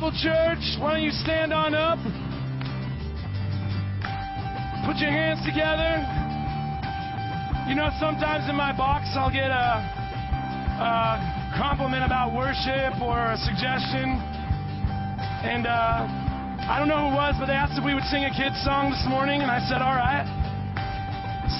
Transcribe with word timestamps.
Bible 0.00 0.16
Church. 0.16 0.80
Why 0.80 0.96
don't 0.96 1.04
you 1.04 1.12
stand 1.12 1.52
on 1.52 1.74
up? 1.76 2.00
Put 4.88 4.96
your 4.96 5.12
hands 5.12 5.44
together. 5.44 6.00
You 7.68 7.76
know, 7.76 7.92
sometimes 8.00 8.48
in 8.48 8.56
my 8.56 8.72
box 8.72 9.12
I'll 9.12 9.28
get 9.28 9.52
a, 9.52 9.76
a 10.80 11.52
compliment 11.52 12.00
about 12.00 12.32
worship 12.32 12.96
or 13.04 13.12
a 13.12 13.36
suggestion. 13.44 14.16
And 15.44 15.68
uh, 15.68 16.08
I 16.64 16.80
don't 16.80 16.88
know 16.88 17.04
who 17.04 17.12
it 17.12 17.20
was, 17.20 17.36
but 17.36 17.52
they 17.52 17.52
asked 17.60 17.76
if 17.76 17.84
we 17.84 17.92
would 17.92 18.08
sing 18.08 18.24
a 18.24 18.32
kid's 18.32 18.56
song 18.64 18.88
this 18.88 19.04
morning, 19.04 19.44
and 19.44 19.52
I 19.52 19.60
said, 19.68 19.84
all 19.84 20.00
right. 20.00 20.24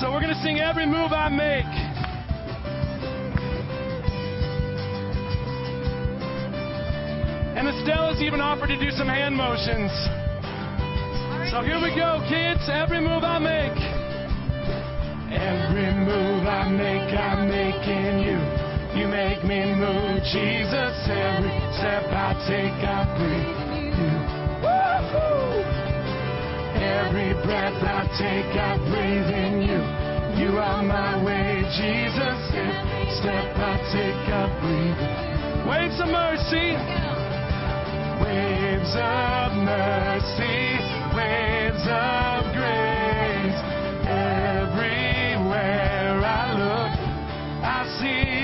So 0.00 0.09
we're 0.17 0.25
going 0.25 0.33
to 0.33 0.41
sing 0.41 0.65
Every 0.65 0.89
Move 0.89 1.12
I 1.12 1.28
Make. 1.28 1.90
And 7.71 7.79
Estella's 7.79 8.21
even 8.21 8.41
offered 8.41 8.67
to 8.67 8.75
do 8.75 8.91
some 8.91 9.07
hand 9.07 9.37
motions. 9.39 9.95
So 11.55 11.63
here 11.63 11.79
we 11.79 11.95
go, 11.95 12.19
kids. 12.27 12.67
Every 12.67 12.99
move 12.99 13.23
I 13.23 13.39
make. 13.39 13.79
Every 15.31 15.95
move 16.03 16.51
I 16.51 16.67
make, 16.67 17.15
I'm 17.15 17.47
making 17.47 18.27
you. 18.27 18.43
You 18.99 19.07
make 19.07 19.47
me 19.47 19.71
move, 19.79 20.19
Jesus. 20.35 20.95
Every 21.15 21.55
step 21.79 22.11
I 22.11 22.35
take, 22.51 22.75
I 22.83 23.07
breathe 23.15 23.62
you. 24.03 24.19
Woo-hoo! 24.67 25.62
Every 26.75 27.39
breath 27.47 27.79
I 27.87 28.03
take, 28.19 28.51
I 28.59 28.83
breathe 28.91 29.31
in 29.31 29.62
you. 29.62 29.79
You 30.43 30.59
are 30.59 30.83
my 30.83 31.23
way, 31.23 31.62
Jesus. 31.79 32.41
Every 32.51 33.07
step 33.15 33.55
I 33.62 33.79
take, 33.95 34.27
I 34.27 34.51
breathe. 34.59 35.71
Waves 35.71 36.01
of 36.03 36.11
mercy. 36.11 37.09
Waves 38.21 38.95
of 38.97 39.53
mercy, 39.55 40.79
waves 41.17 41.87
of 41.89 42.45
grace. 42.55 43.61
Everywhere 44.07 45.71
I 46.25 46.53
look, 46.55 46.93
I 47.65 47.87
see 48.01 48.40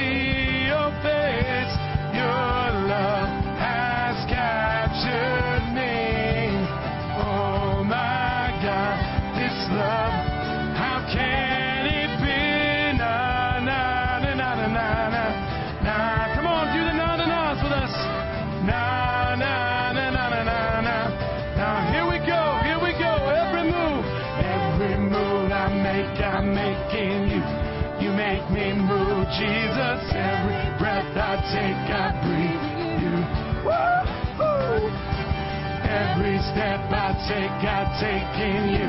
take, 37.26 37.58
I 37.66 37.82
take 37.98 38.38
in 38.38 38.70
you. 38.70 38.88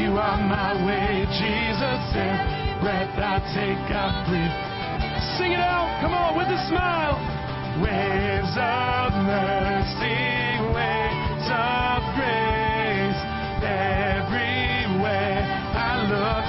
You 0.00 0.16
are 0.16 0.40
my 0.40 0.72
way, 0.84 1.24
Jesus. 1.28 2.02
Every 2.16 2.80
breath 2.80 3.16
I 3.20 3.36
take, 3.52 3.88
I 3.92 4.24
breathe. 4.24 4.56
Sing 5.36 5.52
it 5.52 5.60
out, 5.60 6.00
come 6.00 6.12
on, 6.12 6.36
with 6.36 6.48
a 6.48 6.60
smile. 6.68 7.20
Waves 7.80 8.56
of 8.56 9.12
mercy, 9.28 10.16
waves 10.72 11.48
of 11.52 12.00
grace. 12.16 13.20
Everywhere 13.60 15.44
I 15.76 16.00
look, 16.08 16.46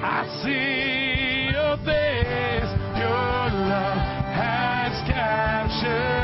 I 0.00 0.24
see 0.40 1.52
your 1.52 1.76
face. 1.84 2.72
Your 2.96 3.52
love 3.68 4.00
has 4.32 4.96
captured 5.08 6.23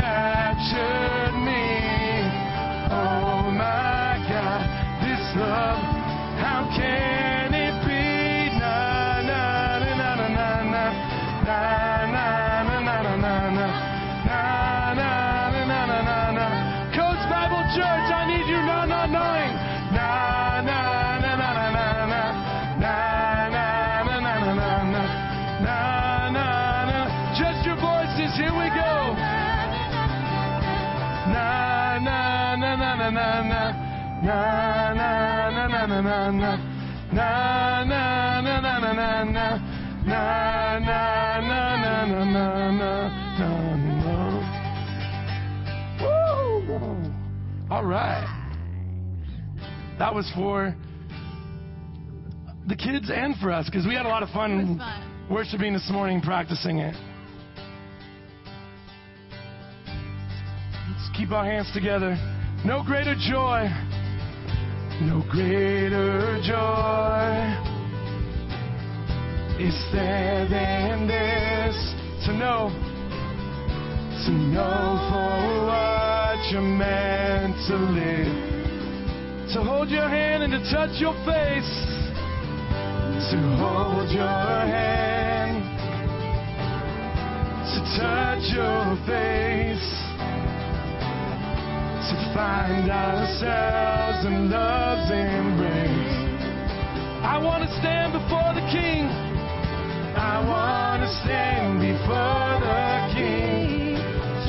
shine. 0.00 0.39
Was 50.20 50.30
for 50.34 50.76
the 52.68 52.76
kids 52.76 53.10
and 53.10 53.34
for 53.36 53.50
us 53.50 53.64
because 53.64 53.86
we 53.86 53.94
had 53.94 54.04
a 54.04 54.08
lot 54.08 54.22
of 54.22 54.28
fun 54.28 54.76
fun. 54.76 55.28
worshiping 55.30 55.72
this 55.72 55.88
morning, 55.90 56.20
practicing 56.20 56.76
it. 56.76 56.94
Let's 60.90 61.16
keep 61.16 61.30
our 61.32 61.42
hands 61.42 61.70
together. 61.72 62.18
No 62.66 62.84
greater 62.84 63.14
joy, 63.14 63.70
no 65.00 65.24
greater 65.30 66.38
joy 66.44 67.32
is 69.58 69.74
there 69.90 70.46
than 70.50 71.08
this 71.08 71.94
to 72.26 72.34
know, 72.34 72.68
to 74.26 74.32
know 74.32 75.00
for 75.08 75.64
what 75.64 76.52
you're 76.52 76.60
meant 76.60 77.56
to 77.68 77.76
live, 77.76 78.49
to 79.52 79.62
hold 79.62 79.90
your 79.90 80.08
hand 80.08 80.42
and 80.42 80.52
to 80.52 80.60
touch 80.70 81.00
your 81.00 81.14
face, 81.26 81.74
to 83.30 83.38
hold 83.58 84.10
your 84.10 84.26
hand, 84.26 85.62
to 87.72 87.80
touch 87.98 88.44
your 88.54 88.96
face 89.06 90.00
to 92.10 92.16
find 92.34 92.90
ourselves 92.90 94.26
in 94.26 94.50
love's 94.50 95.10
embrace. 95.12 96.10
I 97.22 97.38
want 97.38 97.62
to 97.62 97.70
stand 97.78 98.12
before 98.12 98.50
the 98.54 98.66
King. 98.66 99.06
I 100.18 100.42
want 100.42 101.02
to 101.02 101.10
stand 101.22 101.78
before 101.78 102.58
the 102.66 103.14
King. 103.14 103.94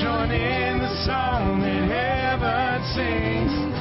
Join 0.02 0.32
in 0.32 0.80
the 0.80 0.94
song 1.06 1.62
that 1.62 1.86
heaven 1.86 2.82
sings. 2.96 3.81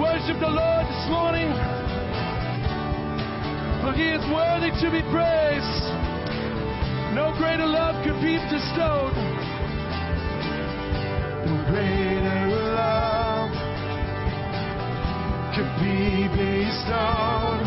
Worship 0.00 0.38
the 0.40 0.48
Lord 0.48 0.84
this 0.84 1.08
morning. 1.08 1.48
For 3.80 3.94
he 3.94 4.10
is 4.12 4.20
worthy 4.28 4.68
to 4.68 4.90
be 4.92 5.00
praised. 5.08 5.84
No 7.14 7.32
greater 7.38 7.64
love 7.64 8.04
could 8.04 8.20
be 8.20 8.36
bestowed. 8.52 9.16
No 11.46 11.64
greater 11.70 12.44
love 12.76 13.50
could 15.56 15.72
be 15.80 16.28
bestowed. 16.28 17.64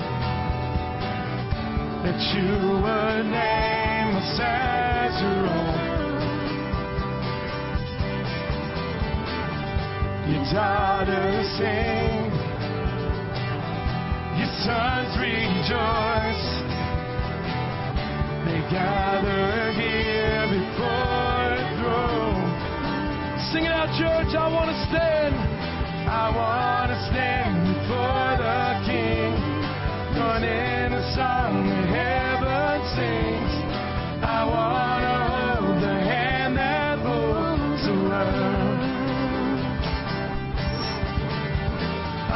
That 2.06 2.22
you 2.38 2.54
would 2.78 3.26
name 3.26 4.16
us 4.18 4.40
as 4.40 5.22
your 5.24 5.79
Your 10.30 10.46
daughters 10.54 11.48
sing, 11.58 12.30
your 14.38 14.52
sons 14.62 15.18
rejoice. 15.18 16.46
They 18.46 18.62
gather 18.70 19.74
here 19.74 20.46
before 20.54 21.50
the 21.58 21.66
throne. 21.82 22.46
Sing 23.52 23.66
it 23.66 23.72
out, 23.74 23.90
church. 23.98 24.38
I 24.38 24.48
want 24.54 24.70
to 24.70 24.78
stand. 24.94 25.34
I 26.08 26.30
want 26.30 26.92
to 26.94 27.00
stand 27.10 27.66
before 27.74 28.38
the 28.38 28.86
King. 28.86 29.34
Join 30.14 30.44
in 30.46 30.92
the 30.94 31.02
song 31.18 31.66
that 31.66 31.90
heaven 31.90 32.78
sings. 32.94 33.54
I 34.22 34.46
want 34.46 35.02
to 35.26 35.29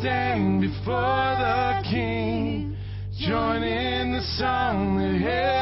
stand 0.00 0.60
before 0.62 1.36
the 1.38 1.82
King, 1.90 2.76
join 3.18 3.62
in 3.62 4.12
the 4.12 4.22
song 4.38 4.96
that 4.96 5.59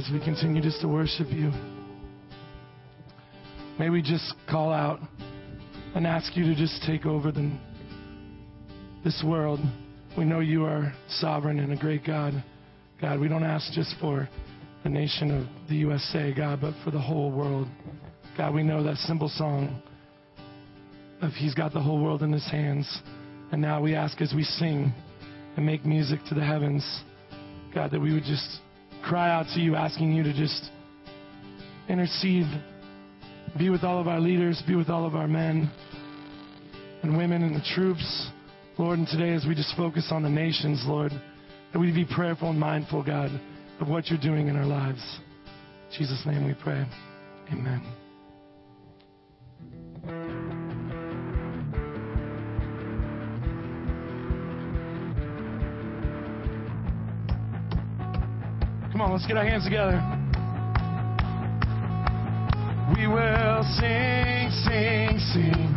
as 0.00 0.10
we 0.10 0.18
continue 0.18 0.62
just 0.62 0.80
to 0.80 0.88
worship 0.88 1.26
you, 1.30 1.52
may 3.78 3.90
we 3.90 4.00
just 4.00 4.34
call 4.48 4.72
out 4.72 4.98
and 5.94 6.06
ask 6.06 6.34
you 6.36 6.44
to 6.44 6.54
just 6.54 6.82
take 6.86 7.04
over 7.04 7.30
the, 7.30 7.52
this 9.04 9.22
world. 9.26 9.60
We 10.16 10.24
know 10.24 10.40
you 10.40 10.64
are 10.64 10.94
sovereign 11.08 11.58
and 11.58 11.72
a 11.72 11.76
great 11.76 12.06
God. 12.06 12.42
God, 12.98 13.20
we 13.20 13.28
don't 13.28 13.44
ask 13.44 13.72
just 13.72 13.94
for 14.00 14.26
the 14.84 14.88
nation 14.88 15.30
of 15.32 15.68
the 15.68 15.76
USA, 15.76 16.32
God, 16.32 16.60
but 16.62 16.72
for 16.82 16.90
the 16.90 17.00
whole 17.00 17.30
world. 17.30 17.68
God, 18.38 18.54
we 18.54 18.62
know 18.62 18.82
that 18.82 18.96
simple 18.96 19.28
song 19.28 19.82
of 21.20 21.32
He's 21.32 21.54
got 21.54 21.74
the 21.74 21.80
whole 21.80 22.02
world 22.02 22.22
in 22.22 22.32
His 22.32 22.48
hands. 22.50 23.02
And 23.52 23.60
now 23.60 23.82
we 23.82 23.94
ask 23.94 24.18
as 24.22 24.32
we 24.34 24.44
sing 24.44 24.94
and 25.56 25.66
make 25.66 25.84
music 25.84 26.20
to 26.30 26.34
the 26.34 26.44
heavens, 26.44 27.02
God, 27.74 27.90
that 27.90 28.00
we 28.00 28.14
would 28.14 28.24
just 28.24 28.60
cry 29.02 29.30
out 29.30 29.46
to 29.54 29.60
you, 29.60 29.76
asking 29.76 30.12
you 30.12 30.22
to 30.22 30.32
just 30.32 30.70
intercede, 31.88 32.46
be 33.58 33.70
with 33.70 33.82
all 33.82 34.00
of 34.00 34.08
our 34.08 34.20
leaders, 34.20 34.62
be 34.66 34.76
with 34.76 34.88
all 34.88 35.06
of 35.06 35.14
our 35.14 35.28
men 35.28 35.70
and 37.02 37.16
women 37.16 37.42
and 37.42 37.54
the 37.54 37.64
troops. 37.74 38.28
Lord, 38.78 38.98
and 38.98 39.08
today 39.08 39.34
as 39.34 39.44
we 39.46 39.54
just 39.54 39.76
focus 39.76 40.08
on 40.10 40.22
the 40.22 40.30
nations, 40.30 40.82
Lord, 40.86 41.12
that 41.72 41.78
we 41.78 41.92
be 41.92 42.04
prayerful 42.04 42.50
and 42.50 42.58
mindful, 42.58 43.02
God, 43.02 43.30
of 43.80 43.88
what 43.88 44.08
you're 44.08 44.20
doing 44.20 44.48
in 44.48 44.56
our 44.56 44.66
lives. 44.66 45.02
In 45.90 45.98
Jesus' 45.98 46.22
name 46.24 46.46
we 46.46 46.54
pray. 46.62 46.86
Amen. 47.52 47.99
Come 59.00 59.12
on, 59.12 59.16
let's 59.16 59.26
get 59.26 59.38
our 59.38 59.46
hands 59.46 59.64
together. 59.64 59.96
We 62.92 63.08
will 63.08 63.64
sing, 63.80 64.52
sing, 64.60 65.16
sing, 65.32 65.72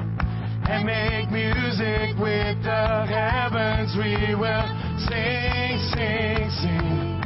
and 0.68 0.84
make 0.84 1.32
music 1.32 2.20
with 2.20 2.60
the 2.68 3.08
heavens. 3.08 3.96
We 3.96 4.36
will 4.36 4.68
sing, 5.08 5.80
sing, 5.96 6.52
sing. 6.52 7.24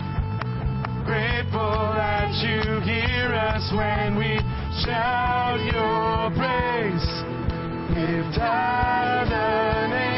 Grateful 1.03 1.97
that 1.97 2.29
you 2.45 2.77
hear 2.85 3.33
us 3.33 3.65
when 3.73 4.19
we 4.19 4.37
shout 4.85 5.57
your 5.65 6.29
praise. 6.37 7.09
Lift 7.97 8.37
high 8.37 9.25
the 9.25 9.87
name 9.87 10.17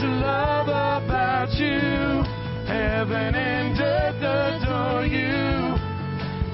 to 0.00 0.06
love 0.08 0.68
about 0.68 1.50
you? 1.52 2.22
Heaven 2.68 3.34
and 3.34 3.80
earth 3.80 4.22
adore 4.22 5.06
you. 5.06 5.76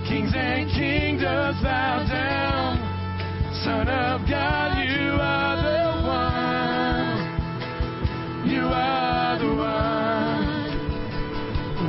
Kings 0.06 0.32
and 0.36 0.70
kingdoms 0.70 1.60
bow 1.62 2.06
down. 2.08 2.78
Son 3.64 3.88
of 3.88 4.28
God, 4.28 4.78
you 4.78 5.18
are 5.18 5.56
the 5.56 6.02
one. 6.06 7.18
You 8.48 8.62
are 8.70 9.38
the 9.38 9.54
one 9.56 10.46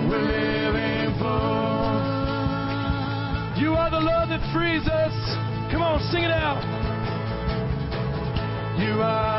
we're 0.10 0.26
living 0.26 1.14
for. 1.20 2.02
You 3.62 3.76
are 3.76 3.92
the 3.92 4.00
love 4.02 4.30
that 4.30 4.42
frees 4.54 4.88
us. 4.88 5.14
Come 5.72 5.84
on, 5.84 6.00
sing 6.12 6.24
it 6.24 6.32
out. 6.32 6.64
You 8.80 9.02
are 9.02 9.33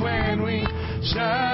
when 0.00 0.42
we 0.42 0.66
shout 1.02 1.53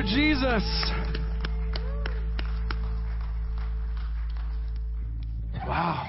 for 0.00 0.06
Jesus. 0.06 0.62
Wow. 5.66 6.06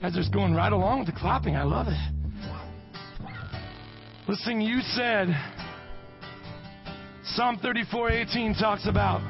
Guys 0.00 0.12
are 0.12 0.16
just 0.16 0.32
going 0.32 0.54
right 0.54 0.72
along 0.72 1.00
with 1.00 1.06
the 1.06 1.18
clapping. 1.18 1.56
I 1.56 1.62
love 1.62 1.86
it. 1.88 1.98
Listen, 4.28 4.60
you 4.60 4.80
said 4.80 5.28
Psalm 7.24 7.58
34:18 7.62 8.58
talks 8.58 8.86
about 8.86 9.20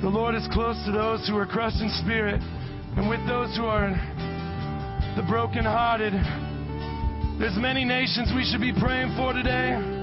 the 0.00 0.08
Lord 0.08 0.34
is 0.34 0.48
close 0.52 0.76
to 0.86 0.92
those 0.92 1.26
who 1.28 1.36
are 1.36 1.46
crushed 1.46 1.80
in 1.80 1.90
spirit 2.04 2.40
and 2.96 3.08
with 3.08 3.20
those 3.26 3.54
who 3.56 3.64
are 3.64 3.90
the 5.16 5.22
brokenhearted. 5.28 6.12
There's 7.38 7.56
many 7.56 7.84
nations 7.84 8.32
we 8.34 8.44
should 8.44 8.60
be 8.60 8.72
praying 8.72 9.14
for 9.16 9.32
today. 9.32 9.97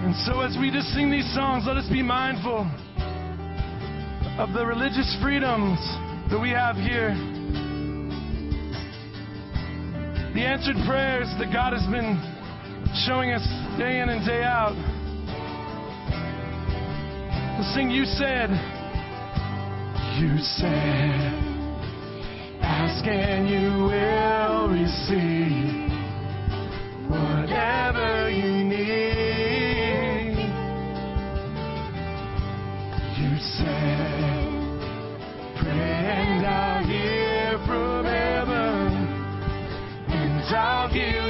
And 0.00 0.16
so 0.24 0.40
as 0.40 0.56
we 0.58 0.70
just 0.70 0.88
sing 0.94 1.10
these 1.10 1.28
songs, 1.34 1.64
let 1.66 1.76
us 1.76 1.86
be 1.90 2.02
mindful 2.02 2.64
of 4.40 4.54
the 4.54 4.64
religious 4.64 5.14
freedoms 5.22 5.78
that 6.30 6.40
we 6.40 6.48
have 6.48 6.76
here. 6.76 7.12
The 10.32 10.40
answered 10.40 10.76
prayers 10.88 11.28
that 11.38 11.52
God 11.52 11.74
has 11.74 11.84
been 11.92 12.16
showing 13.06 13.32
us 13.32 13.44
day 13.76 14.00
in 14.00 14.08
and 14.08 14.24
day 14.26 14.42
out. 14.42 14.72
We'll 17.58 17.74
sing, 17.74 17.90
You 17.90 18.06
Said. 18.06 18.48
You 20.18 20.38
said, 20.38 21.32
Ask 22.62 23.06
and 23.06 23.48
you 23.48 23.84
will 23.84 24.68
receive 24.68 25.90
whatever 27.10 28.30
you 28.30 28.64
need. 28.64 29.19
You 33.20 33.36
said, 33.36 34.48
Pray 35.60 35.70
and 35.70 36.46
I'll 36.46 36.84
hear 36.84 37.58
from 37.66 38.04
heaven, 38.06 38.92
and 40.08 40.56
I'll 40.56 40.88
heal 40.88 41.29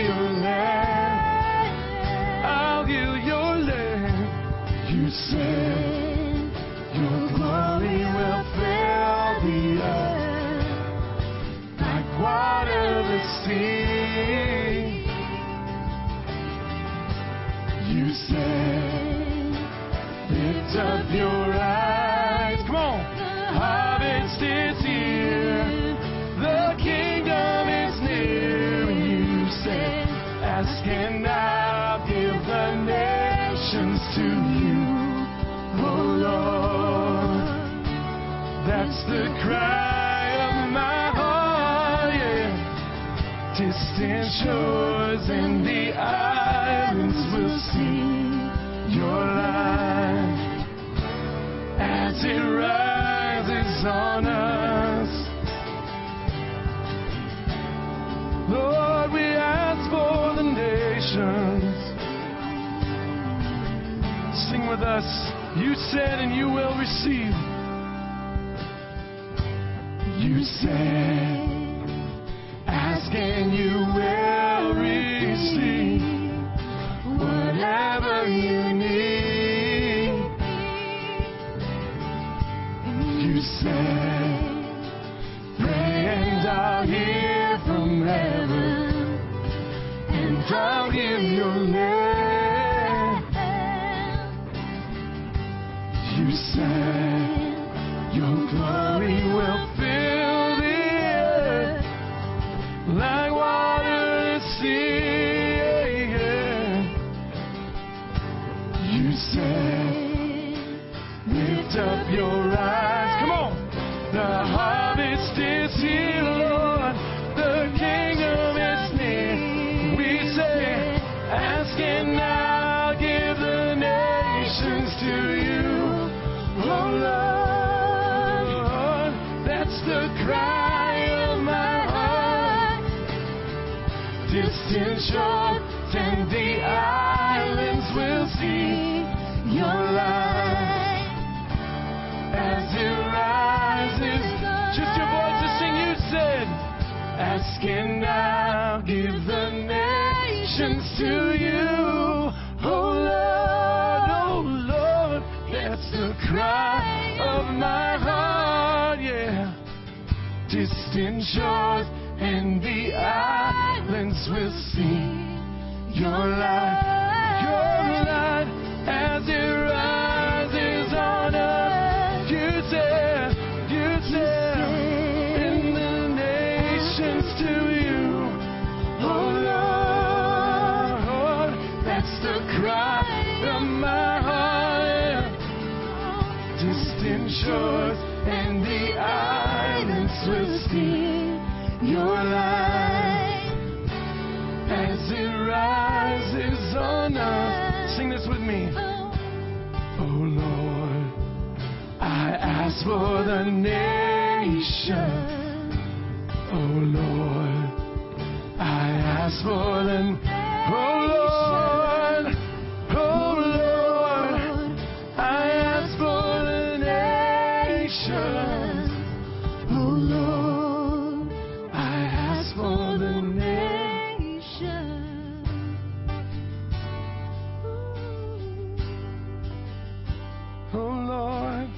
Oh 230.72 230.78
Lord, 230.78 231.68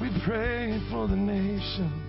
we 0.00 0.10
pray 0.24 0.80
for 0.90 1.06
the 1.06 1.14
nations. 1.14 2.03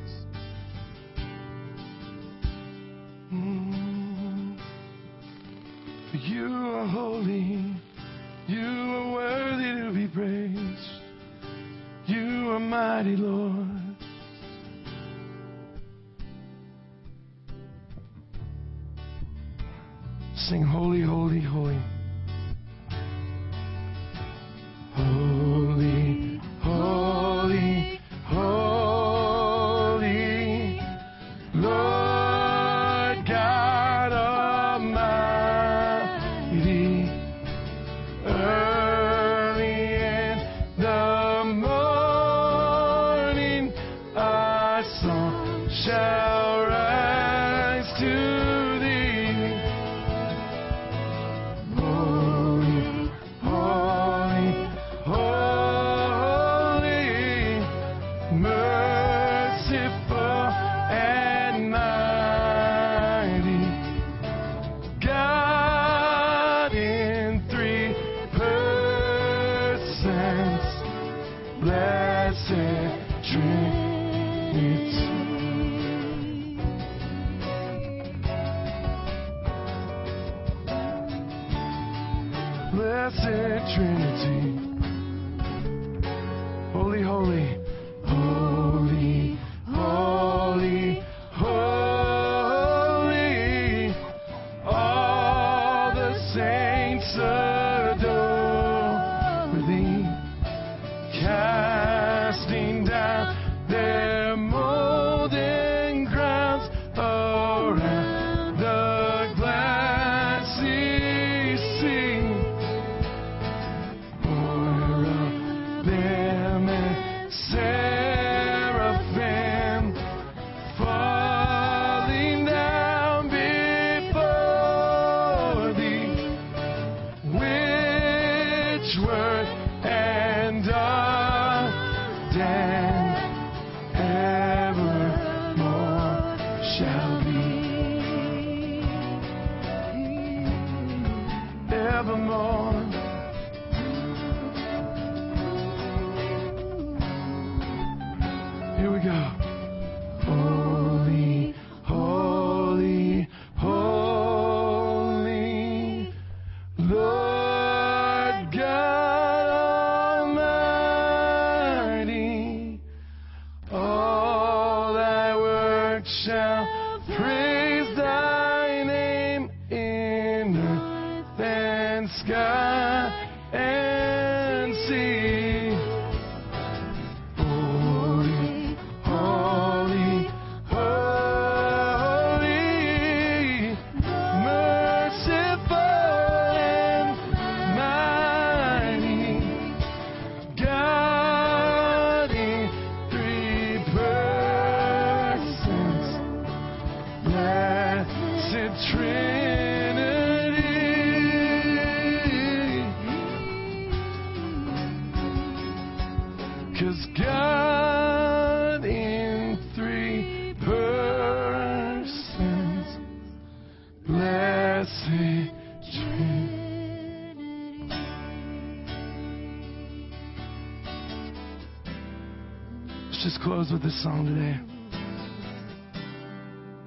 Just 223.26 223.42
close 223.42 223.72
with 223.72 223.82
this 223.82 224.04
song 224.04 224.24
today. 224.28 224.56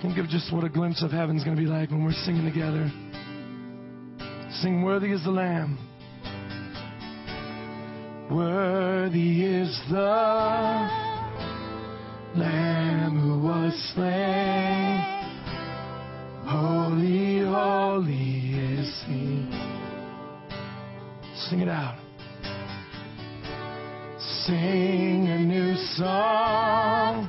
Think 0.01 0.19
of 0.19 0.29
just 0.29 0.53
what 0.55 0.63
a 0.63 0.69
glimpse 0.69 1.03
of 1.03 1.11
heaven's 1.11 1.43
going 1.43 1.57
to 1.57 1.61
be 1.61 1.67
like 1.67 1.91
when 1.91 2.05
we're 2.05 2.13
singing 2.13 2.45
together. 2.45 2.89
Sing, 4.63 4.85
Worthy 4.85 5.11
is 5.11 5.25
the 5.25 5.33
Lamb. 5.33 5.77
Worthy 8.31 9.47
is 9.47 9.77
the 9.91 9.97
Lamb 12.37 13.19
who 13.21 13.41
was 13.45 13.73
slain. 13.97 15.01
Holy, 16.47 17.41
holy 17.41 18.79
is 18.79 19.03
He. 19.09 19.45
Sing 21.49 21.63
it 21.63 21.69
out. 21.69 21.99
Sing 24.47 25.27
a 25.27 25.39
new 25.41 25.58
song 25.99 27.29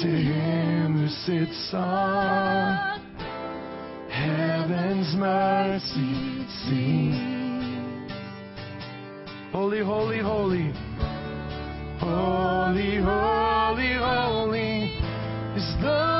to 0.00 0.06
Him 0.06 0.96
who 0.96 1.08
sits 1.08 1.70
on 1.74 3.00
heaven's 4.08 5.14
mercy 5.16 6.46
seat. 6.68 7.34
Holy, 9.50 9.80
holy, 9.80 10.20
holy. 10.20 10.72
Holy, 11.98 12.96
holy, 12.98 13.94
holy 13.94 14.94
is 15.56 15.74
the 15.82 16.13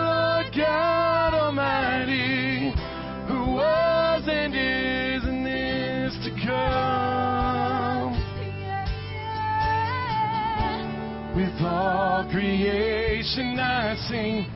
creation 12.30 13.58
I 13.58 13.96
sing 14.08 14.46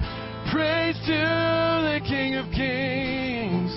praise 0.53 0.97
to 1.07 1.13
the 1.13 2.01
King 2.07 2.37
of 2.37 2.47
Kings. 2.53 3.73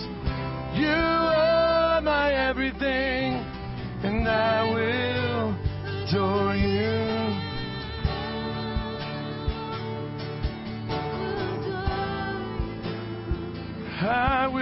You 0.78 0.88
are 0.88 2.02
my 2.02 2.32
everything, 2.34 3.44
and 4.04 4.28
I 4.28 4.64
will 4.64 5.56
adore 6.08 6.56
you. 6.56 6.82
I 14.04 14.48
will 14.48 14.62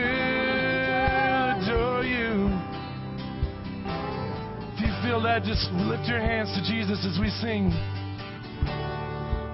adore 1.64 2.04
you. 2.04 2.50
If 4.74 4.82
you 4.82 4.92
feel 5.04 5.22
that, 5.24 5.44
just 5.44 5.72
lift 5.72 6.08
your 6.08 6.20
hands 6.20 6.50
to 6.56 6.62
Jesus 6.64 7.06
as 7.06 7.20
we 7.20 7.30
sing. 7.30 7.72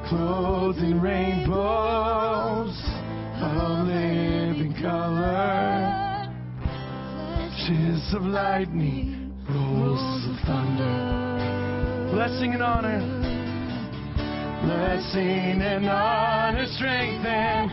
Clothed 0.10 0.78
in 0.80 1.02
rainbows 1.02 2.80
of 3.42 3.88
living 3.88 4.76
color, 4.80 6.30
flashes 7.66 8.14
of 8.14 8.22
lightning, 8.22 9.34
rolls 9.50 10.26
of 10.30 10.36
thunder. 10.46 12.12
Blessing 12.14 12.54
and 12.54 12.62
honor, 12.62 13.00
blessing 14.64 15.62
and 15.64 15.86
honor, 15.90 16.68
strength 16.68 17.26
and 17.26 17.72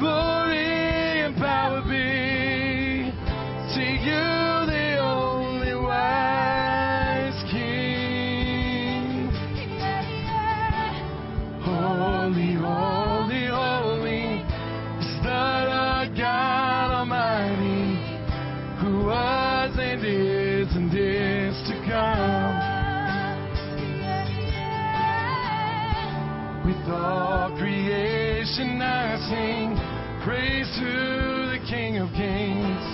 glory 0.00 1.20
and 1.20 1.36
power 1.36 1.80
be 1.82 3.12
to 3.74 3.82
you, 3.82 4.51
all 26.92 27.50
creation 27.56 28.80
I 28.82 29.16
sing 29.28 29.76
praise 30.24 30.68
to 30.78 30.92
the 31.52 31.60
King 31.68 31.98
of 31.98 32.08
Kings. 32.10 32.84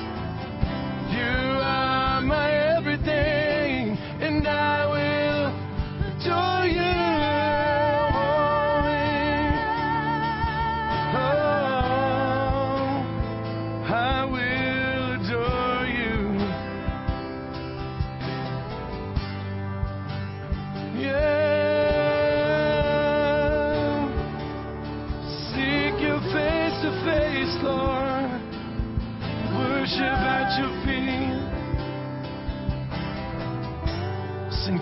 You 1.10 1.58
are 1.62 2.20
my 2.22 2.57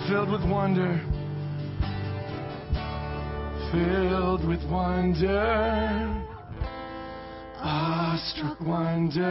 filled 0.09 0.31
with 0.31 0.49
wonder. 0.49 1.01
Filled 3.73 4.47
with 4.47 4.63
wonder. 4.71 6.25
Awestruck 7.59 8.61
wonder. 8.61 9.25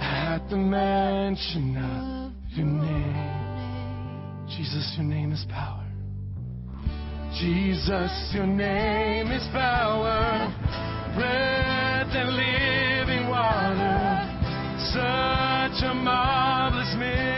At 0.00 0.48
the 0.48 0.56
mention 0.56 1.76
of 1.76 2.32
your 2.56 2.66
name. 2.66 4.46
Jesus, 4.48 4.94
your 4.96 5.06
name 5.06 5.32
is 5.32 5.44
power. 5.50 5.84
Jesus, 7.38 8.32
your 8.34 8.46
name 8.46 9.30
is 9.30 9.46
power, 9.52 10.52
breath 11.14 12.08
and 12.12 12.30
living 12.30 13.28
water. 13.28 14.24
Such 14.90 15.84
a 15.84 15.94
marvelous 15.94 16.94
mystery. 16.98 17.37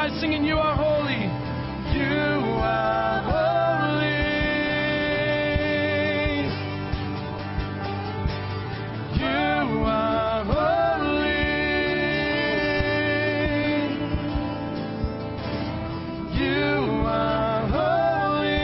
eyes, 0.00 0.18
singing, 0.20 0.44
You 0.44 0.56
are 0.56 0.74
holy. 0.76 1.28
You 1.92 2.08
are 2.64 3.20
holy. 3.28 4.16
You 9.20 9.84
are 9.84 10.44
holy. 10.44 11.40
You 16.40 16.64
are 17.06 17.60
holy. 17.68 18.60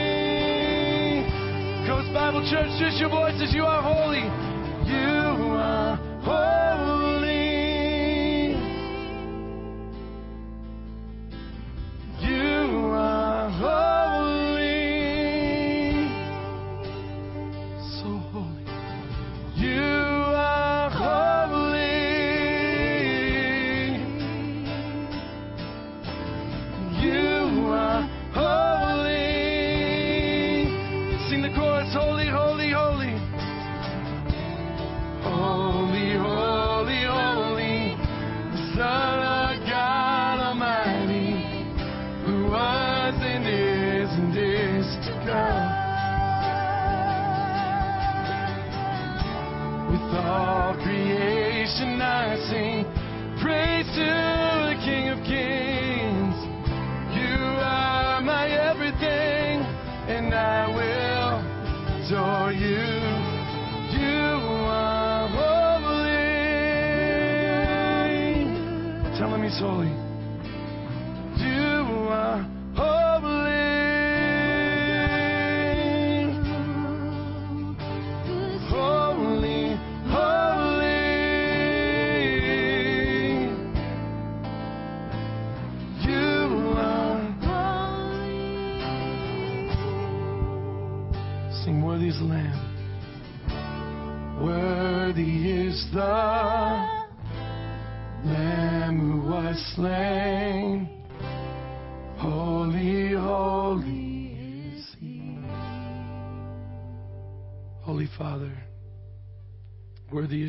Coast 1.87 2.11
Bible 2.15 2.49
Church, 2.51 2.71
just 2.81 2.99
your 2.99 3.11
voices. 3.11 3.53
You 3.53 3.65
are 3.65 3.83
holy. 3.83 3.86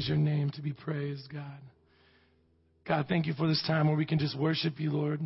Your 0.07 0.17
name 0.17 0.49
to 0.51 0.61
be 0.61 0.73
praised, 0.73 1.31
God. 1.31 1.59
God, 2.87 3.05
thank 3.09 3.25
you 3.25 3.33
for 3.33 3.47
this 3.47 3.63
time 3.67 3.87
where 3.87 3.97
we 3.97 4.05
can 4.05 4.19
just 4.19 4.37
worship 4.37 4.79
you, 4.79 4.91
Lord. 4.91 5.19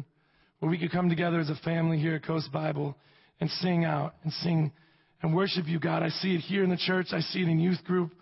Where 0.60 0.72
we 0.72 0.78
could 0.78 0.92
come 0.92 1.10
together 1.10 1.40
as 1.40 1.50
a 1.50 1.56
family 1.64 1.98
here 1.98 2.16
at 2.16 2.24
Coast 2.24 2.52
Bible 2.52 2.96
and 3.40 3.50
sing 3.50 3.86
out 3.86 4.16
and 4.24 4.34
sing 4.34 4.72
and 5.22 5.36
worship 5.36 5.68
you, 5.68 5.80
God. 5.80 6.04
I 6.04 6.10
see 6.10 6.36
it 6.36 6.40
here 6.40 6.64
in 6.64 6.70
the 6.70 6.78
church. 6.78 7.08
I 7.12 7.20
see 7.20 7.42
it 7.42 7.48
in 7.48 7.60
youth 7.60 7.84
group. 7.84 8.14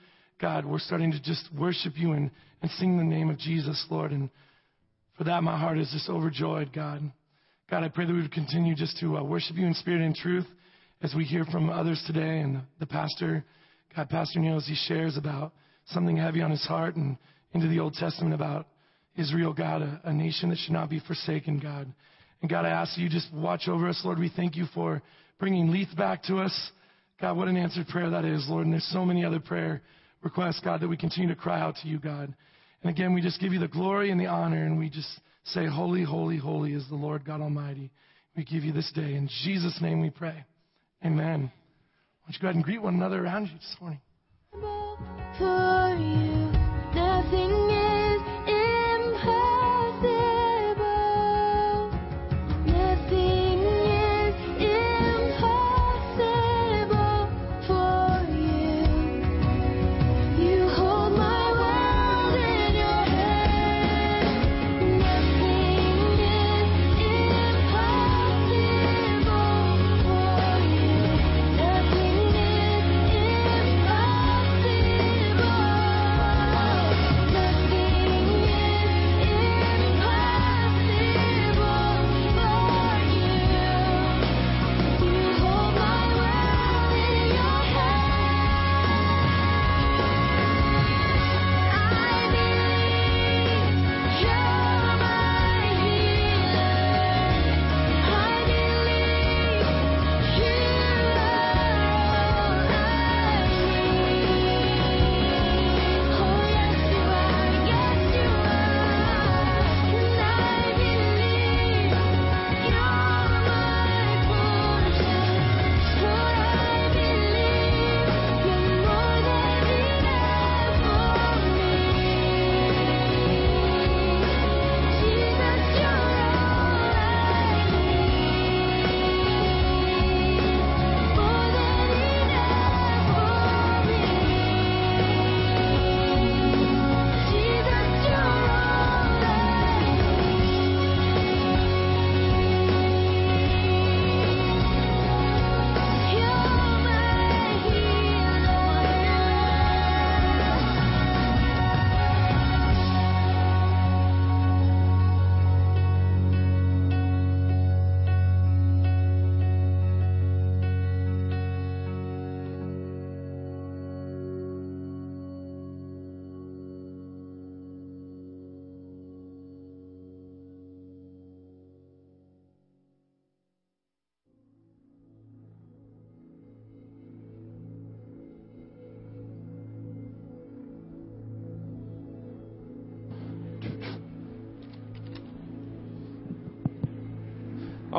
God, 0.41 0.65
we're 0.65 0.80
starting 0.80 1.12
to 1.12 1.22
just 1.22 1.50
worship 1.58 1.93
you 1.95 2.13
and, 2.13 2.32
and 2.62 2.72
sing 2.72 2.98
the 2.98 3.04
name 3.04 3.30
of 3.30 3.38
Jesus, 3.38 3.86
Lord. 3.89 4.12
And 4.12 4.30
for 5.17 5.26
that, 5.26 5.43
my 5.43 5.58
heart 5.58 5.78
is 5.78 5.89
just 5.91 6.10
overjoyed, 6.10 6.72
God. 6.74 7.02
God, 7.69 7.84
I 7.84 7.89
pray 7.89 8.06
that 8.06 8.13
we 8.13 8.22
would 8.22 8.32
continue 8.32 8.74
just 8.74 8.98
to 9.00 9.17
uh, 9.17 9.24
worship 9.24 9.56
you 9.58 9.67
in 9.67 9.74
spirit 9.74 10.02
and 10.02 10.15
truth 10.15 10.48
as 11.02 11.13
we 11.15 11.24
hear 11.24 11.45
from 11.45 11.69
others 11.69 12.02
today 12.08 12.39
and 12.39 12.56
the, 12.56 12.62
the 12.80 12.86
pastor, 12.86 13.45
God, 13.95 14.10
Pastor 14.10 14.39
Neil, 14.39 14.58
as 14.58 14.67
he 14.67 14.76
shares 14.88 15.17
about 15.17 15.54
something 15.89 16.17
heavy 16.17 16.41
on 16.41 16.52
his 16.52 16.65
heart 16.65 16.95
and 16.95 17.17
into 17.54 17.67
the 17.67 17.80
Old 17.80 17.93
Testament 17.93 18.34
about 18.34 18.67
Israel, 19.17 19.54
God, 19.54 19.82
a, 19.82 20.02
a 20.06 20.13
nation 20.13 20.49
that 20.49 20.58
should 20.58 20.73
not 20.73 20.89
be 20.89 20.99
forsaken, 20.99 21.60
God. 21.60 21.91
And 22.41 22.49
God, 22.49 22.65
I 22.65 22.69
ask 22.69 22.97
you 22.97 23.10
just 23.10 23.34
watch 23.34 23.67
over 23.67 23.89
us, 23.89 24.02
Lord. 24.04 24.19
We 24.19 24.32
thank 24.34 24.56
you 24.56 24.65
for 24.73 25.02
bringing 25.39 25.71
Leith 25.71 25.95
back 25.97 26.23
to 26.23 26.38
us. 26.38 26.71
God, 27.19 27.36
what 27.36 27.47
an 27.47 27.58
answered 27.58 27.88
prayer 27.88 28.10
that 28.10 28.23
is, 28.23 28.47
Lord. 28.47 28.65
And 28.65 28.73
there's 28.73 28.89
so 28.93 29.06
many 29.06 29.25
other 29.25 29.39
prayer 29.39 29.82
requests, 30.21 30.62
God, 30.63 30.82
that 30.82 30.88
we 30.88 30.95
continue 30.95 31.30
to 31.30 31.39
cry 31.39 31.60
out 31.60 31.75
to 31.82 31.88
you, 31.88 31.99
God. 31.99 32.34
And 32.82 32.89
again, 32.89 33.13
we 33.13 33.21
just 33.21 33.41
give 33.41 33.52
you 33.52 33.60
the 33.60 33.67
glory 33.67 34.12
and 34.12 34.19
the 34.19 34.28
honor, 34.28 34.65
and 34.65 34.80
we 34.80 34.89
just 34.89 35.10
say, 35.43 35.65
Holy, 35.65 36.04
holy, 36.04 36.38
holy 36.38 36.73
is 36.73 36.88
the 36.88 36.95
Lord 36.95 37.25
God 37.25 37.41
Almighty. 37.41 37.91
We 38.38 38.45
give 38.45 38.63
you 38.63 38.71
this 38.71 38.89
day. 38.93 39.15
In 39.15 39.30
Jesus' 39.43 39.80
name 39.82 39.99
we 39.99 40.10
pray. 40.10 40.45
Amen. 41.06 41.52
Why 41.52 42.32
don't 42.32 42.34
you 42.34 42.39
go 42.41 42.47
ahead 42.47 42.56
and 42.56 42.63
greet 42.63 42.82
one 42.82 42.95
another 42.95 43.21
around 43.23 43.47
you 43.47 43.56
this 43.56 43.75
morning? 43.82 43.99
For 45.39 45.95
you, 45.97 46.29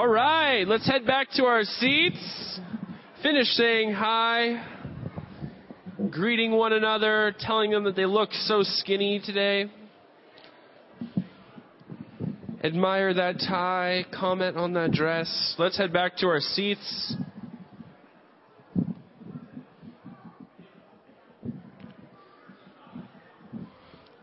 All 0.00 0.08
right, 0.08 0.66
let's 0.66 0.86
head 0.86 1.04
back 1.04 1.28
to 1.32 1.44
our 1.44 1.62
seats. 1.62 2.58
Finish 3.22 3.48
saying 3.48 3.92
hi, 3.92 4.66
greeting 6.08 6.52
one 6.52 6.72
another, 6.72 7.36
telling 7.38 7.70
them 7.70 7.84
that 7.84 7.96
they 7.96 8.06
look 8.06 8.32
so 8.32 8.62
skinny 8.62 9.20
today. 9.22 9.70
Admire 12.64 13.12
that 13.12 13.40
tie, 13.46 14.06
comment 14.10 14.56
on 14.56 14.72
that 14.72 14.90
dress. 14.90 15.54
Let's 15.58 15.76
head 15.76 15.92
back 15.92 16.16
to 16.16 16.28
our 16.28 16.40
seats. 16.40 17.14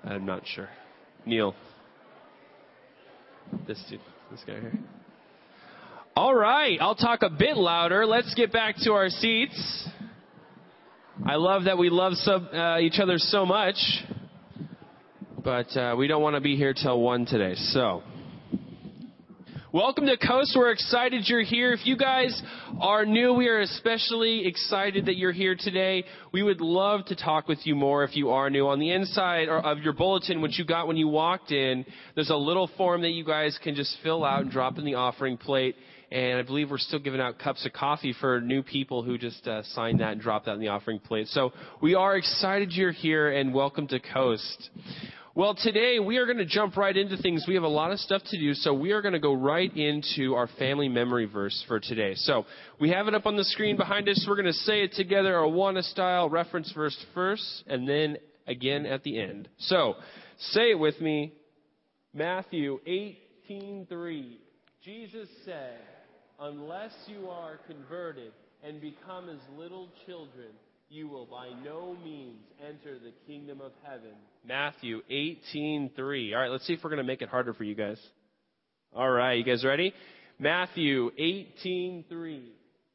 I'm 0.04 0.26
not 0.26 0.42
sure. 0.48 0.70
Neil. 1.24 1.54
This 3.68 3.80
dude, 3.88 4.00
this 4.32 4.42
guy 4.44 4.60
here. 4.60 4.80
All 6.18 6.34
right, 6.34 6.80
I'll 6.82 6.96
talk 6.96 7.22
a 7.22 7.30
bit 7.30 7.58
louder. 7.58 8.04
Let's 8.04 8.34
get 8.34 8.52
back 8.52 8.78
to 8.86 8.94
our 8.94 9.08
seats. 9.08 9.88
I 11.24 11.36
love 11.36 11.66
that 11.66 11.78
we 11.78 11.92
love 11.92 12.14
uh, 12.26 12.80
each 12.80 12.98
other 13.00 13.20
so 13.20 13.46
much, 13.46 13.76
but 15.44 15.78
uh, 15.78 15.94
we 15.96 16.08
don't 16.08 16.24
want 16.24 16.36
to 16.36 16.42
be 16.42 16.56
here 16.56 16.74
till 16.74 17.00
one 17.02 17.28
today. 17.28 17.54
So, 17.54 18.02
welcome 19.72 20.08
to 20.08 20.18
Coast. 20.18 20.56
We're 20.58 20.72
excited 20.72 21.26
you're 21.28 21.44
here. 21.44 21.72
If 21.74 21.86
you 21.86 21.96
guys 21.96 22.42
are 22.82 23.06
new, 23.06 23.34
we 23.34 23.48
are 23.48 23.60
especially 23.60 24.48
excited 24.48 25.06
that 25.06 25.18
you're 25.18 25.32
here 25.32 25.56
today. 25.56 26.04
We 26.34 26.42
would 26.42 26.62
love 26.62 27.06
to 27.06 27.16
talk 27.16 27.48
with 27.48 27.60
you 27.64 27.76
more 27.76 28.04
if 28.04 28.16
you 28.16 28.32
are 28.32 28.50
new. 28.50 28.70
On 28.70 28.80
the 28.80 28.92
inside 28.92 29.50
of 29.50 29.78
your 29.84 29.94
bulletin, 29.94 30.42
which 30.42 30.58
you 30.58 30.66
got 30.66 30.88
when 30.88 30.98
you 30.98 31.10
walked 31.10 31.52
in, 31.52 31.86
there's 32.16 32.32
a 32.32 32.36
little 32.36 32.72
form 32.76 33.04
that 33.04 33.12
you 33.12 33.24
guys 33.24 33.60
can 33.64 33.76
just 33.76 33.96
fill 34.02 34.26
out 34.26 34.42
and 34.42 34.50
drop 34.50 34.80
in 34.80 34.84
the 34.84 34.96
offering 34.96 35.38
plate. 35.38 35.76
And 36.10 36.40
I 36.40 36.42
believe 36.42 36.72
we're 36.72 36.78
still 36.78 37.00
giving 37.00 37.20
out 37.20 37.38
cups 37.38 37.66
of 37.66 37.74
coffee 37.74 38.16
for 38.20 38.40
new 38.40 38.64
people 38.64 39.04
who 39.04 39.18
just 39.18 39.46
uh, 39.46 39.64
signed 39.74 40.00
that 40.00 40.14
and 40.14 40.22
dropped 40.22 40.46
that 40.46 40.54
in 40.54 40.62
the 40.62 40.70
offering 40.70 41.00
plate. 41.00 41.28
So 41.28 41.52
we 41.82 41.96
are 41.96 42.16
excited 42.16 42.72
you're 42.72 42.94
here 42.94 43.30
and 43.30 43.54
welcome 43.54 43.88
to 43.90 44.00
Coast. 44.00 44.70
Well, 45.36 45.54
today 45.54 46.00
we 46.00 46.16
are 46.18 46.26
going 46.26 46.38
to 46.38 46.46
jump 46.46 46.78
right 46.78 46.96
into 46.96 47.18
things. 47.18 47.44
We 47.46 47.56
have 47.56 47.64
a 47.64 47.68
lot 47.68 47.92
of 47.92 48.00
stuff 48.00 48.22
to 48.26 48.40
do, 48.40 48.54
so 48.54 48.74
we 48.74 48.92
are 48.92 49.02
going 49.02 49.16
to 49.16 49.20
go 49.20 49.34
right 49.34 49.72
into 49.76 50.34
our 50.34 50.48
family 50.58 50.88
memory 50.88 51.26
verse 51.26 51.62
for 51.68 51.80
today. 51.80 52.16
So 52.16 52.46
we 52.80 52.90
have 52.92 53.10
it 53.10 53.14
up 53.14 53.26
on 53.26 53.36
the 53.36 53.44
screen 53.44 53.76
behind 53.76 54.08
us. 54.08 54.26
We're 54.28 54.36
going 54.36 54.46
to 54.46 54.54
say 54.54 54.84
it 54.84 54.94
together, 54.94 55.34
Awana 55.34 55.84
style 55.84 56.30
reference 56.30 56.72
verse 56.72 56.98
first, 57.14 57.64
and 57.68 57.88
then 57.88 58.18
again 58.48 58.86
at 58.86 59.04
the 59.04 59.20
end. 59.20 59.50
So 59.60 59.96
say 60.40 60.72
it 60.72 60.80
with 60.80 61.00
me. 61.02 61.34
Matthew 62.14 62.80
18:3. 62.88 64.38
Jesus 64.84 65.28
said, 65.44 65.80
"Unless 66.40 66.94
you 67.08 67.30
are 67.30 67.58
converted 67.68 68.32
and 68.64 68.80
become 68.80 69.30
as 69.30 69.40
little 69.58 69.90
children, 70.06 70.50
you 70.90 71.08
will 71.08 71.26
by 71.26 71.50
no 71.64 71.96
means 72.04 72.42
enter 72.62 73.00
the 73.00 73.12
kingdom 73.26 73.62
of 73.62 73.72
heaven." 73.84 74.14
Matthew 74.46 75.02
18:3. 75.10 76.34
All 76.34 76.42
right, 76.42 76.52
let's 76.52 76.66
see 76.66 76.74
if 76.74 76.84
we're 76.84 76.90
going 76.90 76.98
to 76.98 77.04
make 77.04 77.22
it 77.22 77.30
harder 77.30 77.54
for 77.54 77.64
you 77.64 77.76
guys. 77.76 78.00
All 78.94 79.10
right, 79.10 79.34
you 79.34 79.44
guys 79.44 79.66
ready? 79.66 79.94
Matthew 80.40 81.12
18:3. 81.18 82.52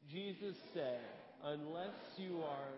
Jesus 0.09 0.55
said, 0.73 1.01
"Unless 1.43 2.17
you 2.17 2.41
are 2.43 2.73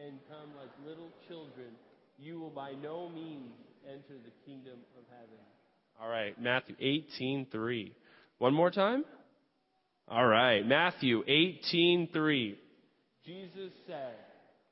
and 0.00 0.18
come 0.28 0.56
like 0.56 0.70
little 0.86 1.10
children, 1.26 1.76
you 2.18 2.40
will 2.40 2.50
by 2.50 2.72
no 2.82 3.08
means 3.08 3.52
enter 3.86 4.18
the 4.24 4.30
kingdom 4.46 4.78
of 4.96 5.04
heaven." 5.10 5.38
All 6.00 6.08
right, 6.08 6.40
Matthew 6.40 6.76
18:3. 6.80 7.94
One 8.38 8.54
more 8.54 8.70
time? 8.70 9.04
All 10.10 10.26
right, 10.26 10.64
Matthew 10.64 11.22
18:3. 11.28 12.56
Jesus 13.26 13.72
said, 13.86 14.16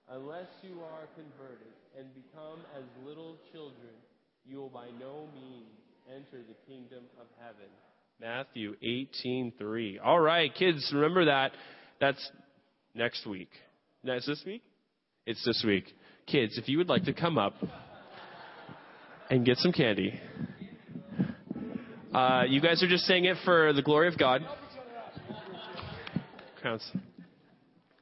"Unless 0.09 0.49
you 0.62 0.82
are 0.82 1.07
converted 1.14 1.74
and 1.95 2.07
become 2.14 2.64
as 2.74 2.84
little 3.05 3.37
children, 3.53 3.93
you 4.47 4.57
will 4.57 4.70
by 4.70 4.89
no 4.99 5.28
means 5.34 5.78
enter 6.09 6.43
the 6.43 6.55
kingdom 6.66 7.05
of 7.20 7.26
heaven." 7.39 7.68
Matthew 8.18 8.76
18:3. 8.82 9.99
All 9.99 10.18
right, 10.18 10.55
kids, 10.55 10.91
remember 10.91 11.26
that. 11.26 11.53
That's 12.01 12.32
next 12.95 13.26
week. 13.26 13.51
That's 14.05 14.24
this 14.24 14.43
week? 14.47 14.62
It's 15.26 15.45
this 15.45 15.62
week. 15.64 15.95
Kids, 16.24 16.57
if 16.57 16.66
you 16.66 16.78
would 16.78 16.89
like 16.89 17.05
to 17.05 17.12
come 17.12 17.37
up 17.37 17.62
and 19.28 19.45
get 19.45 19.59
some 19.59 19.72
candy. 19.72 20.18
Uh, 22.14 22.45
you 22.49 22.62
guys 22.62 22.82
are 22.82 22.89
just 22.89 23.05
saying 23.05 23.26
it 23.26 23.37
for 23.45 23.74
the 23.74 23.82
glory 23.82 24.09
of 24.09 24.16
God. 24.16 24.43
Counts. 26.66 26.90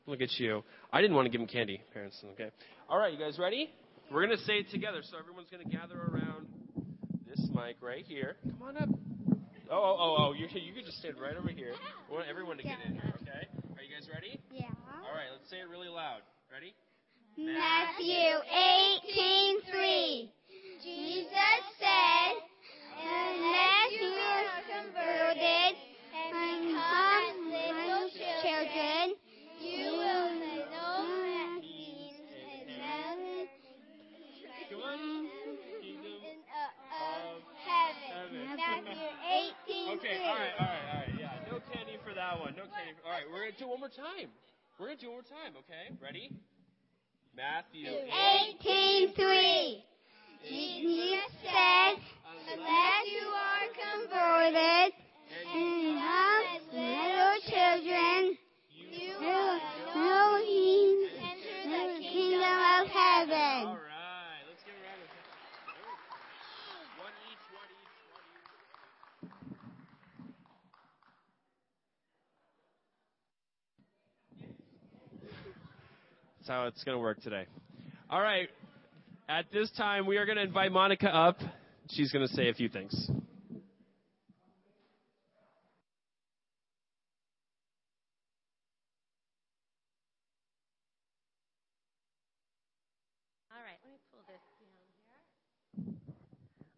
Look 0.06 0.22
at 0.22 0.32
you. 0.40 0.64
I 0.90 1.02
didn't 1.02 1.14
want 1.14 1.26
to 1.26 1.30
give 1.30 1.38
him 1.38 1.46
candy, 1.46 1.82
parents. 1.92 2.16
Okay. 2.32 2.48
All 2.88 2.96
right, 2.96 3.12
you 3.12 3.18
guys 3.18 3.38
ready? 3.38 3.68
We're 4.10 4.24
going 4.24 4.38
to 4.38 4.42
say 4.44 4.54
it 4.54 4.70
together. 4.70 5.02
So 5.04 5.18
everyone's 5.20 5.50
going 5.50 5.68
to 5.68 5.68
gather 5.68 6.00
around 6.00 6.48
this 7.28 7.46
mic 7.52 7.76
right 7.82 8.06
here. 8.08 8.36
Come 8.40 8.62
on 8.62 8.78
up. 8.78 8.88
Oh, 9.70 9.76
oh, 9.76 9.96
oh, 10.00 10.16
oh. 10.16 10.32
You, 10.32 10.48
you 10.48 10.72
can 10.72 10.82
just 10.82 10.96
stand 10.96 11.20
right 11.20 11.36
over 11.36 11.50
here. 11.50 11.74
We 12.08 12.16
want 12.16 12.26
everyone 12.26 12.56
to 12.56 12.62
get 12.62 12.78
in 12.88 12.94
here, 12.94 13.12
okay? 13.20 13.44
Are 13.76 13.84
you 13.84 13.92
guys 13.92 14.08
ready? 14.08 14.40
Yeah. 14.50 14.72
All 14.96 15.12
right, 15.12 15.28
let's 15.36 15.50
say 15.50 15.60
it 15.60 15.68
really 15.68 15.92
loud. 15.92 16.24
Ready? 16.48 16.72
Matthew 17.36 18.32
18:3. 19.68 20.32
Jesus 20.80 21.60
said, 21.76 22.32
"Unless 22.96 23.92
you 23.92 24.08
are 24.08 24.56
converted 24.72 25.93
and 26.14 26.30
become 26.70 27.50
little 27.50 28.06
children, 28.42 29.18
you 29.60 29.90
will 29.92 30.30
know 30.70 31.02
that 31.10 31.58
means 31.60 32.22
Come 34.70 34.82
on. 34.82 35.28
Kingdom 35.80 36.38
of 36.54 37.50
heaven." 37.66 38.56
Matthew 38.56 39.10
18:3. 39.68 39.98
Okay, 39.98 40.18
all 40.24 40.34
right, 40.34 40.54
all 40.58 40.66
right, 40.66 40.86
all 40.90 41.00
right. 41.00 41.12
Yeah, 41.18 41.50
no 41.50 41.60
candy 41.72 41.96
for 42.06 42.14
that 42.14 42.38
one. 42.40 42.54
No 42.56 42.62
candy. 42.62 42.94
For, 43.00 43.06
all 43.06 43.12
right, 43.12 43.26
we're 43.30 43.40
going 43.40 43.52
to 43.52 43.58
do 43.58 43.68
one 43.68 43.80
more 43.80 43.88
time. 43.88 44.30
We're 44.78 44.86
going 44.86 44.98
to 44.98 45.04
do 45.04 45.10
one 45.10 45.22
more 45.22 45.30
time, 45.30 45.54
okay? 45.62 45.90
Ready? 46.02 46.30
Matthew 47.36 47.90
18:3. 47.90 49.82
Jesus 50.48 51.30
said, 51.42 51.96
"Unless 52.52 53.06
you 53.06 53.26
are 53.26 53.66
converted 53.74 54.94
and 55.34 55.44
become 55.50 56.46
little 56.72 57.38
children, 57.48 58.38
you 58.70 59.12
will 59.20 59.58
no 59.94 60.38
means 60.38 61.10
the 61.64 61.98
kingdom 62.00 62.58
of 62.78 62.86
heaven." 62.88 63.74
right, 63.74 64.42
let's 64.48 64.62
give 64.64 64.74
a 64.74 64.82
round 64.84 65.00
of 65.02 65.08
applause. 65.10 65.74
One 66.98 67.14
each, 67.30 67.44
one 67.50 67.70
each, 67.82 67.94
one 68.12 68.24
each. 68.30 68.54
That's 76.38 76.48
how 76.48 76.66
it's 76.66 76.84
going 76.84 76.96
to 76.96 77.02
work 77.02 77.20
today. 77.22 77.46
All 78.10 78.20
right, 78.20 78.48
at 79.28 79.46
this 79.52 79.70
time, 79.72 80.06
we 80.06 80.18
are 80.18 80.26
going 80.26 80.36
to 80.36 80.42
invite 80.44 80.70
Monica 80.70 81.08
up. 81.08 81.38
She's 81.90 82.12
going 82.12 82.26
to 82.26 82.34
say 82.34 82.50
a 82.50 82.54
few 82.54 82.68
things. 82.68 82.92
All 93.50 93.62
right, 93.62 93.78
let 93.82 93.92
me 93.92 93.98
pull 94.12 94.20
this 94.28 94.40
down 94.44 94.60
here. 94.60 94.94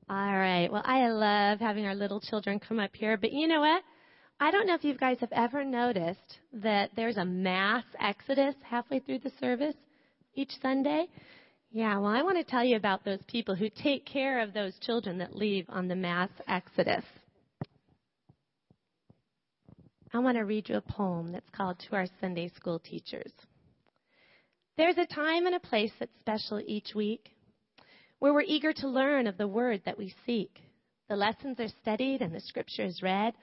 All 0.09 0.17
right. 0.17 0.71
Well, 0.71 0.83
I 0.85 1.09
love 1.09 1.59
having 1.59 1.85
our 1.85 1.95
little 1.95 2.21
children 2.21 2.61
come 2.61 2.79
up 2.79 2.95
here, 2.95 3.17
but 3.17 3.33
you 3.33 3.49
know 3.49 3.61
what? 3.61 3.83
I 4.39 4.53
don't 4.53 4.67
know 4.67 4.75
if 4.75 4.85
you 4.85 4.95
guys 4.97 5.19
have 5.21 5.33
ever 5.33 5.65
noticed 5.65 6.39
that 6.53 6.91
there's 6.95 7.17
a 7.17 7.25
mass 7.25 7.85
exodus 7.99 8.55
halfway 8.63 9.01
through 9.01 9.21
the 9.21 9.33
service 9.41 9.75
each 10.35 10.53
Sunday. 10.63 11.07
Yeah, 11.73 11.99
well, 11.99 12.13
I 12.13 12.23
want 12.23 12.37
to 12.39 12.45
tell 12.45 12.63
you 12.63 12.77
about 12.77 13.05
those 13.05 13.23
people 13.27 13.57
who 13.57 13.69
take 13.69 14.07
care 14.07 14.41
of 14.41 14.53
those 14.53 14.79
children 14.79 15.19
that 15.19 15.35
leave 15.35 15.67
on 15.69 15.89
the 15.89 15.97
mass 15.97 16.31
exodus. 16.47 17.05
I 20.13 20.21
want 20.21 20.37
to 20.37 20.45
read 20.45 20.69
you 20.69 20.77
a 20.77 20.81
poem 20.81 21.33
that's 21.33 21.51
called 21.51 21.81
To 21.81 21.97
Our 21.97 22.07
Sunday 22.21 22.49
School 22.55 22.79
Teachers. 22.79 23.33
There's 24.77 24.99
a 24.99 25.07
time 25.07 25.47
and 25.47 25.57
a 25.57 25.61
place 25.61 25.93
that's 25.99 26.19
special 26.21 26.63
each 26.65 26.95
week 26.95 27.31
where 28.27 28.35
we're 28.35 28.43
eager 28.43 28.73
to 28.73 28.89
learn 28.89 29.29
of 29.29 29.39
the 29.39 29.47
word 29.47 29.81
that 29.85 29.97
we 29.97 30.13
seek. 30.27 30.59
The 31.09 31.15
lessons 31.15 31.61
are 31.61 31.69
studied 31.81 32.23
and 32.23 32.35
the 32.35 32.41
scripture 32.41 32.83
is 32.83 33.01
read, 33.01 33.35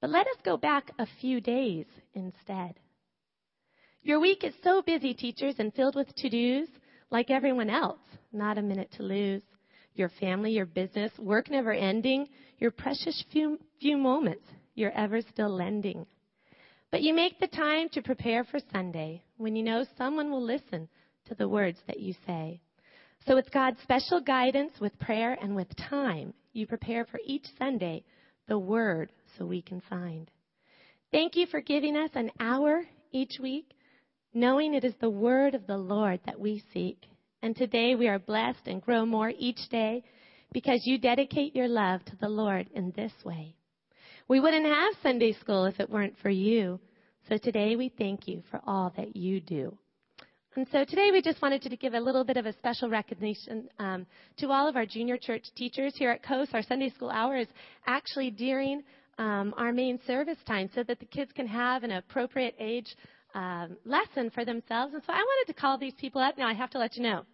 but 0.00 0.10
let 0.10 0.26
us 0.26 0.34
go 0.44 0.56
back 0.56 0.90
a 0.98 1.06
few 1.20 1.40
days 1.40 1.86
instead. 2.12 2.74
Your 4.02 4.18
week 4.18 4.42
is 4.42 4.52
so 4.64 4.82
busy, 4.82 5.14
teachers, 5.14 5.54
and 5.60 5.72
filled 5.72 5.94
with 5.94 6.12
to 6.16 6.28
dos, 6.28 6.66
like 7.08 7.30
everyone 7.30 7.70
else, 7.70 8.00
not 8.32 8.58
a 8.58 8.62
minute 8.62 8.90
to 8.96 9.04
lose. 9.04 9.42
Your 9.94 10.08
family, 10.18 10.50
your 10.50 10.66
business, 10.66 11.12
work 11.20 11.48
never 11.48 11.72
ending, 11.72 12.26
your 12.58 12.72
precious 12.72 13.24
few, 13.30 13.60
few 13.80 13.96
moments 13.96 14.48
you're 14.74 14.90
ever 14.90 15.20
still 15.20 15.54
lending. 15.54 16.04
But 16.90 17.02
you 17.02 17.14
make 17.14 17.38
the 17.38 17.46
time 17.46 17.90
to 17.90 18.02
prepare 18.02 18.42
for 18.42 18.58
Sunday 18.72 19.22
when 19.36 19.54
you 19.54 19.62
know 19.62 19.84
someone 19.96 20.32
will 20.32 20.42
listen 20.42 20.88
to 21.26 21.36
the 21.36 21.48
words 21.48 21.78
that 21.86 22.00
you 22.00 22.12
say. 22.26 22.60
So, 23.26 23.34
with 23.34 23.50
God's 23.50 23.80
special 23.82 24.20
guidance, 24.20 24.74
with 24.80 24.96
prayer, 25.00 25.36
and 25.42 25.56
with 25.56 25.74
time, 25.76 26.32
you 26.52 26.66
prepare 26.66 27.04
for 27.04 27.18
each 27.26 27.44
Sunday 27.58 28.04
the 28.46 28.58
Word 28.58 29.10
so 29.36 29.44
we 29.44 29.62
can 29.62 29.82
find. 29.90 30.30
Thank 31.10 31.34
you 31.34 31.46
for 31.46 31.60
giving 31.60 31.96
us 31.96 32.10
an 32.14 32.30
hour 32.38 32.84
each 33.10 33.38
week, 33.40 33.72
knowing 34.32 34.74
it 34.74 34.84
is 34.84 34.94
the 35.00 35.10
Word 35.10 35.56
of 35.56 35.66
the 35.66 35.76
Lord 35.76 36.20
that 36.26 36.38
we 36.38 36.62
seek. 36.72 37.04
And 37.42 37.56
today 37.56 37.96
we 37.96 38.06
are 38.06 38.20
blessed 38.20 38.66
and 38.66 38.80
grow 38.80 39.04
more 39.04 39.32
each 39.36 39.68
day 39.70 40.04
because 40.52 40.82
you 40.84 40.96
dedicate 40.96 41.56
your 41.56 41.68
love 41.68 42.04
to 42.04 42.16
the 42.20 42.28
Lord 42.28 42.68
in 42.74 42.92
this 42.94 43.12
way. 43.24 43.56
We 44.28 44.38
wouldn't 44.38 44.66
have 44.66 44.94
Sunday 45.02 45.32
school 45.32 45.64
if 45.64 45.80
it 45.80 45.90
weren't 45.90 46.16
for 46.22 46.30
you. 46.30 46.78
So 47.28 47.38
today 47.38 47.74
we 47.74 47.88
thank 47.88 48.28
you 48.28 48.44
for 48.52 48.60
all 48.64 48.92
that 48.96 49.16
you 49.16 49.40
do. 49.40 49.76
And 50.56 50.66
so 50.72 50.86
today 50.86 51.10
we 51.12 51.20
just 51.20 51.42
wanted 51.42 51.60
to 51.60 51.76
give 51.76 51.92
a 51.92 52.00
little 52.00 52.24
bit 52.24 52.38
of 52.38 52.46
a 52.46 52.52
special 52.54 52.88
recognition 52.88 53.68
um, 53.78 54.06
to 54.38 54.50
all 54.50 54.66
of 54.66 54.74
our 54.74 54.86
junior 54.86 55.18
church 55.18 55.44
teachers 55.54 55.92
here 55.96 56.10
at 56.10 56.22
Coast. 56.22 56.54
Our 56.54 56.62
Sunday 56.62 56.88
school 56.88 57.10
hour 57.10 57.36
is 57.36 57.46
actually 57.86 58.30
during 58.30 58.82
um, 59.18 59.52
our 59.58 59.70
main 59.70 60.00
service 60.06 60.38
time 60.46 60.70
so 60.74 60.82
that 60.84 60.98
the 60.98 61.04
kids 61.04 61.30
can 61.32 61.46
have 61.46 61.82
an 61.84 61.90
appropriate 61.90 62.54
age 62.58 62.86
um, 63.34 63.76
lesson 63.84 64.30
for 64.30 64.46
themselves. 64.46 64.94
And 64.94 65.02
so 65.06 65.12
I 65.12 65.18
wanted 65.18 65.52
to 65.52 65.60
call 65.60 65.76
these 65.76 65.92
people 66.00 66.22
up. 66.22 66.38
Now 66.38 66.48
I 66.48 66.54
have 66.54 66.70
to 66.70 66.78
let 66.78 66.96
you 66.96 67.02
know, 67.02 67.26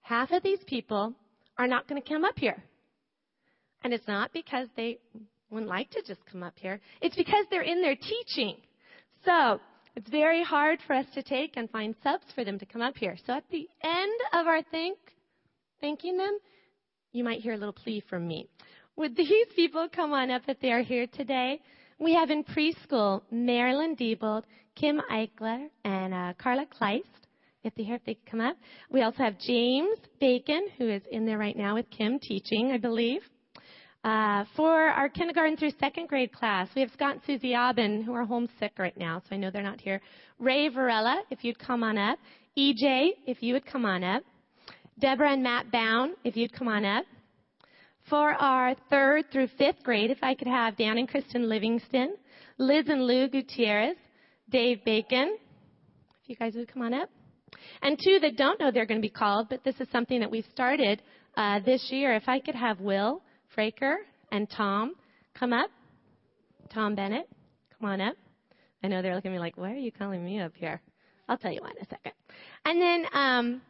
half 0.00 0.32
of 0.32 0.42
these 0.42 0.58
people 0.66 1.14
are 1.58 1.68
not 1.68 1.86
going 1.86 2.02
to 2.02 2.08
come 2.08 2.24
up 2.24 2.36
here. 2.36 2.60
And 3.84 3.94
it's 3.94 4.08
not 4.08 4.32
because 4.32 4.66
they 4.76 4.98
wouldn't 5.48 5.70
like 5.70 5.90
to 5.90 6.02
just 6.04 6.26
come 6.26 6.42
up 6.42 6.54
here. 6.56 6.80
It's 7.02 7.14
because 7.14 7.46
they're 7.50 7.62
in 7.62 7.82
there 7.82 7.94
teaching. 7.94 8.56
So 9.24 9.60
it's 9.94 10.08
very 10.08 10.42
hard 10.42 10.78
for 10.86 10.94
us 10.94 11.06
to 11.14 11.22
take 11.22 11.56
and 11.56 11.70
find 11.70 11.94
subs 12.02 12.24
for 12.34 12.44
them 12.44 12.58
to 12.58 12.66
come 12.66 12.82
up 12.82 12.96
here. 12.96 13.16
So 13.26 13.34
at 13.34 13.44
the 13.50 13.68
end 13.82 14.20
of 14.32 14.46
our 14.46 14.62
thank, 14.70 14.98
thanking 15.80 16.16
them, 16.16 16.38
you 17.12 17.24
might 17.24 17.40
hear 17.40 17.52
a 17.52 17.58
little 17.58 17.74
plea 17.74 18.02
from 18.08 18.26
me. 18.26 18.48
Would 18.96 19.16
these 19.16 19.46
people 19.56 19.88
come 19.94 20.12
on 20.12 20.30
up 20.30 20.42
if 20.48 20.58
they 20.60 20.72
are 20.72 20.82
here 20.82 21.06
today? 21.06 21.60
We 21.98 22.14
have 22.14 22.30
in 22.30 22.42
preschool 22.44 23.22
Marilyn 23.30 23.96
Diebold, 23.96 24.44
Kim 24.74 25.00
Eichler, 25.10 25.68
and 25.84 26.14
uh, 26.14 26.32
Carla 26.38 26.66
Kleist. 26.66 27.02
If 27.64 27.74
they 27.76 27.84
here, 27.84 27.94
if 27.94 28.04
they 28.04 28.18
come 28.28 28.40
up. 28.40 28.56
We 28.90 29.02
also 29.02 29.18
have 29.18 29.38
James 29.38 29.96
Bacon, 30.18 30.66
who 30.78 30.88
is 30.88 31.02
in 31.12 31.26
there 31.26 31.38
right 31.38 31.56
now 31.56 31.74
with 31.74 31.86
Kim 31.90 32.18
teaching, 32.18 32.72
I 32.72 32.78
believe. 32.78 33.20
Uh, 34.04 34.44
for 34.56 34.88
our 34.88 35.08
kindergarten 35.08 35.56
through 35.56 35.70
second 35.78 36.08
grade 36.08 36.32
class, 36.32 36.68
we 36.74 36.80
have 36.80 36.90
Scott 36.90 37.12
and 37.12 37.20
Susie 37.24 37.54
Aubin, 37.54 38.02
who 38.02 38.12
are 38.12 38.24
homesick 38.24 38.72
right 38.76 38.96
now, 38.96 39.20
so 39.20 39.34
I 39.34 39.38
know 39.38 39.50
they're 39.50 39.62
not 39.62 39.80
here. 39.80 40.00
Ray 40.40 40.68
Varela, 40.68 41.22
if 41.30 41.44
you'd 41.44 41.58
come 41.58 41.84
on 41.84 41.96
up. 41.96 42.18
EJ, 42.58 43.10
if 43.26 43.42
you 43.42 43.54
would 43.54 43.64
come 43.64 43.84
on 43.84 44.02
up. 44.02 44.24
Deborah 44.98 45.32
and 45.32 45.42
Matt 45.42 45.70
Bound, 45.70 46.14
if 46.24 46.36
you'd 46.36 46.52
come 46.52 46.66
on 46.66 46.84
up. 46.84 47.04
For 48.10 48.32
our 48.32 48.74
third 48.90 49.26
through 49.30 49.48
fifth 49.56 49.84
grade, 49.84 50.10
if 50.10 50.18
I 50.20 50.34
could 50.34 50.48
have 50.48 50.76
Dan 50.76 50.98
and 50.98 51.08
Kristen 51.08 51.48
Livingston, 51.48 52.16
Liz 52.58 52.86
and 52.88 53.06
Lou 53.06 53.28
Gutierrez, 53.28 53.96
Dave 54.50 54.84
Bacon, 54.84 55.38
if 56.22 56.28
you 56.28 56.34
guys 56.34 56.54
would 56.56 56.72
come 56.72 56.82
on 56.82 56.92
up. 56.92 57.08
And 57.82 57.96
two 58.04 58.18
that 58.20 58.36
don't 58.36 58.58
know 58.58 58.72
they're 58.72 58.86
going 58.86 59.00
to 59.00 59.06
be 59.06 59.10
called, 59.10 59.48
but 59.48 59.62
this 59.62 59.76
is 59.78 59.86
something 59.92 60.18
that 60.18 60.30
we've 60.30 60.46
started 60.52 61.02
uh, 61.36 61.60
this 61.64 61.88
year. 61.90 62.16
If 62.16 62.28
I 62.28 62.40
could 62.40 62.56
have 62.56 62.80
Will, 62.80 63.22
Fraker 63.54 63.96
and 64.30 64.48
Tom 64.50 64.94
come 65.34 65.52
up. 65.52 65.70
Tom 66.72 66.94
Bennett, 66.94 67.28
come 67.78 67.90
on 67.90 68.00
up. 68.00 68.16
I 68.82 68.88
know 68.88 69.02
they're 69.02 69.14
looking 69.14 69.30
at 69.30 69.34
me 69.34 69.38
like, 69.38 69.56
why 69.56 69.72
are 69.72 69.76
you 69.76 69.92
calling 69.92 70.24
me 70.24 70.40
up 70.40 70.52
here? 70.56 70.80
I'll 71.28 71.38
tell 71.38 71.52
you 71.52 71.60
why 71.60 71.70
in 71.70 71.82
a 71.82 71.88
second. 71.88 72.12
And 72.64 72.80
then 72.80 73.06
um, 73.12 73.62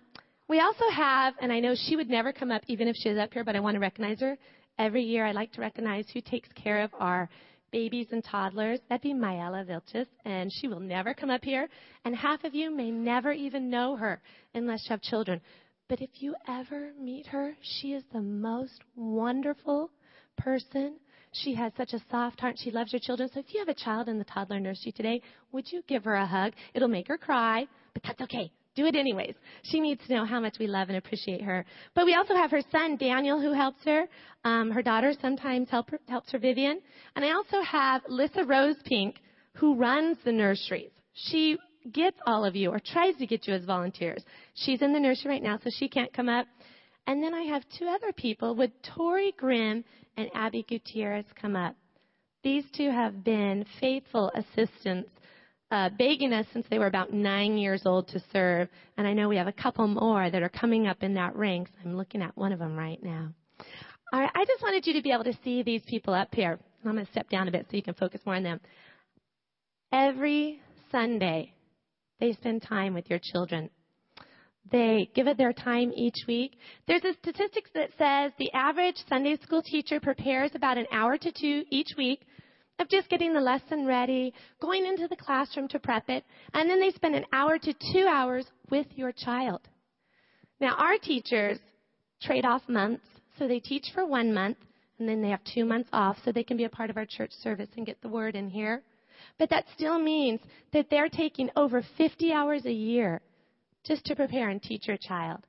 we 0.49 0.61
also 0.61 0.85
have, 0.95 1.35
and 1.41 1.53
I 1.53 1.61
know 1.61 1.75
she 1.75 1.97
would 1.97 2.09
never 2.09 2.33
come 2.33 2.51
up 2.51 2.63
even 2.67 2.89
if 2.89 2.97
she 2.97 3.11
was 3.11 3.19
up 3.19 3.33
here, 3.33 3.45
but 3.45 3.57
I 3.57 3.61
want 3.61 3.75
to 3.75 3.81
recognize 3.81 4.21
her. 4.21 4.39
Every 4.79 5.03
year 5.03 5.27
I 5.27 5.33
like 5.33 5.53
to 5.53 5.61
recognize 5.61 6.07
who 6.13 6.21
takes 6.21 6.49
care 6.55 6.83
of 6.83 6.91
our 6.99 7.29
babies 7.73 8.09
and 8.13 8.23
toddlers. 8.25 8.81
That'd 8.89 9.03
be 9.03 9.15
Mayela 9.15 9.67
Vilches, 9.67 10.07
and 10.25 10.51
she 10.53 10.69
will 10.69 10.81
never 10.81 11.15
come 11.15 11.31
up 11.31 11.43
here. 11.43 11.69
And 12.05 12.15
half 12.15 12.45
of 12.45 12.55
you 12.55 12.71
may 12.71 12.91
never 12.91 13.33
even 13.33 13.71
know 13.71 13.97
her 13.97 14.21
unless 14.55 14.85
you 14.85 14.91
have 14.91 15.03
children. 15.03 15.41
But 15.93 16.01
if 16.01 16.23
you 16.23 16.35
ever 16.49 16.93
meet 16.99 17.27
her, 17.27 17.55
she 17.61 17.93
is 17.93 18.03
the 18.15 18.23
most 18.23 18.81
wonderful 18.97 19.91
person. 20.39 20.95
She 21.33 21.55
has 21.57 21.71
such 21.77 21.93
a 21.93 22.01
soft 22.11 22.41
heart. 22.41 22.57
She 22.59 22.71
loves 22.71 22.95
your 22.95 23.01
children. 23.01 23.29
So 23.29 23.41
if 23.41 23.53
you 23.53 23.59
have 23.59 23.69
a 23.69 23.75
child 23.75 24.09
in 24.09 24.17
the 24.17 24.25
toddler 24.25 24.59
nursery 24.59 24.93
today, 24.93 25.21
would 25.53 25.71
you 25.71 25.83
give 25.87 26.05
her 26.05 26.15
a 26.15 26.25
hug? 26.25 26.55
It'll 26.73 26.89
make 26.89 27.09
her 27.09 27.19
cry, 27.19 27.67
but 27.93 28.03
that's 28.05 28.23
okay. 28.23 28.51
Do 28.75 28.87
it 28.87 28.97
anyways. 28.97 29.35
She 29.65 29.81
needs 29.81 30.01
to 30.07 30.15
know 30.15 30.25
how 30.25 30.41
much 30.41 30.55
we 30.59 30.67
love 30.67 30.89
and 30.89 30.97
appreciate 30.97 31.43
her. 31.43 31.67
But 31.95 32.07
we 32.07 32.15
also 32.15 32.37
have 32.37 32.53
her 32.53 32.63
son, 32.73 32.97
Daniel, 32.97 33.39
who 33.39 33.53
helps 33.53 33.85
her. 33.85 34.07
Um, 34.45 34.71
her 34.71 34.81
daughter 34.81 35.13
sometimes 35.21 35.69
help 35.69 35.91
her, 35.91 36.01
helps 36.09 36.33
her, 36.33 36.39
Vivian. 36.39 36.81
And 37.17 37.23
I 37.23 37.33
also 37.33 37.61
have 37.61 38.01
Lissa 38.09 38.45
Rose 38.45 38.77
Pink, 38.87 39.17
who 39.57 39.75
runs 39.75 40.17
the 40.25 40.33
nurseries. 40.33 40.93
She 41.13 41.59
gets 41.93 42.19
all 42.27 42.45
of 42.45 42.55
you 42.55 42.71
or 42.71 42.81
tries 42.81 43.17
to 43.17 43.27
get 43.27 43.47
you 43.47 43.55
as 43.55 43.65
volunteers. 43.65 44.23
She's 44.55 44.83
in 44.83 44.93
the 44.93 45.01
nursery 45.01 45.31
right 45.33 45.43
now, 45.43 45.59
so 45.63 45.71
she 45.79 45.89
can't 45.89 46.13
come 46.13 46.29
up. 46.29 46.47
And 47.07 47.23
then 47.23 47.35
I 47.35 47.43
have 47.43 47.65
two 47.79 47.87
other 47.87 48.13
people. 48.13 48.55
with 48.55 48.71
Tori 48.95 49.35
Grimm 49.37 49.85
and 50.17 50.29
Abby 50.35 50.65
Gutierrez 50.69 51.25
come 51.41 51.57
up? 51.57 51.75
These 52.45 52.65
two 52.77 52.91
have 52.91 53.25
been 53.25 53.65
faithful 53.81 54.31
assistants, 54.35 55.11
uh, 55.71 55.91
begging 55.97 56.33
us 56.33 56.47
since 56.53 56.67
they 56.71 56.79
were 56.79 56.87
about 56.87 57.13
nine 57.13 57.57
years 57.57 57.83
old 57.87 58.09
to 58.09 58.23
serve. 58.33 58.69
And 58.97 59.07
I 59.07 59.13
know 59.13 59.29
we 59.29 59.37
have 59.37 59.47
a 59.47 59.53
couple 59.53 59.87
more 59.87 60.31
that 60.31 60.43
are 60.43 60.49
coming 60.49 60.87
up 60.87 61.03
in 61.03 61.15
that 61.15 61.37
ranks. 61.37 61.71
I'm 61.85 61.97
looking 61.97 62.23
at 62.23 62.37
one 62.37 62.53
of 62.53 62.59
them 62.59 62.77
right 62.77 63.03
now. 63.03 63.29
All 64.13 64.21
right, 64.21 64.31
I 64.35 64.45
just 64.45 64.63
wanted 64.63 64.87
you 64.87 64.93
to 64.95 65.03
be 65.03 65.13
able 65.13 65.25
to 65.25 65.39
see 65.43 65.63
these 65.63 65.83
people 65.87 66.13
up 66.13 66.35
here. 66.35 66.59
I'm 66.85 66.93
going 66.93 67.05
to 67.05 67.11
step 67.13 67.31
down 67.31 67.49
a 67.49 67.53
bit 67.53 67.67
so 67.71 67.77
you 67.77 67.83
can 67.83 67.95
focus 67.95 68.21
more 68.27 68.35
on 68.35 68.43
them. 68.43 68.61
Every 69.93 70.61
Sunday, 70.91 71.53
they 72.23 72.33
spend 72.35 72.63
time 72.63 72.95
with 72.95 73.11
your 73.11 73.19
children. 73.21 73.69
They 74.71 75.11
give 75.13 75.27
it 75.27 75.37
their 75.37 75.53
time 75.53 75.93
each 75.97 76.19
week. 76.29 76.57
There's 76.87 77.03
a 77.03 77.15
statistic 77.15 77.65
that 77.75 77.91
says 77.99 78.31
the 78.39 78.53
average 78.53 78.95
Sunday 79.09 79.37
school 79.43 79.61
teacher 79.61 79.99
prepares 79.99 80.53
about 80.55 80.79
an 80.79 80.87
hour 80.93 81.19
to 81.19 81.33
two 81.33 81.65
each 81.69 81.89
week 81.99 82.21
of 82.79 82.89
just 82.89 83.09
getting 83.09 83.35
the 83.35 83.41
lesson 83.41 83.87
ready, 83.87 84.33
going 84.61 84.87
into 84.87 85.09
the 85.09 85.17
classroom 85.17 85.67
to 85.67 85.81
prep 85.81 86.09
it, 86.09 86.25
and 86.55 86.71
then 86.71 86.79
they 86.79 86.91
spend 86.91 87.17
an 87.17 87.25
hour 87.33 87.59
to 87.59 87.75
two 87.93 88.07
hours 88.09 88.47
with 88.71 88.87
your 88.95 89.11
child. 89.11 89.63
Now, 90.61 90.77
our 90.77 90.99
teachers 90.99 91.59
trade 92.23 92.45
off 92.45 92.63
months, 92.69 93.03
so 93.37 93.49
they 93.49 93.59
teach 93.59 93.87
for 93.93 94.07
one 94.07 94.33
month, 94.33 94.59
and 95.01 95.09
then 95.09 95.23
they 95.23 95.31
have 95.31 95.43
two 95.53 95.65
months 95.65 95.89
off 95.93 96.19
so 96.25 96.31
they 96.31 96.45
can 96.45 96.57
be 96.57 96.65
a 96.65 96.69
part 96.71 96.89
of 96.89 96.97
our 96.97 97.07
church 97.07 97.33
service 97.43 97.71
and 97.77 97.85
get 97.85 98.01
the 98.01 98.09
word 98.09 98.37
in 98.37 98.49
here. 98.49 98.85
But 99.39 99.51
that 99.51 99.67
still 99.75 99.99
means 99.99 100.41
that 100.73 100.87
they're 100.91 101.09
taking 101.09 101.51
over 101.57 101.83
50 101.97 102.33
hours 102.33 102.65
a 102.67 102.73
year 102.73 103.21
just 103.85 104.05
to 104.07 104.17
prepare 104.17 104.49
and 104.49 104.63
teach 104.63 104.87
your 104.87 104.97
child. 104.97 105.41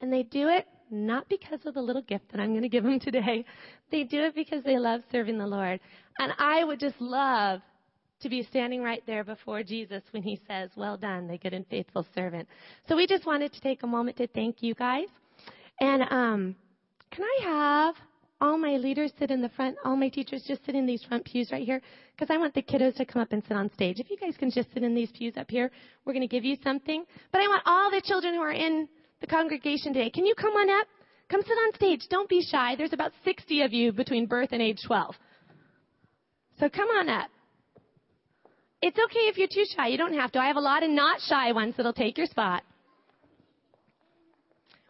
And 0.00 0.12
they 0.12 0.22
do 0.22 0.48
it 0.48 0.66
not 0.90 1.28
because 1.28 1.60
of 1.66 1.74
the 1.74 1.82
little 1.82 2.02
gift 2.02 2.30
that 2.30 2.40
I'm 2.40 2.50
going 2.50 2.62
to 2.62 2.68
give 2.68 2.84
them 2.84 3.00
today. 3.00 3.44
They 3.90 4.04
do 4.04 4.22
it 4.24 4.34
because 4.34 4.62
they 4.64 4.78
love 4.78 5.02
serving 5.10 5.38
the 5.38 5.46
Lord. 5.46 5.80
And 6.18 6.32
I 6.38 6.64
would 6.64 6.80
just 6.80 7.00
love 7.00 7.60
to 8.20 8.28
be 8.28 8.42
standing 8.42 8.82
right 8.82 9.02
there 9.06 9.24
before 9.24 9.62
Jesus 9.62 10.02
when 10.10 10.22
he 10.22 10.40
says, 10.48 10.70
Well 10.76 10.96
done, 10.96 11.28
the 11.28 11.38
good 11.38 11.54
and 11.54 11.66
faithful 11.68 12.06
servant. 12.14 12.48
So 12.88 12.96
we 12.96 13.06
just 13.06 13.26
wanted 13.26 13.52
to 13.52 13.60
take 13.60 13.82
a 13.82 13.86
moment 13.86 14.16
to 14.18 14.26
thank 14.28 14.62
you 14.62 14.74
guys. 14.74 15.08
And 15.80 16.02
um, 16.02 16.56
can 17.10 17.24
I 17.24 17.44
have 17.44 17.94
all 18.40 18.56
my 18.56 18.76
leaders 18.76 19.12
sit 19.18 19.30
in 19.30 19.42
the 19.42 19.48
front, 19.50 19.76
all 19.84 19.96
my 19.96 20.08
teachers 20.08 20.44
just 20.46 20.64
sit 20.64 20.74
in 20.74 20.86
these 20.86 21.02
front 21.02 21.24
pews 21.24 21.50
right 21.50 21.64
here, 21.64 21.80
because 22.14 22.32
I 22.32 22.38
want 22.38 22.54
the 22.54 22.62
kiddos 22.62 22.96
to 22.96 23.04
come 23.04 23.20
up 23.20 23.32
and 23.32 23.42
sit 23.46 23.56
on 23.56 23.72
stage. 23.72 23.98
If 23.98 24.10
you 24.10 24.16
guys 24.16 24.36
can 24.38 24.50
just 24.50 24.72
sit 24.72 24.82
in 24.82 24.94
these 24.94 25.10
pews 25.10 25.36
up 25.36 25.50
here, 25.50 25.70
we're 26.04 26.12
going 26.12 26.26
to 26.26 26.32
give 26.32 26.44
you 26.44 26.56
something. 26.62 27.04
But 27.32 27.40
I 27.40 27.48
want 27.48 27.62
all 27.66 27.90
the 27.90 28.00
children 28.00 28.34
who 28.34 28.40
are 28.40 28.52
in 28.52 28.88
the 29.20 29.26
congregation 29.26 29.92
today, 29.92 30.10
can 30.10 30.24
you 30.24 30.34
come 30.34 30.52
on 30.52 30.70
up? 30.80 30.86
Come 31.30 31.42
sit 31.42 31.52
on 31.52 31.74
stage. 31.74 32.06
Don't 32.08 32.28
be 32.28 32.42
shy. 32.42 32.74
There's 32.76 32.92
about 32.92 33.12
60 33.24 33.62
of 33.62 33.72
you 33.72 33.92
between 33.92 34.26
birth 34.26 34.50
and 34.52 34.62
age 34.62 34.78
12. 34.86 35.14
So 36.58 36.68
come 36.68 36.88
on 36.88 37.08
up. 37.08 37.28
It's 38.80 38.96
okay 38.96 39.26
if 39.26 39.36
you're 39.36 39.48
too 39.48 39.64
shy. 39.76 39.88
You 39.88 39.98
don't 39.98 40.14
have 40.14 40.32
to. 40.32 40.38
I 40.38 40.46
have 40.46 40.56
a 40.56 40.60
lot 40.60 40.82
of 40.82 40.90
not 40.90 41.20
shy 41.20 41.52
ones 41.52 41.74
that'll 41.76 41.92
take 41.92 42.16
your 42.16 42.28
spot. 42.28 42.62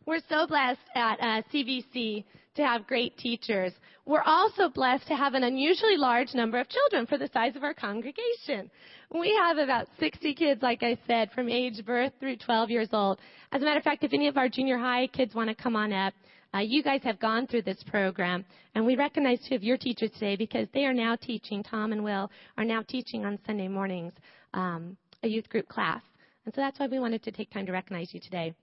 We're 0.07 0.21
so 0.29 0.47
blessed 0.47 0.81
at 0.95 1.21
uh, 1.21 1.43
CVC 1.53 2.25
to 2.59 2.65
have 2.65 2.87
great 2.87 3.17
teachers. 3.17 3.73
We're 4.05 4.23
also 4.23 4.69
blessed 4.69 5.07
to 5.09 5.17
have 5.17 5.35
an 5.35 5.45
unusually 5.45 5.97
large 5.97 6.35
number 6.35 6.59
of 6.61 6.69
children 6.69 7.07
for 7.07 7.19
the 7.19 7.31
size 7.33 7.57
of 7.57 7.65
our 7.65 7.75
congregation. 7.75 8.71
We 9.11 9.35
have 9.43 9.59
about 9.59 9.89
60 9.99 10.35
kids, 10.35 10.63
like 10.63 10.83
I 10.83 10.99
said, 11.07 11.31
from 11.33 11.49
age 11.49 11.85
birth 11.85 12.13
through 12.21 12.37
12 12.37 12.71
years 12.71 12.89
old. 12.93 13.19
As 13.53 13.63
a 13.63 13.65
matter 13.65 13.79
of 13.79 13.85
fact, 13.85 14.05
if 14.05 14.13
any 14.13 14.29
of 14.29 14.37
our 14.37 14.49
junior 14.49 14.79
high 14.79 15.07
kids 15.09 15.35
want 15.35 15.49
to 15.49 15.55
come 15.55 15.77
on 15.77 15.93
up, 15.93 16.15
Uh, 16.55 16.61
you 16.61 16.83
guys 16.83 17.03
have 17.03 17.19
gone 17.21 17.47
through 17.47 17.61
this 17.63 17.83
program, 17.85 18.43
and 18.75 18.87
we 18.87 18.97
recognize 18.97 19.39
two 19.47 19.55
of 19.55 19.63
your 19.63 19.77
teachers 19.77 20.11
today 20.13 20.35
because 20.35 20.67
they 20.73 20.85
are 20.87 20.95
now 20.95 21.15
teaching. 21.15 21.63
Tom 21.63 21.93
and 21.93 22.03
Will 22.03 22.31
are 22.57 22.65
now 22.65 22.83
teaching 22.83 23.27
on 23.27 23.39
Sunday 23.47 23.69
mornings 23.69 24.15
um, 24.55 24.97
a 25.23 25.29
youth 25.29 25.49
group 25.51 25.69
class, 25.69 26.01
and 26.45 26.55
so 26.55 26.63
that's 26.63 26.79
why 26.79 26.87
we 26.87 26.99
wanted 26.99 27.23
to 27.25 27.33
take 27.33 27.51
time 27.51 27.67
to 27.67 27.73
recognize 27.73 28.15
you 28.15 28.21
today. 28.21 28.55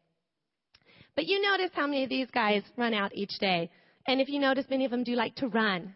But 1.16 1.28
you 1.28 1.40
notice 1.42 1.72
how 1.74 1.86
many 1.86 2.04
of 2.04 2.10
these 2.10 2.30
guys 2.32 2.64
run 2.76 2.94
out 2.94 3.12
each 3.14 3.38
day, 3.40 3.70
and 4.08 4.22
if 4.22 4.30
you 4.30 4.40
notice, 4.40 4.66
many 4.70 4.86
of 4.86 4.92
them 4.92 5.04
do 5.04 5.16
like 5.16 5.36
to 5.36 5.48
run. 5.48 5.94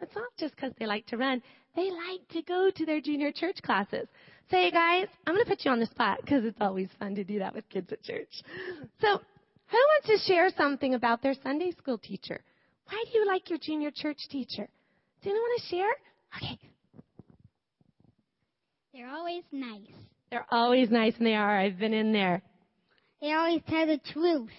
It's 0.00 0.14
not 0.14 0.28
just 0.38 0.54
because 0.54 0.72
they 0.78 0.86
like 0.86 1.06
to 1.06 1.16
run; 1.16 1.42
they 1.74 1.90
like 1.90 2.26
to 2.30 2.42
go 2.42 2.70
to 2.74 2.86
their 2.86 3.00
junior 3.00 3.32
church 3.32 3.62
classes. 3.62 4.08
So, 4.50 4.56
Say, 4.56 4.70
guys, 4.70 5.08
I'm 5.26 5.34
going 5.34 5.44
to 5.44 5.50
put 5.50 5.64
you 5.64 5.70
on 5.72 5.80
the 5.80 5.86
spot 5.86 6.20
because 6.20 6.44
it's 6.44 6.60
always 6.60 6.88
fun 6.98 7.16
to 7.16 7.24
do 7.24 7.40
that 7.40 7.54
with 7.54 7.68
kids 7.68 7.90
at 7.90 8.02
church. 8.02 8.30
So 9.00 9.20
who 9.68 9.76
wants 9.76 10.06
to 10.06 10.32
share 10.32 10.50
something 10.56 10.94
about 10.94 11.22
their 11.22 11.34
Sunday 11.42 11.72
school 11.72 11.98
teacher? 11.98 12.44
Why 12.88 13.04
do 13.10 13.18
you 13.18 13.26
like 13.26 13.50
your 13.50 13.58
junior 13.60 13.90
church 13.92 14.18
teacher? 14.30 14.68
Do 15.22 15.30
anyone 15.30 15.40
want 15.40 15.62
to 15.62 15.68
share? 15.68 15.92
Okay. 16.36 16.58
They're 18.92 19.10
always 19.10 19.42
nice. 19.50 19.92
They're 20.30 20.46
always 20.50 20.90
nice, 20.90 21.14
and 21.18 21.26
they 21.26 21.34
are. 21.34 21.58
I've 21.58 21.78
been 21.78 21.92
in 21.92 22.12
there. 22.12 22.42
They 23.20 23.32
always 23.32 23.62
tell 23.68 23.86
the 23.86 23.98
truth. 24.12 24.50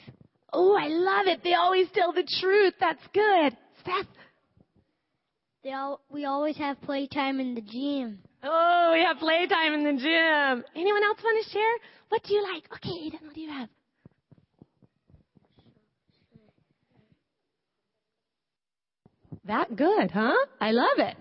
Oh, 0.53 0.75
I 0.75 0.87
love 0.87 1.27
it. 1.27 1.41
They 1.43 1.53
always 1.53 1.87
tell 1.93 2.13
the 2.13 2.27
truth. 2.39 2.73
That's 2.79 3.01
good. 3.13 3.57
Steph. 3.81 4.07
They 5.63 5.73
all, 5.73 5.99
we 6.09 6.25
always 6.25 6.55
have 6.57 6.81
playtime 6.81 7.39
in 7.39 7.53
the 7.55 7.61
gym. 7.61 8.19
Oh, 8.43 8.91
we 8.93 9.03
have 9.03 9.17
playtime 9.17 9.73
in 9.73 9.83
the 9.83 10.01
gym. 10.01 10.63
Anyone 10.75 11.03
else 11.03 11.19
want 11.23 11.45
to 11.45 11.51
share? 11.51 11.73
What 12.09 12.23
do 12.23 12.33
you 12.33 12.43
like? 12.53 12.63
Okay, 12.75 12.89
Aiden, 12.89 13.25
what 13.25 13.35
do 13.35 13.41
you 13.41 13.51
have? 13.51 13.69
That 19.45 19.75
good, 19.75 20.11
huh? 20.11 20.35
I 20.61 20.71
love 20.71 20.99
it. 20.99 21.17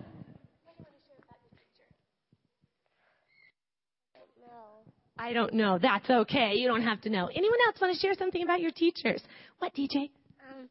I 5.19 5.33
don't 5.33 5.53
know. 5.53 5.77
That's 5.79 6.09
okay. 6.09 6.53
You 6.55 6.67
don't 6.67 6.83
have 6.83 7.01
to 7.01 7.09
know. 7.09 7.27
Anyone 7.27 7.57
else 7.65 7.81
want 7.81 7.93
to 7.93 7.99
share 7.99 8.13
something 8.17 8.43
about 8.43 8.61
your 8.61 8.71
teachers? 8.71 9.21
What, 9.59 9.73
DJ? 9.75 10.09
Um, 10.49 10.69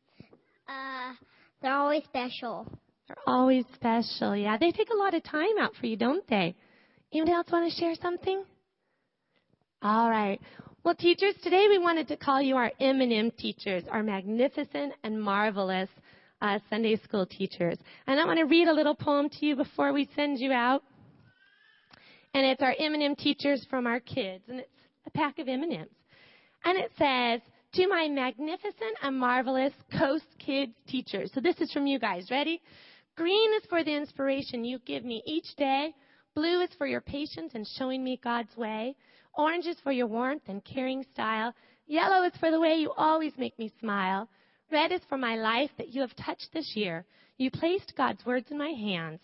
uh, 0.69 1.15
they're 1.61 1.75
always 1.75 2.05
special. 2.05 2.67
They're 3.09 3.17
always 3.27 3.65
special. 3.75 4.37
Yeah, 4.37 4.57
they 4.59 4.71
take 4.71 4.91
a 4.91 4.97
lot 4.97 5.15
of 5.15 5.23
time 5.25 5.59
out 5.61 5.75
for 5.81 5.87
you, 5.87 5.97
don't 5.97 6.27
they? 6.29 6.55
Anyone 7.13 7.35
else 7.35 7.47
want 7.51 7.71
to 7.71 7.79
share 7.79 7.95
something? 8.01 8.45
All 9.83 10.11
right. 10.11 10.41
Well, 10.85 10.95
teachers, 10.95 11.35
today 11.43 11.67
we 11.69 11.79
wanted 11.79 12.09
to 12.09 12.17
call 12.17 12.41
you 12.41 12.57
our 12.57 12.71
M&M 12.81 13.33
teachers, 13.33 13.83
our 13.91 14.03
magnificent 14.03 14.93
and 15.03 15.21
marvelous 15.21 15.89
uh, 16.41 16.59
Sunday 16.71 16.97
school 16.97 17.27
teachers. 17.27 17.79
And 18.07 18.21
I 18.21 18.25
want 18.25 18.39
to 18.39 18.45
read 18.45 18.69
a 18.69 18.73
little 18.73 18.95
poem 18.95 19.29
to 19.29 19.47
you 19.47 19.57
before 19.57 19.93
we 19.93 20.09
send 20.15 20.39
you 20.39 20.53
out. 20.53 20.83
And 22.37 22.45
it's 22.45 22.61
our 22.61 22.75
M&M 22.79 23.17
teachers 23.17 23.67
from 23.71 23.87
our 23.87 23.99
kids, 23.99 24.45
and 24.49 24.61
it's 24.61 24.69
a 25.07 25.11
pack 25.11 25.39
of 25.39 25.49
M&Ms. 25.49 25.89
And 26.67 26.79
it 26.79 26.93
says, 26.99 27.41
to 27.73 27.89
my 27.89 28.09
magnificent 28.09 28.95
and 29.03 29.19
marvelous 29.19 29.73
Coast 29.99 30.27
Kids 30.39 30.75
teachers. 30.87 31.31
So 31.33 31.41
this 31.41 31.57
is 31.63 31.73
from 31.73 31.87
you 31.87 31.99
guys. 31.99 32.31
Ready? 32.31 32.61
Green 33.17 33.55
is 33.55 33.63
for 33.71 33.83
the 33.83 33.97
inspiration 33.97 34.67
you 34.67 34.81
give 34.81 35.03
me 35.03 35.23
each 35.25 35.57
day. 35.57 35.95
Blue 36.35 36.61
is 36.61 36.69
for 36.77 36.87
your 36.87 37.01
patience 37.01 37.53
and 37.55 37.67
showing 37.79 38.05
me 38.05 38.21
God's 38.23 38.55
way. 38.55 38.97
Orange 39.33 39.65
is 39.65 39.81
for 39.83 39.93
your 39.93 40.07
warmth 40.07 40.43
and 40.47 40.63
caring 40.63 41.07
style. 41.15 41.55
Yellow 41.87 42.23
is 42.27 42.35
for 42.39 42.51
the 42.51 42.61
way 42.61 42.75
you 42.75 42.93
always 42.99 43.33
make 43.39 43.59
me 43.59 43.73
smile. 43.81 44.29
Red 44.71 44.93
is 44.93 45.01
for 45.09 45.17
my 45.17 45.37
life 45.37 45.71
that 45.79 45.89
you 45.89 46.03
have 46.03 46.15
touched 46.17 46.51
this 46.53 46.73
year. 46.77 47.07
You 47.39 47.51
placed 47.51 47.95
God's 47.97 48.27
words 48.27 48.49
in 48.51 48.59
my 48.59 48.73
hands, 48.73 49.21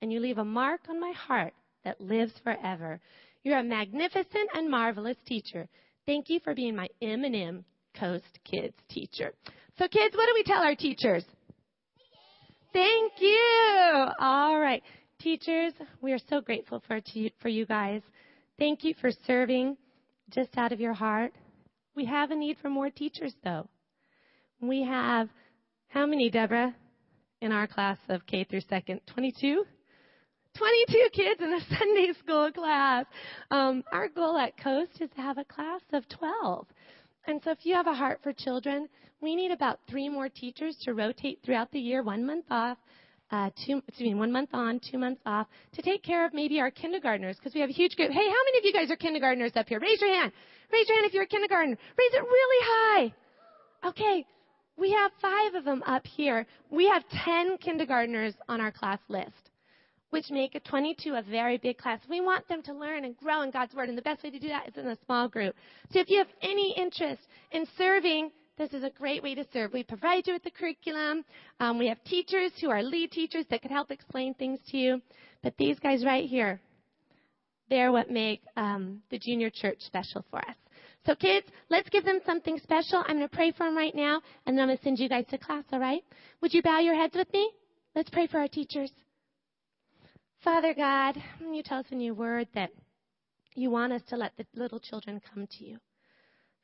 and 0.00 0.10
you 0.10 0.18
leave 0.18 0.38
a 0.38 0.46
mark 0.46 0.80
on 0.88 0.98
my 0.98 1.12
heart 1.12 1.52
that 1.84 2.00
lives 2.00 2.32
forever. 2.42 3.00
You're 3.42 3.58
a 3.58 3.64
magnificent 3.64 4.50
and 4.54 4.70
marvelous 4.70 5.16
teacher. 5.26 5.68
Thank 6.06 6.28
you 6.28 6.40
for 6.40 6.54
being 6.54 6.76
my 6.76 6.88
M&M 7.02 7.64
Coast 7.98 8.38
Kids 8.44 8.74
teacher. 8.88 9.32
So 9.78 9.88
kids, 9.88 10.16
what 10.16 10.26
do 10.26 10.32
we 10.34 10.44
tell 10.44 10.62
our 10.62 10.74
teachers? 10.74 11.24
Thank 12.72 13.12
you. 13.20 14.06
All 14.18 14.58
right. 14.58 14.82
Teachers, 15.20 15.72
we 16.02 16.12
are 16.12 16.18
so 16.28 16.40
grateful 16.40 16.82
for, 16.86 17.00
for 17.40 17.48
you 17.48 17.66
guys. 17.66 18.02
Thank 18.58 18.84
you 18.84 18.94
for 19.00 19.10
serving 19.26 19.76
just 20.30 20.56
out 20.56 20.72
of 20.72 20.80
your 20.80 20.92
heart. 20.92 21.32
We 21.94 22.04
have 22.06 22.30
a 22.30 22.34
need 22.34 22.56
for 22.60 22.68
more 22.68 22.90
teachers, 22.90 23.34
though. 23.44 23.68
We 24.60 24.82
have 24.82 25.28
how 25.88 26.06
many, 26.06 26.30
Deborah, 26.30 26.74
in 27.40 27.52
our 27.52 27.66
class 27.66 27.98
of 28.08 28.26
K 28.26 28.44
through 28.44 28.62
second? 28.68 29.00
22? 29.12 29.64
22 30.56 31.08
kids 31.12 31.40
in 31.40 31.52
a 31.52 31.60
Sunday 31.78 32.12
school 32.18 32.50
class. 32.52 33.06
Um, 33.50 33.82
our 33.92 34.08
goal 34.08 34.36
at 34.36 34.56
Coast 34.56 34.92
is 35.00 35.10
to 35.16 35.20
have 35.20 35.38
a 35.38 35.44
class 35.44 35.80
of 35.92 36.08
12. 36.08 36.66
And 37.26 37.40
so 37.42 37.50
if 37.50 37.58
you 37.62 37.74
have 37.74 37.86
a 37.86 37.94
heart 37.94 38.20
for 38.22 38.32
children, 38.32 38.88
we 39.20 39.34
need 39.34 39.50
about 39.50 39.80
three 39.88 40.08
more 40.08 40.28
teachers 40.28 40.76
to 40.82 40.94
rotate 40.94 41.40
throughout 41.44 41.70
the 41.72 41.80
year, 41.80 42.02
one 42.02 42.24
month 42.26 42.44
off, 42.50 42.78
uh, 43.30 43.50
two, 43.66 43.80
excuse 43.88 44.08
me, 44.08 44.14
one 44.14 44.30
month 44.30 44.50
on, 44.52 44.80
two 44.90 44.98
months 44.98 45.20
off, 45.24 45.46
to 45.72 45.82
take 45.82 46.02
care 46.02 46.26
of 46.26 46.34
maybe 46.34 46.60
our 46.60 46.70
kindergartners, 46.70 47.36
because 47.36 47.54
we 47.54 47.60
have 47.60 47.70
a 47.70 47.72
huge 47.72 47.96
group. 47.96 48.10
Hey, 48.10 48.28
how 48.28 48.44
many 48.44 48.58
of 48.58 48.64
you 48.64 48.72
guys 48.72 48.90
are 48.90 48.96
kindergartners 48.96 49.52
up 49.56 49.68
here? 49.68 49.80
Raise 49.80 50.00
your 50.00 50.10
hand. 50.10 50.32
Raise 50.72 50.88
your 50.88 50.98
hand 50.98 51.06
if 51.06 51.14
you're 51.14 51.24
a 51.24 51.26
kindergartner. 51.26 51.76
Raise 51.98 52.12
it 52.12 52.22
really 52.22 52.66
high. 52.66 53.14
Okay, 53.88 54.26
we 54.76 54.92
have 54.92 55.10
five 55.20 55.54
of 55.54 55.64
them 55.64 55.82
up 55.86 56.06
here. 56.06 56.46
We 56.70 56.88
have 56.88 57.02
10 57.24 57.58
kindergartners 57.58 58.34
on 58.48 58.60
our 58.60 58.72
class 58.72 58.98
list, 59.08 59.43
which 60.10 60.30
make 60.30 60.54
a 60.54 60.60
22 60.60 61.14
a 61.14 61.22
very 61.22 61.58
big 61.58 61.78
class. 61.78 62.00
We 62.08 62.20
want 62.20 62.46
them 62.48 62.62
to 62.62 62.72
learn 62.72 63.04
and 63.04 63.16
grow 63.16 63.42
in 63.42 63.50
God's 63.50 63.74
Word, 63.74 63.88
and 63.88 63.98
the 63.98 64.02
best 64.02 64.22
way 64.22 64.30
to 64.30 64.38
do 64.38 64.48
that 64.48 64.68
is 64.68 64.76
in 64.76 64.86
a 64.86 64.98
small 65.04 65.28
group. 65.28 65.54
So 65.90 66.00
if 66.00 66.08
you 66.08 66.18
have 66.18 66.28
any 66.42 66.74
interest 66.76 67.22
in 67.50 67.66
serving, 67.76 68.30
this 68.56 68.72
is 68.72 68.84
a 68.84 68.90
great 68.90 69.22
way 69.22 69.34
to 69.34 69.44
serve. 69.52 69.72
We 69.72 69.82
provide 69.82 70.26
you 70.26 70.32
with 70.32 70.44
the 70.44 70.50
curriculum. 70.50 71.24
Um, 71.58 71.78
we 71.78 71.88
have 71.88 72.02
teachers 72.04 72.52
who 72.60 72.70
are 72.70 72.82
lead 72.82 73.10
teachers 73.10 73.46
that 73.50 73.62
can 73.62 73.70
help 73.70 73.90
explain 73.90 74.34
things 74.34 74.60
to 74.68 74.76
you. 74.76 75.02
But 75.42 75.56
these 75.56 75.78
guys 75.80 76.04
right 76.04 76.28
here, 76.28 76.60
they're 77.68 77.90
what 77.90 78.10
make 78.10 78.42
um, 78.56 79.02
the 79.10 79.18
junior 79.18 79.50
church 79.50 79.78
special 79.80 80.24
for 80.30 80.38
us. 80.38 80.54
So 81.06 81.14
kids, 81.14 81.46
let's 81.68 81.88
give 81.90 82.04
them 82.04 82.20
something 82.24 82.58
special. 82.62 83.02
I'm 83.06 83.16
going 83.16 83.28
to 83.28 83.34
pray 83.34 83.52
for 83.52 83.66
them 83.66 83.76
right 83.76 83.94
now, 83.94 84.22
and 84.46 84.56
then 84.56 84.62
I'm 84.62 84.68
going 84.68 84.78
to 84.78 84.84
send 84.84 84.98
you 84.98 85.08
guys 85.08 85.26
to 85.30 85.38
class, 85.38 85.64
all 85.72 85.80
right? 85.80 86.02
Would 86.40 86.54
you 86.54 86.62
bow 86.62 86.78
your 86.78 86.94
heads 86.94 87.14
with 87.14 87.30
me? 87.32 87.50
Let's 87.94 88.08
pray 88.10 88.26
for 88.26 88.38
our 88.38 88.48
teachers. 88.48 88.90
Father 90.44 90.74
God, 90.74 91.16
you 91.40 91.62
tell 91.62 91.78
us 91.78 91.86
in 91.90 92.02
your 92.02 92.12
word 92.12 92.48
that 92.54 92.68
you 93.54 93.70
want 93.70 93.94
us 93.94 94.02
to 94.10 94.16
let 94.18 94.36
the 94.36 94.44
little 94.54 94.78
children 94.78 95.18
come 95.32 95.46
to 95.46 95.64
you. 95.64 95.78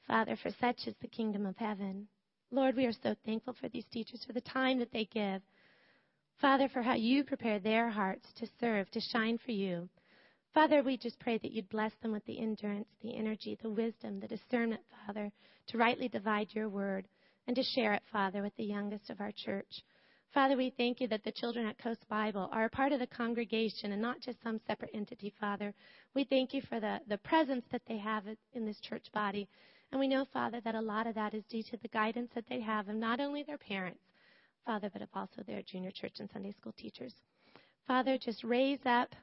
Father, 0.07 0.37
for 0.37 0.51
such 0.61 0.87
is 0.87 0.95
the 1.01 1.09
kingdom 1.09 1.47
of 1.47 1.57
heaven. 1.57 2.07
Lord, 2.51 2.77
we 2.77 2.85
are 2.85 2.93
so 2.93 3.15
thankful 3.25 3.57
for 3.59 3.71
these 3.71 3.87
teachers, 3.91 4.23
for 4.27 4.35
the 4.35 4.43
time 4.43 4.81
that 4.81 4.93
they 4.93 5.07
give. 5.07 5.41
Father, 6.43 6.69
for 6.69 6.83
how 6.83 6.93
you 6.93 7.25
prepare 7.25 7.59
their 7.59 7.89
hearts 7.89 8.27
to 8.37 8.47
serve, 8.61 8.91
to 8.91 9.01
shine 9.01 9.39
for 9.43 9.53
you. 9.53 9.89
Father, 10.53 10.83
we 10.83 10.99
just 10.99 11.19
pray 11.19 11.39
that 11.39 11.53
you'd 11.53 11.71
bless 11.71 11.93
them 12.03 12.13
with 12.13 12.27
the 12.27 12.39
endurance, 12.39 12.89
the 13.01 13.17
energy, 13.17 13.57
the 13.63 13.71
wisdom, 13.71 14.21
the 14.21 14.29
discernment, 14.29 14.83
Father, 15.07 15.33
to 15.69 15.79
rightly 15.79 16.09
divide 16.09 16.49
your 16.51 16.69
word 16.69 17.09
and 17.47 17.57
to 17.57 17.63
share 17.63 17.95
it, 17.95 18.03
Father, 18.13 18.43
with 18.43 18.55
the 18.59 18.65
youngest 18.65 19.09
of 19.09 19.23
our 19.23 19.33
church. 19.35 19.83
Father, 20.33 20.57
we 20.57 20.71
thank 20.77 21.01
you 21.01 21.09
that 21.09 21.25
the 21.25 21.33
children 21.33 21.67
at 21.67 21.79
Coast 21.79 22.07
Bible 22.09 22.49
are 22.53 22.67
a 22.67 22.71
part 22.71 22.93
of 22.93 23.01
the 23.01 23.07
congregation 23.09 23.91
and 23.91 24.01
not 24.01 24.21
just 24.21 24.41
some 24.45 24.61
separate 24.65 24.93
entity, 24.95 25.35
Father. 25.41 25.75
We 26.15 26.23
thank 26.23 26.55
you 26.55 26.63
for 26.63 26.79
the, 26.79 27.01
the 27.09 27.19
presence 27.19 27.65
that 27.73 27.83
they 27.89 27.99
have 27.99 28.23
in 28.53 28.65
this 28.65 28.79
church 28.79 29.07
body. 29.13 29.49
And 29.91 29.99
we 29.99 30.07
know, 30.07 30.25
Father, 30.33 30.61
that 30.61 30.77
a 30.77 30.81
lot 30.81 31.09
of 31.09 31.17
that 31.17 31.35
is 31.35 31.43
due 31.51 31.65
to 31.65 31.77
the 31.79 31.89
guidance 31.89 32.31
that 32.37 32.45
they 32.49 32.61
have 32.61 32.89
of 32.89 32.95
not 32.95 33.19
only 33.19 33.43
their 33.43 33.59
parents, 33.59 34.05
Father, 34.65 34.89
but 34.93 35.03
of 35.03 35.09
also 35.15 35.43
their 35.43 35.63
junior 35.63 35.91
church 35.91 36.21
and 36.21 36.31
Sunday 36.33 36.53
school 36.53 36.75
teachers. 36.79 37.15
Father, 37.89 38.17
just 38.17 38.45
raise 38.45 38.79
up 38.87 39.17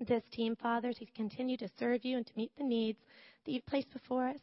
this 0.00 0.22
team, 0.32 0.56
Father, 0.56 0.94
to 0.94 1.06
continue 1.14 1.58
to 1.58 1.68
serve 1.78 2.06
you 2.06 2.16
and 2.16 2.26
to 2.26 2.32
meet 2.36 2.52
the 2.56 2.64
needs 2.64 2.98
that 3.44 3.52
you've 3.52 3.66
placed 3.66 3.92
before 3.92 4.28
us. 4.28 4.40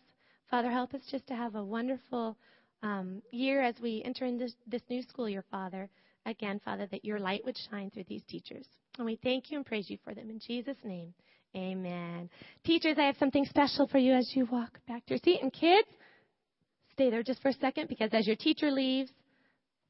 Father, 0.51 0.69
help 0.69 0.93
us 0.93 1.01
just 1.09 1.25
to 1.27 1.35
have 1.35 1.55
a 1.55 1.63
wonderful 1.63 2.37
um, 2.83 3.21
year 3.31 3.61
as 3.61 3.75
we 3.81 4.03
enter 4.05 4.25
into 4.25 4.45
this, 4.45 4.53
this 4.67 4.81
new 4.89 5.01
school 5.01 5.27
year, 5.27 5.43
Father. 5.49 5.89
Again, 6.25 6.61
Father, 6.63 6.87
that 6.91 7.03
your 7.03 7.19
light 7.19 7.43
would 7.45 7.57
shine 7.69 7.89
through 7.89 8.05
these 8.07 8.23
teachers. 8.29 8.65
And 8.97 9.05
we 9.05 9.19
thank 9.23 9.49
you 9.49 9.57
and 9.57 9.65
praise 9.65 9.89
you 9.89 9.97
for 10.03 10.13
them. 10.13 10.29
In 10.29 10.39
Jesus' 10.39 10.77
name, 10.83 11.13
amen. 11.55 12.29
Teachers, 12.63 12.97
I 12.97 13.03
have 13.03 13.17
something 13.17 13.45
special 13.45 13.87
for 13.87 13.97
you 13.97 14.13
as 14.13 14.31
you 14.35 14.45
walk 14.45 14.79
back 14.87 15.05
to 15.05 15.15
your 15.15 15.19
seat. 15.23 15.39
And 15.41 15.51
kids, 15.51 15.87
stay 16.93 17.09
there 17.09 17.23
just 17.23 17.41
for 17.41 17.49
a 17.49 17.53
second 17.53 17.89
because 17.89 18.11
as 18.13 18.27
your 18.27 18.35
teacher 18.35 18.71
leaves, 18.71 19.11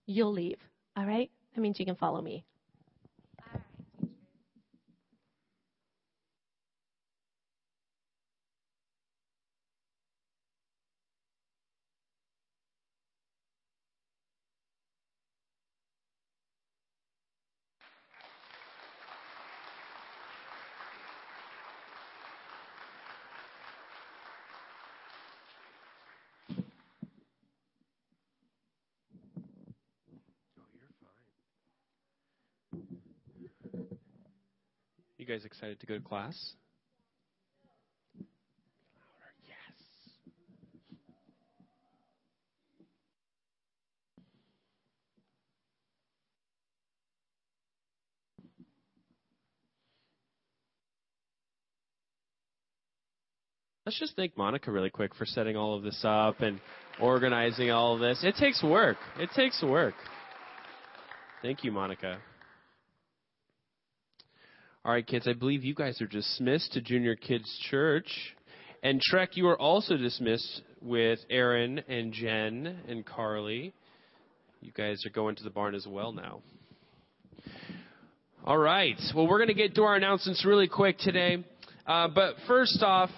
you'll 0.05 0.33
leave. 0.33 0.57
All 0.95 1.05
right? 1.05 1.29
That 1.55 1.61
means 1.61 1.79
you 1.79 1.85
can 1.85 1.95
follow 1.95 2.21
me. 2.21 2.45
Guys 35.33 35.45
excited 35.45 35.79
to 35.79 35.87
go 35.87 35.95
to 35.97 36.03
class? 36.03 36.53
Yes. 38.19 38.27
Let's 53.87 53.99
just 53.99 54.15
thank 54.15 54.37
Monica 54.37 54.71
really 54.71 54.91
quick 54.91 55.15
for 55.15 55.25
setting 55.25 55.57
all 55.57 55.75
of 55.75 55.81
this 55.81 55.99
up 56.03 56.41
and 56.41 56.59
organizing 57.01 57.71
all 57.71 57.95
of 57.95 58.01
this. 58.01 58.23
It 58.23 58.35
takes 58.35 58.61
work. 58.61 58.97
It 59.17 59.31
takes 59.35 59.63
work. 59.63 59.95
Thank 61.41 61.63
you, 61.63 61.71
Monica. 61.71 62.19
All 64.85 64.91
right, 64.91 65.07
kids, 65.07 65.29
I 65.29 65.33
believe 65.33 65.63
you 65.63 65.73
guys 65.73 66.01
are 66.01 66.07
dismissed 66.07 66.73
to 66.73 66.81
Junior 66.81 67.15
Kids 67.15 67.49
Church. 67.71 68.35
And 68.83 68.99
Trek, 68.99 69.29
you 69.35 69.47
are 69.47 69.57
also 69.57 69.95
dismissed 69.95 70.61
with 70.81 71.19
Aaron 71.29 71.79
and 71.87 72.11
Jen 72.11 72.79
and 72.89 73.05
Carly. 73.05 73.73
You 74.59 74.73
guys 74.75 75.05
are 75.05 75.09
going 75.09 75.37
to 75.37 75.43
the 75.43 75.49
barn 75.49 75.73
as 75.73 75.87
well 75.87 76.11
now. 76.11 76.41
All 78.43 78.57
right. 78.57 78.99
Well, 79.15 79.25
we're 79.25 79.37
going 79.37 79.47
to 79.47 79.53
get 79.53 79.73
to 79.75 79.83
our 79.83 79.95
announcements 79.95 80.45
really 80.45 80.67
quick 80.67 80.97
today. 80.97 81.45
Uh, 81.87 82.09
but 82.09 82.35
first 82.45 82.83
off, 82.83 83.09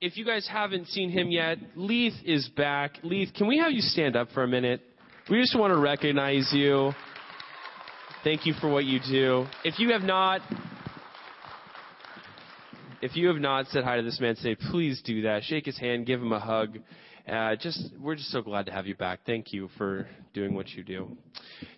if 0.00 0.16
you 0.16 0.24
guys 0.24 0.48
haven't 0.50 0.88
seen 0.88 1.08
him 1.08 1.30
yet, 1.30 1.58
Leith 1.76 2.14
is 2.24 2.48
back. 2.56 2.98
Leith, 3.04 3.32
can 3.32 3.46
we 3.46 3.58
have 3.58 3.70
you 3.70 3.80
stand 3.80 4.16
up 4.16 4.26
for 4.34 4.42
a 4.42 4.48
minute? 4.48 4.80
We 5.30 5.38
just 5.38 5.56
want 5.56 5.72
to 5.72 5.78
recognize 5.78 6.50
you. 6.52 6.90
Thank 8.24 8.46
you 8.46 8.54
for 8.54 8.70
what 8.70 8.86
you 8.86 9.00
do. 9.00 9.44
If 9.64 9.78
you 9.78 9.92
have 9.92 10.00
not, 10.00 10.40
if 13.02 13.16
you 13.16 13.28
have 13.28 13.36
not 13.36 13.66
said 13.66 13.84
hi 13.84 13.98
to 13.98 14.02
this 14.02 14.18
man 14.18 14.34
today, 14.34 14.56
please 14.70 15.02
do 15.04 15.20
that. 15.22 15.42
Shake 15.42 15.66
his 15.66 15.76
hand, 15.76 16.06
give 16.06 16.22
him 16.22 16.32
a 16.32 16.40
hug. 16.40 16.78
Uh, 17.28 17.54
just 17.56 17.90
we're 18.00 18.14
just 18.14 18.30
so 18.30 18.40
glad 18.40 18.64
to 18.64 18.72
have 18.72 18.86
you 18.86 18.94
back. 18.94 19.20
Thank 19.26 19.52
you 19.52 19.68
for 19.76 20.08
doing 20.32 20.54
what 20.54 20.70
you 20.70 20.82
do. 20.82 21.18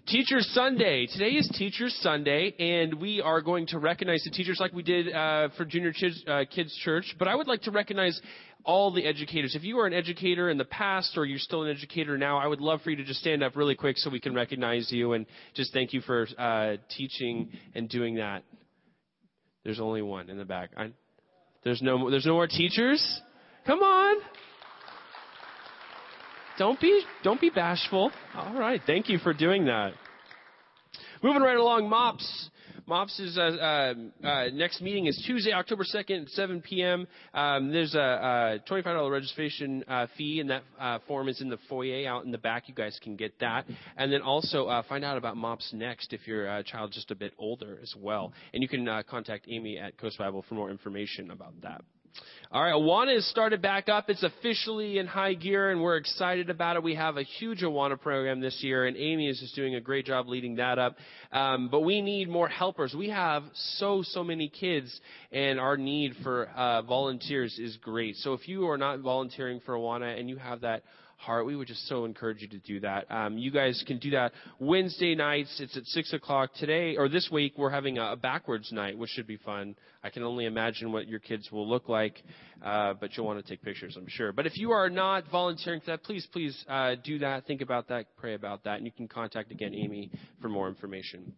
Teacher 0.07 0.38
Sunday. 0.38 1.07
Today 1.07 1.30
is 1.30 1.49
Teacher 1.59 1.88
Sunday, 1.88 2.55
and 2.61 2.94
we 2.94 3.20
are 3.20 3.40
going 3.40 3.66
to 3.68 3.80
recognize 3.80 4.22
the 4.22 4.30
teachers 4.30 4.59
like 4.61 4.72
we 4.72 4.84
did 4.84 5.12
uh, 5.12 5.49
for 5.57 5.64
Junior 5.64 5.92
uh, 6.28 6.44
Kids 6.49 6.76
Church. 6.84 7.16
But 7.18 7.26
I 7.26 7.34
would 7.34 7.49
like 7.49 7.62
to 7.62 7.72
recognize 7.72 8.20
all 8.66 8.90
the 8.90 9.06
educators. 9.06 9.54
If 9.54 9.62
you 9.62 9.78
are 9.78 9.86
an 9.86 9.94
educator 9.94 10.50
in 10.50 10.58
the 10.58 10.64
past 10.64 11.16
or 11.16 11.24
you're 11.24 11.38
still 11.38 11.62
an 11.62 11.70
educator 11.70 12.18
now, 12.18 12.38
I 12.38 12.46
would 12.46 12.60
love 12.60 12.82
for 12.82 12.90
you 12.90 12.96
to 12.96 13.04
just 13.04 13.20
stand 13.20 13.42
up 13.42 13.56
really 13.56 13.76
quick 13.76 13.96
so 13.96 14.10
we 14.10 14.20
can 14.20 14.34
recognize 14.34 14.90
you 14.90 15.12
and 15.12 15.24
just 15.54 15.72
thank 15.72 15.92
you 15.92 16.00
for 16.00 16.26
uh, 16.36 16.76
teaching 16.90 17.50
and 17.74 17.88
doing 17.88 18.16
that. 18.16 18.42
There's 19.64 19.80
only 19.80 20.02
one 20.02 20.28
in 20.28 20.36
the 20.36 20.44
back. 20.44 20.70
I, 20.76 20.90
there's 21.64 21.80
no 21.80 22.10
there's 22.10 22.26
no 22.26 22.34
more 22.34 22.46
teachers. 22.46 23.20
Come 23.66 23.80
on. 23.80 24.16
Don't 26.58 26.80
be 26.80 27.02
don't 27.22 27.40
be 27.40 27.50
bashful. 27.50 28.10
All 28.34 28.54
right, 28.54 28.80
thank 28.86 29.08
you 29.08 29.18
for 29.18 29.32
doing 29.32 29.66
that. 29.66 29.92
Moving 31.22 31.42
right 31.42 31.56
along, 31.56 31.88
MOPS. 31.88 32.50
MOPS 32.89 33.18
is 33.18 33.37
uh, 33.37 33.41
uh, 33.41 33.95
uh, 34.24 34.45
next 34.53 34.80
meeting 34.80 35.07
is 35.07 35.20
Tuesday, 35.26 35.53
October 35.53 35.82
2nd 35.82 36.22
at 36.22 36.28
7 36.28 36.62
p.m. 36.62 37.09
Um, 37.34 37.72
there's 37.72 37.97
a, 37.97 38.61
a 38.68 38.70
$25 38.70 39.11
registration 39.11 39.84
uh, 39.89 40.07
fee, 40.16 40.39
and 40.39 40.51
that 40.51 40.62
uh, 40.78 40.99
form 41.09 41.28
is 41.28 41.41
in 41.41 41.49
the 41.49 41.59
foyer 41.68 42.09
out 42.09 42.24
in 42.24 42.30
the 42.30 42.39
back. 42.39 42.68
You 42.68 42.74
guys 42.74 42.97
can 43.03 43.16
get 43.16 43.41
that. 43.41 43.64
And 43.97 44.12
then 44.12 44.22
also 44.22 44.66
uh, 44.66 44.82
find 44.89 45.05
out 45.05 45.18
about 45.18 45.37
MOMSnext 45.37 46.12
if 46.12 46.28
your 46.28 46.62
child's 46.62 46.95
just 46.95 47.11
a 47.11 47.16
bit 47.16 47.32
older 47.39 47.78
as 47.82 47.93
well. 47.99 48.32
And 48.55 48.62
you 48.62 48.68
can 48.68 48.89
uh, 48.89 49.03
contact 49.09 49.47
Amy 49.49 49.78
at 49.78 49.99
Coast 49.99 50.18
Bible 50.18 50.45
for 50.49 50.55
more 50.55 50.70
information 50.70 51.32
about 51.32 51.61
that. 51.62 51.82
All 52.52 52.62
right, 52.62 52.74
Awana 52.74 53.14
has 53.14 53.26
started 53.26 53.60
back 53.60 53.88
up. 53.88 54.08
It's 54.08 54.22
officially 54.22 54.98
in 54.98 55.06
high 55.06 55.34
gear, 55.34 55.70
and 55.70 55.82
we're 55.82 55.96
excited 55.96 56.48
about 56.48 56.76
it. 56.76 56.82
We 56.82 56.94
have 56.94 57.16
a 57.16 57.24
huge 57.24 57.62
Awana 57.62 58.00
program 58.00 58.40
this 58.40 58.58
year, 58.62 58.86
and 58.86 58.96
Amy 58.96 59.28
is 59.28 59.40
just 59.40 59.56
doing 59.56 59.74
a 59.74 59.80
great 59.80 60.06
job 60.06 60.28
leading 60.28 60.56
that 60.56 60.78
up. 60.78 60.96
Um, 61.32 61.68
but 61.68 61.80
we 61.80 62.00
need 62.00 62.28
more 62.28 62.48
helpers. 62.48 62.94
We 62.96 63.08
have 63.08 63.42
so, 63.54 64.02
so 64.04 64.22
many 64.22 64.48
kids, 64.48 65.00
and 65.32 65.58
our 65.58 65.76
need 65.76 66.14
for 66.22 66.46
uh, 66.50 66.82
volunteers 66.82 67.58
is 67.58 67.76
great. 67.78 68.14
So 68.16 68.32
if 68.32 68.46
you 68.48 68.68
are 68.68 68.78
not 68.78 69.00
volunteering 69.00 69.60
for 69.66 69.74
Awana 69.74 70.18
and 70.18 70.30
you 70.30 70.36
have 70.36 70.60
that 70.60 70.84
heart, 71.16 71.46
we 71.46 71.56
would 71.56 71.66
just 71.66 71.88
so 71.88 72.04
encourage 72.04 72.42
you 72.42 72.48
to 72.48 72.58
do 72.58 72.80
that. 72.80 73.10
Um, 73.10 73.38
you 73.38 73.50
guys 73.50 73.82
can 73.86 73.98
do 73.98 74.10
that 74.10 74.32
Wednesday 74.60 75.14
nights. 75.14 75.60
It's 75.60 75.76
at 75.76 75.84
six 75.86 76.12
o'clock 76.12 76.50
today, 76.54 76.96
or 76.96 77.08
this 77.08 77.28
week. 77.32 77.54
We're 77.56 77.70
having 77.70 77.98
a, 77.98 78.12
a 78.12 78.16
backwards 78.16 78.70
night, 78.70 78.96
which 78.96 79.10
should 79.10 79.26
be 79.26 79.38
fun. 79.38 79.74
I 80.07 80.11
can 80.11 80.22
only 80.22 80.44
imagine 80.44 80.92
what 80.92 81.09
your 81.09 81.18
kids 81.18 81.50
will 81.50 81.68
look 81.68 81.88
like, 81.88 82.22
uh, 82.64 82.94
but 82.94 83.16
you'll 83.16 83.26
want 83.26 83.44
to 83.44 83.50
take 83.50 83.61
pictures, 83.61 83.96
I'm 83.98 84.07
sure. 84.09 84.30
But 84.30 84.46
if 84.46 84.57
you 84.57 84.70
are 84.70 84.88
not 84.88 85.24
volunteering 85.32 85.80
for 85.80 85.86
that, 85.86 86.04
please, 86.04 86.24
please 86.32 86.64
uh, 86.68 86.94
do 87.02 87.18
that. 87.18 87.44
Think 87.46 87.61
about 87.61 87.88
that. 87.88 88.07
Pray 88.16 88.34
about 88.34 88.62
that, 88.64 88.76
and 88.76 88.86
you 88.86 88.92
can 88.92 89.09
contact 89.09 89.50
again 89.50 89.74
Amy 89.74 90.12
for 90.40 90.48
more 90.48 90.68
information. 90.68 91.32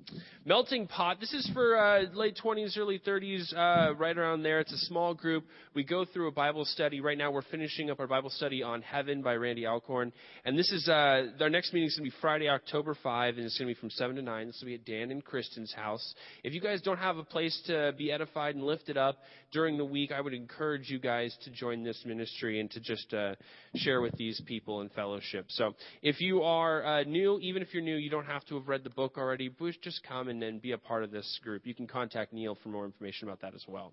Melting 0.44 0.86
Pot. 0.86 1.18
This 1.18 1.32
is 1.32 1.50
for 1.54 1.78
uh, 1.78 2.02
late 2.12 2.38
20s, 2.44 2.76
early 2.76 2.98
30s, 2.98 3.56
uh, 3.56 3.94
right 3.94 4.16
around 4.18 4.42
there. 4.42 4.60
It's 4.60 4.72
a 4.72 4.84
small 4.86 5.14
group. 5.14 5.44
We 5.74 5.82
go 5.82 6.04
through 6.04 6.28
a 6.28 6.32
Bible 6.32 6.66
study. 6.66 7.00
Right 7.00 7.16
now, 7.16 7.30
we're 7.30 7.40
finishing 7.40 7.90
up 7.90 8.00
our 8.00 8.06
Bible 8.06 8.28
study 8.28 8.62
on 8.62 8.82
Heaven 8.82 9.22
by 9.22 9.36
Randy 9.36 9.66
Alcorn, 9.66 10.12
and 10.44 10.58
this 10.58 10.70
is 10.72 10.88
uh, 10.88 11.28
our 11.40 11.48
next 11.48 11.72
meeting 11.72 11.86
is 11.86 11.96
going 11.96 12.10
to 12.10 12.14
be 12.14 12.20
Friday, 12.20 12.50
October 12.50 12.94
5, 13.02 13.36
and 13.38 13.46
it's 13.46 13.56
going 13.58 13.66
to 13.66 13.74
be 13.74 13.80
from 13.80 13.88
7 13.88 14.14
to 14.16 14.20
9. 14.20 14.46
This 14.46 14.58
will 14.60 14.66
be 14.66 14.74
at 14.74 14.84
Dan 14.84 15.10
and 15.10 15.24
Kristen's 15.24 15.72
house. 15.72 16.14
If 16.44 16.52
you 16.52 16.60
guys 16.60 16.82
don't 16.82 16.98
have 16.98 17.16
a 17.16 17.24
place 17.24 17.58
to 17.66 17.94
be 17.96 18.12
edified 18.12 18.57
and 18.59 18.66
lifted 18.66 18.96
up 18.96 19.18
during 19.52 19.78
the 19.78 19.84
week, 19.84 20.12
I 20.12 20.20
would 20.20 20.34
encourage 20.34 20.88
you 20.90 20.98
guys 20.98 21.36
to 21.44 21.50
join 21.50 21.84
this 21.84 22.02
ministry 22.04 22.61
and 22.61 22.70
to 22.72 22.80
just 22.80 23.12
uh, 23.14 23.34
share 23.76 24.00
with 24.00 24.14
these 24.16 24.40
people 24.46 24.80
in 24.80 24.88
fellowship. 24.90 25.46
So 25.48 25.74
if 26.02 26.20
you 26.20 26.42
are 26.42 26.84
uh, 26.84 27.02
new, 27.04 27.38
even 27.40 27.62
if 27.62 27.72
you're 27.72 27.82
new, 27.82 27.96
you 27.96 28.11
don't 28.11 28.26
have 28.26 28.44
to 28.46 28.56
have 28.56 28.68
read 28.68 28.84
the 28.84 28.90
book 28.90 29.16
already, 29.16 29.50
just 29.82 30.02
come 30.06 30.28
and, 30.28 30.42
and 30.42 30.61
be 30.61 30.72
a 30.72 30.78
part 30.78 31.04
of 31.04 31.11
this 31.11 31.38
group. 31.42 31.62
You 31.64 31.74
can 31.74 31.86
contact 31.86 32.32
Neil 32.32 32.59
for 32.62 32.68
more 32.68 32.84
information 32.84 33.28
about 33.28 33.40
that 33.42 33.54
as 33.54 33.64
well. 33.68 33.92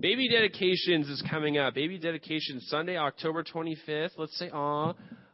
Baby 0.00 0.28
dedications 0.28 1.08
is 1.08 1.22
coming 1.30 1.56
up. 1.56 1.74
Baby 1.74 1.98
dedication 1.98 2.60
Sunday, 2.62 2.96
October 2.96 3.44
25th. 3.44 4.10
Let's 4.16 4.36
say, 4.36 4.50
aw, 4.50 4.92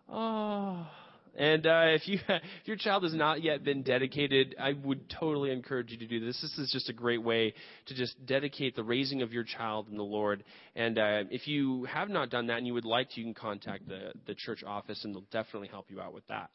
aw. 0.08 0.90
And 1.36 1.66
uh, 1.66 1.84
if 1.86 2.08
you 2.08 2.18
if 2.28 2.66
your 2.66 2.76
child 2.76 3.04
has 3.04 3.14
not 3.14 3.42
yet 3.42 3.64
been 3.64 3.82
dedicated, 3.82 4.54
I 4.60 4.72
would 4.72 5.08
totally 5.08 5.52
encourage 5.52 5.90
you 5.90 5.98
to 5.98 6.06
do 6.06 6.24
this. 6.24 6.40
This 6.40 6.58
is 6.58 6.72
just 6.72 6.88
a 6.88 6.92
great 6.92 7.22
way 7.22 7.54
to 7.86 7.94
just 7.94 8.24
dedicate 8.26 8.76
the 8.76 8.84
raising 8.84 9.22
of 9.22 9.32
your 9.32 9.44
child 9.44 9.88
in 9.90 9.96
the 9.96 10.02
Lord. 10.02 10.44
And 10.74 10.98
uh, 10.98 11.24
if 11.30 11.46
you 11.46 11.84
have 11.84 12.08
not 12.08 12.30
done 12.30 12.48
that 12.48 12.58
and 12.58 12.66
you 12.66 12.74
would 12.74 12.84
like 12.84 13.10
to, 13.10 13.20
you 13.20 13.26
can 13.26 13.34
contact 13.34 13.88
the 13.88 14.12
the 14.26 14.34
church 14.34 14.62
office, 14.66 15.04
and 15.04 15.14
they'll 15.14 15.26
definitely 15.30 15.68
help 15.68 15.86
you 15.90 16.00
out 16.00 16.14
with 16.14 16.26
that. 16.28 16.50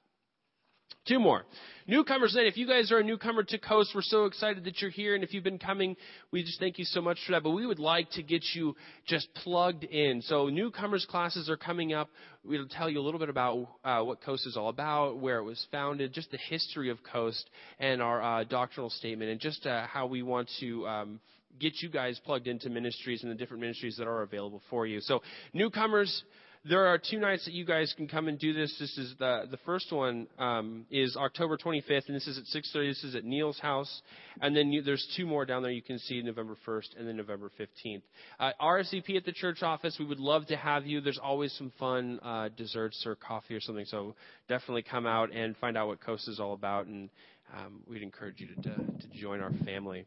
Two 1.08 1.20
more. 1.20 1.46
Newcomers 1.86 2.34
then, 2.34 2.48
if 2.48 2.58
you 2.58 2.68
guys 2.68 2.92
are 2.92 2.98
a 2.98 3.04
newcomer 3.04 3.44
to 3.44 3.60
Coast, 3.60 3.92
we're 3.94 4.02
so 4.02 4.26
excited 4.26 4.64
that 4.64 4.82
you're 4.82 4.90
here. 4.90 5.14
And 5.14 5.24
if 5.24 5.36
you've 5.36 5.44
been 5.44 5.60
coming, 5.60 5.96
we 6.32 6.42
just 6.44 6.60
thank 6.60 6.80
you 6.80 6.86
so 6.86 7.00
much 7.00 7.20
for 7.24 7.34
that. 7.34 7.44
But 7.44 7.52
we 7.52 7.68
would 7.68 7.78
like 7.78 8.10
to 8.12 8.24
get 8.24 8.44
you 8.56 8.76
just 9.06 9.32
plugged 9.36 9.84
in. 9.84 10.24
So 10.24 10.50
newcomers 10.50 11.06
classes 11.08 11.48
are 11.48 11.58
coming 11.58 11.94
up. 11.94 12.10
We'll 12.44 12.68
tell 12.68 12.90
you 12.90 13.00
a 13.00 13.04
little 13.04 13.20
bit 13.20 13.30
about 13.30 13.68
uh, 13.84 14.02
what 14.02 14.24
Coast 14.24 14.48
is 14.48 14.58
all 14.58 14.70
about, 14.70 15.20
where 15.20 15.38
it 15.38 15.44
was 15.44 15.64
founded, 15.72 16.12
just 16.12 16.32
the 16.32 16.40
history 16.50 16.90
of 16.90 16.98
Coast, 17.04 17.48
and 17.80 18.02
our 18.02 18.24
uh, 18.24 18.44
doctrinal 18.44 18.90
statement, 18.90 19.30
and 19.30 19.40
just 19.40 19.68
uh, 19.68 19.86
how 19.86 20.08
we 20.08 20.24
want 20.24 20.50
to 20.60 20.88
um, 20.88 21.20
get 21.60 21.74
you 21.84 21.90
guys 21.90 22.20
plugged 22.26 22.48
into 22.48 22.70
ministries 22.72 23.22
and 23.22 23.32
the 23.32 23.36
different 23.36 23.62
ministries 23.62 23.98
that 23.98 24.08
are 24.08 24.24
available 24.24 24.62
for 24.72 24.88
you. 24.88 25.02
So 25.02 25.22
newcomers, 25.54 26.24
there 26.68 26.88
are 26.88 26.98
two 26.98 27.20
nights 27.20 27.46
that 27.46 27.54
you 27.54 27.64
guys 27.64 27.94
can 27.96 28.08
come 28.08 28.28
and 28.28 28.40
do 28.40 28.52
this. 28.52 28.76
This 28.80 28.98
is 28.98 29.14
the 29.20 29.44
the 29.52 29.58
first 29.66 29.92
one 29.92 30.28
um, 30.40 30.86
is 30.90 31.16
October 31.16 31.58
25th, 31.58 32.08
and 32.08 32.16
this 32.16 32.28
is 32.28 32.40
at 32.40 32.46
6:30. 32.46 32.90
This 32.90 33.04
is 33.04 33.16
at 33.16 33.24
Neil's 33.24 33.60
house, 33.60 34.02
and 34.42 34.56
then 34.56 34.72
you, 34.72 34.82
there's 34.82 35.08
two 35.16 35.28
more 35.28 35.46
down 35.46 35.62
there 35.62 35.72
you 35.72 35.84
can 35.84 36.00
see 36.00 36.22
November 36.24 36.58
1st 36.68 36.98
and 36.98 37.08
then 37.08 37.18
November 37.18 37.52
15th. 37.60 38.02
Uh, 38.40 38.52
RSVP 38.60 39.16
at 39.16 39.26
the 39.26 39.32
church 39.32 39.62
office. 39.62 39.98
We 40.00 40.06
would 40.06 40.20
love 40.20 40.48
to 40.48 40.58
have 40.58 40.88
you. 40.88 41.02
There's 41.02 41.20
always 41.22 41.54
some 41.54 41.72
fun 41.80 42.20
uh, 42.24 42.50
desserts 42.58 43.04
or 43.06 43.16
coffee 43.16 43.54
or 43.54 43.62
something. 43.62 43.86
So 43.86 44.16
definitely 44.50 44.84
come 44.84 45.06
out 45.06 45.32
and 45.34 45.56
find 45.58 45.78
out 45.78 45.88
what 45.88 46.02
Coast 46.02 46.28
is 46.28 46.40
all 46.40 46.54
about, 46.54 46.88
and 46.88 47.10
um, 47.56 47.84
we'd 47.88 48.02
encourage 48.02 48.40
you 48.40 48.48
to, 48.48 48.56
to 48.56 48.76
to 48.76 49.08
join 49.22 49.40
our 49.40 49.54
family. 49.66 50.06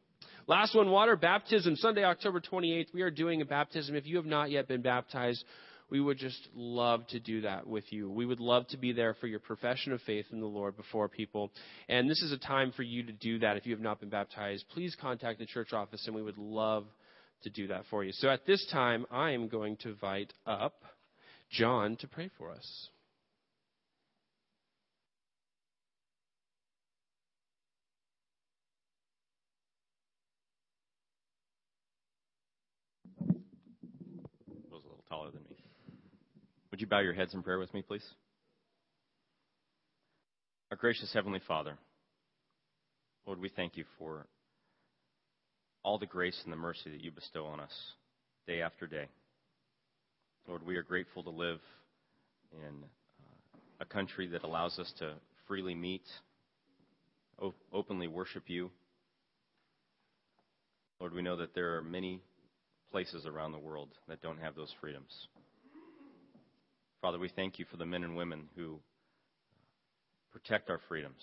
Last 0.48 0.74
one, 0.74 0.90
water 0.90 1.14
baptism. 1.14 1.76
Sunday, 1.76 2.02
October 2.02 2.40
28th. 2.40 2.86
We 2.92 3.02
are 3.02 3.10
doing 3.10 3.42
a 3.42 3.44
baptism. 3.44 3.94
If 3.94 4.06
you 4.06 4.16
have 4.16 4.26
not 4.26 4.50
yet 4.50 4.66
been 4.66 4.82
baptized 4.82 5.44
we 5.90 6.00
would 6.00 6.18
just 6.18 6.48
love 6.54 7.06
to 7.08 7.20
do 7.20 7.42
that 7.42 7.66
with 7.66 7.84
you. 7.92 8.10
We 8.10 8.26
would 8.26 8.40
love 8.40 8.66
to 8.68 8.76
be 8.76 8.92
there 8.92 9.14
for 9.14 9.26
your 9.26 9.40
profession 9.40 9.92
of 9.92 10.00
faith 10.02 10.26
in 10.32 10.40
the 10.40 10.46
Lord 10.46 10.76
before 10.76 11.08
people. 11.08 11.50
And 11.88 12.08
this 12.08 12.22
is 12.22 12.32
a 12.32 12.38
time 12.38 12.72
for 12.72 12.82
you 12.82 13.02
to 13.04 13.12
do 13.12 13.38
that. 13.40 13.56
If 13.56 13.66
you 13.66 13.72
have 13.72 13.80
not 13.80 14.00
been 14.00 14.10
baptized, 14.10 14.64
please 14.72 14.96
contact 15.00 15.38
the 15.38 15.46
church 15.46 15.72
office, 15.72 16.06
and 16.06 16.14
we 16.14 16.22
would 16.22 16.38
love 16.38 16.86
to 17.42 17.50
do 17.50 17.68
that 17.68 17.84
for 17.90 18.04
you. 18.04 18.12
So 18.12 18.28
at 18.28 18.46
this 18.46 18.66
time, 18.72 19.06
I 19.10 19.30
am 19.30 19.48
going 19.48 19.76
to 19.78 19.90
invite 19.90 20.32
up 20.46 20.82
John 21.50 21.96
to 21.96 22.08
pray 22.08 22.30
for 22.36 22.50
us. 22.50 22.88
taller 35.08 35.30
than 35.30 35.42
me. 35.44 35.47
Would 36.78 36.82
you 36.82 36.90
bow 36.90 37.00
your 37.00 37.12
heads 37.12 37.34
in 37.34 37.42
prayer 37.42 37.58
with 37.58 37.74
me, 37.74 37.82
please? 37.82 38.04
Our 40.70 40.76
gracious 40.76 41.12
Heavenly 41.12 41.40
Father, 41.48 41.76
Lord, 43.26 43.40
we 43.40 43.48
thank 43.48 43.76
you 43.76 43.84
for 43.98 44.28
all 45.82 45.98
the 45.98 46.06
grace 46.06 46.40
and 46.44 46.52
the 46.52 46.56
mercy 46.56 46.88
that 46.92 47.00
you 47.00 47.10
bestow 47.10 47.46
on 47.46 47.58
us 47.58 47.72
day 48.46 48.62
after 48.62 48.86
day. 48.86 49.06
Lord, 50.46 50.64
we 50.64 50.76
are 50.76 50.84
grateful 50.84 51.24
to 51.24 51.30
live 51.30 51.58
in 52.52 52.84
uh, 52.84 53.58
a 53.80 53.84
country 53.84 54.28
that 54.28 54.44
allows 54.44 54.78
us 54.78 54.92
to 55.00 55.14
freely 55.48 55.74
meet, 55.74 56.04
op- 57.42 57.56
openly 57.72 58.06
worship 58.06 58.44
you. 58.46 58.70
Lord, 61.00 61.12
we 61.12 61.22
know 61.22 61.38
that 61.38 61.56
there 61.56 61.74
are 61.74 61.82
many 61.82 62.20
places 62.92 63.26
around 63.26 63.50
the 63.50 63.58
world 63.58 63.88
that 64.06 64.22
don't 64.22 64.38
have 64.38 64.54
those 64.54 64.72
freedoms. 64.80 65.26
Father, 67.00 67.18
we 67.18 67.28
thank 67.28 67.60
you 67.60 67.64
for 67.70 67.76
the 67.76 67.86
men 67.86 68.02
and 68.02 68.16
women 68.16 68.48
who 68.56 68.80
protect 70.32 70.68
our 70.68 70.80
freedoms, 70.88 71.22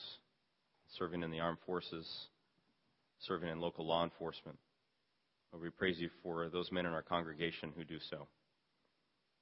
serving 0.97 1.21
in 1.21 1.32
the 1.32 1.41
armed 1.41 1.57
forces, 1.65 2.07
serving 3.19 3.49
in 3.49 3.59
local 3.59 3.86
law 3.86 4.05
enforcement. 4.05 4.57
Lord, 5.51 5.63
we 5.63 5.69
praise 5.69 5.99
you 5.99 6.09
for 6.23 6.47
those 6.47 6.71
men 6.71 6.86
in 6.86 6.93
our 6.93 7.01
congregation 7.01 7.73
who 7.76 7.84
do 7.84 7.97
so. 8.09 8.28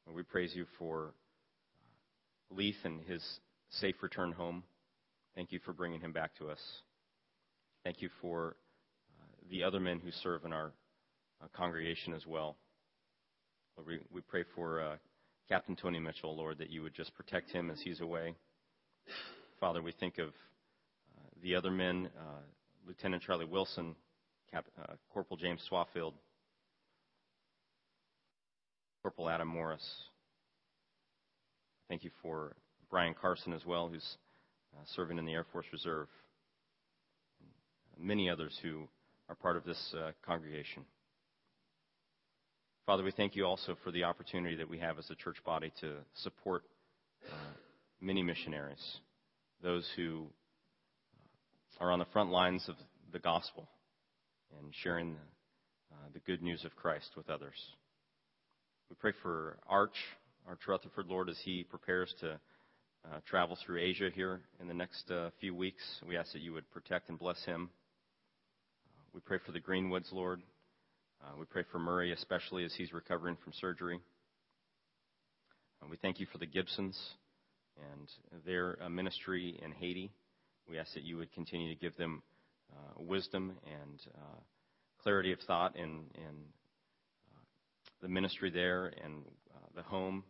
Lord, 0.08 0.16
we 0.16 0.24
praise 0.24 0.56
you 0.56 0.66
for 0.80 1.14
Leith 2.50 2.84
and 2.84 3.02
his 3.02 3.24
safe 3.70 3.96
return 4.02 4.32
home. 4.32 4.64
Thank 5.36 5.52
you 5.52 5.60
for 5.64 5.72
bringing 5.72 6.02
him 6.02 6.14
back 6.14 6.36
to 6.40 6.50
us. 6.50 6.60
Thank 7.84 8.02
you 8.02 8.10
for 8.22 8.56
uh, 9.20 9.50
the 9.52 9.64
other 9.64 9.80
men 9.80 10.00
who 10.04 10.10
serve 10.24 10.46
in 10.46 10.54
our 10.54 10.72
uh, 11.44 11.48
congregation 11.56 12.14
as 12.16 12.26
well. 12.26 12.56
Lord, 13.78 13.88
we, 13.88 14.00
we 14.12 14.22
pray 14.22 14.44
for 14.56 14.82
uh, 14.82 14.96
Captain 15.50 15.76
Tony 15.76 16.00
Mitchell, 16.00 16.36
Lord, 16.36 16.58
that 16.60 16.70
you 16.70 16.82
would 16.84 16.94
just 16.94 17.14
protect 17.16 17.52
him 17.52 17.70
as 17.70 17.80
he's 17.82 18.02
away. 18.02 18.34
Father, 19.60 19.82
we 19.82 19.92
think 19.92 20.18
of 20.18 20.30
uh, 20.30 21.30
the 21.42 21.56
other 21.56 21.72
men, 21.72 22.10
uh, 22.18 22.42
Lieutenant 22.88 23.24
Charlie 23.24 23.46
Wilson, 23.46 23.96
Cap, 24.52 24.66
uh, 24.82 24.94
Corporal 25.14 25.38
James 25.38 25.62
Swaffield, 25.70 26.14
Corporal 29.02 29.30
Adam 29.30 29.48
Morris. 29.48 29.86
Thank 31.90 32.04
you 32.04 32.12
for 32.22 32.56
Brian 32.90 33.14
Carson 33.14 33.54
as 33.54 33.66
well, 33.66 33.90
who's 33.90 34.18
uh, 34.76 34.84
serving 34.96 35.18
in 35.18 35.26
the 35.26 35.34
Air 35.34 35.46
Force 35.52 35.66
Reserve. 35.72 36.08
Many 38.00 38.30
others 38.30 38.58
who 38.64 38.88
are 39.30 39.36
part 39.36 39.58
of 39.58 39.66
this 39.66 39.94
uh, 39.98 40.12
congregation. 40.26 40.86
Father, 42.86 43.04
we 43.04 43.12
thank 43.12 43.34
you 43.34 43.46
also 43.46 43.78
for 43.82 43.92
the 43.92 44.04
opportunity 44.04 44.58
that 44.58 44.70
we 44.70 44.78
have 44.78 45.00
as 45.00 45.10
a 45.10 45.16
church 45.16 45.38
body 45.46 45.72
to 45.80 45.94
support 46.16 46.64
uh, 47.32 47.36
many 48.02 48.22
missionaries, 48.22 48.98
those 49.62 49.88
who 49.96 50.28
are 51.80 51.94
on 51.94 52.00
the 52.00 52.06
front 52.12 52.30
lines 52.30 52.66
of 52.68 52.76
the 53.14 53.20
gospel 53.20 53.70
and 54.60 54.74
sharing 54.84 55.14
the, 55.14 55.96
uh, 55.96 56.10
the 56.14 56.20
good 56.20 56.42
news 56.42 56.66
of 56.66 56.76
Christ 56.76 57.12
with 57.16 57.30
others. 57.30 57.56
We 58.90 58.98
pray 59.00 59.14
for 59.22 59.60
Arch, 59.70 59.96
Arch 60.46 60.60
Rutherford, 60.68 61.08
Lord, 61.08 61.30
as 61.30 61.38
he 61.46 61.64
prepares 61.64 62.14
to 62.20 62.32
uh, 62.32 63.20
travel 63.26 63.58
through 63.66 63.80
Asia 63.80 64.10
here 64.14 64.42
in 64.60 64.68
the 64.68 64.74
next 64.74 65.10
uh, 65.10 65.30
few 65.40 65.56
weeks. 65.56 65.84
We 66.06 66.18
ask 66.18 66.34
that 66.34 66.42
you 66.42 66.52
would 66.52 66.70
protect 66.70 67.08
and 67.08 67.18
bless 67.18 67.46
him. 67.46 67.70
we 69.14 69.22
pray 69.22 69.38
for 69.46 69.54
the 69.54 69.62
Greenwoods, 69.62 70.12
Lord. 70.12 70.42
Uh, 71.24 71.38
we 71.40 71.46
pray 71.46 71.64
for 71.72 71.80
Murray, 71.80 72.12
especially 72.12 72.66
as 72.66 72.74
he's 72.74 72.92
recovering 72.92 73.38
from 73.42 73.54
surgery. 73.54 73.98
And 75.82 75.90
we 75.90 75.96
thank 75.96 76.20
you 76.20 76.26
for 76.30 76.38
the 76.38 76.46
Gibsons 76.46 77.00
and 77.78 78.44
their 78.46 78.78
uh, 78.84 78.90
ministry 78.90 79.58
in 79.64 79.72
Haiti. 79.72 80.12
We 80.70 80.78
ask 80.78 80.94
that 80.96 81.04
you 81.04 81.16
would 81.18 81.32
continue 81.32 81.74
to 81.74 81.80
give 81.80 81.96
them 81.96 82.24
uh, 82.74 83.02
wisdom 83.02 83.54
and 83.66 84.02
uh, 84.16 84.40
clarity 85.02 85.32
of 85.32 85.40
thought 85.48 85.78
in, 85.78 85.84
in 86.16 86.36
uh, 87.32 87.42
the 88.02 88.10
ministry 88.10 88.52
there 88.52 88.92
and 89.02 89.24
uh, 89.56 89.60
the 89.78 89.84
home, 89.84 90.26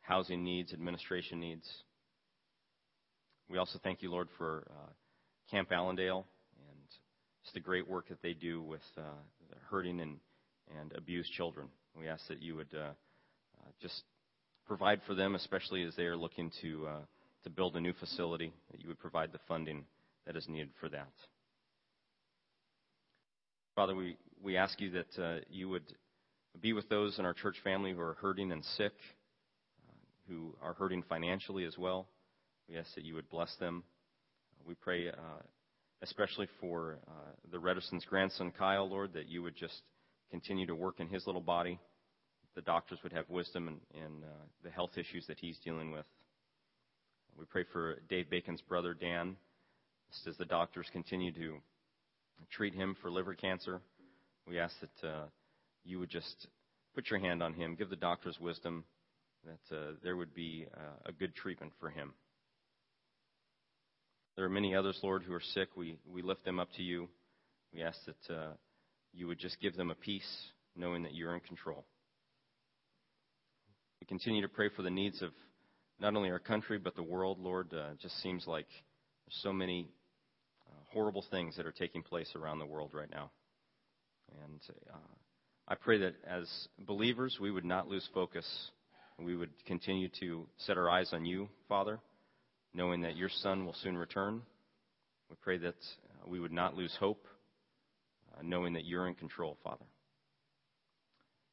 housing 0.00 0.42
needs, 0.44 0.72
administration 0.72 1.40
needs. 1.40 1.68
We 3.50 3.58
also 3.58 3.78
thank 3.84 4.00
you, 4.00 4.10
Lord, 4.10 4.28
for 4.38 4.66
Camp 5.50 5.72
Allendale 5.72 6.24
and 6.70 6.78
just 7.42 7.52
the 7.52 7.60
great 7.60 7.86
work 7.86 8.08
that 8.08 8.22
they 8.22 8.32
do 8.32 8.62
with 8.62 8.82
hurting 9.70 10.00
and 10.00 10.16
and 10.80 10.92
abused 10.96 11.32
children. 11.32 11.68
We 11.98 12.08
ask 12.08 12.26
that 12.28 12.42
you 12.42 12.56
would 12.56 12.74
uh, 12.74 12.90
uh, 12.90 13.70
just 13.80 14.02
provide 14.66 15.00
for 15.06 15.14
them, 15.14 15.34
especially 15.34 15.82
as 15.82 15.94
they 15.96 16.04
are 16.04 16.16
looking 16.16 16.50
to 16.62 16.86
uh, 16.86 17.00
to 17.44 17.50
build 17.50 17.76
a 17.76 17.80
new 17.80 17.92
facility. 17.94 18.52
That 18.70 18.80
you 18.80 18.88
would 18.88 18.98
provide 18.98 19.32
the 19.32 19.40
funding 19.48 19.84
that 20.26 20.36
is 20.36 20.46
needed 20.48 20.70
for 20.80 20.88
that. 20.90 21.10
Father, 23.74 23.94
we 23.94 24.16
we 24.42 24.56
ask 24.56 24.80
you 24.80 24.90
that 24.90 25.22
uh, 25.22 25.40
you 25.50 25.68
would 25.68 25.84
be 26.60 26.72
with 26.72 26.88
those 26.88 27.18
in 27.18 27.24
our 27.24 27.34
church 27.34 27.56
family 27.64 27.92
who 27.92 28.00
are 28.00 28.16
hurting 28.20 28.52
and 28.52 28.64
sick, 28.76 28.92
uh, 29.88 29.92
who 30.28 30.54
are 30.62 30.74
hurting 30.74 31.02
financially 31.08 31.64
as 31.64 31.76
well. 31.78 32.06
We 32.68 32.76
ask 32.76 32.94
that 32.94 33.04
you 33.04 33.14
would 33.14 33.28
bless 33.30 33.54
them. 33.56 33.82
We 34.66 34.74
pray, 34.74 35.08
uh, 35.08 35.42
especially 36.02 36.48
for 36.60 36.98
the 37.50 37.58
Redderson's 37.58 38.04
grandson, 38.04 38.52
Kyle, 38.58 38.88
Lord, 38.88 39.14
that 39.14 39.28
you 39.28 39.42
would 39.42 39.56
just 39.56 39.80
continue 40.30 40.66
to 40.66 40.74
work 40.74 41.00
in 41.00 41.08
his 41.08 41.26
little 41.26 41.40
body. 41.40 41.78
The 42.54 42.62
doctors 42.62 42.98
would 43.02 43.12
have 43.12 43.28
wisdom 43.28 43.80
in, 43.94 44.22
uh, 44.24 44.28
the 44.64 44.70
health 44.70 44.96
issues 44.96 45.26
that 45.28 45.38
he's 45.38 45.58
dealing 45.64 45.92
with. 45.92 46.06
We 47.38 47.44
pray 47.44 47.64
for 47.72 47.96
Dave 48.08 48.28
Bacon's 48.30 48.62
brother, 48.62 48.94
Dan, 48.94 49.36
as 50.26 50.36
the 50.36 50.44
doctors 50.44 50.86
continue 50.92 51.32
to 51.32 51.54
treat 52.50 52.74
him 52.74 52.96
for 53.00 53.10
liver 53.10 53.34
cancer. 53.34 53.80
We 54.46 54.58
ask 54.58 54.74
that 54.80 55.08
uh, 55.08 55.24
you 55.84 56.00
would 56.00 56.10
just 56.10 56.48
put 56.94 57.10
your 57.10 57.20
hand 57.20 57.42
on 57.42 57.54
him, 57.54 57.76
give 57.76 57.90
the 57.90 57.96
doctors 57.96 58.38
wisdom, 58.40 58.84
that 59.44 59.76
uh, 59.76 59.92
there 60.02 60.16
would 60.16 60.34
be 60.34 60.66
uh, 60.76 60.80
a 61.06 61.12
good 61.12 61.34
treatment 61.34 61.72
for 61.78 61.90
him. 61.90 62.12
There 64.36 64.44
are 64.44 64.50
many 64.50 64.74
others, 64.74 64.98
Lord, 65.02 65.22
who 65.22 65.32
are 65.32 65.42
sick. 65.54 65.68
We, 65.76 65.98
we 66.12 66.22
lift 66.22 66.44
them 66.44 66.58
up 66.58 66.68
to 66.76 66.82
you. 66.82 67.08
We 67.72 67.82
ask 67.82 67.98
that 68.06 68.34
uh, 68.34 68.52
you 69.18 69.26
would 69.26 69.38
just 69.38 69.60
give 69.60 69.76
them 69.76 69.90
a 69.90 69.96
peace 69.96 70.28
knowing 70.76 71.02
that 71.02 71.14
you're 71.14 71.34
in 71.34 71.40
control. 71.40 71.84
We 74.00 74.06
continue 74.06 74.42
to 74.42 74.48
pray 74.48 74.68
for 74.74 74.82
the 74.82 74.90
needs 74.90 75.22
of 75.22 75.30
not 75.98 76.14
only 76.14 76.30
our 76.30 76.38
country, 76.38 76.78
but 76.78 76.94
the 76.94 77.02
world, 77.02 77.40
Lord. 77.40 77.74
Uh, 77.74 77.90
it 77.92 78.00
just 78.00 78.22
seems 78.22 78.46
like 78.46 78.68
there's 78.68 79.42
so 79.42 79.52
many 79.52 79.88
uh, 80.68 80.74
horrible 80.92 81.24
things 81.32 81.56
that 81.56 81.66
are 81.66 81.72
taking 81.72 82.02
place 82.04 82.30
around 82.36 82.60
the 82.60 82.66
world 82.66 82.92
right 82.94 83.10
now. 83.10 83.32
And 84.44 84.60
uh, 84.92 84.98
I 85.66 85.74
pray 85.74 85.98
that 85.98 86.14
as 86.24 86.48
believers, 86.86 87.38
we 87.40 87.50
would 87.50 87.64
not 87.64 87.88
lose 87.88 88.08
focus. 88.14 88.46
We 89.18 89.34
would 89.34 89.50
continue 89.66 90.10
to 90.20 90.46
set 90.58 90.78
our 90.78 90.88
eyes 90.88 91.10
on 91.12 91.24
you, 91.24 91.48
Father, 91.68 91.98
knowing 92.72 93.00
that 93.00 93.16
your 93.16 93.30
Son 93.42 93.66
will 93.66 93.74
soon 93.82 93.96
return. 93.96 94.42
We 95.28 95.34
pray 95.42 95.58
that 95.58 95.74
uh, 95.74 96.28
we 96.28 96.38
would 96.38 96.52
not 96.52 96.76
lose 96.76 96.94
hope 97.00 97.26
uh, 98.38 98.42
knowing 98.42 98.74
that 98.74 98.84
you're 98.84 99.08
in 99.08 99.14
control, 99.14 99.56
Father. 99.62 99.84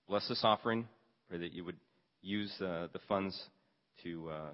Bless 0.08 0.28
this 0.28 0.42
offering. 0.44 0.88
Pray 1.30 1.40
that 1.40 1.54
you 1.54 1.66
would 1.66 1.78
use 2.22 2.54
uh, 2.62 2.88
the 2.94 3.00
funds 3.08 3.40
to, 4.04 4.30
uh, 4.30 4.50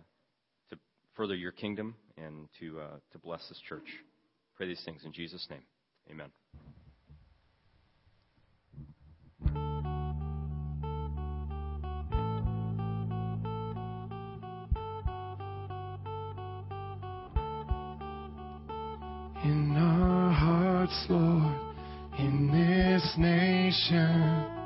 to 0.69 0.77
further 1.15 1.35
your 1.35 1.51
kingdom 1.51 1.95
and 2.17 2.47
to, 2.59 2.79
uh, 2.79 2.97
to 3.11 3.19
bless 3.19 3.47
this 3.49 3.59
church. 3.67 3.87
Pray 4.55 4.67
these 4.67 4.81
things 4.85 5.01
in 5.05 5.11
Jesus' 5.11 5.45
name. 5.49 5.63
Amen. 6.09 6.29
Nation. 23.91 24.60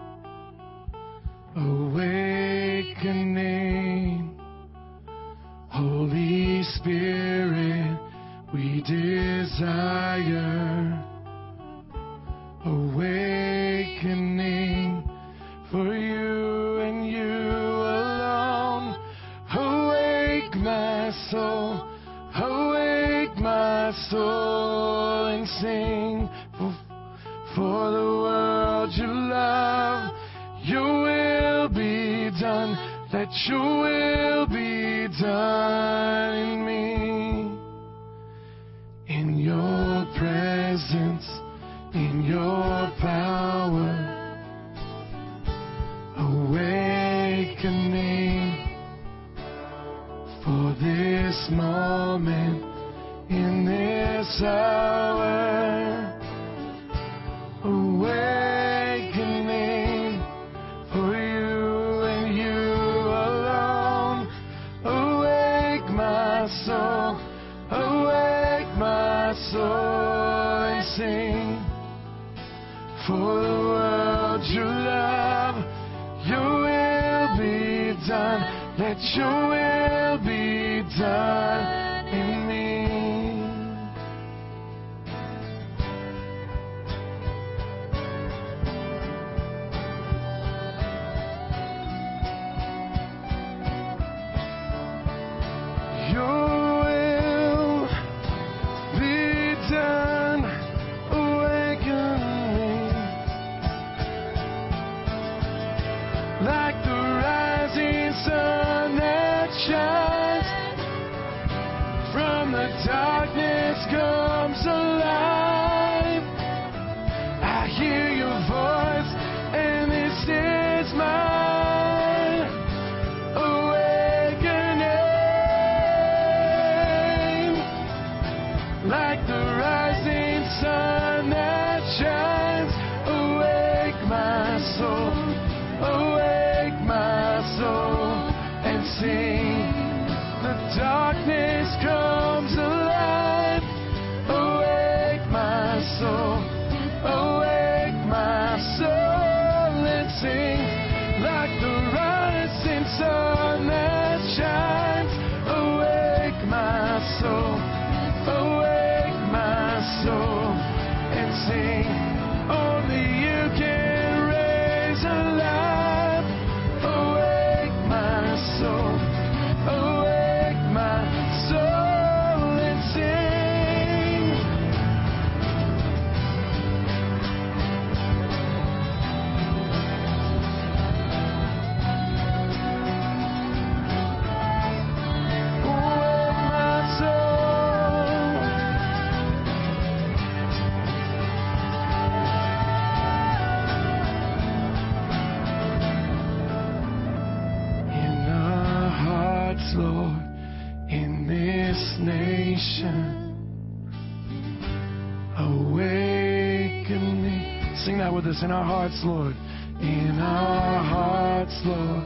Us 208.28 208.42
in 208.44 208.52
our 208.52 208.64
hearts, 208.64 209.02
Lord. 209.04 209.36
In 209.82 210.20
our 210.20 210.84
hearts, 210.84 211.62
Lord, 211.64 212.04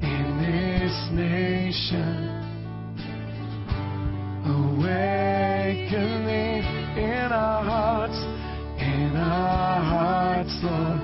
in 0.00 0.38
this 0.38 1.10
nation. 1.12 2.38
Awakening 4.46 5.50
in 6.96 7.32
our 7.32 7.64
hearts, 7.64 8.18
in 8.78 9.16
our 9.16 9.82
hearts, 9.82 10.56
Lord, 10.62 11.00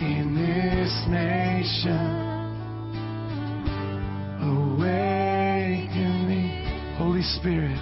in 0.00 0.34
this 0.36 1.06
nation 1.08 2.24
awakening. 4.84 6.50
Holy 6.96 7.22
Spirit, 7.22 7.78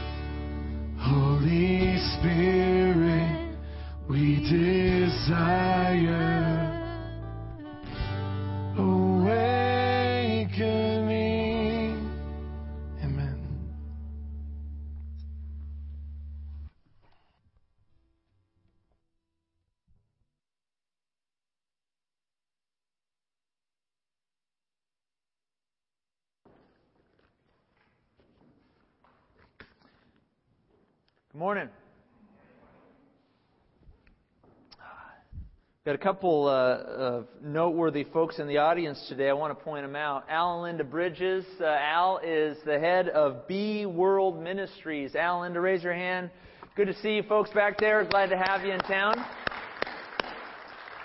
Got 35.85 35.97
a 35.97 35.99
couple 35.99 36.47
uh, 36.47 36.77
of 36.77 37.27
noteworthy 37.43 38.05
folks 38.05 38.39
in 38.39 38.47
the 38.47 38.59
audience 38.59 39.05
today. 39.09 39.29
I 39.29 39.33
want 39.33 39.59
to 39.59 39.65
point 39.65 39.85
them 39.85 39.97
out. 39.97 40.23
Al 40.29 40.55
and 40.55 40.63
Linda 40.63 40.85
Bridges. 40.85 41.45
Uh, 41.61 41.65
Al 41.65 42.21
is 42.23 42.57
the 42.65 42.79
head 42.79 43.09
of 43.09 43.49
BEE 43.49 43.87
World 43.87 44.41
Ministries. 44.41 45.17
Al 45.17 45.41
Linda, 45.41 45.61
raise 45.61 45.83
your 45.83 45.93
hand. 45.93 46.31
Good 46.77 46.87
to 46.87 46.95
see 47.01 47.17
you 47.17 47.25
folks 47.25 47.51
back 47.51 47.81
there. 47.81 48.05
Glad 48.05 48.29
to 48.29 48.39
have 48.39 48.65
you 48.65 48.71
in 48.71 48.79
town. 48.79 49.27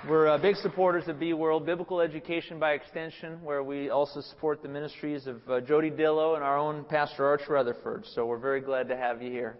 We're 0.08 0.28
uh, 0.28 0.38
big 0.38 0.58
supporters 0.58 1.08
of 1.08 1.20
BEE 1.20 1.34
World, 1.34 1.66
Biblical 1.66 2.00
Education 2.00 2.60
by 2.60 2.74
Extension, 2.74 3.44
where 3.44 3.64
we 3.64 3.90
also 3.90 4.22
support 4.22 4.62
the 4.62 4.70
ministries 4.70 5.26
of 5.26 5.38
uh, 5.50 5.60
Jody 5.60 5.90
Dillo 5.90 6.36
and 6.36 6.44
our 6.44 6.60
own 6.60 6.84
Pastor 6.84 7.26
Arch 7.26 7.42
Rutherford. 7.50 8.06
So 8.14 8.28
we're 8.28 8.38
very 8.38 8.62
glad 8.62 8.90
to 8.90 8.96
have 8.96 9.24
you 9.24 9.32
here. 9.32 9.58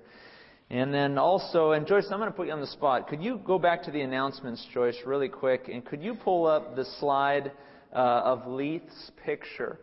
And 0.70 0.94
then 0.94 1.18
also, 1.18 1.72
and 1.72 1.88
Joyce, 1.88 2.08
I'm 2.12 2.20
going 2.20 2.30
to 2.30 2.36
put 2.36 2.48
you 2.48 2.54
on 2.54 2.60
the 2.60 2.68
spot. 2.68 3.08
Could 3.08 3.24
you 3.24 3.40
go 3.46 3.58
back 3.58 3.84
to 3.84 3.92
the 3.92 4.02
announcements, 4.02 4.66
Joyce, 4.74 4.98
really 5.06 5.30
quick, 5.30 5.70
and 5.72 5.86
could 5.86 6.04
you 6.04 6.14
pull 6.14 6.46
up 6.46 6.76
the 6.76 6.84
slide 7.00 7.54
uh, 7.94 7.96
of 7.96 8.48
Leith's 8.48 9.12
picture? 9.24 9.80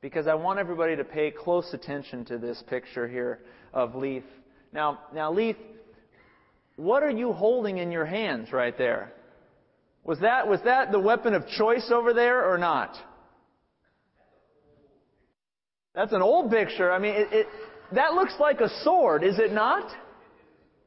Because 0.00 0.28
I 0.28 0.34
want 0.34 0.60
everybody 0.60 0.94
to 0.94 1.02
pay 1.02 1.32
close 1.32 1.74
attention 1.74 2.24
to 2.26 2.38
this 2.38 2.62
picture 2.68 3.08
here 3.08 3.40
of 3.74 3.96
Leith. 3.96 4.22
Now, 4.72 5.00
now, 5.12 5.32
Leith, 5.32 5.56
what 6.76 7.02
are 7.02 7.10
you 7.10 7.32
holding 7.32 7.78
in 7.78 7.90
your 7.90 8.06
hands 8.06 8.52
right 8.52 8.78
there? 8.78 9.12
Was 10.04 10.20
that 10.20 10.46
was 10.46 10.60
that 10.64 10.92
the 10.92 11.00
weapon 11.00 11.34
of 11.34 11.46
choice 11.48 11.90
over 11.92 12.14
there 12.14 12.48
or 12.48 12.56
not? 12.56 12.96
That's 15.96 16.12
an 16.12 16.22
old 16.22 16.50
picture. 16.52 16.92
I 16.92 17.00
mean, 17.00 17.14
it, 17.14 17.28
it 17.32 17.46
that 17.92 18.14
looks 18.14 18.34
like 18.38 18.60
a 18.60 18.68
sword, 18.84 19.24
is 19.24 19.40
it 19.40 19.52
not? 19.52 19.90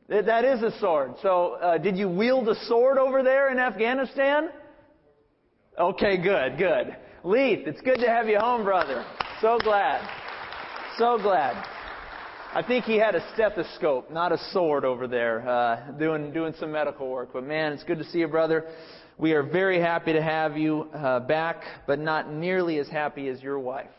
That 0.07 0.43
is 0.43 0.61
a 0.61 0.77
sword. 0.79 1.13
So, 1.21 1.53
uh, 1.53 1.77
did 1.77 1.97
you 1.97 2.09
wield 2.09 2.49
a 2.49 2.55
sword 2.65 2.97
over 2.97 3.23
there 3.23 3.49
in 3.49 3.59
Afghanistan? 3.59 4.49
Okay, 5.79 6.17
good, 6.17 6.57
good. 6.57 6.95
Leith, 7.23 7.65
it's 7.65 7.79
good 7.81 7.99
to 7.99 8.07
have 8.07 8.27
you 8.27 8.37
home, 8.39 8.63
brother. 8.63 9.05
So 9.39 9.57
glad. 9.59 10.01
So 10.97 11.17
glad. 11.17 11.55
I 12.53 12.61
think 12.61 12.83
he 12.83 12.97
had 12.97 13.15
a 13.15 13.25
stethoscope, 13.33 14.11
not 14.11 14.33
a 14.33 14.37
sword 14.51 14.83
over 14.83 15.07
there, 15.07 15.47
uh, 15.47 15.91
doing 15.93 16.33
doing 16.33 16.53
some 16.59 16.73
medical 16.73 17.09
work. 17.09 17.29
But 17.31 17.45
man, 17.45 17.71
it's 17.71 17.83
good 17.83 17.99
to 17.99 18.03
see 18.03 18.19
you, 18.19 18.27
brother. 18.27 18.65
We 19.17 19.31
are 19.31 19.43
very 19.43 19.79
happy 19.79 20.11
to 20.11 20.21
have 20.21 20.57
you 20.57 20.89
uh, 20.93 21.21
back, 21.21 21.63
but 21.87 21.99
not 21.99 22.33
nearly 22.33 22.79
as 22.79 22.89
happy 22.89 23.29
as 23.29 23.41
your 23.41 23.59
wife. 23.59 23.89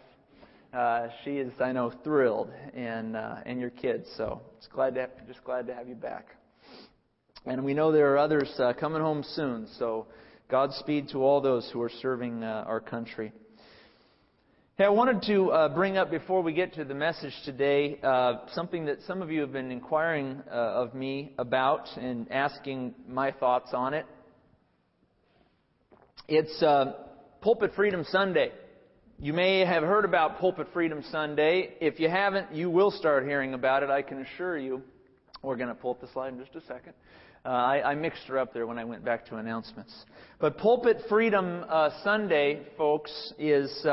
Uh, 0.72 1.08
she 1.22 1.32
is, 1.32 1.52
I 1.60 1.72
know, 1.72 1.92
thrilled, 2.02 2.50
and 2.74 3.14
uh, 3.14 3.36
and 3.44 3.60
your 3.60 3.68
kids. 3.68 4.08
So 4.16 4.40
it's 4.56 4.68
glad 4.68 4.94
to 4.94 5.02
have, 5.02 5.10
just 5.26 5.44
glad 5.44 5.66
to 5.66 5.74
have 5.74 5.86
you 5.86 5.94
back. 5.94 6.28
And 7.44 7.62
we 7.62 7.74
know 7.74 7.92
there 7.92 8.14
are 8.14 8.18
others 8.18 8.50
uh, 8.58 8.72
coming 8.72 9.02
home 9.02 9.22
soon. 9.34 9.68
So 9.78 10.06
Godspeed 10.48 11.10
to 11.10 11.18
all 11.18 11.42
those 11.42 11.68
who 11.74 11.82
are 11.82 11.90
serving 12.00 12.42
uh, 12.42 12.64
our 12.66 12.80
country. 12.80 13.32
Hey, 14.78 14.84
I 14.84 14.88
wanted 14.88 15.20
to 15.26 15.50
uh, 15.50 15.68
bring 15.74 15.98
up 15.98 16.10
before 16.10 16.40
we 16.42 16.54
get 16.54 16.72
to 16.76 16.84
the 16.84 16.94
message 16.94 17.34
today 17.44 17.98
uh, 18.02 18.46
something 18.54 18.86
that 18.86 19.02
some 19.06 19.20
of 19.20 19.30
you 19.30 19.42
have 19.42 19.52
been 19.52 19.70
inquiring 19.70 20.40
of 20.50 20.94
me 20.94 21.34
about 21.36 21.86
and 21.98 22.32
asking 22.32 22.94
my 23.06 23.30
thoughts 23.30 23.74
on 23.74 23.92
it. 23.92 24.06
It's 26.28 26.64
Pulpit 27.42 27.72
Freedom 27.76 28.06
Sunday. 28.08 28.52
You 29.22 29.32
may 29.32 29.60
have 29.60 29.84
heard 29.84 30.04
about 30.04 30.40
Pulpit 30.40 30.66
Freedom 30.72 31.00
Sunday. 31.12 31.74
If 31.80 32.00
you 32.00 32.08
haven't, 32.08 32.52
you 32.52 32.68
will 32.68 32.90
start 32.90 33.22
hearing 33.22 33.54
about 33.54 33.84
it, 33.84 33.88
I 33.88 34.02
can 34.02 34.20
assure 34.20 34.58
you. 34.58 34.82
We're 35.42 35.54
going 35.54 35.68
to 35.68 35.76
pull 35.76 35.92
up 35.92 36.00
the 36.00 36.08
slide 36.08 36.32
in 36.32 36.40
just 36.40 36.56
a 36.56 36.60
second. 36.62 36.94
Uh, 37.44 37.50
I, 37.50 37.92
I, 37.92 37.94
mixed 37.94 38.24
her 38.24 38.36
up 38.36 38.52
there 38.52 38.66
when 38.66 38.80
I 38.80 38.84
went 38.84 39.04
back 39.04 39.24
to 39.26 39.36
announcements. 39.36 39.94
But 40.40 40.58
Pulpit 40.58 41.02
Freedom 41.08 41.64
uh, 41.68 41.90
Sunday, 42.02 42.62
folks, 42.76 43.32
is 43.38 43.86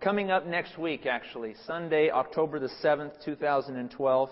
coming 0.00 0.30
up 0.30 0.46
next 0.46 0.78
week, 0.78 1.04
actually, 1.04 1.56
Sunday, 1.66 2.08
October 2.12 2.60
the 2.60 2.70
7th, 2.80 3.24
2012. 3.24 4.30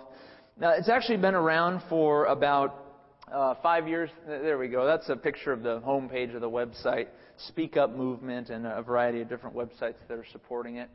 Now, 0.60 0.70
it's 0.70 0.88
actually 0.88 1.16
been 1.16 1.34
around 1.34 1.82
for 1.88 2.26
about 2.26 2.84
uh, 3.32 3.54
five 3.62 3.88
years. 3.88 4.10
There 4.26 4.56
we 4.58 4.68
go. 4.68 4.86
That's 4.86 5.08
a 5.08 5.16
picture 5.16 5.52
of 5.52 5.64
the 5.64 5.80
homepage 5.80 6.32
of 6.34 6.40
the 6.40 6.50
website, 6.50 7.08
Speak 7.46 7.76
Up 7.76 7.94
Movement, 7.94 8.50
and 8.50 8.66
a 8.66 8.82
variety 8.82 9.20
of 9.20 9.28
different 9.28 9.54
websites 9.54 9.94
that 10.08 10.18
are 10.18 10.26
supporting 10.32 10.76
it. 10.76 10.90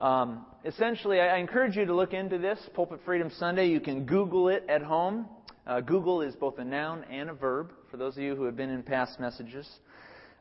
Um, 0.00 0.46
essentially, 0.64 1.20
I, 1.20 1.38
encourage 1.38 1.76
you 1.76 1.84
to 1.84 1.94
look 1.94 2.12
into 2.12 2.38
this, 2.38 2.58
Pulpit 2.74 3.00
Freedom 3.04 3.30
Sunday. 3.38 3.68
You 3.68 3.80
can 3.80 4.06
Google 4.06 4.48
it 4.48 4.64
at 4.68 4.82
home. 4.82 5.26
Uh, 5.66 5.80
Google 5.80 6.22
is 6.22 6.34
both 6.36 6.58
a 6.58 6.64
noun 6.64 7.04
and 7.10 7.28
a 7.28 7.34
verb, 7.34 7.72
for 7.90 7.96
those 7.96 8.16
of 8.16 8.22
you 8.22 8.36
who 8.36 8.44
have 8.44 8.56
been 8.56 8.70
in 8.70 8.82
past 8.82 9.18
messages. 9.20 9.68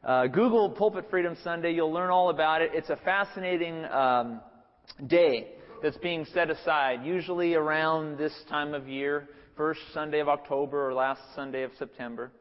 Uh, 0.03 0.27
Google 0.27 0.69
Pulpit 0.69 1.05
Freedom 1.09 1.35
Sunday. 1.43 1.73
You'll 1.73 1.91
learn 1.91 2.11
all 2.11 2.29
about 2.29 2.61
it. 2.61 2.71
It's 2.73 2.89
a 2.89 2.97
fascinating 2.97 3.83
um, 3.85 4.41
day 5.07 5.49
that's 5.81 5.97
being 5.97 6.25
set 6.33 6.49
aside, 6.49 7.03
usually 7.03 7.55
around 7.55 8.17
this 8.17 8.33
time 8.49 8.73
of 8.73 8.87
year, 8.87 9.29
first 9.55 9.79
Sunday 9.93 10.19
of 10.19 10.29
October 10.29 10.87
or 10.87 10.93
last 10.93 11.21
Sunday 11.35 11.63
of 11.63 11.71
September. 11.77 12.31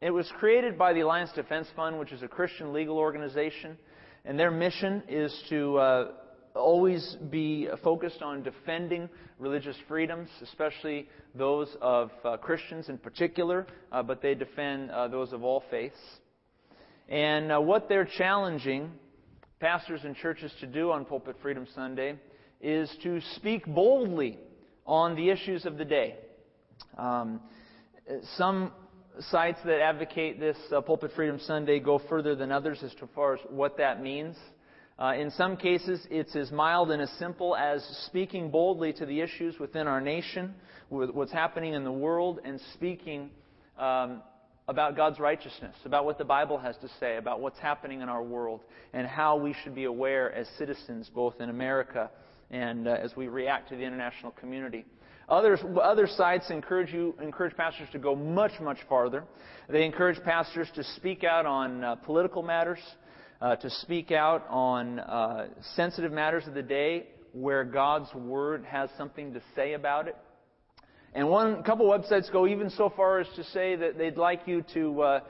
It 0.00 0.10
was 0.10 0.30
created 0.38 0.76
by 0.76 0.92
the 0.92 1.00
Alliance 1.00 1.30
Defense 1.34 1.68
Fund, 1.74 1.98
which 1.98 2.12
is 2.12 2.22
a 2.22 2.28
Christian 2.28 2.72
legal 2.72 2.98
organization, 2.98 3.78
and 4.24 4.38
their 4.38 4.50
mission 4.50 5.02
is 5.08 5.34
to 5.48 5.78
uh, 5.78 6.12
always 6.54 7.16
be 7.30 7.68
focused 7.82 8.20
on 8.20 8.42
defending 8.42 9.08
religious 9.38 9.76
freedoms, 9.88 10.28
especially 10.42 11.08
those 11.34 11.68
of 11.80 12.10
uh, 12.24 12.36
Christians 12.36 12.88
in 12.88 12.98
particular, 12.98 13.66
uh, 13.92 14.02
but 14.02 14.20
they 14.20 14.34
defend 14.34 14.90
uh, 14.90 15.08
those 15.08 15.32
of 15.32 15.42
all 15.42 15.62
faiths. 15.70 15.96
And 17.08 17.52
uh, 17.52 17.60
what 17.60 17.88
they're 17.88 18.08
challenging 18.18 18.90
pastors 19.60 20.00
and 20.04 20.16
churches 20.16 20.52
to 20.60 20.66
do 20.66 20.90
on 20.90 21.04
Pulpit 21.04 21.36
Freedom 21.40 21.66
Sunday 21.74 22.16
is 22.60 22.94
to 23.02 23.20
speak 23.36 23.64
boldly 23.66 24.38
on 24.86 25.14
the 25.16 25.30
issues 25.30 25.64
of 25.64 25.78
the 25.78 25.84
day. 25.84 26.16
Um, 26.98 27.40
some 28.36 28.72
sites 29.20 29.58
that 29.64 29.80
advocate 29.80 30.40
this 30.40 30.56
uh, 30.72 30.80
Pulpit 30.80 31.12
Freedom 31.14 31.38
Sunday 31.40 31.78
go 31.78 32.00
further 32.08 32.34
than 32.34 32.50
others 32.50 32.82
as 32.82 32.92
far 33.14 33.34
as 33.34 33.40
what 33.48 33.76
that 33.78 34.02
means. 34.02 34.36
Uh, 34.98 35.14
in 35.18 35.30
some 35.32 35.56
cases, 35.56 36.06
it's 36.10 36.36
as 36.36 36.52
mild 36.52 36.90
and 36.90 37.02
as 37.02 37.10
simple 37.18 37.56
as 37.56 37.82
speaking 38.06 38.50
boldly 38.50 38.92
to 38.92 39.06
the 39.06 39.20
issues 39.20 39.58
within 39.58 39.88
our 39.88 40.00
nation, 40.00 40.54
with 40.90 41.10
what's 41.10 41.32
happening 41.32 41.74
in 41.74 41.84
the 41.84 41.92
world, 41.92 42.38
and 42.44 42.60
speaking 42.74 43.30
um, 43.78 44.22
about 44.68 44.96
God's 44.96 45.18
righteousness, 45.18 45.74
about 45.84 46.04
what 46.04 46.18
the 46.18 46.24
Bible 46.24 46.58
has 46.58 46.76
to 46.78 46.88
say, 47.00 47.16
about 47.16 47.40
what's 47.40 47.58
happening 47.58 48.02
in 48.02 48.08
our 48.08 48.22
world, 48.22 48.60
and 48.92 49.06
how 49.06 49.36
we 49.36 49.54
should 49.62 49.74
be 49.74 49.84
aware 49.84 50.32
as 50.32 50.46
citizens, 50.58 51.10
both 51.12 51.40
in 51.40 51.50
America 51.50 52.10
and 52.50 52.86
uh, 52.86 52.92
as 52.92 53.16
we 53.16 53.26
react 53.26 53.68
to 53.70 53.76
the 53.76 53.82
international 53.82 54.32
community. 54.32 54.84
Others, 55.28 55.60
other 55.82 56.06
sites 56.06 56.50
encourage 56.50 56.92
you, 56.92 57.14
encourage 57.22 57.56
pastors 57.56 57.88
to 57.92 57.98
go 57.98 58.14
much, 58.14 58.52
much 58.60 58.78
farther. 58.88 59.24
They 59.68 59.84
encourage 59.84 60.22
pastors 60.22 60.68
to 60.74 60.84
speak 60.96 61.24
out 61.24 61.46
on 61.46 61.82
uh, 61.82 61.94
political 61.96 62.42
matters, 62.42 62.78
uh, 63.40 63.56
to 63.56 63.70
speak 63.70 64.12
out 64.12 64.44
on 64.50 64.98
uh, 64.98 65.46
sensitive 65.74 66.12
matters 66.12 66.46
of 66.46 66.54
the 66.54 66.62
day 66.62 67.08
where 67.32 67.64
God's 67.64 68.12
Word 68.14 68.64
has 68.66 68.90
something 68.98 69.32
to 69.32 69.40
say 69.56 69.72
about 69.72 70.08
it. 70.08 70.16
And 71.14 71.28
one 71.28 71.62
couple 71.62 71.86
websites 71.86 72.30
go 72.30 72.46
even 72.46 72.68
so 72.70 72.92
far 72.94 73.20
as 73.20 73.26
to 73.36 73.44
say 73.44 73.76
that 73.76 73.96
they'd 73.96 74.16
like 74.16 74.42
you 74.46 74.64
to 74.74 75.02
uh, 75.02 75.20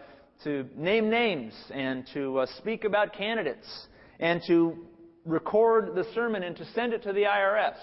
to 0.42 0.66
name 0.76 1.09
names 1.09 1.55
and 1.72 2.05
to 2.14 2.38
uh, 2.38 2.47
speak 2.59 2.84
about 2.84 3.12
candidates 3.14 3.86
and 4.18 4.40
to 4.49 4.86
record 5.24 5.95
the 5.95 6.05
sermon 6.14 6.42
and 6.42 6.57
to 6.57 6.64
send 6.74 6.92
it 6.92 7.03
to 7.05 7.12
the 7.12 7.22
IRS. 7.22 7.76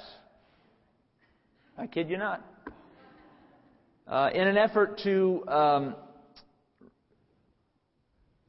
I 1.78 1.88
kid 1.88 2.10
you 2.10 2.18
not. 2.18 2.46
Uh, 4.08 4.30
in 4.34 4.48
an 4.48 4.58
effort 4.58 5.00
to 5.04 5.44
um, 5.48 5.96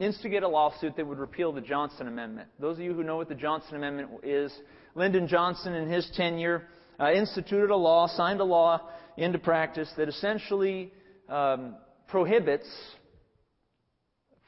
instigate 0.01 0.43
a 0.43 0.49
lawsuit 0.49 0.97
that 0.97 1.07
would 1.07 1.19
repeal 1.19 1.53
the 1.53 1.61
Johnson 1.61 2.09
Amendment. 2.09 2.49
Those 2.59 2.79
of 2.79 2.83
you 2.83 2.95
who 2.95 3.05
know 3.05 3.17
what 3.17 3.29
the 3.29 3.35
Johnson 3.35 3.77
Amendment 3.77 4.11
is, 4.25 4.53
Lyndon 4.95 5.29
Johnson, 5.29 5.75
in 5.75 5.89
his 5.89 6.11
tenure, 6.17 6.67
uh, 6.99 7.13
instituted 7.13 7.71
a 7.71 7.77
law, 7.77 8.09
signed 8.09 8.41
a 8.41 8.45
law 8.45 8.89
into 9.17 9.39
practice 9.39 9.89
that 9.97 10.09
essentially 10.09 10.93
um, 11.29 11.77
prohibits 12.09 12.69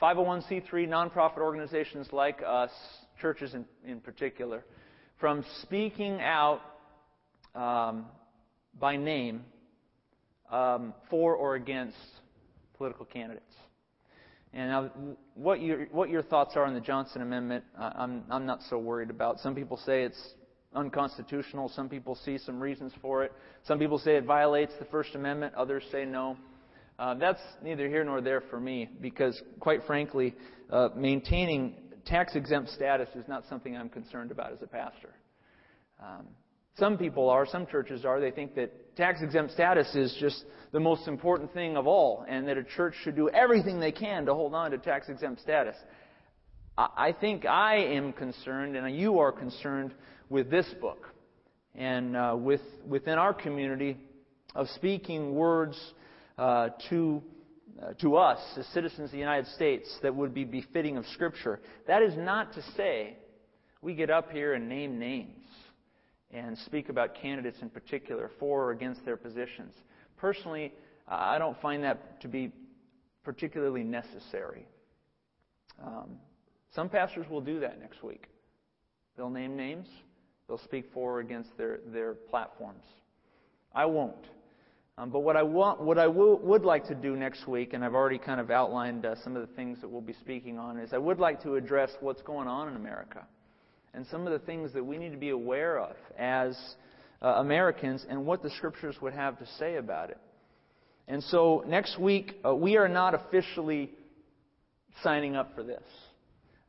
501c3 0.03 0.89
nonprofit 0.89 1.39
organizations 1.39 2.09
like 2.13 2.43
us, 2.45 2.71
churches 3.21 3.55
in, 3.55 3.65
in 3.87 4.01
particular, 4.01 4.65
from 5.21 5.45
speaking 5.63 6.21
out 6.21 6.61
um, 7.55 8.07
by 8.79 8.97
name 8.97 9.45
um, 10.51 10.95
for 11.11 11.35
or 11.35 11.55
against 11.55 11.97
political 12.77 13.05
candidates. 13.05 13.55
And 14.53 14.69
now, 14.69 14.91
what 15.35 15.61
your, 15.61 15.87
what 15.87 16.11
your 16.11 16.23
thoughts 16.23 16.55
are 16.55 16.65
on 16.65 16.75
the 16.75 16.81
Johnson 16.81 17.23
Amendment, 17.23 17.65
I'm, 17.77 18.23
I'm 18.31 18.47
not 18.47 18.61
so 18.71 18.79
worried 18.79 19.11
about. 19.11 19.41
Some 19.41 19.55
people 19.55 19.77
say 19.85 20.05
it's 20.05 20.35
unconstitutional. 20.75 21.69
Some 21.71 21.89
people 21.89 22.15
see 22.25 22.39
some 22.39 22.61
reasons 22.61 22.93
for 23.03 23.25
it. 23.25 23.33
Some 23.67 23.81
people 23.81 23.99
say 23.99 24.17
it 24.17 24.25
violates 24.25 24.73
the 24.79 24.85
First 24.87 25.17
Amendment. 25.17 25.55
Others 25.55 25.85
say 25.91 26.05
no. 26.05 26.37
Uh, 26.99 27.15
that's 27.15 27.41
neither 27.65 27.89
here 27.89 28.05
nor 28.05 28.21
there 28.21 28.43
for 28.43 28.61
me 28.61 28.89
because, 29.01 29.41
quite 29.59 29.85
frankly, 29.87 30.35
uh, 30.71 30.91
maintaining 30.95 31.75
tax 32.07 32.37
exempt 32.37 32.71
status 32.71 33.09
is 33.17 33.27
not 33.27 33.45
something 33.49 33.77
I'm 33.77 33.89
concerned 33.89 34.31
about 34.31 34.53
as 34.53 34.63
a 34.63 34.69
pastor. 34.69 35.15
Um, 36.01 36.27
some 36.77 36.99
people 36.99 37.31
are, 37.31 37.47
some 37.47 37.67
churches 37.67 38.05
are. 38.05 38.21
They 38.21 38.33
think 38.33 38.55
that 38.57 38.97
tax 38.97 39.23
exempt 39.23 39.53
status 39.53 39.95
is 39.95 40.17
just 40.21 40.45
the 40.73 40.81
most 40.81 41.07
important 41.07 41.53
thing 41.55 41.77
of 41.77 41.87
all, 41.87 42.25
and 42.29 42.49
that 42.49 42.59
a 42.59 42.65
church 42.65 42.95
should 43.03 43.15
do 43.15 43.29
everything 43.29 43.79
they 43.79 43.93
can 43.93 44.27
to 44.27 44.35
hold 44.35 44.55
on 44.55 44.73
to 44.73 44.79
tax 44.79 45.09
exempt 45.09 45.41
status. 45.41 45.77
I 46.77 47.15
think 47.21 47.47
I 47.47 47.77
am 47.77 48.13
concerned, 48.13 48.77
and 48.77 48.97
you 48.97 49.21
are 49.21 49.31
concerned 49.31 49.95
with 50.29 50.51
this 50.51 50.67
book 50.81 51.09
and 51.77 52.17
uh, 52.17 52.35
with, 52.37 52.63
within 52.85 53.19
our 53.19 53.33
community 53.33 53.97
of 54.57 54.67
speaking 54.71 55.35
words 55.35 55.79
uh, 56.37 56.71
to, 56.91 57.23
uh, 57.81 57.93
to 58.01 58.17
us 58.17 58.41
as 58.57 58.67
citizens 58.69 59.07
of 59.07 59.13
the 59.13 59.19
United 59.19 59.47
States 59.53 59.89
that 60.03 60.13
would 60.13 60.35
be 60.35 60.45
befitting 60.45 60.97
of 60.97 61.07
Scripture. 61.13 61.61
That 61.87 62.03
is 62.03 62.17
not 62.17 62.53
to 62.55 62.63
say 62.77 63.17
we 63.81 63.95
get 63.95 64.11
up 64.11 64.33
here 64.33 64.55
and 64.55 64.69
name 64.69 64.99
names 64.99 65.44
and 66.35 66.59
speak 66.59 66.89
about 66.89 67.15
candidates 67.15 67.59
in 67.63 67.71
particular 67.71 68.31
for 68.39 68.65
or 68.65 68.71
against 68.73 69.05
their 69.05 69.17
positions. 69.17 69.73
Personally, 70.17 70.73
I 71.07 71.39
don't 71.39 71.61
find 71.61 71.85
that 71.85 72.21
to 72.23 72.29
be 72.29 72.51
particularly 73.23 73.85
necessary. 73.85 74.67
Um, 75.83 76.17
some 76.75 76.89
pastors 76.89 77.29
will 77.31 77.41
do 77.41 77.61
that 77.61 77.81
next 77.81 78.03
week. 78.03 78.29
They'll 79.17 79.31
name 79.31 79.57
names. 79.57 79.89
They'll 80.49 80.59
speak 80.59 80.87
for 80.93 81.15
or 81.17 81.21
against 81.21 81.57
their, 81.57 81.81
their 81.87 82.15
platforms. 82.15 82.85
I 83.73 83.87
won't. 83.87 84.27
Um, 84.99 85.11
but 85.11 85.21
what 85.21 85.37
I 85.37 85.43
want, 85.43 85.81
what 85.81 85.99
I 85.99 86.05
w- 86.05 86.39
would 86.43 86.65
like 86.65 86.87
to 86.89 86.95
do 86.95 87.17
next 87.17 87.49
week, 87.49 87.73
and 87.73 87.85
I've 87.85 87.95
already 87.95 88.19
kind 88.19 88.41
of 88.41 88.51
outlined 88.51 89.07
uh, 89.07 89.15
some 89.23 89.37
of 89.37 89.47
the 89.47 89.55
things 89.55 89.81
that 89.81 89.89
we'll 89.89 90.01
be 90.01 90.13
speaking 90.13 90.59
on, 90.59 90.79
is 90.79 90.93
I 90.93 90.99
would 90.99 91.19
like 91.19 91.43
to 91.43 91.57
address 91.57 91.91
what's 92.01 92.23
going 92.23 92.47
on 92.47 92.69
in 92.69 92.77
America 92.77 93.27
and 93.95 94.07
some 94.11 94.27
of 94.27 94.33
the 94.33 94.45
things 94.45 94.73
that 94.73 94.85
we 94.85 94.99
need 94.99 95.13
to 95.13 95.19
be 95.19 95.31
aware 95.31 95.79
of 95.79 95.97
as 96.19 96.59
uh, 97.23 97.27
Americans 97.37 98.05
and 98.09 98.27
what 98.27 98.43
the 98.43 98.51
scriptures 98.51 98.97
would 99.01 99.13
have 99.15 99.39
to 99.39 99.47
say 99.59 99.77
about 99.77 100.11
it. 100.11 100.19
And 101.07 101.23
so 101.25 101.65
next 101.67 101.99
week, 101.99 102.35
uh, 102.45 102.55
we 102.55 102.77
are 102.77 102.89
not 102.89 103.15
officially 103.15 103.91
signing 105.03 105.37
up 105.37 105.55
for 105.55 105.63
this. 105.63 105.83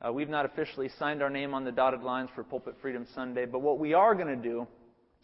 Uh, 0.06 0.12
we've 0.12 0.30
not 0.30 0.46
officially 0.46 0.90
signed 1.00 1.24
our 1.24 1.30
name 1.30 1.54
on 1.54 1.64
the 1.64 1.72
dotted 1.72 2.02
lines 2.02 2.30
for 2.36 2.44
Pulpit 2.44 2.76
Freedom 2.82 3.08
Sunday, 3.16 3.46
but 3.46 3.60
what 3.60 3.80
we 3.80 3.94
are 3.94 4.14
going 4.14 4.28
to 4.28 4.36
do, 4.36 4.68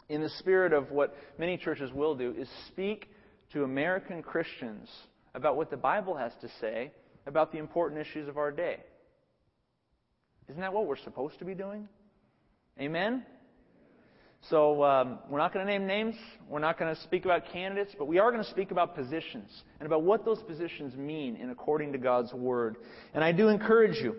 in 0.09 0.21
the 0.21 0.29
spirit 0.39 0.73
of 0.73 0.91
what 0.91 1.15
many 1.37 1.57
churches 1.57 1.91
will 1.93 2.15
do, 2.15 2.33
is 2.37 2.47
speak 2.67 3.09
to 3.53 3.63
American 3.63 4.23
Christians 4.23 4.89
about 5.35 5.57
what 5.57 5.69
the 5.69 5.77
Bible 5.77 6.15
has 6.15 6.31
to 6.41 6.49
say 6.59 6.91
about 7.27 7.51
the 7.51 7.57
important 7.57 8.01
issues 8.01 8.27
of 8.27 8.37
our 8.37 8.51
day. 8.51 8.77
Isn't 10.51 10.59
that 10.59 10.73
what 10.73 10.85
we're 10.85 10.97
supposed 10.97 11.39
to 11.39 11.45
be 11.45 11.53
doing? 11.53 11.87
Amen? 12.77 13.23
So 14.49 14.83
um, 14.83 15.19
we're 15.29 15.37
not 15.37 15.53
going 15.53 15.65
to 15.65 15.71
name 15.71 15.87
names. 15.87 16.15
We're 16.49 16.59
not 16.59 16.77
going 16.77 16.93
to 16.93 17.01
speak 17.03 17.23
about 17.23 17.43
candidates, 17.53 17.95
but 17.97 18.05
we 18.05 18.19
are 18.19 18.31
going 18.31 18.43
to 18.43 18.49
speak 18.49 18.71
about 18.71 18.93
positions 18.93 19.49
and 19.79 19.87
about 19.87 20.03
what 20.03 20.25
those 20.25 20.43
positions 20.43 20.93
mean 20.97 21.37
in 21.37 21.51
according 21.51 21.93
to 21.93 21.97
God's 21.97 22.33
word. 22.33 22.75
And 23.13 23.23
I 23.23 23.31
do 23.31 23.47
encourage 23.47 23.95
you 24.03 24.13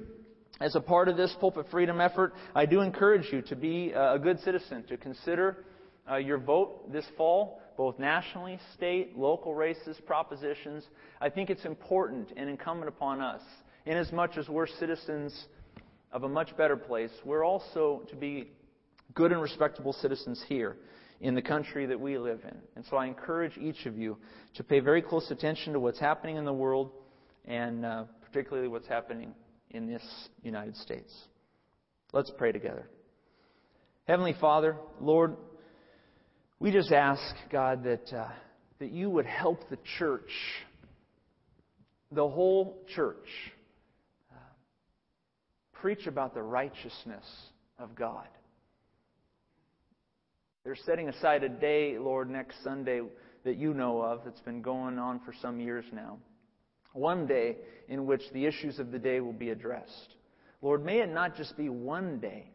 as 0.59 0.74
a 0.74 0.81
part 0.81 1.11
of 1.11 1.19
this 1.19 1.36
pulpit 1.39 1.66
freedom 1.70 2.01
effort, 2.01 2.32
I 2.55 2.65
do 2.65 2.81
encourage 2.81 3.31
you 3.31 3.43
to 3.43 3.56
be 3.56 3.93
uh, 3.93 4.15
a 4.15 4.19
good 4.19 4.40
citizen, 4.40 4.85
to 4.85 4.97
consider 4.97 5.66
uh, 6.11 6.16
your 6.16 6.39
vote 6.39 6.90
this 6.90 7.05
fall, 7.19 7.61
both 7.77 7.98
nationally, 7.98 8.59
state, 8.74 9.19
local 9.19 9.55
races, 9.55 9.98
propositions. 10.06 10.82
I 11.20 11.28
think 11.28 11.51
it's 11.51 11.66
important 11.66 12.32
and 12.39 12.48
incumbent 12.48 12.89
upon 12.89 13.20
us, 13.20 13.43
inasmuch 13.85 14.31
as 14.31 14.36
much 14.36 14.39
as 14.39 14.48
we're 14.48 14.66
citizens 14.66 15.47
of 16.12 16.24
a 16.24 16.28
much 16.28 16.56
better 16.56 16.76
place, 16.76 17.10
we're 17.24 17.44
also 17.44 18.02
to 18.10 18.16
be 18.16 18.51
good 19.14 19.32
and 19.32 19.40
respectable 19.40 19.93
citizens 19.93 20.43
here 20.48 20.76
in 21.20 21.34
the 21.34 21.43
country 21.43 21.86
that 21.86 21.98
we 21.98 22.18
live 22.18 22.40
in. 22.44 22.56
And 22.76 22.84
so 22.90 22.97
I 22.97 23.06
encourage 23.06 23.56
each 23.56 23.86
of 23.86 23.97
you 23.97 24.18
to 24.55 24.64
pay 24.64 24.80
very 24.80 25.01
close 25.01 25.30
attention 25.30 25.72
to 25.72 25.80
what's 25.80 26.01
happening 26.01 26.36
in 26.36 26.44
the 26.44 26.52
world 26.52 26.90
and 27.44 27.84
uh, 27.84 28.05
particularly 28.26 28.68
what's 28.68 28.89
happening 28.89 29.34
in 29.70 29.86
this 29.86 30.02
United 30.43 30.76
States. 30.76 31.12
Let's 32.12 32.30
pray 32.36 32.52
together. 32.52 32.89
Heavenly 34.06 34.34
Father, 34.40 34.76
Lord, 35.01 35.36
we 36.59 36.72
just 36.72 36.93
ask, 36.93 37.22
God, 37.51 37.84
that, 37.84 38.12
uh, 38.12 38.28
that 38.80 38.90
you 38.90 39.09
would 39.09 39.26
help 39.26 39.68
the 39.70 39.78
church, 39.98 40.30
the 42.10 42.28
whole 42.28 42.82
church, 42.94 43.26
preach 45.82 46.06
about 46.06 46.32
the 46.32 46.42
righteousness 46.42 47.24
of 47.78 47.94
God. 47.94 48.28
They're 50.64 50.76
setting 50.86 51.10
aside 51.10 51.42
a 51.42 51.48
day, 51.50 51.98
Lord, 51.98 52.30
next 52.30 52.62
Sunday 52.64 53.02
that 53.44 53.56
you 53.59 53.74
know 53.74 54.00
of 54.00 54.20
that's 54.24 54.40
been 54.40 54.62
going 54.62 54.98
on 54.98 55.20
for 55.26 55.34
some 55.42 55.60
years 55.60 55.84
now 55.92 56.18
one 56.92 57.26
day 57.26 57.56
in 57.88 58.06
which 58.06 58.22
the 58.32 58.44
issues 58.46 58.78
of 58.78 58.90
the 58.90 58.98
day 58.98 59.20
will 59.20 59.32
be 59.32 59.50
addressed. 59.50 60.14
Lord, 60.60 60.84
may 60.84 61.00
it 61.00 61.10
not 61.10 61.36
just 61.36 61.56
be 61.56 61.68
one 61.68 62.18
day 62.18 62.50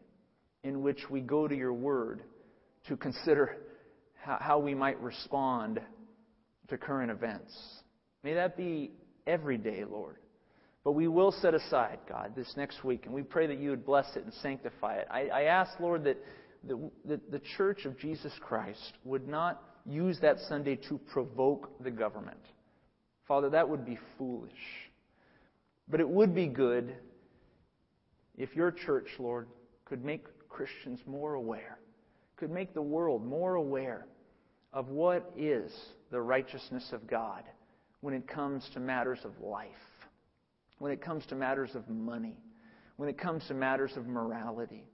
in 0.62 0.82
which 0.82 1.10
we 1.10 1.20
go 1.20 1.46
to 1.46 1.56
your 1.56 1.72
word 1.72 2.22
to 2.86 2.96
consider 2.96 3.58
how, 4.14 4.58
we 4.58 4.74
might 4.74 5.00
respond 5.00 5.80
to 6.68 6.76
current 6.76 7.10
events. 7.10 7.52
May 8.22 8.34
that 8.34 8.56
be 8.56 8.92
every 9.26 9.56
day, 9.56 9.84
Lord. 9.88 10.16
But 10.88 10.94
we 10.94 11.06
will 11.06 11.32
set 11.32 11.52
aside, 11.52 11.98
God, 12.08 12.32
this 12.34 12.50
next 12.56 12.82
week, 12.82 13.04
and 13.04 13.12
we 13.12 13.22
pray 13.22 13.46
that 13.46 13.58
you 13.58 13.68
would 13.68 13.84
bless 13.84 14.06
it 14.16 14.24
and 14.24 14.32
sanctify 14.32 14.94
it. 14.94 15.08
I, 15.10 15.26
I 15.26 15.42
ask, 15.42 15.78
Lord, 15.78 16.04
that 16.04 16.16
the, 16.66 16.90
that 17.04 17.30
the 17.30 17.42
church 17.58 17.84
of 17.84 17.98
Jesus 17.98 18.32
Christ 18.40 18.94
would 19.04 19.28
not 19.28 19.62
use 19.84 20.18
that 20.22 20.38
Sunday 20.48 20.76
to 20.88 20.96
provoke 21.12 21.70
the 21.84 21.90
government 21.90 22.40
Father, 23.26 23.50
that 23.50 23.68
would 23.68 23.84
be 23.84 23.98
foolish. 24.16 24.50
But 25.90 26.00
it 26.00 26.08
would 26.08 26.34
be 26.34 26.46
good 26.46 26.94
if 28.38 28.56
your 28.56 28.70
church, 28.70 29.08
Lord, 29.18 29.46
could 29.84 30.02
make 30.02 30.24
Christians 30.48 31.00
more 31.06 31.34
aware, 31.34 31.80
could 32.36 32.50
make 32.50 32.72
the 32.72 32.80
world 32.80 33.26
more 33.26 33.56
aware 33.56 34.06
of 34.72 34.88
what 34.88 35.30
is 35.36 35.70
the 36.10 36.22
righteousness 36.22 36.88
of 36.94 37.06
God 37.06 37.42
when 38.00 38.14
it 38.14 38.26
comes 38.26 38.66
to 38.72 38.80
matters 38.80 39.20
of 39.26 39.38
life, 39.42 39.68
when 40.78 40.92
it 40.92 41.02
comes 41.02 41.24
to 41.26 41.34
matters 41.34 41.70
of 41.74 41.88
money, 41.88 42.36
when 42.96 43.08
it 43.08 43.18
comes 43.18 43.46
to 43.48 43.54
matters 43.54 43.92
of 43.96 44.06
morality. 44.06 44.84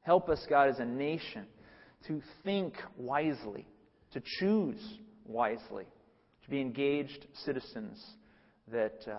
Help 0.00 0.28
us, 0.28 0.44
God, 0.48 0.68
as 0.68 0.78
a 0.78 0.84
nation 0.84 1.46
to 2.06 2.20
think 2.44 2.74
wisely, 2.96 3.66
to 4.12 4.22
choose 4.38 4.80
wisely 5.26 5.86
to 6.44 6.50
be 6.50 6.60
engaged 6.60 7.26
citizens 7.44 8.04
that, 8.68 8.98
uh, 9.06 9.16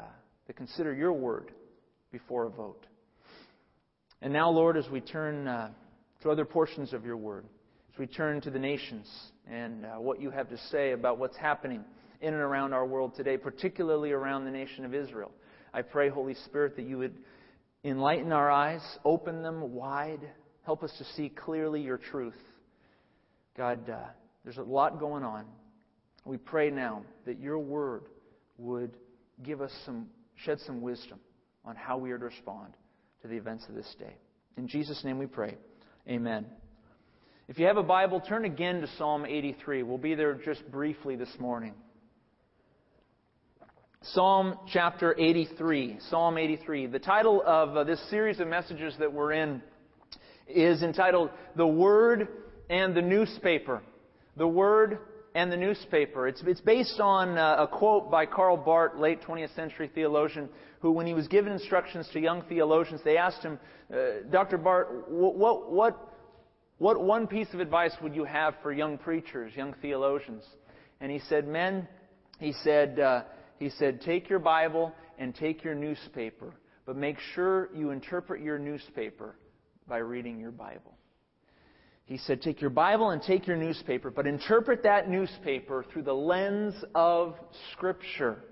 that 0.47 0.55
consider 0.55 0.93
your 0.93 1.13
word 1.13 1.51
before 2.11 2.45
a 2.45 2.49
vote. 2.49 2.85
And 4.21 4.31
now, 4.31 4.49
Lord, 4.49 4.77
as 4.77 4.89
we 4.89 5.01
turn 5.01 5.47
uh, 5.47 5.71
to 6.21 6.29
other 6.29 6.45
portions 6.45 6.93
of 6.93 7.05
your 7.05 7.17
word, 7.17 7.45
as 7.93 7.99
we 7.99 8.07
turn 8.07 8.41
to 8.41 8.49
the 8.49 8.59
nations 8.59 9.09
and 9.49 9.85
uh, 9.85 9.89
what 9.99 10.21
you 10.21 10.31
have 10.31 10.49
to 10.49 10.57
say 10.71 10.91
about 10.91 11.17
what's 11.17 11.37
happening 11.37 11.83
in 12.21 12.33
and 12.33 12.41
around 12.41 12.73
our 12.73 12.85
world 12.85 13.13
today, 13.15 13.37
particularly 13.37 14.11
around 14.11 14.45
the 14.45 14.51
nation 14.51 14.85
of 14.85 14.93
Israel, 14.93 15.31
I 15.73 15.81
pray, 15.81 16.09
Holy 16.09 16.35
Spirit, 16.45 16.75
that 16.75 16.85
you 16.85 16.97
would 16.99 17.15
enlighten 17.83 18.31
our 18.31 18.49
eyes, 18.51 18.81
open 19.03 19.41
them 19.41 19.73
wide, 19.73 20.21
help 20.65 20.83
us 20.83 20.93
to 20.97 21.03
see 21.15 21.29
clearly 21.29 21.81
your 21.81 21.97
truth. 21.97 22.37
God, 23.57 23.89
uh, 23.89 23.97
there's 24.43 24.57
a 24.57 24.63
lot 24.63 24.99
going 24.99 25.23
on. 25.23 25.45
We 26.25 26.37
pray 26.37 26.69
now 26.69 27.03
that 27.25 27.39
your 27.39 27.59
word 27.59 28.03
would 28.57 28.97
give 29.43 29.61
us 29.61 29.71
some, 29.85 30.07
shed 30.35 30.59
some 30.65 30.81
wisdom 30.81 31.19
on 31.65 31.75
how 31.75 31.97
we 31.97 32.11
are 32.11 32.17
to 32.17 32.25
respond 32.25 32.73
to 33.21 33.27
the 33.27 33.35
events 33.35 33.65
of 33.67 33.75
this 33.75 33.93
day. 33.99 34.15
In 34.57 34.67
Jesus' 34.67 35.03
name 35.03 35.17
we 35.17 35.25
pray. 35.25 35.57
Amen. 36.07 36.45
If 37.47 37.59
you 37.59 37.65
have 37.65 37.77
a 37.77 37.83
Bible, 37.83 38.21
turn 38.21 38.45
again 38.45 38.81
to 38.81 38.87
Psalm 38.97 39.25
83. 39.25 39.83
We'll 39.83 39.97
be 39.97 40.15
there 40.15 40.33
just 40.33 40.69
briefly 40.71 41.15
this 41.15 41.33
morning. 41.39 41.73
Psalm 44.11 44.57
chapter 44.67 45.15
83. 45.17 45.97
Psalm 46.09 46.37
83. 46.37 46.87
The 46.87 46.99
title 46.99 47.41
of 47.45 47.77
uh, 47.77 47.85
this 47.85 48.01
series 48.09 48.41
of 48.41 48.49
messages 48.49 48.93
that 48.99 49.13
we're 49.13 49.31
in 49.31 49.61
is 50.45 50.83
entitled 50.83 51.29
The 51.55 51.65
Word 51.65 52.27
and 52.69 52.93
the 52.93 53.01
Newspaper. 53.01 53.81
The 54.35 54.47
Word 54.47 54.99
and 55.35 55.49
the 55.49 55.57
newspaper. 55.57 56.27
It's, 56.27 56.43
it's 56.45 56.59
based 56.59 56.99
on 56.99 57.37
uh, 57.37 57.55
a 57.59 57.67
quote 57.67 58.11
by 58.11 58.25
Karl 58.25 58.57
Barth, 58.57 58.97
late 58.97 59.21
20th 59.21 59.55
century 59.55 59.89
theologian, 59.95 60.49
who, 60.81 60.91
when 60.91 61.07
he 61.07 61.13
was 61.13 61.29
given 61.29 61.53
instructions 61.53 62.09
to 62.11 62.19
young 62.19 62.41
theologians, 62.43 62.99
they 63.05 63.15
asked 63.15 63.41
him, 63.41 63.57
uh, 63.91 64.27
Dr. 64.29 64.57
Barth, 64.57 64.89
what, 65.07 65.71
what, 65.71 66.13
what 66.77 67.01
one 67.01 67.25
piece 67.25 67.47
of 67.53 67.61
advice 67.61 67.93
would 68.01 68.13
you 68.13 68.25
have 68.25 68.55
for 68.61 68.73
young 68.73 68.97
preachers, 68.97 69.53
young 69.55 69.73
theologians? 69.81 70.43
And 70.99 71.09
he 71.09 71.19
said, 71.29 71.47
Men, 71.47 71.87
he 72.39 72.51
said, 72.63 72.99
uh, 72.99 73.23
he 73.59 73.69
said, 73.69 74.01
take 74.01 74.29
your 74.29 74.39
Bible 74.39 74.93
and 75.17 75.35
take 75.35 75.63
your 75.63 75.75
newspaper, 75.75 76.53
but 76.85 76.95
make 76.95 77.17
sure 77.33 77.69
you 77.75 77.91
interpret 77.91 78.41
your 78.41 78.59
newspaper 78.59 79.35
by 79.87 79.97
reading 79.97 80.39
your 80.39 80.51
Bible. 80.51 80.97
He 82.05 82.17
said, 82.17 82.41
Take 82.41 82.59
your 82.59 82.69
Bible 82.69 83.11
and 83.11 83.21
take 83.21 83.47
your 83.47 83.55
newspaper, 83.55 84.11
but 84.11 84.27
interpret 84.27 84.83
that 84.83 85.09
newspaper 85.09 85.85
through 85.91 86.03
the 86.03 86.13
lens 86.13 86.75
of 86.93 87.35
Scripture. 87.71 88.43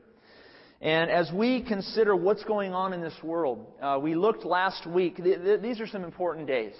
And 0.79 1.11
as 1.11 1.29
we 1.33 1.61
consider 1.61 2.15
what's 2.15 2.43
going 2.43 2.73
on 2.73 2.93
in 2.93 3.01
this 3.01 3.13
world, 3.21 3.67
uh, 3.81 3.99
we 4.01 4.15
looked 4.15 4.45
last 4.45 4.87
week. 4.87 5.17
Th- 5.17 5.37
th- 5.37 5.61
these 5.61 5.79
are 5.79 5.87
some 5.87 6.03
important 6.03 6.47
days. 6.47 6.73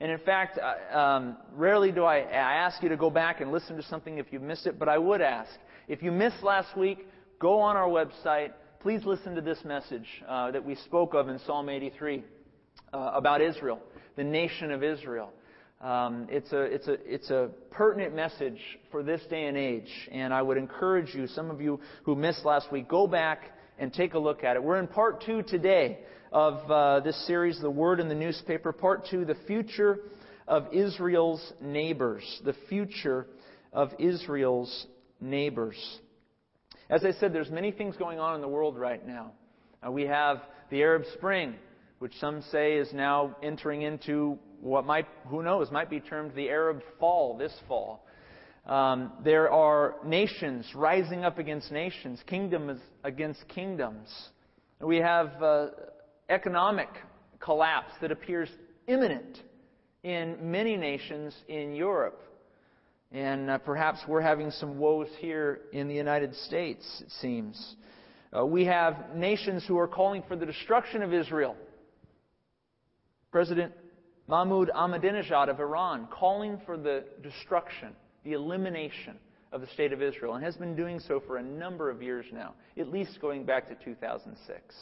And 0.00 0.10
in 0.10 0.18
fact, 0.18 0.58
uh, 0.58 0.98
um, 0.98 1.36
rarely 1.52 1.92
do 1.92 2.04
I, 2.04 2.18
I 2.18 2.54
ask 2.54 2.82
you 2.82 2.88
to 2.88 2.96
go 2.96 3.08
back 3.08 3.40
and 3.40 3.52
listen 3.52 3.76
to 3.76 3.82
something 3.84 4.18
if 4.18 4.32
you 4.32 4.40
missed 4.40 4.66
it, 4.66 4.78
but 4.78 4.88
I 4.88 4.98
would 4.98 5.20
ask. 5.20 5.50
If 5.86 6.02
you 6.02 6.10
missed 6.10 6.42
last 6.42 6.76
week, 6.76 7.06
go 7.38 7.60
on 7.60 7.76
our 7.76 7.88
website. 7.88 8.52
Please 8.80 9.04
listen 9.04 9.34
to 9.34 9.40
this 9.40 9.58
message 9.64 10.06
uh, 10.28 10.50
that 10.52 10.64
we 10.64 10.74
spoke 10.76 11.14
of 11.14 11.28
in 11.28 11.38
Psalm 11.40 11.68
83 11.68 12.24
uh, 12.92 13.10
about 13.14 13.42
Israel, 13.42 13.80
the 14.16 14.24
nation 14.24 14.70
of 14.70 14.82
Israel. 14.82 15.32
Um, 15.80 16.26
it's, 16.30 16.50
a, 16.52 16.62
it's, 16.62 16.88
a, 16.88 16.96
it's 17.04 17.30
a 17.30 17.50
pertinent 17.70 18.14
message 18.14 18.58
for 18.90 19.02
this 19.02 19.20
day 19.28 19.46
and 19.46 19.56
age, 19.56 19.90
and 20.10 20.32
I 20.32 20.40
would 20.40 20.56
encourage 20.56 21.14
you, 21.14 21.26
some 21.26 21.50
of 21.50 21.60
you 21.60 21.80
who 22.04 22.14
missed 22.16 22.44
last 22.44 22.72
week, 22.72 22.88
go 22.88 23.06
back 23.06 23.52
and 23.78 23.92
take 23.92 24.14
a 24.14 24.18
look 24.18 24.42
at 24.42 24.56
it. 24.56 24.62
We're 24.62 24.78
in 24.78 24.86
part 24.86 25.22
two 25.26 25.42
today 25.42 25.98
of 26.32 26.70
uh, 26.70 27.00
this 27.00 27.26
series, 27.26 27.60
The 27.60 27.70
Word 27.70 28.00
in 28.00 28.08
the 28.08 28.14
Newspaper. 28.14 28.72
Part 28.72 29.06
two, 29.10 29.26
The 29.26 29.36
Future 29.46 29.98
of 30.48 30.72
Israel's 30.72 31.52
Neighbors. 31.60 32.40
The 32.44 32.54
Future 32.70 33.26
of 33.72 33.90
Israel's 33.98 34.86
neighbors. 35.20 35.76
As 36.88 37.04
I 37.04 37.10
said, 37.12 37.32
there's 37.32 37.50
many 37.50 37.72
things 37.72 37.96
going 37.96 38.20
on 38.20 38.36
in 38.36 38.40
the 38.40 38.48
world 38.48 38.78
right 38.78 39.04
now. 39.04 39.32
Uh, 39.84 39.90
we 39.90 40.04
have 40.04 40.42
the 40.70 40.82
Arab 40.82 41.02
Spring, 41.14 41.56
which 41.98 42.12
some 42.20 42.42
say 42.52 42.74
is 42.74 42.92
now 42.92 43.34
entering 43.42 43.82
into 43.82 44.38
what 44.60 44.86
might, 44.86 45.06
who 45.26 45.42
knows, 45.42 45.70
might 45.72 45.90
be 45.90 45.98
termed 45.98 46.32
the 46.34 46.48
Arab 46.48 46.80
Fall 47.00 47.36
this 47.36 47.52
fall. 47.66 48.06
Um, 48.66 49.12
there 49.24 49.50
are 49.50 49.96
nations 50.04 50.66
rising 50.74 51.24
up 51.24 51.38
against 51.38 51.72
nations, 51.72 52.20
kingdoms 52.26 52.80
against 53.02 53.46
kingdoms. 53.48 54.08
We 54.80 54.98
have 54.98 55.42
uh, 55.42 55.68
economic 56.28 56.88
collapse 57.40 57.92
that 58.00 58.12
appears 58.12 58.48
imminent 58.86 59.40
in 60.04 60.36
many 60.40 60.76
nations 60.76 61.34
in 61.48 61.74
Europe. 61.74 62.22
And 63.12 63.50
uh, 63.50 63.58
perhaps 63.58 64.00
we're 64.08 64.20
having 64.20 64.50
some 64.50 64.78
woes 64.78 65.08
here 65.18 65.60
in 65.72 65.88
the 65.88 65.94
United 65.94 66.34
States, 66.34 67.02
it 67.04 67.10
seems. 67.20 67.76
Uh, 68.36 68.44
we 68.44 68.64
have 68.64 69.14
nations 69.14 69.64
who 69.66 69.78
are 69.78 69.88
calling 69.88 70.22
for 70.26 70.36
the 70.36 70.46
destruction 70.46 71.02
of 71.02 71.14
Israel. 71.14 71.56
President 73.30 73.72
Mahmoud 74.28 74.70
Ahmadinejad 74.74 75.48
of 75.48 75.60
Iran 75.60 76.08
calling 76.10 76.60
for 76.66 76.76
the 76.76 77.04
destruction, 77.22 77.94
the 78.24 78.32
elimination 78.32 79.16
of 79.52 79.60
the 79.60 79.68
state 79.68 79.92
of 79.92 80.02
Israel, 80.02 80.34
and 80.34 80.44
has 80.44 80.56
been 80.56 80.74
doing 80.74 80.98
so 80.98 81.20
for 81.20 81.36
a 81.36 81.42
number 81.42 81.88
of 81.90 82.02
years 82.02 82.26
now, 82.32 82.54
at 82.76 82.88
least 82.88 83.20
going 83.20 83.44
back 83.44 83.68
to 83.68 83.84
2006. 83.84 84.74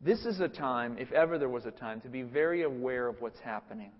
This 0.00 0.24
is 0.24 0.40
a 0.40 0.48
time, 0.48 0.96
if 0.98 1.10
ever 1.12 1.38
there 1.38 1.48
was 1.48 1.66
a 1.66 1.70
time, 1.72 2.00
to 2.02 2.08
be 2.08 2.22
very 2.22 2.62
aware 2.62 3.08
of 3.08 3.20
what's 3.20 3.40
happening. 3.40 3.90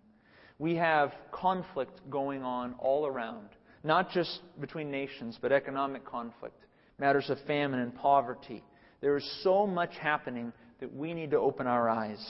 We 0.60 0.74
have 0.74 1.14
conflict 1.32 2.02
going 2.10 2.42
on 2.42 2.74
all 2.78 3.06
around, 3.06 3.48
not 3.82 4.10
just 4.10 4.40
between 4.60 4.90
nations, 4.90 5.38
but 5.40 5.52
economic 5.52 6.04
conflict, 6.04 6.66
matters 6.98 7.30
of 7.30 7.38
famine 7.46 7.80
and 7.80 7.94
poverty. 7.94 8.62
There 9.00 9.16
is 9.16 9.40
so 9.42 9.66
much 9.66 9.96
happening 9.96 10.52
that 10.80 10.94
we 10.94 11.14
need 11.14 11.30
to 11.30 11.38
open 11.38 11.66
our 11.66 11.88
eyes. 11.88 12.22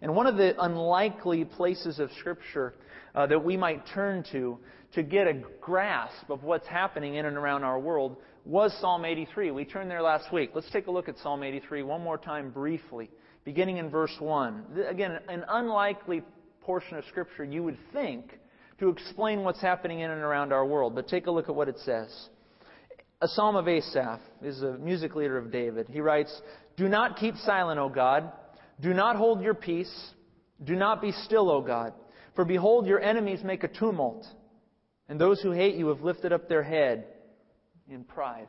And 0.00 0.16
one 0.16 0.26
of 0.26 0.38
the 0.38 0.54
unlikely 0.64 1.44
places 1.44 1.98
of 1.98 2.10
Scripture 2.20 2.72
uh, 3.14 3.26
that 3.26 3.44
we 3.44 3.58
might 3.58 3.86
turn 3.92 4.24
to 4.32 4.58
to 4.94 5.02
get 5.02 5.26
a 5.26 5.42
grasp 5.60 6.30
of 6.30 6.42
what's 6.42 6.66
happening 6.66 7.16
in 7.16 7.26
and 7.26 7.36
around 7.36 7.64
our 7.64 7.78
world 7.78 8.16
was 8.46 8.74
Psalm 8.80 9.04
83. 9.04 9.50
We 9.50 9.66
turned 9.66 9.90
there 9.90 10.00
last 10.00 10.32
week. 10.32 10.52
Let's 10.54 10.70
take 10.70 10.86
a 10.86 10.90
look 10.90 11.10
at 11.10 11.18
Psalm 11.18 11.42
83 11.42 11.82
one 11.82 12.00
more 12.00 12.16
time 12.16 12.48
briefly, 12.48 13.10
beginning 13.44 13.76
in 13.76 13.90
verse 13.90 14.14
1. 14.18 14.86
Again, 14.88 15.18
an 15.28 15.44
unlikely 15.50 16.22
portion 16.64 16.96
of 16.96 17.04
Scripture 17.06 17.44
you 17.44 17.62
would 17.62 17.78
think 17.92 18.38
to 18.78 18.88
explain 18.88 19.44
what's 19.44 19.60
happening 19.60 20.00
in 20.00 20.10
and 20.10 20.22
around 20.22 20.52
our 20.52 20.66
world. 20.66 20.94
But 20.94 21.08
take 21.08 21.26
a 21.26 21.30
look 21.30 21.48
at 21.48 21.54
what 21.54 21.68
it 21.68 21.78
says. 21.84 22.28
A 23.20 23.28
psalm 23.28 23.56
of 23.56 23.68
Asaph 23.68 24.20
is 24.42 24.62
a 24.62 24.72
music 24.78 25.14
leader 25.14 25.38
of 25.38 25.52
David. 25.52 25.86
He 25.88 26.00
writes, 26.00 26.42
Do 26.76 26.88
not 26.88 27.16
keep 27.16 27.36
silent, 27.36 27.78
O 27.78 27.88
God. 27.88 28.32
Do 28.80 28.92
not 28.92 29.16
hold 29.16 29.40
your 29.40 29.54
peace. 29.54 29.92
Do 30.62 30.74
not 30.74 31.00
be 31.00 31.12
still, 31.12 31.50
O 31.50 31.60
God. 31.60 31.92
For 32.34 32.44
behold, 32.44 32.86
your 32.86 33.00
enemies 33.00 33.44
make 33.44 33.62
a 33.62 33.68
tumult, 33.68 34.26
and 35.08 35.20
those 35.20 35.40
who 35.40 35.52
hate 35.52 35.76
you 35.76 35.88
have 35.88 36.00
lifted 36.00 36.32
up 36.32 36.48
their 36.48 36.64
head 36.64 37.06
in 37.88 38.02
pride. 38.02 38.48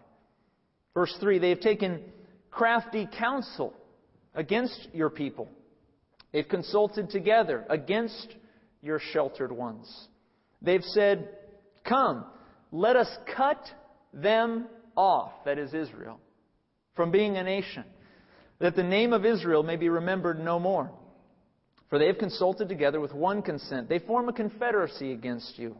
Verse 0.94 1.16
3 1.20 1.38
They 1.38 1.50
have 1.50 1.60
taken 1.60 2.02
crafty 2.50 3.08
counsel 3.20 3.74
against 4.34 4.88
your 4.94 5.10
people. 5.10 5.48
They've 6.36 6.46
consulted 6.46 7.12
together 7.12 7.66
against 7.70 8.28
your 8.82 9.00
sheltered 9.14 9.54
ones. 9.54 9.88
They've 10.62 10.84
said, 10.84 11.30
Come, 11.88 12.26
let 12.74 12.98
us 12.98 13.08
cut 13.38 13.62
them 14.14 14.66
off, 14.98 15.32
that 15.46 15.58
is 15.58 15.74
Israel, 15.74 16.20
from 16.94 17.10
being 17.10 17.38
a 17.38 17.44
nation, 17.44 17.86
that 18.60 18.76
the 18.76 18.84
name 18.84 19.14
of 19.14 19.26
Israel 19.26 19.64
may 19.64 19.78
be 19.78 19.88
remembered 19.88 20.38
no 20.38 20.60
more. 20.60 20.92
For 21.90 22.00
they 22.00 22.08
have 22.08 22.18
consulted 22.18 22.68
together 22.68 23.00
with 23.00 23.14
one 23.14 23.42
consent. 23.42 23.88
They 23.88 24.00
form 24.00 24.28
a 24.28 24.34
confederacy 24.34 25.14
against 25.14 25.58
you. 25.58 25.78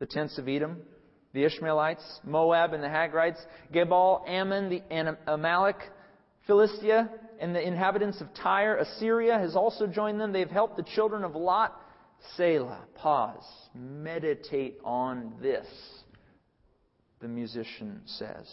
The 0.00 0.06
tents 0.06 0.36
of 0.36 0.48
Edom, 0.48 0.78
the 1.32 1.44
Ishmaelites, 1.44 2.02
Moab 2.24 2.72
and 2.72 2.82
the 2.82 2.88
Hagrites, 2.88 3.38
Gebal, 3.72 4.28
Ammon, 4.28 4.68
the 4.68 5.16
Amalek, 5.28 5.78
Philistia, 6.48 7.08
and 7.42 7.52
the 7.56 7.60
inhabitants 7.60 8.20
of 8.20 8.28
Tyre. 8.40 8.76
Assyria 8.76 9.36
has 9.36 9.56
also 9.56 9.88
joined 9.88 10.20
them. 10.20 10.32
They've 10.32 10.48
helped 10.48 10.76
the 10.76 10.84
children 10.94 11.24
of 11.24 11.34
Lot. 11.34 11.76
Selah. 12.36 12.84
Pause. 12.94 13.44
Meditate 13.74 14.78
on 14.84 15.34
this, 15.42 15.66
the 17.20 17.26
musician 17.26 18.00
says. 18.06 18.48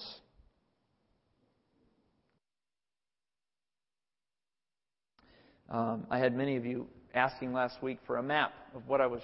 Um, 5.70 6.07
I 6.10 6.18
had 6.18 6.36
many 6.36 6.57
of 6.57 6.66
you 6.66 6.88
asking 7.14 7.53
last 7.53 7.84
week 7.84 7.99
for 8.07 8.18
a 8.18 8.24
map 8.24 8.53
of 8.74 8.88
what 8.88 9.02
I 9.02 9.06
was 9.06 9.22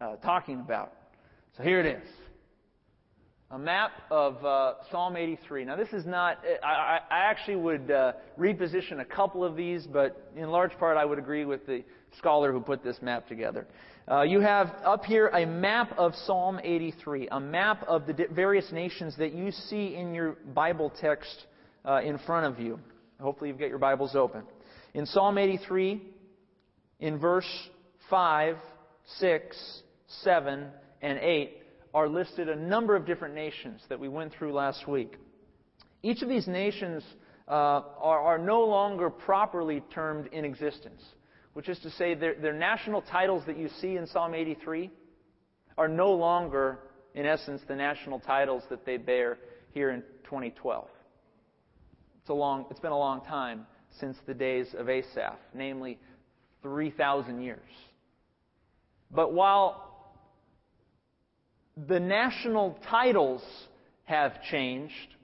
uh, 0.00 0.16
talking 0.16 0.58
about. 0.58 0.92
So 1.56 1.62
here 1.62 1.78
it 1.78 1.86
is 1.86 2.08
a 3.50 3.58
map 3.58 3.92
of 4.10 4.44
uh, 4.44 4.74
Psalm 4.90 5.16
83. 5.16 5.64
Now, 5.64 5.76
this 5.76 5.92
is 5.92 6.04
not, 6.04 6.38
I, 6.64 6.98
I 7.08 7.18
actually 7.30 7.56
would 7.56 7.90
uh, 7.90 8.12
reposition 8.38 9.00
a 9.00 9.04
couple 9.04 9.44
of 9.44 9.54
these, 9.54 9.86
but 9.86 10.30
in 10.34 10.48
large 10.50 10.76
part, 10.78 10.96
I 10.96 11.04
would 11.04 11.18
agree 11.18 11.44
with 11.44 11.64
the 11.66 11.84
scholar 12.18 12.52
who 12.52 12.60
put 12.60 12.82
this 12.82 12.96
map 13.02 13.28
together. 13.28 13.66
Uh, 14.10 14.22
you 14.22 14.40
have 14.40 14.68
up 14.84 15.04
here 15.04 15.28
a 15.28 15.46
map 15.46 15.92
of 15.96 16.14
Psalm 16.26 16.58
83, 16.62 17.28
a 17.30 17.38
map 17.38 17.84
of 17.86 18.06
the 18.06 18.26
various 18.32 18.70
nations 18.72 19.16
that 19.18 19.32
you 19.32 19.52
see 19.52 19.94
in 19.94 20.12
your 20.12 20.32
Bible 20.52 20.92
text 21.00 21.46
uh, 21.84 22.00
in 22.02 22.18
front 22.18 22.46
of 22.46 22.60
you. 22.60 22.80
Hopefully, 23.20 23.50
you've 23.50 23.58
got 23.58 23.68
your 23.68 23.78
Bibles 23.78 24.16
open. 24.16 24.42
In 24.94 25.06
Psalm 25.06 25.38
83, 25.38 26.02
in 26.98 27.18
verse 27.18 27.48
5, 28.10 28.56
6, 29.18 29.82
7, 30.22 30.66
and 31.02 31.18
8, 31.18 31.62
are 31.96 32.10
listed 32.10 32.50
a 32.50 32.54
number 32.54 32.94
of 32.94 33.06
different 33.06 33.34
nations 33.34 33.80
that 33.88 33.98
we 33.98 34.06
went 34.06 34.30
through 34.34 34.52
last 34.52 34.86
week. 34.86 35.16
Each 36.02 36.20
of 36.20 36.28
these 36.28 36.46
nations 36.46 37.02
uh, 37.48 37.52
are, 37.52 38.20
are, 38.20 38.38
no 38.38 38.64
longer 38.64 39.08
properly 39.08 39.82
termed 39.94 40.26
in 40.30 40.44
existence, 40.44 41.02
which 41.54 41.70
is 41.70 41.78
to 41.78 41.90
say, 41.92 42.12
their, 42.12 42.34
their 42.34 42.52
national 42.52 43.00
titles 43.00 43.44
that 43.46 43.56
you 43.56 43.70
see 43.80 43.96
in 43.96 44.06
Psalm 44.06 44.34
83 44.34 44.90
are 45.78 45.88
no 45.88 46.12
longer, 46.12 46.80
in 47.14 47.24
essence, 47.24 47.62
the 47.66 47.74
national 47.74 48.20
titles 48.20 48.62
that 48.68 48.84
they 48.84 48.98
bear 48.98 49.38
here 49.72 49.88
in 49.88 50.02
2012. 50.24 50.88
It's, 52.20 52.28
a 52.28 52.34
long, 52.34 52.66
it's 52.70 52.80
been 52.80 52.92
a 52.92 52.98
long 52.98 53.24
time 53.24 53.66
since 53.98 54.18
the 54.26 54.34
days 54.34 54.66
of 54.76 54.90
Asaph, 54.90 55.38
namely 55.54 55.98
3,000 56.62 57.40
years. 57.40 57.70
But 59.10 59.32
while 59.32 59.85
the 61.76 62.00
national 62.00 62.78
titles 62.88 63.42
have 64.04 64.42
changed. 64.50 65.14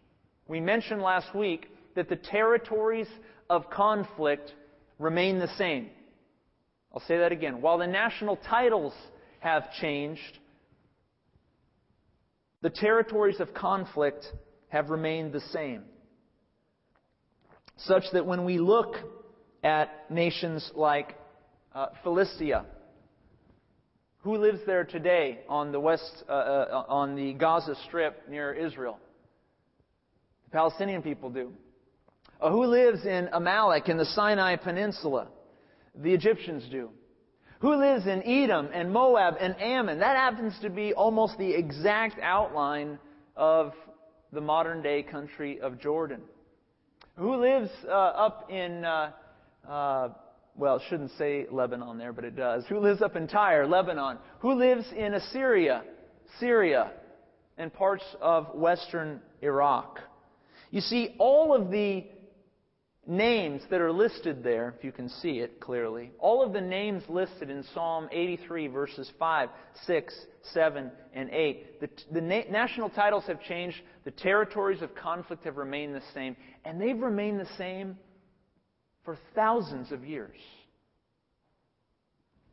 We 0.49 0.61
mentioned 0.61 1.01
last 1.01 1.35
week 1.35 1.69
that 1.95 2.09
the 2.09 2.17
territories 2.17 3.09
of 3.49 3.71
conflict 3.71 4.53
remain 4.99 5.39
the 5.39 5.49
same. 5.57 5.91
I'll 6.93 7.01
say 7.01 7.19
that 7.19 7.33
again. 7.33 7.63
While 7.63 7.79
the 7.79 7.87
national 7.87 8.37
titles 8.37 8.93
have 9.41 9.73
changed, 9.81 10.39
the 12.61 12.71
territories 12.71 13.41
of 13.41 13.55
conflict 13.55 14.27
have 14.69 14.91
remained 14.91 15.33
the 15.33 15.41
same. 15.53 15.83
Such 17.79 18.05
that 18.13 18.27
when 18.27 18.45
we 18.45 18.59
look 18.59 18.97
at 19.65 20.11
nations 20.11 20.71
like 20.75 21.17
uh, 21.75 21.87
Philistia, 22.03 22.67
who 24.23 24.37
lives 24.37 24.61
there 24.67 24.85
today 24.85 25.41
on 25.49 25.73
the 25.73 25.81
west, 25.81 26.25
uh, 26.29 26.33
uh, 26.33 26.85
on 26.89 27.17
the 27.17 27.33
Gaza 27.35 27.75
Strip 27.87 28.29
near 28.29 28.53
Israel? 28.53 28.99
The 30.45 30.51
Palestinian 30.51 31.03
people 31.03 31.29
do. 31.29 31.53
Uh, 32.41 32.51
who 32.51 32.65
lives 32.67 33.05
in 33.05 33.29
Amalek 33.33 33.89
in 33.89 33.97
the 33.97 34.05
Sinai 34.05 34.57
Peninsula? 34.57 35.29
The 35.97 36.13
Egyptians 36.13 36.65
do. 36.71 36.91
Who 37.61 37.77
lives 37.77 38.07
in 38.07 38.23
Edom 38.25 38.69
and 38.73 38.93
Moab 38.93 39.35
and 39.41 39.61
Ammon? 39.61 39.99
That 39.99 40.17
happens 40.17 40.55
to 40.63 40.71
be 40.71 40.93
almost 40.95 41.37
the 41.39 41.53
exact 41.53 42.19
outline 42.21 42.99
of 43.37 43.73
the 44.33 44.41
modern 44.41 44.83
day 44.83 45.03
country 45.03 45.61
of 45.61 45.81
Jordan. 45.81 46.21
Who 47.17 47.37
lives 47.37 47.71
uh, 47.87 47.91
up 47.91 48.51
in 48.51 48.85
uh, 48.85 49.11
uh 49.69 50.09
well, 50.57 50.77
it 50.77 50.83
shouldn't 50.89 51.13
say 51.19 51.47
Lebanon 51.51 51.99
there, 51.99 52.13
but 52.13 52.25
it 52.25 52.37
does. 52.37 52.65
Who 52.69 52.79
lives 52.79 53.03
up 53.03 53.17
in 53.17 53.27
Tyre, 53.27 53.67
Lebanon? 53.67 54.19
Who 54.41 54.55
lives 54.55 54.85
in 54.97 55.15
Assyria, 55.15 55.83
Syria, 56.39 56.93
and 57.57 57.73
parts 57.73 58.05
of 58.21 58.55
western 58.55 59.21
Iraq? 59.41 60.01
You 60.71 60.81
see, 60.81 61.15
all 61.19 61.55
of 61.55 61.71
the 61.71 62.05
names 63.07 63.63
that 63.71 63.81
are 63.81 63.93
listed 63.93 64.45
there, 64.45 64.75
if 64.77 64.85
you 64.85 64.93
can 64.93 65.09
see 65.09 65.41
it 65.41 65.61
clearly, 65.61 66.13
all 66.19 66.43
of 66.43 66.53
the 66.53 66.61
names 66.61 67.03
listed 67.09 67.51
in 67.51 67.65
Psalm 67.75 68.09
83, 68.13 68.69
verses 68.69 69.11
5, 69.19 69.49
6, 69.87 70.15
7, 70.53 70.91
and 71.13 71.31
8, 71.31 71.81
the, 71.81 71.89
the 72.13 72.21
na- 72.21 72.51
national 72.51 72.91
titles 72.91 73.25
have 73.27 73.43
changed, 73.43 73.79
the 74.05 74.11
territories 74.11 74.83
of 74.83 74.95
conflict 74.95 75.45
have 75.45 75.57
remained 75.57 75.95
the 75.95 76.03
same, 76.15 76.37
and 76.65 76.81
they've 76.81 76.99
remained 76.99 77.41
the 77.41 77.49
same 77.59 77.97
for 79.05 79.19
thousands 79.35 79.93
of 79.93 80.05
years. 80.05 80.37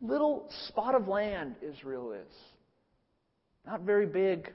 Little 0.01 0.49
spot 0.67 0.95
of 0.95 1.07
land 1.07 1.55
Israel 1.61 2.13
is. 2.13 2.33
Not 3.65 3.81
very 3.81 4.05
big, 4.05 4.51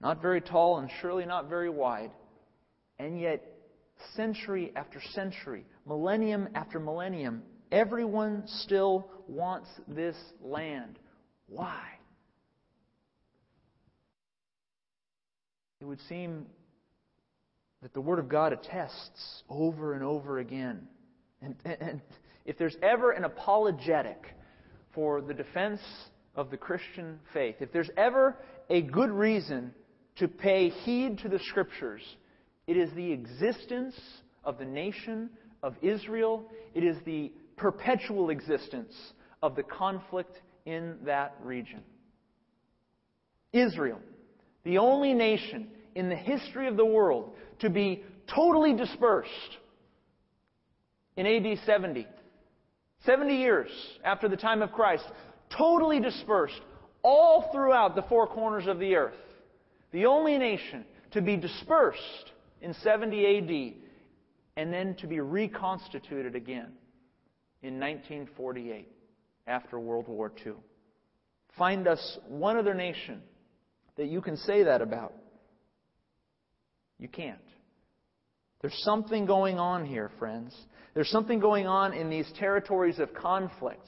not 0.00 0.22
very 0.22 0.40
tall, 0.40 0.78
and 0.78 0.88
surely 1.00 1.26
not 1.26 1.48
very 1.48 1.68
wide. 1.68 2.12
And 2.98 3.20
yet, 3.20 3.44
century 4.14 4.72
after 4.76 5.00
century, 5.12 5.64
millennium 5.86 6.48
after 6.54 6.78
millennium, 6.78 7.42
everyone 7.72 8.44
still 8.46 9.10
wants 9.26 9.68
this 9.88 10.16
land. 10.40 10.98
Why? 11.48 11.82
It 15.80 15.84
would 15.84 16.00
seem 16.08 16.46
that 17.86 17.94
the 17.94 18.00
Word 18.00 18.18
of 18.18 18.28
God 18.28 18.52
attests 18.52 19.44
over 19.48 19.94
and 19.94 20.02
over 20.02 20.40
again. 20.40 20.88
And, 21.40 21.54
and, 21.64 22.00
if 22.44 22.58
there's 22.58 22.74
ever 22.82 23.12
an 23.12 23.22
apologetic 23.22 24.34
for 24.92 25.20
the 25.20 25.32
defense 25.32 25.80
of 26.34 26.50
the 26.50 26.56
Christian 26.56 27.20
faith, 27.32 27.54
if 27.60 27.72
there's 27.72 27.90
ever 27.96 28.38
a 28.68 28.82
good 28.82 29.10
reason 29.10 29.72
to 30.16 30.26
pay 30.26 30.70
heed 30.70 31.18
to 31.18 31.28
the 31.28 31.38
Scriptures, 31.38 32.02
it 32.66 32.76
is 32.76 32.90
the 32.96 33.12
existence 33.12 33.94
of 34.42 34.58
the 34.58 34.64
nation 34.64 35.30
of 35.62 35.76
Israel. 35.80 36.44
It 36.74 36.82
is 36.82 36.96
the 37.04 37.30
perpetual 37.56 38.30
existence 38.30 38.94
of 39.44 39.54
the 39.54 39.62
conflict 39.62 40.40
in 40.64 40.96
that 41.04 41.36
region. 41.40 41.82
Israel, 43.52 44.00
the 44.64 44.78
only 44.78 45.14
nation 45.14 45.68
in 45.96 46.10
the 46.10 46.16
history 46.16 46.68
of 46.68 46.76
the 46.76 46.84
world 46.84 47.32
to 47.60 47.70
be 47.70 48.04
totally 48.32 48.74
dispersed 48.74 49.30
in 51.16 51.26
AD 51.26 51.58
70. 51.64 52.06
70 53.06 53.34
years 53.34 53.70
after 54.04 54.28
the 54.28 54.36
time 54.36 54.60
of 54.60 54.72
Christ, 54.72 55.04
totally 55.56 55.98
dispersed 55.98 56.60
all 57.02 57.48
throughout 57.50 57.94
the 57.94 58.02
four 58.02 58.26
corners 58.26 58.66
of 58.66 58.78
the 58.78 58.94
earth. 58.94 59.14
The 59.92 60.04
only 60.04 60.36
nation 60.36 60.84
to 61.12 61.22
be 61.22 61.36
dispersed 61.36 62.32
in 62.60 62.74
70 62.74 63.38
AD 63.38 63.74
and 64.56 64.72
then 64.72 64.96
to 64.96 65.06
be 65.06 65.20
reconstituted 65.20 66.36
again 66.36 66.72
in 67.62 67.80
1948 67.80 68.86
after 69.46 69.80
World 69.80 70.08
War 70.08 70.30
II. 70.44 70.54
Find 71.56 71.88
us 71.88 72.18
one 72.28 72.58
other 72.58 72.74
nation 72.74 73.22
that 73.96 74.08
you 74.08 74.20
can 74.20 74.36
say 74.36 74.64
that 74.64 74.82
about. 74.82 75.14
You 76.98 77.08
can't. 77.08 77.38
There's 78.62 78.78
something 78.82 79.26
going 79.26 79.58
on 79.58 79.84
here, 79.84 80.10
friends. 80.18 80.56
There's 80.94 81.10
something 81.10 81.40
going 81.40 81.66
on 81.66 81.92
in 81.92 82.08
these 82.08 82.30
territories 82.38 82.98
of 82.98 83.12
conflict. 83.14 83.86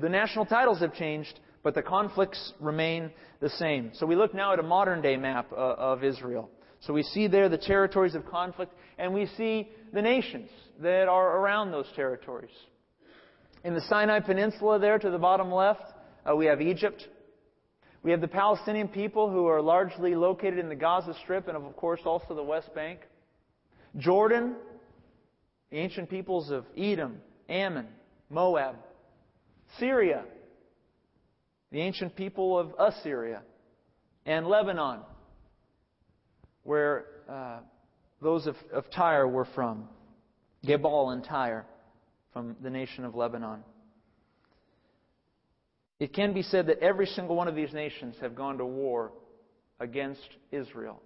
The 0.00 0.08
national 0.08 0.46
titles 0.46 0.80
have 0.80 0.94
changed, 0.94 1.40
but 1.62 1.74
the 1.74 1.82
conflicts 1.82 2.52
remain 2.60 3.10
the 3.40 3.48
same. 3.50 3.90
So 3.94 4.06
we 4.06 4.16
look 4.16 4.34
now 4.34 4.52
at 4.52 4.58
a 4.58 4.62
modern 4.62 5.00
day 5.00 5.16
map 5.16 5.50
uh, 5.50 5.56
of 5.56 6.04
Israel. 6.04 6.50
So 6.80 6.92
we 6.92 7.02
see 7.02 7.26
there 7.26 7.48
the 7.48 7.58
territories 7.58 8.14
of 8.14 8.26
conflict, 8.26 8.72
and 8.98 9.14
we 9.14 9.26
see 9.36 9.70
the 9.92 10.02
nations 10.02 10.50
that 10.80 11.08
are 11.08 11.38
around 11.38 11.70
those 11.70 11.86
territories. 11.96 12.50
In 13.64 13.74
the 13.74 13.80
Sinai 13.88 14.20
Peninsula, 14.20 14.78
there 14.78 14.98
to 14.98 15.10
the 15.10 15.18
bottom 15.18 15.50
left, 15.50 15.82
uh, 16.30 16.36
we 16.36 16.46
have 16.46 16.60
Egypt. 16.60 17.08
We 18.06 18.12
have 18.12 18.20
the 18.20 18.28
Palestinian 18.28 18.86
people 18.86 19.32
who 19.32 19.48
are 19.48 19.60
largely 19.60 20.14
located 20.14 20.60
in 20.60 20.68
the 20.68 20.76
Gaza 20.76 21.12
Strip 21.24 21.48
and, 21.48 21.56
of 21.56 21.76
course, 21.76 21.98
also 22.04 22.36
the 22.36 22.42
West 22.44 22.72
Bank. 22.72 23.00
Jordan, 23.96 24.54
the 25.72 25.78
ancient 25.78 26.08
peoples 26.08 26.52
of 26.52 26.64
Edom, 26.78 27.16
Ammon, 27.48 27.88
Moab. 28.30 28.76
Syria, 29.80 30.22
the 31.72 31.80
ancient 31.80 32.14
people 32.14 32.56
of 32.56 32.72
Assyria. 32.78 33.42
And 34.24 34.46
Lebanon, 34.46 35.00
where 36.62 37.06
uh, 37.28 37.58
those 38.22 38.46
of, 38.46 38.54
of 38.72 38.88
Tyre 38.88 39.26
were 39.26 39.48
from. 39.52 39.88
Gebal 40.64 41.12
and 41.12 41.24
Tyre, 41.24 41.66
from 42.32 42.54
the 42.62 42.70
nation 42.70 43.04
of 43.04 43.16
Lebanon. 43.16 43.64
It 45.98 46.12
can 46.12 46.34
be 46.34 46.42
said 46.42 46.66
that 46.66 46.80
every 46.80 47.06
single 47.06 47.36
one 47.36 47.48
of 47.48 47.54
these 47.54 47.72
nations 47.72 48.16
have 48.20 48.34
gone 48.34 48.58
to 48.58 48.66
war 48.66 49.12
against 49.80 50.28
Israel 50.52 51.02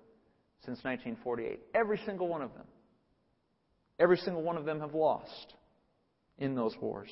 since 0.65 0.79
1948. 0.83 1.61
Every 1.75 2.01
single 2.05 2.29
one 2.29 2.43
of 2.43 2.53
them. 2.55 2.67
Every 3.99 4.17
single 4.17 4.43
one 4.43 4.57
of 4.57 4.65
them 4.65 4.81
have 4.81 4.95
lost 4.95 5.55
in 6.39 6.55
those 6.55 6.75
wars. 6.81 7.11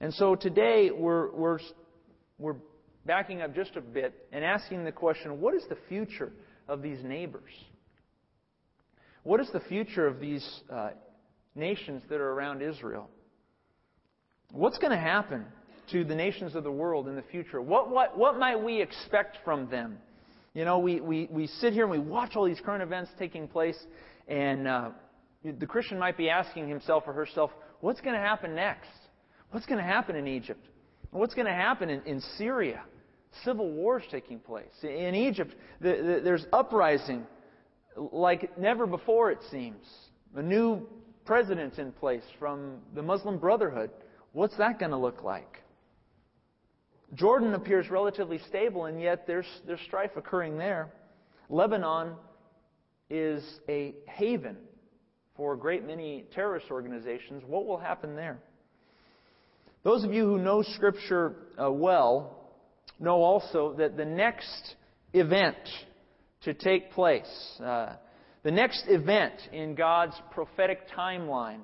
And 0.00 0.12
so 0.14 0.34
today 0.34 0.90
we're, 0.90 1.30
we're, 1.32 1.58
we're 2.38 2.56
backing 3.04 3.42
up 3.42 3.54
just 3.54 3.76
a 3.76 3.80
bit 3.80 4.14
and 4.32 4.44
asking 4.44 4.84
the 4.84 4.92
question 4.92 5.40
what 5.40 5.54
is 5.54 5.62
the 5.68 5.78
future 5.88 6.32
of 6.66 6.82
these 6.82 7.02
neighbors? 7.04 7.50
What 9.22 9.40
is 9.40 9.48
the 9.52 9.60
future 9.60 10.06
of 10.06 10.20
these 10.20 10.46
uh, 10.72 10.90
nations 11.54 12.02
that 12.08 12.20
are 12.20 12.30
around 12.30 12.62
Israel? 12.62 13.10
What's 14.52 14.78
going 14.78 14.92
to 14.92 14.98
happen 14.98 15.44
to 15.92 16.04
the 16.04 16.14
nations 16.14 16.54
of 16.54 16.64
the 16.64 16.70
world 16.70 17.08
in 17.08 17.16
the 17.16 17.22
future? 17.22 17.60
What, 17.60 17.90
what, 17.90 18.16
what 18.16 18.38
might 18.38 18.62
we 18.62 18.80
expect 18.80 19.38
from 19.44 19.68
them? 19.70 19.98
You 20.54 20.64
know, 20.64 20.78
we, 20.78 21.00
we, 21.00 21.28
we 21.30 21.46
sit 21.46 21.72
here 21.72 21.84
and 21.84 21.90
we 21.90 21.98
watch 21.98 22.36
all 22.36 22.44
these 22.44 22.60
current 22.60 22.82
events 22.82 23.10
taking 23.18 23.48
place, 23.48 23.78
and 24.26 24.66
uh, 24.66 24.90
the 25.44 25.66
Christian 25.66 25.98
might 25.98 26.16
be 26.16 26.30
asking 26.30 26.68
himself 26.68 27.04
or 27.06 27.12
herself, 27.12 27.50
what's 27.80 28.00
going 28.00 28.14
to 28.14 28.20
happen 28.20 28.54
next? 28.54 28.90
What's 29.50 29.66
going 29.66 29.78
to 29.78 29.84
happen 29.84 30.16
in 30.16 30.26
Egypt? 30.26 30.66
What's 31.10 31.34
going 31.34 31.46
to 31.46 31.52
happen 31.52 31.90
in, 31.90 32.02
in 32.02 32.20
Syria? 32.36 32.82
Civil 33.44 33.70
wars 33.70 34.02
taking 34.10 34.38
place. 34.38 34.72
In 34.82 35.14
Egypt, 35.14 35.54
the, 35.80 35.88
the, 35.90 36.20
there's 36.24 36.46
uprising 36.52 37.26
like 37.96 38.56
never 38.58 38.86
before, 38.86 39.30
it 39.30 39.38
seems. 39.50 39.84
A 40.34 40.42
new 40.42 40.86
president 41.24 41.78
in 41.78 41.92
place 41.92 42.22
from 42.38 42.78
the 42.94 43.02
Muslim 43.02 43.38
Brotherhood. 43.38 43.90
What's 44.32 44.56
that 44.56 44.78
going 44.78 44.90
to 44.92 44.96
look 44.96 45.22
like? 45.22 45.62
Jordan 47.14 47.54
appears 47.54 47.88
relatively 47.88 48.38
stable, 48.48 48.84
and 48.84 49.00
yet 49.00 49.26
there's, 49.26 49.46
there's 49.66 49.80
strife 49.86 50.10
occurring 50.16 50.58
there. 50.58 50.92
Lebanon 51.48 52.14
is 53.08 53.42
a 53.68 53.94
haven 54.06 54.56
for 55.36 55.54
a 55.54 55.56
great 55.56 55.86
many 55.86 56.26
terrorist 56.34 56.66
organizations. 56.70 57.42
What 57.46 57.64
will 57.64 57.78
happen 57.78 58.14
there? 58.14 58.38
Those 59.84 60.04
of 60.04 60.12
you 60.12 60.24
who 60.24 60.38
know 60.38 60.62
Scripture 60.62 61.36
uh, 61.62 61.70
well 61.70 62.50
know 63.00 63.22
also 63.22 63.74
that 63.78 63.96
the 63.96 64.04
next 64.04 64.74
event 65.14 65.56
to 66.42 66.52
take 66.52 66.92
place, 66.92 67.58
uh, 67.64 67.94
the 68.42 68.50
next 68.50 68.84
event 68.88 69.34
in 69.52 69.74
God's 69.74 70.20
prophetic 70.32 70.90
timeline, 70.90 71.60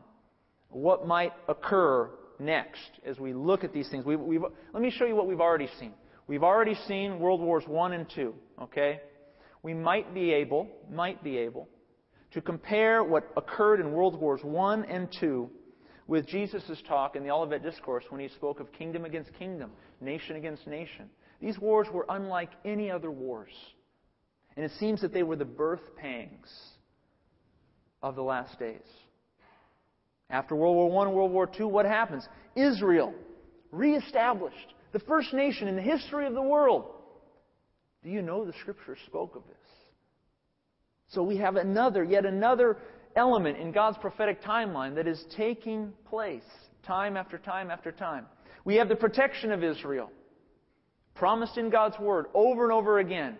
what 0.70 1.06
might 1.06 1.32
occur 1.48 2.10
next 2.39 2.90
as 3.05 3.19
we 3.19 3.32
look 3.32 3.65
at 3.65 3.73
these 3.73 3.89
things. 3.89 4.05
We've, 4.05 4.20
we've, 4.20 4.43
let 4.73 4.82
me 4.82 4.90
show 4.90 5.05
you 5.05 5.15
what 5.15 5.27
we've 5.27 5.40
already 5.40 5.69
seen. 5.78 5.93
We've 6.27 6.43
already 6.43 6.74
seen 6.89 7.19
World 7.19 7.40
Wars 7.40 7.65
I 7.69 7.94
and 7.94 8.06
II, 8.16 8.31
okay? 8.62 9.01
We 9.62 9.74
might 9.74 10.15
be 10.15 10.32
able, 10.32 10.69
might 10.90 11.23
be 11.23 11.36
able, 11.39 11.69
to 12.32 12.40
compare 12.40 13.05
what 13.05 13.31
occurred 13.36 13.81
in 13.81 13.93
World 13.93 14.19
Wars 14.19 14.40
I 14.44 14.82
and 14.89 15.09
II 15.23 15.48
with 16.06 16.27
Jesus' 16.27 16.82
talk 16.86 17.16
in 17.16 17.23
the 17.23 17.31
Olivet 17.31 17.62
Discourse 17.62 18.05
when 18.11 18.20
he 18.20 18.28
spoke 18.28 18.61
of 18.61 18.73
kingdom 18.73 19.05
against 19.05 19.32
kingdom, 19.39 19.70
nation 20.01 20.36
against 20.36 20.66
nation. 20.66 21.09
These 21.40 21.59
wars 21.59 21.89
were 21.93 22.06
unlike 22.09 22.51
any 22.65 22.90
other 22.90 23.11
wars. 23.11 23.52
And 24.56 24.65
it 24.65 24.73
seems 24.78 25.01
that 25.01 25.12
they 25.12 25.23
were 25.23 25.36
the 25.36 25.44
birth 25.44 25.97
pangs 25.97 26.48
of 28.02 28.15
the 28.15 28.23
last 28.23 28.59
days. 28.59 28.86
After 30.30 30.56
World 30.56 30.76
War 30.76 31.02
I 31.02 31.06
and 31.06 31.14
World 31.14 31.32
War 31.32 31.51
II, 31.59 31.66
what 31.66 31.86
happens? 31.86 32.26
Israel, 32.56 33.14
reestablished, 33.70 34.74
the 34.92 34.98
first 35.01 35.32
nation 35.32 35.68
in 35.68 35.76
the 35.76 35.82
history 35.82 36.26
of 36.26 36.34
the 36.34 36.42
world. 36.42 36.86
Do 38.02 38.10
you 38.10 38.22
know 38.22 38.44
the 38.44 38.52
Scripture 38.60 38.96
spoke 39.06 39.36
of 39.36 39.42
this? 39.46 39.56
So 41.09 41.22
we 41.22 41.36
have 41.38 41.56
another, 41.56 42.02
yet 42.05 42.24
another 42.24 42.78
element 43.16 43.59
in 43.59 43.72
God's 43.72 43.98
prophetic 43.98 44.42
timeline 44.42 44.94
that 44.96 45.06
is 45.06 45.24
taking 45.36 45.92
place 46.09 46.42
time 46.84 47.16
after 47.16 47.38
time 47.38 47.70
after 47.70 47.92
time. 47.92 48.26
We 48.64 48.76
have 48.76 48.88
the 48.88 48.96
protection 48.96 49.52
of 49.52 49.62
Israel, 49.62 50.10
promised 51.14 51.59
in 51.59 51.70
God's 51.70 51.98
Word 51.98 52.26
over 52.34 52.64
and 52.64 52.72
over 52.72 52.98
again. 52.98 53.38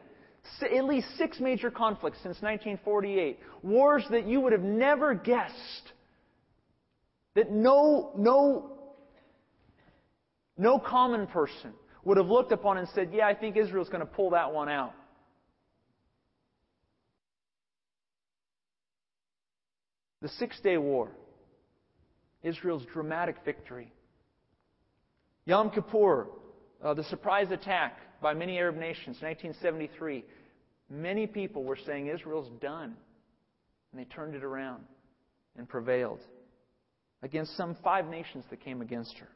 At 0.61 0.85
least 0.85 1.09
six 1.17 1.41
major 1.41 1.71
conflicts 1.71 2.19
since 2.19 2.37
1948. 2.43 3.39
Wars 3.63 4.05
that 4.11 4.27
you 4.27 4.41
would 4.41 4.53
have 4.53 4.63
never 4.63 5.15
guessed. 5.15 5.93
That 7.35 7.51
no, 7.51 8.13
no, 8.17 8.71
no 10.57 10.79
common 10.79 11.27
person 11.27 11.73
would 12.05 12.17
have 12.17 12.27
looked 12.27 12.53
upon 12.53 12.79
and 12.79 12.89
said, 12.95 13.11
Yeah, 13.13 13.27
I 13.27 13.35
think 13.35 13.57
Israel's 13.57 13.89
going 13.89 14.01
to 14.01 14.07
pull 14.07 14.31
that 14.31 14.53
one 14.53 14.69
out. 14.69 14.95
The 20.23 20.29
Six 20.31 20.59
Day 20.61 20.79
War, 20.79 21.11
Israel's 22.43 22.85
dramatic 22.93 23.37
victory. 23.45 23.93
Yom 25.45 25.71
Kippur, 25.71 26.29
uh, 26.83 26.95
the 26.95 27.05
surprise 27.05 27.51
attack 27.51 27.99
by 28.23 28.33
many 28.33 28.59
Arab 28.59 28.77
nations, 28.77 29.19
in 29.21 29.29
1973. 29.29 30.25
Many 30.89 31.27
people 31.27 31.65
were 31.65 31.79
saying 31.85 32.07
Israel's 32.07 32.51
done. 32.61 32.97
And 33.93 34.01
they 34.01 34.05
turned 34.05 34.35
it 34.35 34.43
around 34.43 34.85
and 35.57 35.69
prevailed 35.69 36.21
against 37.25 37.57
some 37.57 37.75
five 37.83 38.07
nations 38.07 38.45
that 38.51 38.63
came 38.63 38.83
against 38.83 39.17
her. 39.17 39.29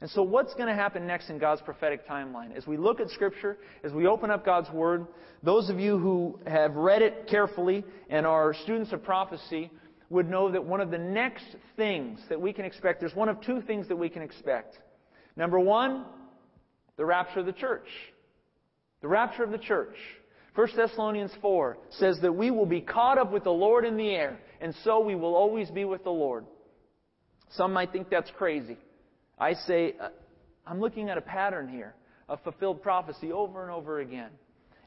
And 0.00 0.08
so, 0.10 0.22
what's 0.22 0.54
going 0.54 0.68
to 0.68 0.74
happen 0.74 1.06
next 1.06 1.30
in 1.30 1.38
God's 1.38 1.60
prophetic 1.60 2.08
timeline? 2.08 2.56
As 2.56 2.66
we 2.66 2.76
look 2.76 3.00
at 3.00 3.10
Scripture, 3.10 3.58
as 3.84 3.92
we 3.92 4.06
open 4.06 4.30
up 4.30 4.44
God's 4.44 4.70
Word, 4.70 5.06
those 5.42 5.68
of 5.68 5.78
you 5.78 5.98
who 5.98 6.38
have 6.46 6.74
read 6.74 7.02
it 7.02 7.26
carefully 7.28 7.84
and 8.08 8.24
are 8.26 8.54
students 8.54 8.92
of 8.92 9.02
prophecy 9.02 9.70
would 10.10 10.28
know 10.28 10.50
that 10.50 10.64
one 10.64 10.80
of 10.80 10.90
the 10.90 10.98
next 10.98 11.44
things 11.76 12.20
that 12.28 12.40
we 12.40 12.52
can 12.52 12.64
expect, 12.64 13.00
there's 13.00 13.14
one 13.14 13.28
of 13.28 13.40
two 13.40 13.60
things 13.62 13.88
that 13.88 13.96
we 13.96 14.08
can 14.08 14.22
expect. 14.22 14.78
Number 15.36 15.58
one, 15.58 16.04
the 16.96 17.04
rapture 17.04 17.40
of 17.40 17.46
the 17.46 17.52
church. 17.52 17.86
The 19.00 19.08
rapture 19.08 19.42
of 19.42 19.50
the 19.50 19.58
church. 19.58 19.96
1 20.54 20.68
Thessalonians 20.76 21.32
4 21.40 21.78
says 21.90 22.18
that 22.22 22.32
we 22.32 22.50
will 22.50 22.66
be 22.66 22.80
caught 22.80 23.18
up 23.18 23.32
with 23.32 23.44
the 23.44 23.50
Lord 23.50 23.84
in 23.84 23.96
the 23.96 24.10
air, 24.10 24.38
and 24.60 24.74
so 24.84 25.00
we 25.00 25.14
will 25.14 25.34
always 25.34 25.70
be 25.70 25.84
with 25.84 26.04
the 26.04 26.10
Lord. 26.10 26.44
Some 27.56 27.72
might 27.72 27.92
think 27.92 28.08
that's 28.08 28.30
crazy. 28.38 28.78
I 29.38 29.54
say, 29.54 29.94
uh, 30.00 30.08
I'm 30.66 30.80
looking 30.80 31.08
at 31.08 31.18
a 31.18 31.22
pattern 31.22 31.68
here 31.68 31.94
of 32.28 32.40
fulfilled 32.42 32.82
prophecy 32.82 33.32
over 33.32 33.62
and 33.62 33.70
over 33.70 34.00
again. 34.00 34.30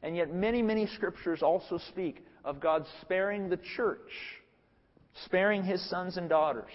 And 0.02 0.16
yet, 0.16 0.34
many, 0.34 0.62
many 0.62 0.88
scriptures 0.88 1.42
also 1.42 1.80
speak 1.90 2.26
of 2.44 2.60
God 2.60 2.86
sparing 3.02 3.50
the 3.50 3.60
church, 3.76 4.12
sparing 5.26 5.64
his 5.64 5.88
sons 5.90 6.18
and 6.18 6.30
daughters 6.30 6.72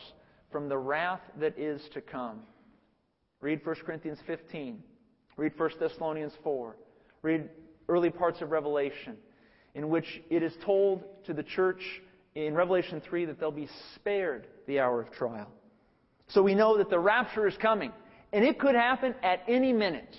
from 0.51 0.69
the 0.69 0.79
wrath 0.79 1.21
that 1.39 1.59
is 1.59 1.81
to 1.95 2.01
come. 2.01 2.41
Read 3.41 3.65
1 3.65 3.77
Corinthians 3.87 4.19
15. 4.27 4.83
Read 5.37 5.53
1 5.57 5.71
Thessalonians 5.81 6.33
4. 6.43 6.77
Read 7.23 7.49
early 7.89 8.11
parts 8.11 8.41
of 8.43 8.51
Revelation, 8.51 9.17
in 9.75 9.89
which 9.89 10.23
it 10.29 10.43
is 10.43 10.53
told 10.65 11.03
to 11.25 11.33
the 11.33 11.43
church 11.43 11.83
in 12.35 12.55
Revelation 12.55 13.01
3 13.01 13.25
that 13.27 13.41
they'll 13.41 13.51
be 13.51 13.69
spared 13.95 14.47
the 14.67 14.81
hour 14.81 15.01
of 15.01 15.11
trial. 15.13 15.51
So 16.33 16.43
we 16.43 16.55
know 16.55 16.79
that 16.79 16.91
the 16.91 16.99
rapture 16.99 17.47
is 17.47 17.57
coming. 17.61 17.93
And 18.33 18.45
it 18.45 18.59
could 18.59 18.75
happen 18.75 19.15
at 19.23 19.43
any 19.49 19.73
minute. 19.73 20.15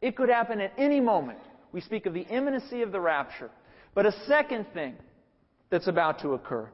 It 0.00 0.16
could 0.16 0.28
happen 0.28 0.60
at 0.60 0.72
any 0.76 1.00
moment. 1.00 1.38
We 1.72 1.80
speak 1.80 2.06
of 2.06 2.14
the 2.14 2.22
imminency 2.22 2.82
of 2.82 2.92
the 2.92 3.00
rapture. 3.00 3.50
But 3.94 4.06
a 4.06 4.12
second 4.26 4.66
thing 4.74 4.94
that's 5.70 5.86
about 5.86 6.20
to 6.20 6.30
occur, 6.30 6.68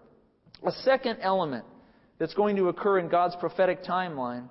a 0.67 0.73
second 0.73 1.19
element 1.21 1.65
that's 2.19 2.35
going 2.35 2.57
to 2.57 2.69
occur 2.69 2.99
in 2.99 3.09
God's 3.09 3.37
prophetic 3.37 3.85
timeline, 3.85 4.49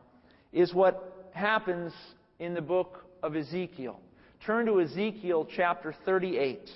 is 0.53 0.73
what 0.73 1.29
happens 1.33 1.93
in 2.39 2.53
the 2.53 2.61
book 2.61 3.05
of 3.21 3.35
Ezekiel. 3.35 3.99
Turn 4.45 4.65
to 4.67 4.81
Ezekiel 4.81 5.47
chapter 5.55 5.93
38. 6.05 6.69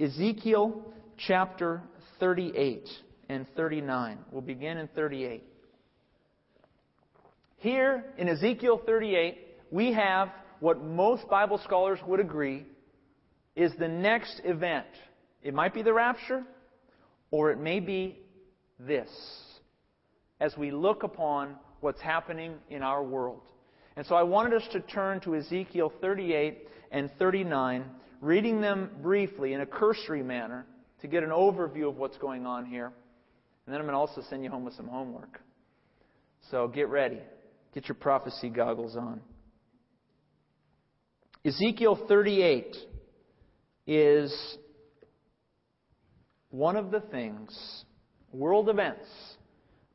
Ezekiel 0.00 0.92
chapter 1.16 1.82
38 2.18 2.88
and 3.28 3.46
39. 3.56 4.18
We'll 4.30 4.42
begin 4.42 4.78
in 4.78 4.88
38. 4.88 5.42
Here 7.60 8.04
in 8.16 8.26
Ezekiel 8.26 8.80
38, 8.86 9.36
we 9.70 9.92
have 9.92 10.30
what 10.60 10.82
most 10.82 11.28
Bible 11.28 11.60
scholars 11.62 11.98
would 12.06 12.18
agree 12.18 12.64
is 13.54 13.70
the 13.78 13.86
next 13.86 14.40
event. 14.44 14.86
It 15.42 15.52
might 15.52 15.74
be 15.74 15.82
the 15.82 15.92
rapture, 15.92 16.42
or 17.30 17.50
it 17.50 17.58
may 17.58 17.80
be 17.80 18.18
this, 18.78 19.10
as 20.40 20.56
we 20.56 20.70
look 20.70 21.02
upon 21.02 21.56
what's 21.80 22.00
happening 22.00 22.54
in 22.70 22.82
our 22.82 23.02
world. 23.02 23.42
And 23.94 24.06
so 24.06 24.14
I 24.14 24.22
wanted 24.22 24.54
us 24.54 24.66
to 24.72 24.80
turn 24.80 25.20
to 25.20 25.36
Ezekiel 25.36 25.92
38 26.00 26.66
and 26.92 27.10
39, 27.18 27.84
reading 28.22 28.62
them 28.62 28.88
briefly 29.02 29.52
in 29.52 29.60
a 29.60 29.66
cursory 29.66 30.22
manner 30.22 30.64
to 31.02 31.08
get 31.08 31.22
an 31.22 31.30
overview 31.30 31.90
of 31.90 31.98
what's 31.98 32.16
going 32.16 32.46
on 32.46 32.64
here. 32.64 32.86
And 33.66 33.74
then 33.74 33.82
I'm 33.82 33.86
going 33.86 33.92
to 33.92 33.98
also 33.98 34.22
send 34.30 34.44
you 34.44 34.50
home 34.50 34.64
with 34.64 34.74
some 34.74 34.88
homework. 34.88 35.42
So 36.50 36.66
get 36.66 36.88
ready. 36.88 37.20
Get 37.74 37.88
your 37.88 37.94
prophecy 37.94 38.48
goggles 38.48 38.96
on. 38.96 39.20
Ezekiel 41.44 41.98
38 42.08 42.76
is 43.86 44.56
one 46.50 46.76
of 46.76 46.90
the 46.90 47.00
things, 47.00 47.84
world 48.32 48.68
events, 48.68 49.06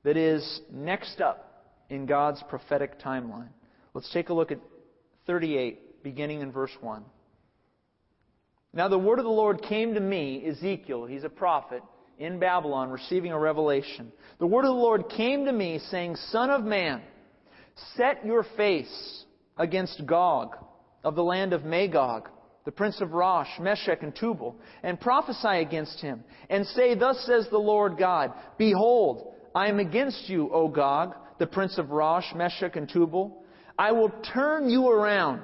that 0.04 0.18
is 0.18 0.62
next 0.72 1.20
up 1.22 1.74
in 1.90 2.06
God's 2.06 2.42
prophetic 2.50 3.00
timeline. 3.00 3.50
Let's 3.94 4.12
take 4.12 4.30
a 4.30 4.34
look 4.34 4.52
at 4.52 4.60
38, 5.28 6.04
beginning 6.04 6.42
in 6.42 6.52
verse 6.52 6.72
1. 6.82 7.04
Now 8.74 8.88
the 8.88 8.98
word 8.98 9.20
of 9.20 9.26
the 9.26 9.32
Lord 9.32 9.62
came 9.62 9.94
to 9.94 10.00
me, 10.00 10.46
Ezekiel, 10.48 11.06
he's 11.06 11.24
a 11.24 11.30
prophet, 11.30 11.82
in 12.18 12.40
Babylon, 12.40 12.90
receiving 12.90 13.32
a 13.32 13.40
revelation. 13.40 14.12
The 14.40 14.48
word 14.48 14.66
of 14.66 14.74
the 14.74 14.82
Lord 14.82 15.10
came 15.10 15.46
to 15.46 15.52
me, 15.52 15.80
saying, 15.90 16.16
Son 16.32 16.50
of 16.50 16.64
man, 16.64 17.02
Set 17.96 18.26
your 18.26 18.44
face 18.56 19.26
against 19.58 20.06
Gog 20.06 20.56
of 21.04 21.16
the 21.16 21.24
land 21.24 21.54
of 21.54 21.66
Magog, 21.66 22.30
the 22.66 22.72
prince 22.72 23.02
of 23.02 23.12
Rosh, 23.14 23.48
Meshech, 23.60 24.02
and 24.02 24.16
Tubal, 24.16 24.56
and 24.82 25.00
prophesy 25.00 25.60
against 25.60 26.00
him, 26.00 26.24
and 26.50 26.66
say, 26.68 26.96
Thus 26.96 27.24
says 27.26 27.48
the 27.50 27.58
Lord 27.58 27.98
God, 27.98 28.34
Behold, 28.58 29.34
I 29.54 29.68
am 29.68 29.80
against 29.80 30.30
you, 30.30 30.50
O 30.52 30.68
Gog, 30.68 31.16
the 31.38 31.48
prince 31.48 31.78
of 31.78 31.92
Rosh, 31.92 32.26
Meshech, 32.36 32.76
and 32.76 32.90
Tubal. 32.90 33.44
I 33.78 33.92
will 33.92 34.12
turn 34.34 34.70
you 34.70 34.90
around, 34.90 35.42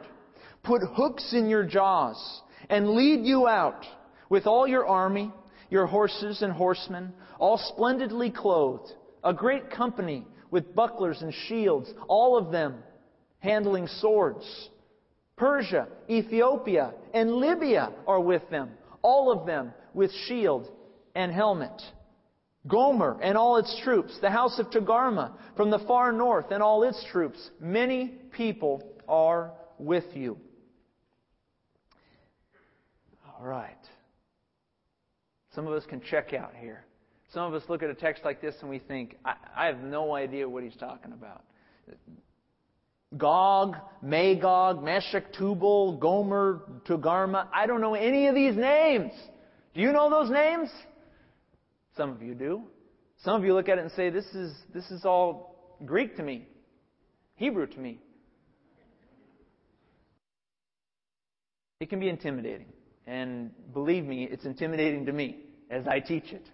put 0.64 0.82
hooks 0.96 1.34
in 1.34 1.50
your 1.50 1.64
jaws, 1.64 2.42
and 2.70 2.92
lead 2.92 3.26
you 3.26 3.48
out 3.48 3.86
with 4.30 4.48
all 4.48 4.66
your 4.66 4.88
army, 4.88 5.32
your 5.70 5.86
horses 5.86 6.42
and 6.42 6.54
horsemen, 6.54 7.14
all 7.40 7.58
splendidly 7.58 8.32
clothed, 8.32 8.94
a 9.24 9.34
great 9.34 9.70
company 9.70 10.26
with 10.52 10.76
bucklers 10.76 11.22
and 11.22 11.34
shields, 11.48 11.92
all 12.08 12.38
of 12.38 12.52
them 12.52 12.76
handling 13.40 13.88
swords. 13.88 14.70
Persia, 15.36 15.88
Ethiopia, 16.08 16.94
and 17.14 17.32
Libya 17.32 17.92
are 18.06 18.20
with 18.20 18.48
them, 18.52 18.70
all 19.02 19.32
of 19.32 19.48
them 19.48 19.74
with 19.96 20.12
shield 20.28 20.70
and 21.16 21.32
helmet. 21.32 21.82
Gomer 22.68 23.18
and 23.24 23.36
all 23.36 23.58
its 23.58 23.76
troops, 23.84 24.16
the 24.22 24.30
house 24.30 24.60
of 24.60 24.68
Togarmah 24.68 25.32
from 25.58 25.72
the 25.72 25.80
far 25.80 26.12
north 26.12 26.52
and 26.52 26.62
all 26.62 26.84
its 26.84 27.04
troops, 27.12 27.50
many 27.60 28.10
people 28.32 28.84
are 29.08 29.52
with 29.80 30.06
you. 30.14 30.38
All 33.26 33.48
right. 33.48 33.76
Some 35.56 35.66
of 35.66 35.74
us 35.74 35.84
can 35.88 36.02
check 36.02 36.34
out 36.34 36.54
here. 36.56 36.86
Some 37.34 37.44
of 37.44 37.54
us 37.54 37.68
look 37.70 37.82
at 37.82 37.90
a 37.90 37.94
text 37.94 38.26
like 38.26 38.42
this 38.42 38.56
and 38.62 38.70
we 38.70 38.80
think, 38.80 39.18
I, 39.24 39.36
I 39.56 39.66
have 39.68 39.80
no 39.80 40.14
idea 40.14 40.48
what 40.50 40.64
he's 40.64 40.76
talking 40.76 41.14
about. 41.14 41.44
Gog, 43.18 43.78
Magog, 44.02 44.84
Meshech, 44.84 45.34
Tubal, 45.34 45.98
Gomer, 45.98 46.62
Togarmah. 46.88 47.48
I 47.54 47.68
don't 47.68 47.82
know 47.82 47.94
any 47.94 48.28
of 48.28 48.36
these 48.36 48.56
names. 48.56 49.12
Do 49.74 49.82
you 49.82 49.92
know 49.92 50.10
those 50.10 50.30
names? 50.30 50.70
Some 51.96 52.12
of 52.12 52.22
you 52.22 52.34
do. 52.34 52.64
Some 53.24 53.36
of 53.36 53.46
you 53.46 53.54
look 53.54 53.70
at 53.70 53.78
it 53.78 53.82
and 53.82 53.92
say, 53.92 54.10
this 54.10 54.26
is, 54.34 54.54
this 54.74 54.90
is 54.92 55.06
all 55.06 55.78
Greek 55.86 56.18
to 56.18 56.24
me, 56.24 56.48
Hebrew 57.36 57.68
to 57.68 57.80
me. 57.80 58.00
It 61.80 61.90
can 61.90 62.00
be 62.00 62.10
intimidating. 62.10 62.68
And 63.08 63.52
believe 63.74 64.06
me, 64.06 64.24
it's 64.26 64.46
intimidating 64.46 65.06
to 65.06 65.14
me 65.14 65.38
as 65.70 65.88
I 65.88 66.00
teach 66.00 66.32
it. 66.32 66.46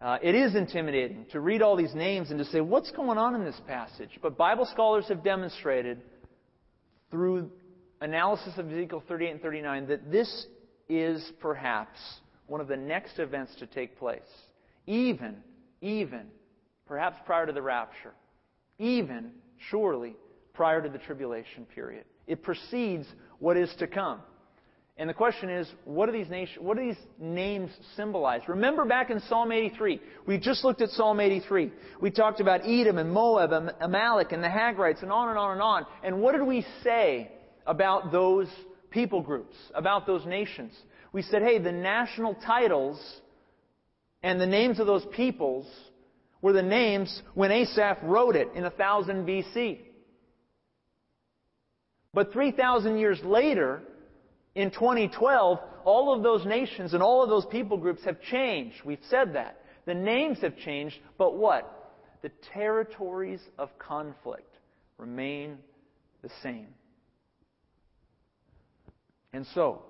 Uh, 0.00 0.18
it 0.22 0.34
is 0.34 0.54
intimidating 0.54 1.24
to 1.32 1.40
read 1.40 1.62
all 1.62 1.74
these 1.74 1.94
names 1.94 2.30
and 2.30 2.38
to 2.38 2.44
say, 2.44 2.60
what's 2.60 2.90
going 2.90 3.16
on 3.16 3.34
in 3.34 3.44
this 3.44 3.60
passage? 3.66 4.10
But 4.20 4.36
Bible 4.36 4.66
scholars 4.66 5.06
have 5.08 5.24
demonstrated 5.24 6.02
through 7.10 7.50
analysis 8.00 8.52
of 8.58 8.70
Ezekiel 8.70 9.02
38 9.08 9.30
and 9.30 9.40
39 9.40 9.86
that 9.88 10.10
this 10.10 10.46
is 10.88 11.32
perhaps 11.40 11.98
one 12.46 12.60
of 12.60 12.68
the 12.68 12.76
next 12.76 13.18
events 13.18 13.54
to 13.58 13.66
take 13.66 13.98
place. 13.98 14.20
Even, 14.86 15.36
even, 15.80 16.26
perhaps 16.86 17.16
prior 17.24 17.46
to 17.46 17.52
the 17.52 17.62
rapture. 17.62 18.12
Even, 18.78 19.30
surely, 19.70 20.14
prior 20.52 20.82
to 20.82 20.90
the 20.90 20.98
tribulation 20.98 21.64
period. 21.74 22.04
It 22.26 22.42
precedes 22.42 23.06
what 23.38 23.56
is 23.56 23.74
to 23.78 23.86
come. 23.86 24.20
And 24.98 25.10
the 25.10 25.14
question 25.14 25.50
is, 25.50 25.70
what 25.84 26.06
do 26.06 26.12
these 26.12 26.30
nation, 26.30 26.64
what 26.64 26.78
do 26.78 26.86
these 26.86 26.96
names 27.18 27.70
symbolize? 27.96 28.40
Remember 28.48 28.86
back 28.86 29.10
in 29.10 29.20
Psalm 29.20 29.52
83, 29.52 30.00
we 30.26 30.38
just 30.38 30.64
looked 30.64 30.80
at 30.80 30.88
Psalm 30.90 31.20
83. 31.20 31.70
We 32.00 32.10
talked 32.10 32.40
about 32.40 32.62
Edom 32.64 32.96
and 32.96 33.12
Moab 33.12 33.52
and 33.52 33.72
Amalek 33.80 34.32
and 34.32 34.42
the 34.42 34.48
Hagrites 34.48 35.02
and 35.02 35.12
on 35.12 35.28
and 35.28 35.38
on 35.38 35.52
and 35.52 35.60
on. 35.60 35.86
And 36.02 36.22
what 36.22 36.32
did 36.32 36.46
we 36.46 36.64
say 36.82 37.30
about 37.66 38.10
those 38.10 38.48
people 38.90 39.20
groups, 39.20 39.54
about 39.74 40.06
those 40.06 40.24
nations? 40.24 40.72
We 41.12 41.20
said, 41.20 41.42
hey, 41.42 41.58
the 41.58 41.72
national 41.72 42.34
titles 42.46 42.98
and 44.22 44.40
the 44.40 44.46
names 44.46 44.80
of 44.80 44.86
those 44.86 45.04
peoples 45.14 45.66
were 46.40 46.54
the 46.54 46.62
names 46.62 47.22
when 47.34 47.50
Asaph 47.50 47.98
wrote 48.02 48.34
it 48.34 48.48
in 48.54 48.62
1000 48.62 49.26
BC. 49.26 49.78
But 52.14 52.32
3,000 52.32 52.96
years 52.96 53.20
later, 53.22 53.82
in 54.56 54.70
2012, 54.70 55.58
all 55.84 56.14
of 56.14 56.22
those 56.22 56.44
nations 56.46 56.94
and 56.94 57.02
all 57.02 57.22
of 57.22 57.28
those 57.28 57.44
people 57.46 57.76
groups 57.76 58.02
have 58.04 58.20
changed. 58.22 58.76
We've 58.84 58.98
said 59.10 59.34
that. 59.34 59.60
The 59.84 59.94
names 59.94 60.38
have 60.40 60.56
changed, 60.56 60.96
but 61.18 61.36
what? 61.36 61.94
The 62.22 62.30
territories 62.54 63.40
of 63.58 63.78
conflict 63.78 64.56
remain 64.96 65.58
the 66.22 66.30
same. 66.42 66.68
And 69.34 69.46
so, 69.54 69.82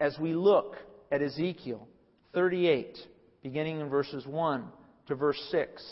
as 0.00 0.18
we 0.18 0.32
look 0.32 0.76
at 1.12 1.20
Ezekiel 1.20 1.86
38, 2.32 2.96
beginning 3.42 3.80
in 3.80 3.90
verses 3.90 4.26
1 4.26 4.64
to 5.08 5.14
verse 5.14 5.40
6, 5.50 5.84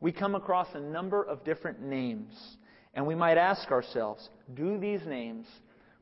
we 0.00 0.10
come 0.10 0.34
across 0.34 0.66
a 0.74 0.80
number 0.80 1.22
of 1.22 1.44
different 1.44 1.80
names. 1.80 2.34
And 2.92 3.06
we 3.06 3.14
might 3.14 3.38
ask 3.38 3.70
ourselves 3.70 4.28
do 4.52 4.78
these 4.78 5.02
names 5.06 5.46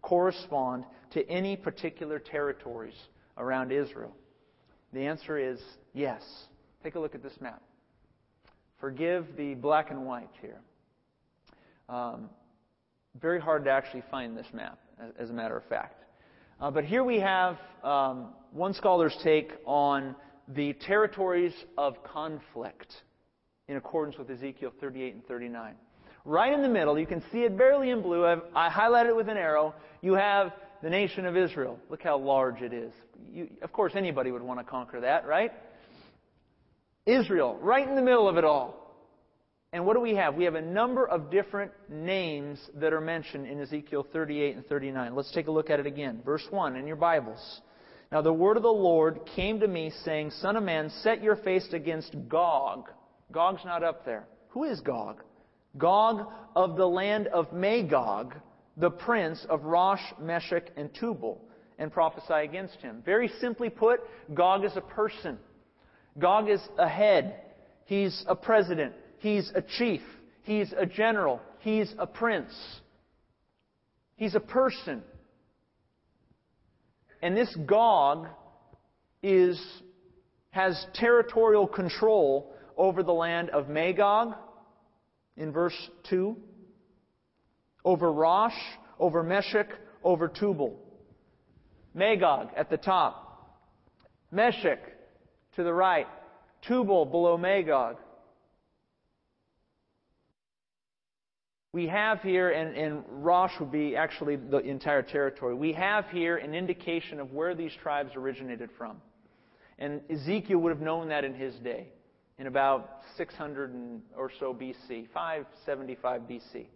correspond 0.01 0.85
to 1.13 1.29
any 1.29 1.57
particular 1.57 2.19
territories 2.19 2.97
around 3.37 3.73
Israel? 3.73 4.15
The 4.93 5.01
answer 5.01 5.39
is 5.39 5.61
yes. 5.93 6.23
Take 6.83 6.95
a 6.95 7.01
look 7.01 7.15
at 7.15 7.23
this 7.23 7.41
map. 7.41 7.63
Forgive 8.81 9.27
the 9.37 9.55
black 9.55 9.91
and 9.91 10.07
white 10.07 10.31
here. 10.41 10.61
Um, 11.89 12.31
very 13.21 13.41
hard 13.41 13.65
to 13.65 13.71
actually 13.71 14.03
find 14.11 14.37
this 14.37 14.47
map, 14.53 14.79
as 15.19 15.31
a 15.31 15.33
matter 15.33 15.57
of 15.57 15.65
fact. 15.65 16.05
Uh, 16.61 16.71
but 16.71 16.85
here 16.85 17.05
we 17.05 17.19
have 17.19 17.59
um, 17.83 18.29
one 18.53 18.75
scholar's 18.75 19.17
take 19.23 19.53
on 19.65 20.15
the 20.49 20.73
territories 20.75 21.53
of 21.77 22.03
conflict 22.05 22.93
in 23.69 23.77
accordance 23.77 24.17
with 24.17 24.31
Ezekiel 24.31 24.73
38 24.81 25.15
and 25.15 25.27
39. 25.27 25.75
Right 26.25 26.53
in 26.53 26.63
the 26.63 26.69
middle, 26.69 26.99
you 26.99 27.07
can 27.07 27.23
see 27.33 27.41
it 27.41 27.57
barely 27.57 27.91
in 27.91 28.03
blue. 28.03 28.27
I've, 28.27 28.43
I 28.55 28.69
highlighted 28.69 29.09
it 29.09 29.17
with 29.17 29.29
an 29.29 29.37
arrow. 29.37 29.75
You 30.03 30.15
have 30.15 30.53
the 30.83 30.91
nation 30.91 31.27
of 31.27 31.37
Israel. 31.37 31.79
Look 31.89 32.03
how 32.03 32.19
large 32.19 32.63
it 32.63 32.73
is. 32.73 32.93
You, 33.33 33.49
of 33.63 33.73
course, 33.73 33.93
anybody 33.97 34.31
would 34.31 34.43
want 34.43 34.61
to 34.61 34.65
conquer 34.65 35.01
that, 35.01 35.27
right? 35.27 35.53
Israel, 37.07 37.59
right 37.61 37.89
in 37.89 37.95
the 37.95 38.03
middle 38.03 38.29
of 38.29 38.37
it 38.37 38.45
all. 38.45 38.89
And 39.73 39.85
what 39.85 39.95
do 39.95 40.01
we 40.01 40.15
have? 40.15 40.35
We 40.35 40.45
have 40.45 40.55
a 40.55 40.63
number 40.63 41.07
of 41.07 41.31
different 41.31 41.73
names 41.91 42.59
that 42.77 42.93
are 42.93 43.01
mentioned 43.01 43.47
in 43.47 43.61
Ezekiel 43.61 44.07
38 44.13 44.57
and 44.57 44.67
39. 44.67 45.15
Let's 45.15 45.33
take 45.33 45.47
a 45.47 45.51
look 45.51 45.69
at 45.69 45.79
it 45.79 45.87
again. 45.87 46.23
Verse 46.25 46.47
1 46.51 46.77
in 46.77 46.87
your 46.87 46.97
Bibles. 46.97 47.61
Now 48.11 48.23
the 48.23 48.33
word 48.33 48.57
of 48.57 48.63
the 48.63 48.69
Lord 48.69 49.21
came 49.37 49.61
to 49.61 49.69
me, 49.69 49.93
saying, 50.05 50.31
Son 50.31 50.57
of 50.57 50.63
man, 50.63 50.91
set 51.03 51.23
your 51.23 51.37
face 51.37 51.69
against 51.73 52.17
Gog. 52.29 52.89
Gog's 53.31 53.65
not 53.65 53.83
up 53.83 54.07
there. 54.07 54.27
Who 54.51 54.65
is 54.65 54.81
Gog? 54.81 55.23
Gog 55.77 56.33
of 56.57 56.77
the 56.77 56.87
land 56.87 57.27
of 57.27 57.53
Magog, 57.53 58.35
the 58.79 58.91
prince 58.91 59.45
of 59.49 59.65
Rosh, 59.65 60.03
Meshech, 60.21 60.71
and 60.77 60.93
Tubal, 60.95 61.41
and 61.79 61.93
prophesy 61.93 62.45
against 62.45 62.77
him. 62.77 63.03
Very 63.05 63.29
simply 63.41 63.71
put, 63.71 64.01
Gog 64.33 64.65
is 64.65 64.77
a 64.77 64.81
person. 64.81 65.39
Gog 66.19 66.49
is 66.49 66.61
a 66.79 66.89
head. 66.89 67.41
He's 67.85 68.25
a 68.27 68.35
president. 68.35 68.93
He's 69.19 69.51
a 69.55 69.63
chief. 69.63 70.03
He's 70.43 70.73
a 70.77 70.87
general. 70.87 71.41
He's 71.61 71.93
a 71.99 72.07
prince. 72.07 72.53
He's 74.17 74.35
a 74.35 74.41
person. 74.41 75.03
And 77.23 77.37
this 77.37 77.55
Gog 77.67 78.29
is, 79.23 79.61
has 80.51 80.87
territorial 80.95 81.67
control 81.67 82.55
over 82.77 83.03
the 83.03 83.13
land 83.13 83.51
of 83.51 83.69
Magog 83.69 84.35
in 85.37 85.53
verse 85.53 85.77
2, 86.11 86.37
over 87.85 88.11
Rosh, 88.13 88.53
over 88.99 89.23
Meshech, 89.23 89.69
over 90.03 90.29
Tubal. 90.29 90.79
Magog 91.95 92.49
at 92.57 92.71
the 92.71 92.77
top, 92.77 93.59
Meshech 94.31 94.81
to 95.57 95.65
the 95.65 95.73
right, 95.73 96.07
Tubal 96.67 97.07
below 97.07 97.37
Magog. 97.37 97.97
we 101.79 101.87
have 101.87 102.21
here, 102.23 102.51
and, 102.51 102.77
and 102.77 103.05
Rosh 103.09 103.53
would 103.61 103.71
be 103.71 103.95
actually 103.95 104.37
the 104.37 104.59
entire 104.59 105.03
territory, 105.03 105.55
we 105.55 105.73
have 105.75 106.07
here 106.11 106.37
an 106.37 106.55
indication 106.55 107.21
of 107.21 107.33
where 107.33 107.55
these 107.55 107.73
tribes 107.83 108.11
originated 108.17 108.71
from. 108.77 108.97
And 109.79 110.01
Ezekiel 110.11 110.59
would 110.59 110.71
have 110.71 110.81
known 110.81 111.09
that 111.11 111.25
in 111.25 111.35
his 111.35 111.55
day, 111.57 111.89
in 112.39 112.49
about 112.49 113.03
600 113.17 114.01
or 114.17 114.31
so 114.41 114.53
BC, 114.53 115.09
575 115.15 116.23
BC. 116.23 116.67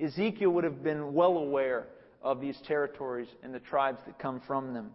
Ezekiel 0.00 0.50
would 0.50 0.64
have 0.64 0.82
been 0.82 1.12
well 1.12 1.38
aware 1.38 1.86
of 2.22 2.40
these 2.40 2.58
territories 2.66 3.28
and 3.42 3.54
the 3.54 3.60
tribes 3.60 3.98
that 4.06 4.18
come 4.18 4.40
from 4.46 4.74
them. 4.74 4.90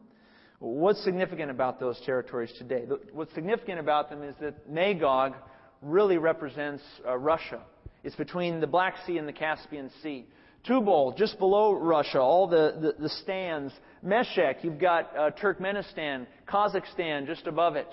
What's 0.60 1.04
significant 1.04 1.52
about 1.52 1.80
those 1.80 2.00
territories 2.06 2.54
today? 2.58 2.86
What's 3.12 3.34
significant 3.34 3.80
about 3.80 4.10
them 4.10 4.24
is 4.24 4.36
that 4.40 4.70
Magog 4.70 5.34
really 5.82 6.18
represents 6.18 6.84
uh, 7.06 7.18
Russia 7.18 7.62
it's 8.04 8.16
between 8.16 8.60
the 8.60 8.68
Black 8.68 8.96
Sea 9.06 9.18
and 9.18 9.28
the 9.28 9.34
Caspian 9.34 9.90
Sea. 10.02 10.26
Tubal, 10.66 11.14
just 11.18 11.40
below 11.40 11.74
Russia, 11.74 12.20
all 12.20 12.48
the, 12.48 12.76
the, 12.80 13.04
the 13.04 13.10
stands. 13.10 13.74
Meshech, 14.02 14.64
you've 14.64 14.80
got 14.80 15.16
uh, 15.18 15.32
Turkmenistan, 15.32 16.26
Kazakhstan 16.48 17.26
just 17.26 17.48
above 17.48 17.76
it. 17.76 17.88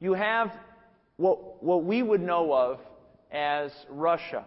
You 0.00 0.14
have 0.14 0.50
what, 1.16 1.62
what 1.62 1.84
we 1.84 2.02
would 2.02 2.20
know 2.20 2.52
of 2.52 2.80
as 3.30 3.70
Russia, 3.88 4.44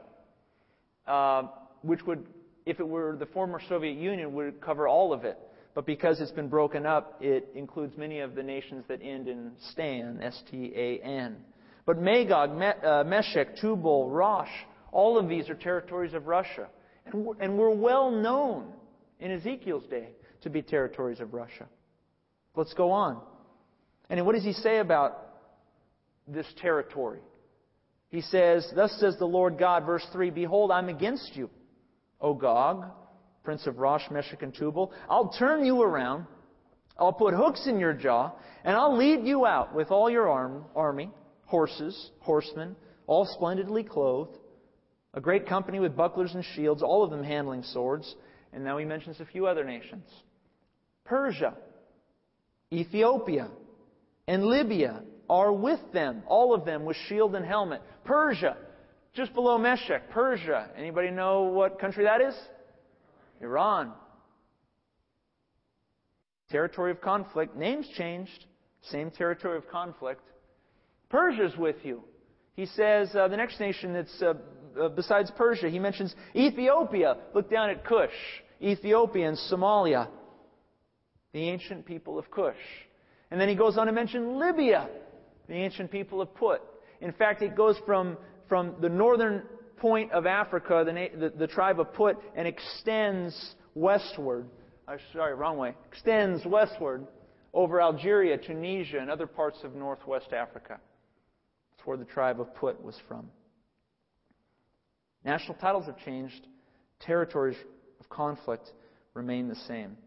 which 1.82 2.06
would, 2.06 2.26
if 2.66 2.80
it 2.80 2.88
were 2.88 3.16
the 3.16 3.26
former 3.28 3.62
Soviet 3.68 3.98
Union, 3.98 4.34
would 4.34 4.62
cover 4.62 4.88
all 4.88 5.14
of 5.14 5.26
it. 5.26 5.38
But 5.74 5.86
because 5.86 6.22
it's 6.22 6.32
been 6.32 6.48
broken 6.48 6.86
up, 6.86 7.18
it 7.22 7.50
includes 7.54 7.98
many 7.98 8.22
of 8.22 8.34
the 8.34 8.44
nations 8.44 8.86
that 8.88 9.02
end 9.02 9.28
in 9.28 9.52
Stan, 9.72 10.20
S-T-A-N. 10.22 11.36
But 11.86 12.00
Magog, 12.00 12.62
uh, 12.62 13.04
Meshech, 13.06 13.58
Tubal, 13.58 14.10
Rosh, 14.10 14.50
all 14.92 15.18
of 15.18 15.28
these 15.28 15.50
are 15.50 15.56
territories 15.56 16.14
of 16.14 16.28
Russia. 16.28 16.68
And 17.06 17.26
we're, 17.26 17.36
and 17.40 17.58
we're 17.58 17.76
well 17.76 18.10
known 18.10 18.72
in 19.20 19.32
Ezekiel's 19.32 19.86
day 19.88 20.10
to 20.42 20.50
be 20.50 20.62
territories 20.62 21.20
of 21.20 21.34
Russia. 21.34 21.68
Let's 22.56 22.74
go 22.74 22.92
on. 22.92 23.22
And 24.10 24.26
what 24.26 24.36
does 24.36 24.44
he 24.44 24.54
say 24.54 24.78
about 24.78 25.18
this 26.28 26.48
territory? 26.58 27.20
He 28.10 28.22
says, 28.22 28.68
Thus 28.76 28.96
says 29.00 29.18
the 29.18 29.26
Lord 29.26 29.58
God, 29.58 29.86
verse 29.86 30.06
3 30.12 30.30
Behold, 30.30 30.72
I'm 30.72 30.90
against 30.90 31.36
you, 31.36 31.50
O 32.22 32.34
Gog, 32.34 32.86
prince 33.44 33.68
of 33.68 33.78
Rosh, 33.78 34.04
Meshech, 34.12 34.42
and 34.42 34.54
Tubal. 34.54 34.94
I'll 35.10 35.30
turn 35.30 35.66
you 35.66 35.82
around. 35.82 36.26
I'll 36.98 37.14
put 37.14 37.34
hooks 37.34 37.68
in 37.68 37.78
your 37.78 37.94
jaw, 37.94 38.32
and 38.64 38.76
I'll 38.76 38.96
lead 38.96 39.26
you 39.26 39.46
out 39.46 39.76
with 39.76 39.92
all 39.92 40.10
your 40.10 40.30
arm, 40.30 40.66
army 40.76 41.12
horses, 41.46 42.12
horsemen, 42.20 42.76
all 43.08 43.26
splendidly 43.26 43.84
clothed, 43.84 44.38
a 45.14 45.22
great 45.22 45.48
company 45.48 45.80
with 45.80 45.96
bucklers 45.96 46.34
and 46.34 46.44
shields, 46.56 46.82
all 46.84 47.04
of 47.04 47.12
them 47.12 47.24
handling 47.24 47.64
swords. 47.64 48.16
And 48.52 48.64
now 48.64 48.78
he 48.78 48.86
mentions 48.86 49.20
a 49.20 49.26
few 49.26 49.48
other 49.48 49.64
nations 49.64 50.06
Persia, 51.06 51.56
Ethiopia, 52.74 53.50
and 54.28 54.44
Libya 54.44 55.04
are 55.30 55.52
with 55.52 55.80
them, 55.94 56.24
all 56.28 56.54
of 56.54 56.66
them 56.66 56.86
with 56.86 56.98
shield 57.08 57.36
and 57.36 57.46
helmet. 57.46 57.82
Persia, 58.04 58.58
just 59.14 59.34
below 59.34 59.58
Meshech, 59.58 60.10
Persia. 60.10 60.70
Anybody 60.78 61.12
know 61.12 61.44
what 61.44 61.80
country 61.80 62.04
that 62.04 62.22
is? 62.22 62.36
Iran. 63.42 63.92
Territory 66.50 66.92
of 66.92 67.02
conflict. 67.02 67.56
Names 67.56 67.88
changed. 67.98 68.46
Same 68.92 69.10
territory 69.10 69.58
of 69.58 69.68
conflict. 69.70 70.22
Persia's 71.10 71.56
with 71.58 71.78
you. 71.84 72.04
He 72.56 72.66
says 72.68 73.14
uh, 73.16 73.28
the 73.28 73.38
next 73.38 73.60
nation 73.60 73.94
that's 73.94 74.22
uh, 74.22 74.34
uh, 74.80 74.90
besides 74.90 75.32
Persia, 75.36 75.70
he 75.70 75.80
mentions 75.80 76.14
Ethiopia. 76.36 77.18
Look 77.34 77.50
down 77.50 77.70
at 77.70 77.86
Cush, 77.86 78.10
Ethiopia 78.62 79.28
and 79.28 79.38
Somalia, 79.52 80.08
the 81.34 81.50
ancient 81.50 81.86
people 81.86 82.20
of 82.20 82.30
Cush. 82.32 82.56
And 83.32 83.40
then 83.40 83.50
he 83.50 83.56
goes 83.56 83.78
on 83.78 83.88
to 83.88 83.94
mention 83.94 84.38
Libya, 84.40 84.88
the 85.48 85.54
ancient 85.54 85.92
people 85.92 86.22
of 86.22 86.34
Put. 86.36 86.62
In 87.02 87.12
fact, 87.12 87.42
it 87.42 87.56
goes 87.56 87.78
from, 87.86 88.18
from 88.48 88.76
the 88.82 88.90
northern 88.90 89.44
point 89.78 90.12
of 90.12 90.26
Africa, 90.26 90.84
the, 90.86 91.20
the, 91.20 91.30
the 91.38 91.48
tribe 91.48 91.80
of 91.80 91.94
Put, 91.94 92.18
and 92.36 92.48
extends 92.48 93.56
westward 93.74 94.48
uh, 94.88 94.98
sorry, 95.14 95.34
wrong 95.34 95.58
way, 95.58 95.74
extends 95.92 96.46
westward 96.46 97.08
over 97.54 97.82
Algeria, 97.82 98.38
Tunisia, 98.38 99.00
and 99.00 99.10
other 99.10 99.28
parts 99.28 99.60
of 99.64 99.76
northwest 99.76 100.34
Africa. 100.34 100.80
That's 101.72 101.88
where 101.88 101.98
the 101.98 102.06
tribe 102.06 102.40
of 102.40 102.54
Put 102.56 102.84
was 102.84 102.96
from. 103.08 103.30
National 105.24 105.56
titles 105.56 105.86
have 105.86 105.98
changed, 106.00 106.48
territories 107.00 107.58
of 108.00 108.10
conflict 108.10 108.72
remain 109.14 109.48
the 109.48 109.56
same. 109.68 109.98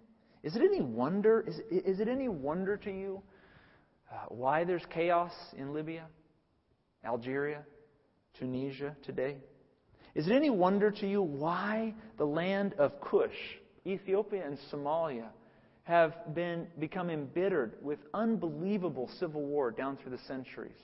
Is 0.44 0.54
it 0.54 0.62
any 0.62 0.80
wonder? 0.80 1.44
Is, 1.46 1.56
is 1.70 1.98
it 1.98 2.06
any 2.06 2.28
wonder 2.28 2.76
to 2.76 2.90
you 2.90 3.20
uh, 4.10 4.16
why 4.28 4.64
there's 4.64 4.84
chaos 4.90 5.32
in 5.56 5.72
Libya, 5.72 6.06
Algeria, 7.04 7.62
Tunisia 8.38 8.96
today? 9.04 9.36
Is 10.14 10.26
it 10.26 10.32
any 10.32 10.50
wonder 10.50 10.90
to 10.90 11.06
you 11.06 11.22
why 11.22 11.94
the 12.16 12.24
land 12.24 12.74
of 12.78 13.00
Cush, 13.00 13.30
Ethiopia, 13.86 14.44
and 14.46 14.58
Somalia 14.72 15.28
have 15.84 16.34
been 16.34 16.66
become 16.78 17.10
embittered 17.10 17.74
with 17.82 17.98
unbelievable 18.12 19.10
civil 19.18 19.42
war 19.42 19.70
down 19.70 19.96
through 19.96 20.12
the 20.12 20.22
centuries? 20.26 20.76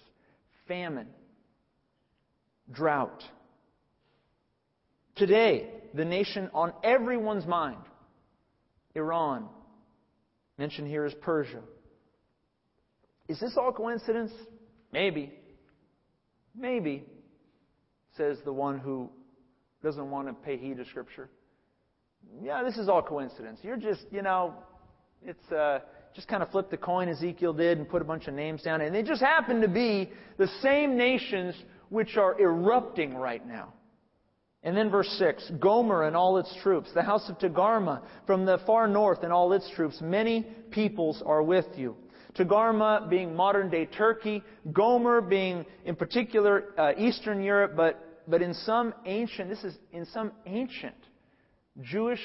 Famine, 0.68 1.08
drought. 2.70 3.22
Today, 5.16 5.70
the 5.94 6.04
nation 6.04 6.50
on 6.54 6.72
everyone's 6.82 7.46
mind, 7.46 7.82
Iran, 8.94 9.48
mentioned 10.58 10.88
here 10.88 11.04
is 11.04 11.14
Persia. 11.22 11.60
Is 13.28 13.40
this 13.40 13.54
all 13.56 13.72
coincidence? 13.72 14.32
Maybe. 14.92 15.32
Maybe, 16.56 17.04
says 18.16 18.38
the 18.44 18.52
one 18.52 18.78
who 18.78 19.10
doesn't 19.82 20.10
want 20.10 20.28
to 20.28 20.34
pay 20.34 20.56
heed 20.56 20.76
to 20.76 20.84
Scripture. 20.84 21.28
Yeah, 22.42 22.62
this 22.62 22.76
is 22.76 22.88
all 22.88 23.02
coincidence. 23.02 23.58
You're 23.62 23.76
just, 23.76 24.04
you 24.10 24.22
know, 24.22 24.54
it's 25.22 25.52
uh, 25.52 25.80
just 26.14 26.28
kind 26.28 26.42
of 26.42 26.50
flip 26.50 26.70
the 26.70 26.76
coin 26.76 27.08
Ezekiel 27.08 27.52
did 27.52 27.78
and 27.78 27.88
put 27.88 28.02
a 28.02 28.04
bunch 28.04 28.28
of 28.28 28.34
names 28.34 28.62
down. 28.62 28.80
And 28.80 28.94
they 28.94 29.02
just 29.02 29.20
happen 29.20 29.60
to 29.62 29.68
be 29.68 30.10
the 30.38 30.48
same 30.62 30.96
nations 30.96 31.54
which 31.88 32.16
are 32.16 32.40
erupting 32.40 33.14
right 33.14 33.46
now. 33.46 33.72
And 34.62 34.76
then 34.76 34.90
verse 34.90 35.08
6 35.18 35.52
Gomer 35.60 36.04
and 36.04 36.16
all 36.16 36.38
its 36.38 36.54
troops, 36.62 36.90
the 36.94 37.02
house 37.02 37.28
of 37.28 37.38
Togarmah 37.38 38.02
from 38.26 38.46
the 38.46 38.58
far 38.66 38.88
north 38.88 39.22
and 39.22 39.32
all 39.32 39.52
its 39.52 39.68
troops, 39.74 40.00
many 40.00 40.46
peoples 40.70 41.22
are 41.26 41.42
with 41.42 41.66
you. 41.76 41.96
Togarmah 42.36 43.08
being 43.08 43.34
modern 43.34 43.70
day 43.70 43.86
Turkey, 43.86 44.42
Gomer 44.72 45.20
being 45.20 45.64
in 45.84 45.96
particular 45.96 46.64
uh, 46.76 46.92
Eastern 46.98 47.42
Europe, 47.42 47.74
but 47.76 48.00
but 48.26 48.40
in 48.42 48.54
some 48.54 48.94
ancient, 49.04 49.50
this 49.50 49.62
is 49.64 49.76
in 49.92 50.06
some 50.06 50.32
ancient 50.46 50.96
Jewish 51.82 52.20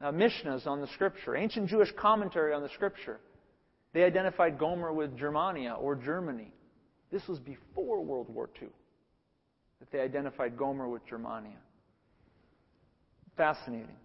uh, 0.00 0.10
Mishnahs 0.10 0.66
on 0.66 0.80
the 0.80 0.86
Scripture, 0.88 1.36
ancient 1.36 1.68
Jewish 1.68 1.90
commentary 1.98 2.54
on 2.54 2.62
the 2.62 2.70
Scripture, 2.70 3.20
they 3.92 4.04
identified 4.04 4.58
Gomer 4.58 4.92
with 4.92 5.16
Germania 5.18 5.74
or 5.78 5.94
Germany. 5.94 6.52
This 7.10 7.26
was 7.28 7.38
before 7.38 8.02
World 8.02 8.28
War 8.30 8.48
II 8.60 8.68
that 9.80 9.90
they 9.90 10.00
identified 10.00 10.56
Gomer 10.56 10.88
with 10.88 11.04
Germania. 11.06 11.58
Fascinating. 13.36 13.96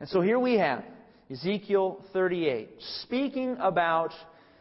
And 0.00 0.08
so 0.08 0.20
here 0.20 0.38
we 0.38 0.58
have 0.58 0.84
Ezekiel 1.30 2.02
38, 2.14 2.70
speaking 3.02 3.56
about 3.60 4.14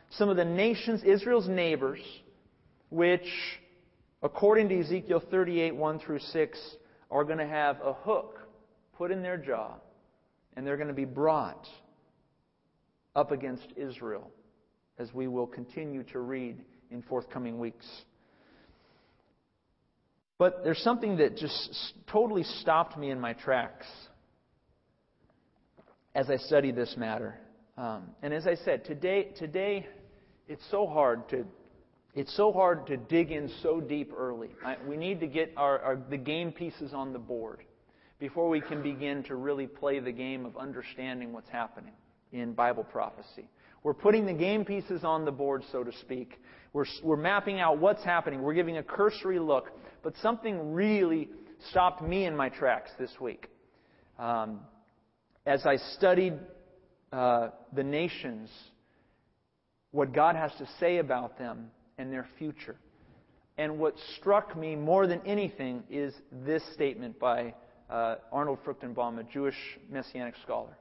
some 0.09 0.27
of 0.27 0.35
the 0.35 0.43
nations, 0.43 1.01
Israel's 1.03 1.47
neighbors, 1.47 2.01
which 2.89 3.27
according 4.21 4.67
to 4.69 4.79
Ezekiel 4.79 5.23
38, 5.31 5.73
1 5.73 5.99
through 5.99 6.19
6, 6.19 6.59
are 7.09 7.23
going 7.23 7.37
to 7.37 7.47
have 7.47 7.79
a 7.81 7.93
hook 7.93 8.39
put 8.97 9.11
in 9.11 9.21
their 9.21 9.37
jaw, 9.37 9.75
and 10.57 10.67
they're 10.67 10.75
going 10.75 10.89
to 10.89 10.93
be 10.93 11.05
brought 11.05 11.65
up 13.15 13.31
against 13.31 13.67
Israel, 13.77 14.29
as 14.97 15.13
we 15.13 15.29
will 15.29 15.47
continue 15.47 16.03
to 16.03 16.19
read 16.19 16.57
in 16.91 17.01
forthcoming 17.01 17.59
weeks. 17.59 17.85
But 20.37 20.65
there's 20.65 20.79
something 20.79 21.17
that 21.17 21.37
just 21.37 21.93
totally 22.11 22.43
stopped 22.43 22.97
me 22.97 23.09
in 23.09 23.21
my 23.21 23.31
tracks 23.31 23.85
as 26.17 26.31
I 26.31 26.37
studied 26.37 26.75
this 26.75 26.95
matter. 26.97 27.35
Um, 27.77 28.07
and 28.23 28.33
as 28.33 28.47
I 28.47 28.55
said, 28.55 28.83
today, 28.83 29.29
today 29.37 29.87
it's 30.47 30.63
so 30.71 30.87
hard 30.87 31.29
to 31.29 31.45
it's 32.15 32.35
so 32.35 32.51
hard 32.51 32.87
to 32.87 32.97
dig 32.97 33.31
in 33.31 33.47
so 33.61 33.79
deep 33.79 34.11
early. 34.17 34.49
we 34.87 34.97
need 34.97 35.19
to 35.19 35.27
get 35.27 35.53
our, 35.55 35.77
our, 35.77 35.95
the 36.09 36.17
game 36.17 36.51
pieces 36.51 36.91
on 36.91 37.13
the 37.13 37.19
board 37.19 37.61
before 38.19 38.49
we 38.49 38.59
can 38.59 38.81
begin 38.81 39.21
to 39.25 39.35
really 39.35 39.67
play 39.67 39.99
the 39.99 40.11
game 40.11 40.43
of 40.43 40.57
understanding 40.57 41.31
what's 41.31 41.49
happening 41.49 41.93
in 42.31 42.53
Bible 42.53 42.83
prophecy. 42.83 43.47
We're 43.83 43.93
putting 43.93 44.25
the 44.25 44.33
game 44.33 44.65
pieces 44.65 45.03
on 45.03 45.25
the 45.25 45.31
board, 45.31 45.63
so 45.71 45.83
to 45.83 45.91
speak. 46.01 46.41
We're, 46.73 46.85
we're 47.03 47.17
mapping 47.17 47.59
out 47.59 47.77
what's 47.77 48.03
happening. 48.03 48.41
We're 48.41 48.55
giving 48.55 48.77
a 48.77 48.83
cursory 48.83 49.37
look. 49.37 49.69
But 50.01 50.15
something 50.23 50.73
really 50.73 51.29
stopped 51.69 52.01
me 52.01 52.25
in 52.25 52.35
my 52.35 52.49
tracks 52.49 52.89
this 52.97 53.11
week. 53.21 53.47
Um, 54.17 54.61
as 55.47 55.65
I 55.65 55.77
studied 55.95 56.33
uh, 57.13 57.49
the 57.71 57.83
nations, 57.83 58.49
what 59.91 60.13
God 60.13 60.35
has 60.35 60.51
to 60.59 60.67
say 60.77 60.97
about 60.97 61.39
them, 61.39 61.71
and 61.97 62.11
their 62.11 62.27
future. 62.37 62.75
And 63.57 63.79
what 63.79 63.95
struck 64.19 64.55
me 64.55 64.75
more 64.75 65.07
than 65.07 65.21
anything 65.25 65.83
is 65.89 66.13
this 66.45 66.61
statement 66.73 67.17
by 67.17 67.55
uh, 67.89 68.15
Arnold 68.31 68.59
Fruchtenbaum, 68.65 69.19
a 69.19 69.23
Jewish 69.23 69.55
messianic 69.89 70.35
scholar. 70.43 70.77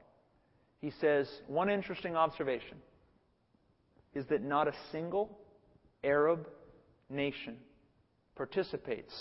He 0.81 0.91
says, 0.99 1.27
One 1.47 1.69
interesting 1.69 2.17
observation 2.17 2.77
is 4.13 4.25
that 4.27 4.43
not 4.43 4.67
a 4.67 4.73
single 4.91 5.39
Arab 6.03 6.47
nation 7.09 7.55
participates 8.35 9.13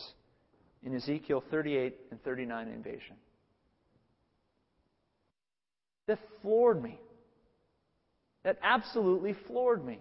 in 0.83 0.95
Ezekiel 0.95 1.43
38 1.51 1.97
and 2.11 2.23
39 2.25 2.69
invasion. 2.69 3.17
That 6.07 6.19
floored 6.43 6.83
me. 6.83 6.99
That 8.45 8.59
absolutely 8.63 9.35
floored 9.47 9.85
me. 9.85 9.99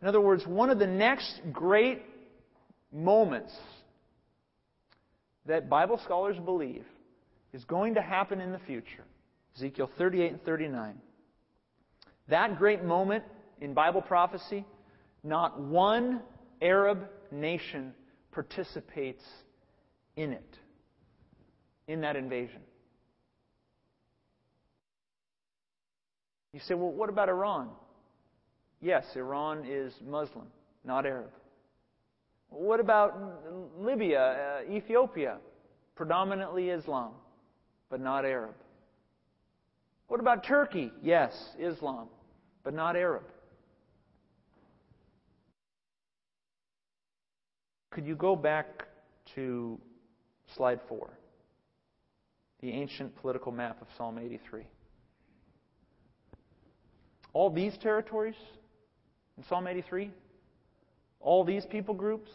In 0.00 0.08
other 0.08 0.20
words, 0.20 0.46
one 0.46 0.70
of 0.70 0.78
the 0.78 0.86
next 0.86 1.40
great 1.52 2.02
moments 2.92 3.52
that 5.46 5.68
Bible 5.68 6.00
scholars 6.04 6.36
believe 6.44 6.84
is 7.52 7.64
going 7.64 7.94
to 7.94 8.02
happen 8.02 8.40
in 8.40 8.52
the 8.52 8.58
future 8.60 9.04
Ezekiel 9.56 9.90
38 9.98 10.32
and 10.32 10.44
39. 10.44 10.94
That 12.28 12.56
great 12.56 12.84
moment 12.84 13.24
in 13.60 13.74
Bible 13.74 14.00
prophecy, 14.00 14.64
not 15.24 15.60
one 15.60 16.20
Arab 16.62 17.08
nation 17.32 17.92
participates 18.32 19.24
in 20.16 20.32
it, 20.32 20.58
in 21.88 22.02
that 22.02 22.16
invasion. 22.16 22.60
You 26.52 26.60
say, 26.60 26.74
well, 26.74 26.90
what 26.90 27.08
about 27.08 27.28
Iran? 27.28 27.68
Yes, 28.80 29.04
Iran 29.14 29.64
is 29.66 29.92
Muslim, 30.06 30.46
not 30.84 31.06
Arab. 31.06 31.30
What 32.48 32.80
about 32.80 33.14
Libya, 33.78 34.62
uh, 34.68 34.72
Ethiopia? 34.72 35.38
Predominantly 35.94 36.70
Islam, 36.70 37.12
but 37.90 38.00
not 38.00 38.24
Arab. 38.24 38.54
What 40.08 40.18
about 40.18 40.44
Turkey? 40.44 40.90
Yes, 41.02 41.32
Islam, 41.58 42.08
but 42.64 42.74
not 42.74 42.96
Arab. 42.96 43.22
Could 47.90 48.06
you 48.06 48.16
go 48.16 48.34
back 48.34 48.86
to 49.34 49.78
slide 50.56 50.80
four? 50.88 51.10
The 52.60 52.70
ancient 52.70 53.14
political 53.16 53.52
map 53.52 53.80
of 53.80 53.88
Psalm 53.96 54.18
83. 54.18 54.62
All 57.32 57.50
these 57.50 57.76
territories 57.78 58.34
in 59.38 59.44
Psalm 59.44 59.66
83? 59.66 60.10
All 61.20 61.44
these 61.44 61.64
people 61.66 61.94
groups? 61.94 62.30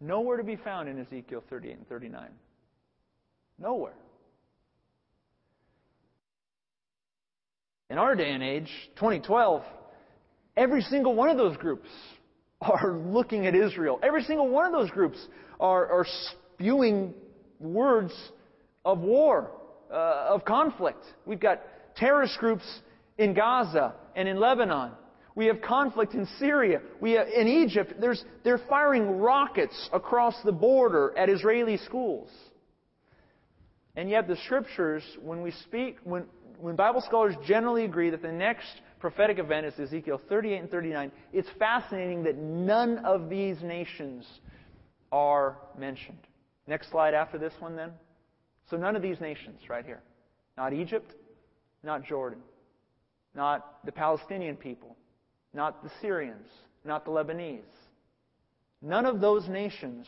Nowhere 0.00 0.36
to 0.36 0.44
be 0.44 0.56
found 0.56 0.88
in 0.88 0.98
Ezekiel 0.98 1.42
38 1.48 1.76
and 1.76 1.88
39. 1.88 2.28
Nowhere. 3.58 3.94
In 7.88 7.98
our 7.98 8.14
day 8.14 8.32
and 8.32 8.42
age, 8.42 8.68
2012, 8.96 9.62
every 10.56 10.82
single 10.82 11.14
one 11.14 11.28
of 11.28 11.36
those 11.36 11.56
groups 11.56 11.88
are 12.60 12.92
looking 12.92 13.46
at 13.46 13.54
Israel. 13.54 14.00
Every 14.02 14.22
single 14.22 14.48
one 14.48 14.66
of 14.66 14.72
those 14.72 14.90
groups 14.90 15.18
are, 15.60 15.86
are 15.86 16.06
spewing 16.54 17.14
words 17.60 18.12
of 18.84 19.00
war, 19.00 19.50
uh, 19.90 20.26
of 20.30 20.44
conflict. 20.44 21.04
We've 21.24 21.40
got 21.40 21.62
terrorist 21.96 22.38
groups 22.38 22.64
in 23.18 23.34
Gaza 23.34 23.94
and 24.14 24.28
in 24.28 24.38
Lebanon. 24.38 24.92
We 25.34 25.46
have 25.46 25.60
conflict 25.60 26.14
in 26.14 26.26
Syria. 26.38 26.80
We 27.00 27.12
have, 27.12 27.28
in 27.28 27.46
Egypt, 27.46 27.94
there's, 28.00 28.24
they're 28.42 28.60
firing 28.70 29.18
rockets 29.18 29.90
across 29.92 30.34
the 30.44 30.52
border 30.52 31.12
at 31.16 31.28
Israeli 31.28 31.76
schools. 31.76 32.30
And 33.96 34.08
yet, 34.08 34.28
the 34.28 34.36
scriptures, 34.44 35.02
when 35.22 35.42
we 35.42 35.50
speak, 35.64 35.98
when, 36.04 36.24
when 36.58 36.74
Bible 36.74 37.02
scholars 37.06 37.34
generally 37.46 37.84
agree 37.84 38.10
that 38.10 38.22
the 38.22 38.32
next 38.32 38.66
prophetic 38.98 39.38
event 39.38 39.66
is 39.66 39.78
Ezekiel 39.78 40.20
38 40.28 40.56
and 40.58 40.70
39, 40.70 41.12
it's 41.34 41.48
fascinating 41.58 42.22
that 42.24 42.36
none 42.36 42.98
of 43.04 43.28
these 43.28 43.60
nations 43.62 44.26
are 45.12 45.58
mentioned. 45.78 46.18
Next 46.66 46.90
slide 46.90 47.14
after 47.14 47.38
this 47.38 47.52
one, 47.58 47.76
then. 47.76 47.92
So, 48.70 48.76
none 48.76 48.96
of 48.96 49.02
these 49.02 49.20
nations 49.20 49.60
right 49.68 49.84
here. 49.84 50.02
Not 50.56 50.72
Egypt, 50.72 51.12
not 51.82 52.04
Jordan, 52.04 52.40
not 53.36 53.84
the 53.84 53.92
Palestinian 53.92 54.56
people, 54.56 54.96
not 55.52 55.84
the 55.84 55.90
Syrians, 56.00 56.48
not 56.84 57.04
the 57.04 57.10
Lebanese. 57.10 57.60
None 58.82 59.06
of 59.06 59.20
those 59.20 59.46
nations 59.48 60.06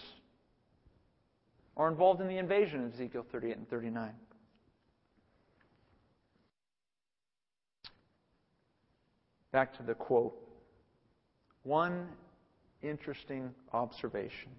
are 1.77 1.89
involved 1.89 2.21
in 2.21 2.27
the 2.27 2.39
invasion 2.39 2.85
of 2.85 2.95
Ezekiel 2.95 3.27
38 3.31 3.57
and 3.57 3.69
39. 3.69 4.11
Back 9.53 9.77
to 9.77 9.83
the 9.83 9.95
quote. 9.95 10.35
One 11.63 12.09
interesting 12.83 13.51
observation 13.73 14.51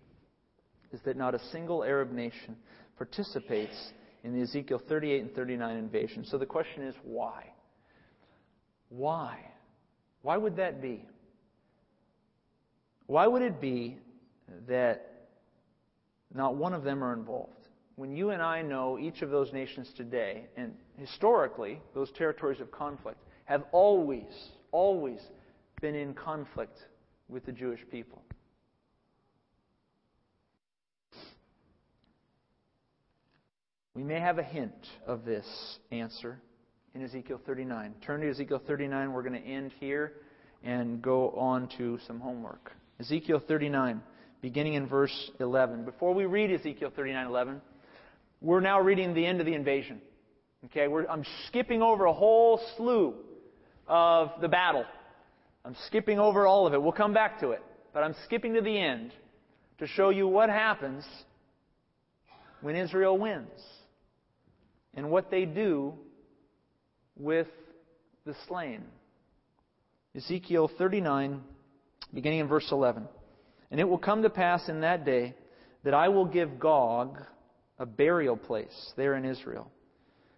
is 0.91 0.99
that 1.05 1.17
not 1.17 1.35
a 1.35 1.39
single 1.51 1.83
Arab 1.83 2.11
nation 2.11 2.55
participates 2.97 3.91
in 4.23 4.33
the 4.33 4.41
Ezekiel 4.41 4.81
38 4.87 5.21
and 5.21 5.35
39 5.35 5.77
invasion. 5.77 6.25
So 6.25 6.37
the 6.37 6.45
question 6.45 6.83
is 6.83 6.95
why? 7.03 7.45
Why? 8.89 9.37
Why 10.21 10.37
would 10.37 10.57
that 10.57 10.81
be? 10.81 11.05
Why 13.05 13.25
would 13.25 13.41
it 13.41 13.61
be 13.61 13.97
that 14.67 15.27
not 16.33 16.55
one 16.55 16.73
of 16.73 16.83
them 16.83 17.03
are 17.03 17.13
involved? 17.13 17.53
When 17.95 18.15
you 18.15 18.29
and 18.29 18.41
I 18.41 18.61
know 18.61 18.97
each 18.99 19.21
of 19.21 19.29
those 19.29 19.51
nations 19.51 19.91
today, 19.95 20.45
and 20.55 20.73
historically, 20.97 21.81
those 21.93 22.11
territories 22.11 22.61
of 22.61 22.71
conflict 22.71 23.19
have 23.45 23.63
always, 23.71 24.51
always 24.71 25.19
been 25.81 25.95
in 25.95 26.13
conflict 26.13 26.77
with 27.27 27.45
the 27.45 27.51
Jewish 27.51 27.81
people. 27.91 28.21
We 33.93 34.03
may 34.03 34.19
have 34.19 34.37
a 34.37 34.43
hint 34.43 34.87
of 35.05 35.25
this 35.25 35.79
answer 35.91 36.39
in 36.95 37.03
Ezekiel 37.03 37.39
39. 37.45 37.93
Turn 38.01 38.21
to 38.21 38.29
Ezekiel 38.29 38.61
39. 38.65 39.11
We're 39.13 39.21
going 39.21 39.41
to 39.41 39.47
end 39.47 39.71
here 39.79 40.13
and 40.63 41.01
go 41.01 41.31
on 41.31 41.69
to 41.77 41.99
some 42.07 42.19
homework. 42.19 42.71
Ezekiel 42.99 43.41
39, 43.47 44.01
beginning 44.41 44.73
in 44.73 44.87
verse 44.87 45.31
11. 45.39 45.85
Before 45.85 46.13
we 46.13 46.25
read 46.25 46.51
Ezekiel 46.51 46.91
39:11, 46.97 47.61
we're 48.41 48.59
now 48.59 48.81
reading 48.81 49.13
the 49.13 49.25
end 49.25 49.39
of 49.39 49.45
the 49.45 49.53
invasion. 49.53 50.01
Okay, 50.65 50.87
I'm 51.09 51.23
skipping 51.47 51.81
over 51.81 52.05
a 52.05 52.13
whole 52.13 52.59
slew 52.75 53.13
of 53.87 54.31
the 54.41 54.49
battle. 54.49 54.83
I'm 55.63 55.75
skipping 55.87 56.19
over 56.19 56.45
all 56.45 56.67
of 56.67 56.73
it. 56.73 56.81
We'll 56.81 56.91
come 56.91 57.13
back 57.13 57.39
to 57.39 57.51
it, 57.51 57.61
but 57.93 58.03
I'm 58.03 58.15
skipping 58.25 58.55
to 58.55 58.61
the 58.61 58.77
end 58.77 59.13
to 59.77 59.87
show 59.87 60.09
you 60.09 60.27
what 60.27 60.49
happens 60.49 61.05
when 62.61 62.75
Israel 62.75 63.17
wins 63.17 63.61
and 64.93 65.09
what 65.09 65.31
they 65.31 65.45
do 65.45 65.93
with 67.19 67.47
the 68.25 68.35
slain. 68.47 68.83
Ezekiel 70.15 70.71
39, 70.77 71.41
beginning 72.13 72.39
in 72.39 72.47
verse 72.47 72.67
11. 72.71 73.07
And 73.69 73.79
it 73.79 73.87
will 73.87 73.99
come 73.99 74.23
to 74.23 74.29
pass 74.29 74.67
in 74.69 74.81
that 74.81 75.05
day 75.05 75.35
that 75.83 75.93
I 75.93 76.09
will 76.09 76.25
give 76.25 76.59
Gog 76.59 77.19
a 77.77 77.85
burial 77.85 78.35
place 78.35 78.93
there 78.97 79.15
in 79.15 79.25
Israel, 79.25 79.71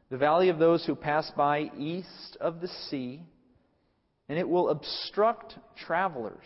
the 0.10 0.18
valley 0.18 0.49
of 0.49 0.60
those 0.60 0.86
who 0.86 0.95
pass 0.95 1.32
by 1.36 1.72
east 1.78 2.38
of 2.40 2.60
the 2.62 2.68
sea, 2.90 3.24
and 4.28 4.38
it 4.38 4.48
will 4.48 4.70
obstruct 4.70 5.56
travelers, 5.86 6.45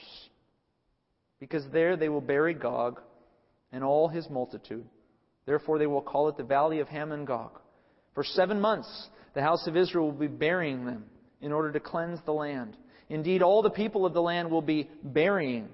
because 1.40 1.64
there 1.74 1.98
they 1.98 2.10
will 2.10 2.22
bury 2.22 2.54
Gog 2.54 3.02
and 3.72 3.84
all 3.84 4.08
his 4.08 4.30
multitude. 4.30 4.86
Therefore 5.46 5.80
they 5.80 5.88
will 5.88 6.02
call 6.02 6.30
it 6.30 6.38
the 6.38 6.44
valley 6.44 6.80
of 6.80 6.88
Hamon 6.88 7.26
Gog. 7.26 7.60
For 8.14 8.24
seven 8.24 8.62
months, 8.62 9.10
the 9.36 9.44
house 9.44 9.68
of 9.68 9.78
Israel 9.78 10.06
will 10.06 10.18
be 10.18 10.28
burying 10.28 10.86
them 10.86 11.06
in 11.42 11.52
order 11.52 11.72
to 11.72 11.80
cleanse 11.80 12.20
the 12.26 12.32
land. 12.32 12.76
Indeed, 13.10 13.44
all 13.44 13.62
the 13.62 13.70
people 13.70 14.06
of 14.06 14.14
the 14.14 14.22
land 14.22 14.50
will 14.50 14.64
be 14.64 14.90
burying, 15.04 15.68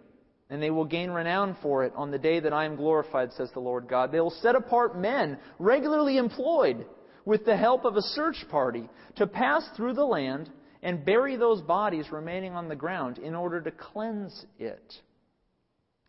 and 0.49 0.61
they 0.61 0.71
will 0.71 0.83
gain 0.83 1.11
renown 1.11 1.55
for 1.61 1.85
it 1.85 1.93
on 1.95 2.11
the 2.11 2.19
day 2.19 2.41
that 2.41 2.51
I 2.51 2.65
am 2.65 2.75
glorified, 2.75 3.31
says 3.33 3.49
the 3.53 3.61
Lord 3.61 3.87
God. 3.87 4.11
They 4.11 4.19
will 4.19 4.35
set 4.41 4.55
apart 4.55 4.99
men 4.99 5.37
regularly 5.59 6.17
employed 6.17 6.85
with 7.23 7.45
the 7.45 7.55
help 7.55 7.85
of 7.85 7.95
a 7.95 8.01
search 8.01 8.43
party 8.49 8.89
to 9.15 9.27
pass 9.27 9.63
through 9.77 9.93
the 9.93 10.03
land 10.03 10.49
and 10.83 11.05
bury 11.05 11.37
those 11.37 11.61
bodies 11.61 12.11
remaining 12.11 12.53
on 12.53 12.67
the 12.67 12.75
ground 12.75 13.19
in 13.19 13.35
order 13.35 13.61
to 13.61 13.71
cleanse 13.71 14.45
it. 14.59 14.93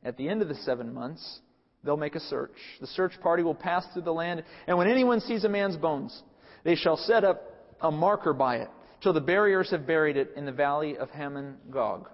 At 0.03 0.16
the 0.16 0.29
end 0.29 0.43
of 0.43 0.49
the 0.49 0.57
seven 0.57 0.93
months, 0.93 1.41
They'll 1.85 1.97
make 1.97 2.15
a 2.15 2.20
search. 2.20 2.53
The 2.81 2.87
search 2.87 3.12
party 3.20 3.43
will 3.43 3.55
pass 3.55 3.85
through 3.93 4.03
the 4.03 4.12
land, 4.12 4.45
and 4.66 4.79
when 4.79 4.89
anyone 4.89 5.20
sees 5.20 5.45
a 5.45 5.49
man's 5.49 5.77
bones, 5.77 6.23
they 6.64 6.74
shall 6.74 6.97
set 6.97 7.24
up 7.24 7.43
a 7.80 7.90
marker 7.90 8.32
by 8.32 8.56
it 8.56 8.68
till 9.02 9.12
the 9.12 9.20
barriers 9.20 9.70
have 9.70 9.86
buried 9.86 10.16
it 10.16 10.32
in 10.36 10.47
the 10.47 10.52
valley 10.52 10.97
of 10.97 11.10
Hamon 11.10 11.56
Gog. 11.70 12.09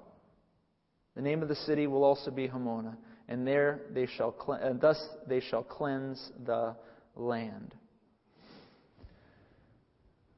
The 1.16 1.22
name 1.22 1.42
of 1.42 1.48
the 1.48 1.56
city 1.56 1.86
will 1.86 2.04
also 2.04 2.30
be 2.30 2.48
Hamona, 2.48 2.96
and 3.28 3.46
there 3.46 3.80
they 3.92 4.06
shall 4.06 4.34
and 4.62 4.78
uh, 4.78 4.80
thus 4.80 5.08
they 5.26 5.40
shall 5.40 5.62
cleanse 5.62 6.30
the 6.46 6.76
land. 7.16 7.74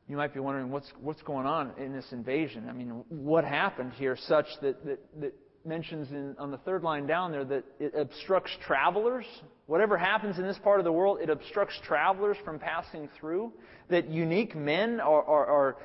You 0.08 0.16
might 0.16 0.34
be 0.34 0.40
wondering 0.40 0.70
what's 0.70 0.90
what's 1.00 1.22
going 1.22 1.46
on 1.46 1.72
in 1.78 1.92
this 1.92 2.06
invasion. 2.10 2.66
I 2.68 2.72
mean, 2.72 3.04
what 3.08 3.44
happened 3.44 3.92
here 3.92 4.16
such 4.26 4.46
that, 4.62 4.84
that, 4.84 5.20
that 5.20 5.34
mentions 5.64 6.10
in, 6.10 6.34
on 6.38 6.50
the 6.50 6.58
third 6.58 6.82
line 6.82 7.06
down 7.06 7.30
there 7.30 7.44
that 7.44 7.64
it 7.78 7.94
obstructs 7.94 8.50
travelers. 8.66 9.26
Whatever 9.70 9.97
happens 9.97 10.36
in 10.36 10.44
this 10.44 10.59
part 10.59 10.80
of 10.80 10.84
the 10.84 10.90
world, 10.90 11.20
it 11.22 11.30
obstructs 11.30 11.78
travelers 11.84 12.36
from 12.44 12.59
passing 12.59 13.09
through. 13.20 13.52
That 13.88 14.10
unique 14.10 14.56
men 14.56 14.98
are, 14.98 15.22
are, 15.22 15.47
are 15.47 15.76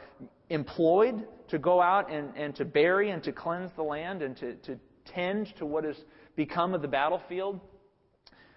employed 0.49 1.28
to 1.49 1.60
go 1.60 1.80
out 1.80 2.12
and, 2.12 2.36
and 2.36 2.56
to 2.56 2.66
bury 2.66 3.12
and 3.12 3.24
to 3.24 3.32
cleanse 3.32 3.70
the 3.76 3.84
land 3.84 4.24
and 4.24 4.36
to, 4.38 4.56
to 4.56 4.80
tend 5.06 5.53
to 5.60 5.68
what 5.68 5.84
has 5.84 5.98
become 6.36 6.74
of 6.74 6.82
the 6.82 6.88
battlefield. 6.88 7.60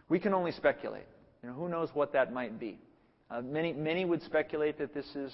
We 0.09 0.19
can 0.19 0.33
only 0.33 0.51
speculate. 0.51 1.05
You 1.43 1.51
know, 1.51 1.55
who 1.55 1.69
knows 1.69 1.91
what 1.93 2.11
that 2.15 2.33
might 2.33 2.59
be? 2.59 2.79
Uh, 3.31 3.43
many, 3.43 3.75
many 3.75 4.07
would 4.07 4.23
speculate 4.23 4.79
that 4.79 4.95
this 4.95 5.15
is 5.15 5.31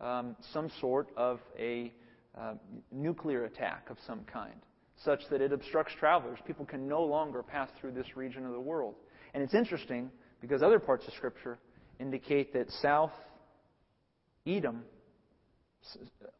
um, 0.00 0.36
some 0.54 0.70
sort 0.80 1.08
of 1.18 1.38
a 1.58 1.92
uh, 2.34 2.54
nuclear 2.90 3.44
attack 3.44 3.90
of 3.90 3.98
some 4.06 4.24
kind 4.24 4.56
such 5.04 5.20
that 5.28 5.42
it 5.42 5.52
obstructs 5.52 5.92
travelers. 5.98 6.38
People 6.46 6.64
can 6.64 6.88
no 6.88 7.02
longer 7.02 7.42
pass 7.42 7.68
through 7.78 7.92
this 7.92 8.16
region 8.16 8.46
of 8.46 8.52
the 8.52 8.60
world. 8.60 8.94
And 9.34 9.42
it's 9.42 9.54
interesting 9.54 10.10
because 10.40 10.62
other 10.62 10.78
parts 10.78 11.06
of 11.06 11.12
Scripture 11.14 11.58
indicate 12.00 12.52
that 12.54 12.70
South 12.80 13.12
Edom, 14.46 14.84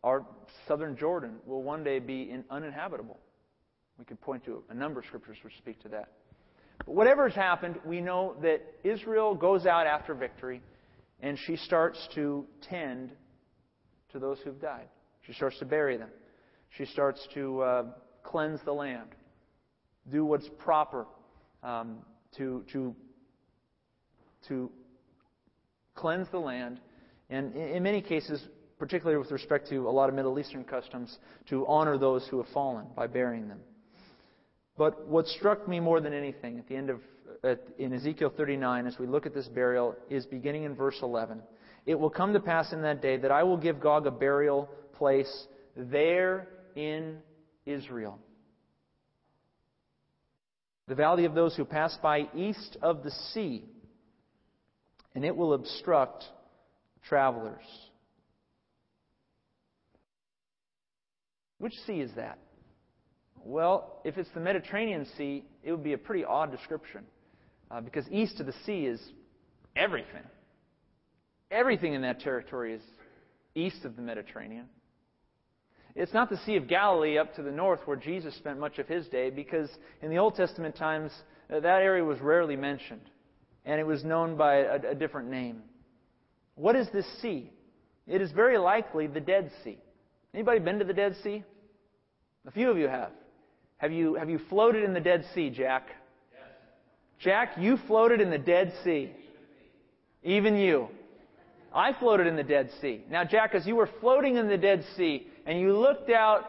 our 0.02 0.24
southern 0.68 0.96
Jordan, 0.96 1.36
will 1.46 1.62
one 1.62 1.84
day 1.84 1.98
be 1.98 2.34
uninhabitable. 2.50 3.18
We 3.98 4.04
could 4.04 4.20
point 4.20 4.44
to 4.46 4.62
a 4.70 4.74
number 4.74 5.00
of 5.00 5.06
scriptures 5.06 5.36
which 5.42 5.56
speak 5.58 5.80
to 5.82 5.88
that. 5.90 6.08
But 6.84 6.94
whatever 6.94 7.28
has 7.28 7.36
happened, 7.36 7.76
we 7.84 8.00
know 8.00 8.36
that 8.42 8.60
Israel 8.82 9.34
goes 9.34 9.66
out 9.66 9.86
after 9.86 10.14
victory 10.14 10.60
and 11.20 11.38
she 11.46 11.56
starts 11.56 12.08
to 12.14 12.44
tend 12.68 13.12
to 14.12 14.18
those 14.18 14.38
who've 14.44 14.60
died. 14.60 14.88
She 15.26 15.32
starts 15.32 15.58
to 15.60 15.64
bury 15.64 15.96
them. 15.96 16.10
She 16.76 16.84
starts 16.86 17.26
to 17.34 17.62
uh, 17.62 17.84
cleanse 18.24 18.60
the 18.64 18.72
land, 18.72 19.08
do 20.10 20.24
what's 20.24 20.48
proper 20.58 21.06
um, 21.62 21.98
to, 22.36 22.64
to, 22.72 22.94
to 24.48 24.70
cleanse 25.94 26.28
the 26.30 26.38
land, 26.38 26.80
and 27.30 27.54
in 27.54 27.82
many 27.82 28.00
cases, 28.00 28.42
particularly 28.78 29.18
with 29.18 29.30
respect 29.30 29.68
to 29.68 29.88
a 29.88 29.90
lot 29.90 30.08
of 30.08 30.14
Middle 30.14 30.38
Eastern 30.38 30.64
customs, 30.64 31.18
to 31.48 31.66
honor 31.66 31.98
those 31.98 32.26
who 32.28 32.38
have 32.38 32.52
fallen 32.52 32.86
by 32.96 33.06
burying 33.06 33.48
them. 33.48 33.60
But 34.76 35.06
what 35.06 35.26
struck 35.28 35.68
me 35.68 35.78
more 35.80 36.00
than 36.00 36.12
anything 36.12 36.58
at 36.58 36.66
the 36.68 36.76
end 36.76 36.90
of 36.90 37.00
at, 37.44 37.60
in 37.78 37.92
Ezekiel 37.92 38.32
39, 38.36 38.86
as 38.86 38.98
we 38.98 39.06
look 39.06 39.26
at 39.26 39.34
this 39.34 39.48
burial, 39.48 39.94
is 40.10 40.26
beginning 40.26 40.64
in 40.64 40.74
verse 40.74 40.96
11. 41.02 41.42
It 41.86 41.98
will 41.98 42.10
come 42.10 42.32
to 42.32 42.40
pass 42.40 42.72
in 42.72 42.82
that 42.82 43.02
day 43.02 43.18
that 43.18 43.30
I 43.30 43.42
will 43.42 43.58
give 43.58 43.80
Gog 43.80 44.06
a 44.06 44.10
burial 44.10 44.68
place 44.94 45.46
there 45.76 46.48
in 46.74 47.18
Israel. 47.66 48.18
The 50.86 50.94
valley 50.94 51.24
of 51.24 51.34
those 51.34 51.56
who 51.56 51.64
pass 51.64 51.96
by 52.02 52.28
east 52.34 52.76
of 52.82 53.02
the 53.02 53.10
sea, 53.32 53.64
and 55.14 55.24
it 55.24 55.34
will 55.34 55.54
obstruct 55.54 56.24
travelers. 57.08 57.64
Which 61.58 61.74
sea 61.86 62.00
is 62.00 62.10
that? 62.16 62.38
Well, 63.42 64.00
if 64.04 64.18
it's 64.18 64.28
the 64.34 64.40
Mediterranean 64.40 65.06
Sea, 65.16 65.44
it 65.62 65.70
would 65.70 65.84
be 65.84 65.92
a 65.92 65.98
pretty 65.98 66.24
odd 66.24 66.50
description. 66.50 67.04
Uh, 67.70 67.80
because 67.80 68.06
east 68.10 68.40
of 68.40 68.46
the 68.46 68.54
sea 68.64 68.86
is 68.86 69.00
everything. 69.76 70.22
Everything 71.50 71.94
in 71.94 72.02
that 72.02 72.20
territory 72.20 72.74
is 72.74 72.82
east 73.54 73.84
of 73.84 73.96
the 73.96 74.02
Mediterranean. 74.02 74.66
It's 75.96 76.12
not 76.12 76.28
the 76.28 76.38
Sea 76.38 76.56
of 76.56 76.66
Galilee 76.66 77.18
up 77.18 77.34
to 77.36 77.42
the 77.42 77.52
north 77.52 77.80
where 77.84 77.96
Jesus 77.96 78.34
spent 78.34 78.58
much 78.58 78.78
of 78.78 78.88
his 78.88 79.06
day, 79.06 79.30
because 79.30 79.70
in 80.02 80.10
the 80.10 80.16
Old 80.16 80.34
Testament 80.34 80.76
times, 80.76 81.12
uh, 81.48 81.60
that 81.60 81.82
area 81.82 82.04
was 82.04 82.20
rarely 82.20 82.56
mentioned, 82.56 83.08
and 83.64 83.80
it 83.80 83.86
was 83.86 84.02
known 84.02 84.36
by 84.36 84.56
a, 84.56 84.90
a 84.90 84.94
different 84.94 85.30
name. 85.30 85.62
What 86.56 86.74
is 86.74 86.88
this 86.92 87.06
sea? 87.22 87.50
It 88.08 88.20
is 88.20 88.32
very 88.32 88.58
likely 88.58 89.06
the 89.06 89.20
Dead 89.20 89.50
Sea. 89.62 89.78
Anybody 90.34 90.58
been 90.58 90.80
to 90.80 90.84
the 90.84 90.92
Dead 90.92 91.14
Sea? 91.22 91.44
A 92.46 92.50
few 92.50 92.70
of 92.70 92.76
you 92.76 92.88
have. 92.88 93.12
Have 93.78 93.92
you, 93.92 94.14
have 94.14 94.28
you 94.28 94.40
floated 94.50 94.82
in 94.82 94.94
the 94.94 95.00
Dead 95.00 95.24
Sea, 95.34 95.48
Jack? 95.48 95.88
Yes. 96.32 96.42
Jack, 97.20 97.52
you 97.58 97.78
floated 97.86 98.20
in 98.20 98.30
the 98.30 98.38
Dead 98.38 98.72
Sea. 98.82 99.12
Even 100.22 100.56
you. 100.56 100.88
I 101.72 101.92
floated 101.92 102.26
in 102.26 102.36
the 102.36 102.42
Dead 102.42 102.70
Sea. 102.80 103.04
Now, 103.10 103.24
Jack, 103.24 103.54
as 103.54 103.66
you 103.66 103.76
were 103.76 103.88
floating 104.00 104.36
in 104.36 104.48
the 104.48 104.56
Dead 104.56 104.84
Sea 104.96 105.26
and 105.46 105.60
you 105.60 105.76
looked 105.76 106.10
out 106.10 106.44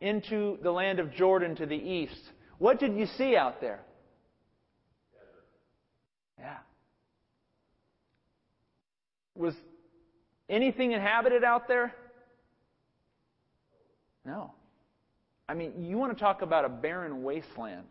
into 0.00 0.58
the 0.62 0.70
land 0.70 0.98
of 0.98 1.12
Jordan 1.14 1.54
to 1.56 1.66
the 1.66 1.76
east, 1.76 2.20
what 2.58 2.80
did 2.80 2.96
you 2.96 3.06
see 3.18 3.36
out 3.36 3.60
there? 3.60 3.80
Yeah. 6.38 6.56
Was 9.36 9.54
anything 10.48 10.92
inhabited 10.92 11.44
out 11.44 11.68
there? 11.68 11.94
No. 14.24 14.52
I 15.48 15.54
mean, 15.54 15.84
you 15.84 15.98
want 15.98 16.16
to 16.16 16.18
talk 16.18 16.42
about 16.42 16.64
a 16.64 16.68
barren 16.68 17.22
wasteland. 17.22 17.84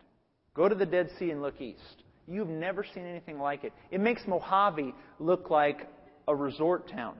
Go 0.54 0.68
to 0.68 0.74
the 0.74 0.86
Dead 0.86 1.10
Sea 1.18 1.30
and 1.30 1.42
look 1.42 1.60
east. 1.60 2.02
You've 2.28 2.48
never 2.48 2.84
seen 2.94 3.04
anything 3.04 3.38
like 3.38 3.64
it. 3.64 3.72
It 3.90 4.00
makes 4.00 4.22
Mojave 4.26 4.94
look 5.18 5.50
like 5.50 5.88
a 6.28 6.34
resort 6.34 6.88
town. 6.90 7.16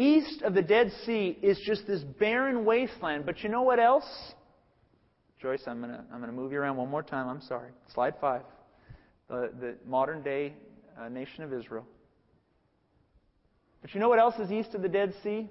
East 0.00 0.40
of 0.40 0.54
the 0.54 0.62
Dead 0.62 0.90
Sea 1.04 1.36
is 1.42 1.60
just 1.66 1.86
this 1.86 2.00
barren 2.02 2.64
wasteland. 2.64 3.26
But 3.26 3.42
you 3.42 3.50
know 3.50 3.62
what 3.62 3.78
else? 3.78 4.06
Joyce, 5.42 5.62
I'm 5.66 5.80
going 5.80 5.92
to 5.92 6.02
I'm 6.10 6.22
to 6.22 6.32
move 6.32 6.52
you 6.52 6.58
around 6.58 6.78
one 6.78 6.88
more 6.88 7.02
time. 7.02 7.28
I'm 7.28 7.42
sorry. 7.42 7.70
Slide 7.92 8.14
five. 8.18 8.42
The, 9.28 9.52
the 9.60 9.74
modern 9.86 10.22
day 10.22 10.54
uh, 10.98 11.08
nation 11.08 11.44
of 11.44 11.52
Israel. 11.52 11.86
But 13.82 13.92
you 13.94 14.00
know 14.00 14.08
what 14.08 14.18
else 14.18 14.36
is 14.38 14.50
east 14.50 14.74
of 14.74 14.80
the 14.80 14.88
Dead 14.88 15.12
Sea? 15.22 15.50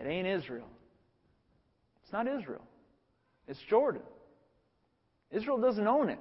It 0.00 0.06
ain't 0.06 0.26
Israel. 0.26 0.68
It's 2.02 2.12
not 2.12 2.26
Israel. 2.26 2.64
It's 3.48 3.60
Jordan. 3.68 4.02
Israel 5.30 5.58
doesn't 5.58 5.86
own 5.86 6.08
it. 6.08 6.18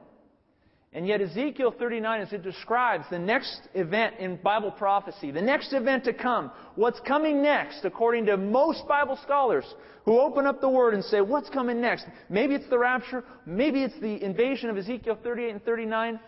And 0.96 1.08
yet, 1.08 1.22
Ezekiel 1.22 1.74
39, 1.78 2.22
as 2.22 2.34
it 2.34 2.44
describes 2.44 3.06
the 3.10 3.18
next 3.18 3.62
event 3.74 4.16
in 4.20 4.36
Bible 4.36 4.70
prophecy, 4.70 5.32
the 5.32 5.42
next 5.42 5.74
event 5.74 6.04
to 6.04 6.14
come, 6.14 6.52
what's 6.76 7.00
coming 7.00 7.42
next, 7.42 7.84
according 7.84 8.28
to 8.28 8.38
most 8.38 8.88
Bible 8.88 9.18
scholars 9.24 9.66
who 10.06 10.20
open 10.20 10.46
up 10.46 10.62
the 10.62 10.70
Word 10.70 10.94
and 10.94 11.04
say, 11.04 11.20
What's 11.20 11.50
coming 11.50 11.82
next? 11.82 12.06
Maybe 12.30 12.54
it's 12.54 12.70
the 12.70 12.78
rapture, 12.78 13.24
maybe 13.48 13.82
it's 13.82 14.00
the 14.02 14.24
invasion 14.24 14.70
of 14.70 14.78
Ezekiel 14.78 15.18
38 15.24 15.50
and 15.50 15.64
39. 15.64 16.20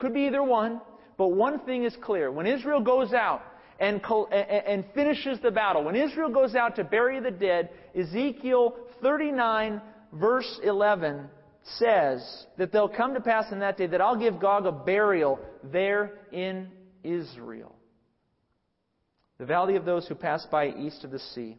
Could 0.00 0.14
be 0.14 0.26
either 0.26 0.42
one, 0.42 0.80
but 1.16 1.28
one 1.28 1.60
thing 1.60 1.84
is 1.84 1.94
clear. 2.02 2.32
When 2.32 2.46
Israel 2.46 2.80
goes 2.80 3.12
out 3.12 3.42
and, 3.78 4.00
and 4.32 4.84
finishes 4.92 5.38
the 5.40 5.52
battle, 5.52 5.84
when 5.84 5.94
Israel 5.94 6.30
goes 6.30 6.56
out 6.56 6.74
to 6.76 6.82
bury 6.82 7.20
the 7.20 7.30
dead, 7.30 7.70
Ezekiel 7.96 8.74
39, 9.00 9.80
verse 10.12 10.58
11, 10.64 11.28
says 11.64 12.46
that 12.58 12.72
they'll 12.72 12.88
come 12.88 13.14
to 13.14 13.20
pass 13.20 13.50
in 13.52 13.60
that 13.60 13.76
day 13.76 13.86
that 13.86 14.00
I'll 14.00 14.18
give 14.18 14.40
Gog 14.40 14.66
a 14.66 14.72
burial 14.72 15.38
there 15.62 16.12
in 16.32 16.68
Israel. 17.04 17.74
The 19.38 19.46
valley 19.46 19.76
of 19.76 19.84
those 19.84 20.06
who 20.06 20.14
pass 20.14 20.46
by 20.50 20.68
east 20.68 21.04
of 21.04 21.10
the 21.10 21.18
sea. 21.18 21.56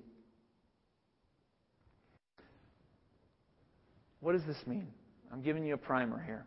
What 4.20 4.34
does 4.34 4.46
this 4.46 4.62
mean? 4.66 4.88
I'm 5.32 5.42
giving 5.42 5.66
you 5.66 5.74
a 5.74 5.78
primer 5.78 6.22
here. 6.22 6.46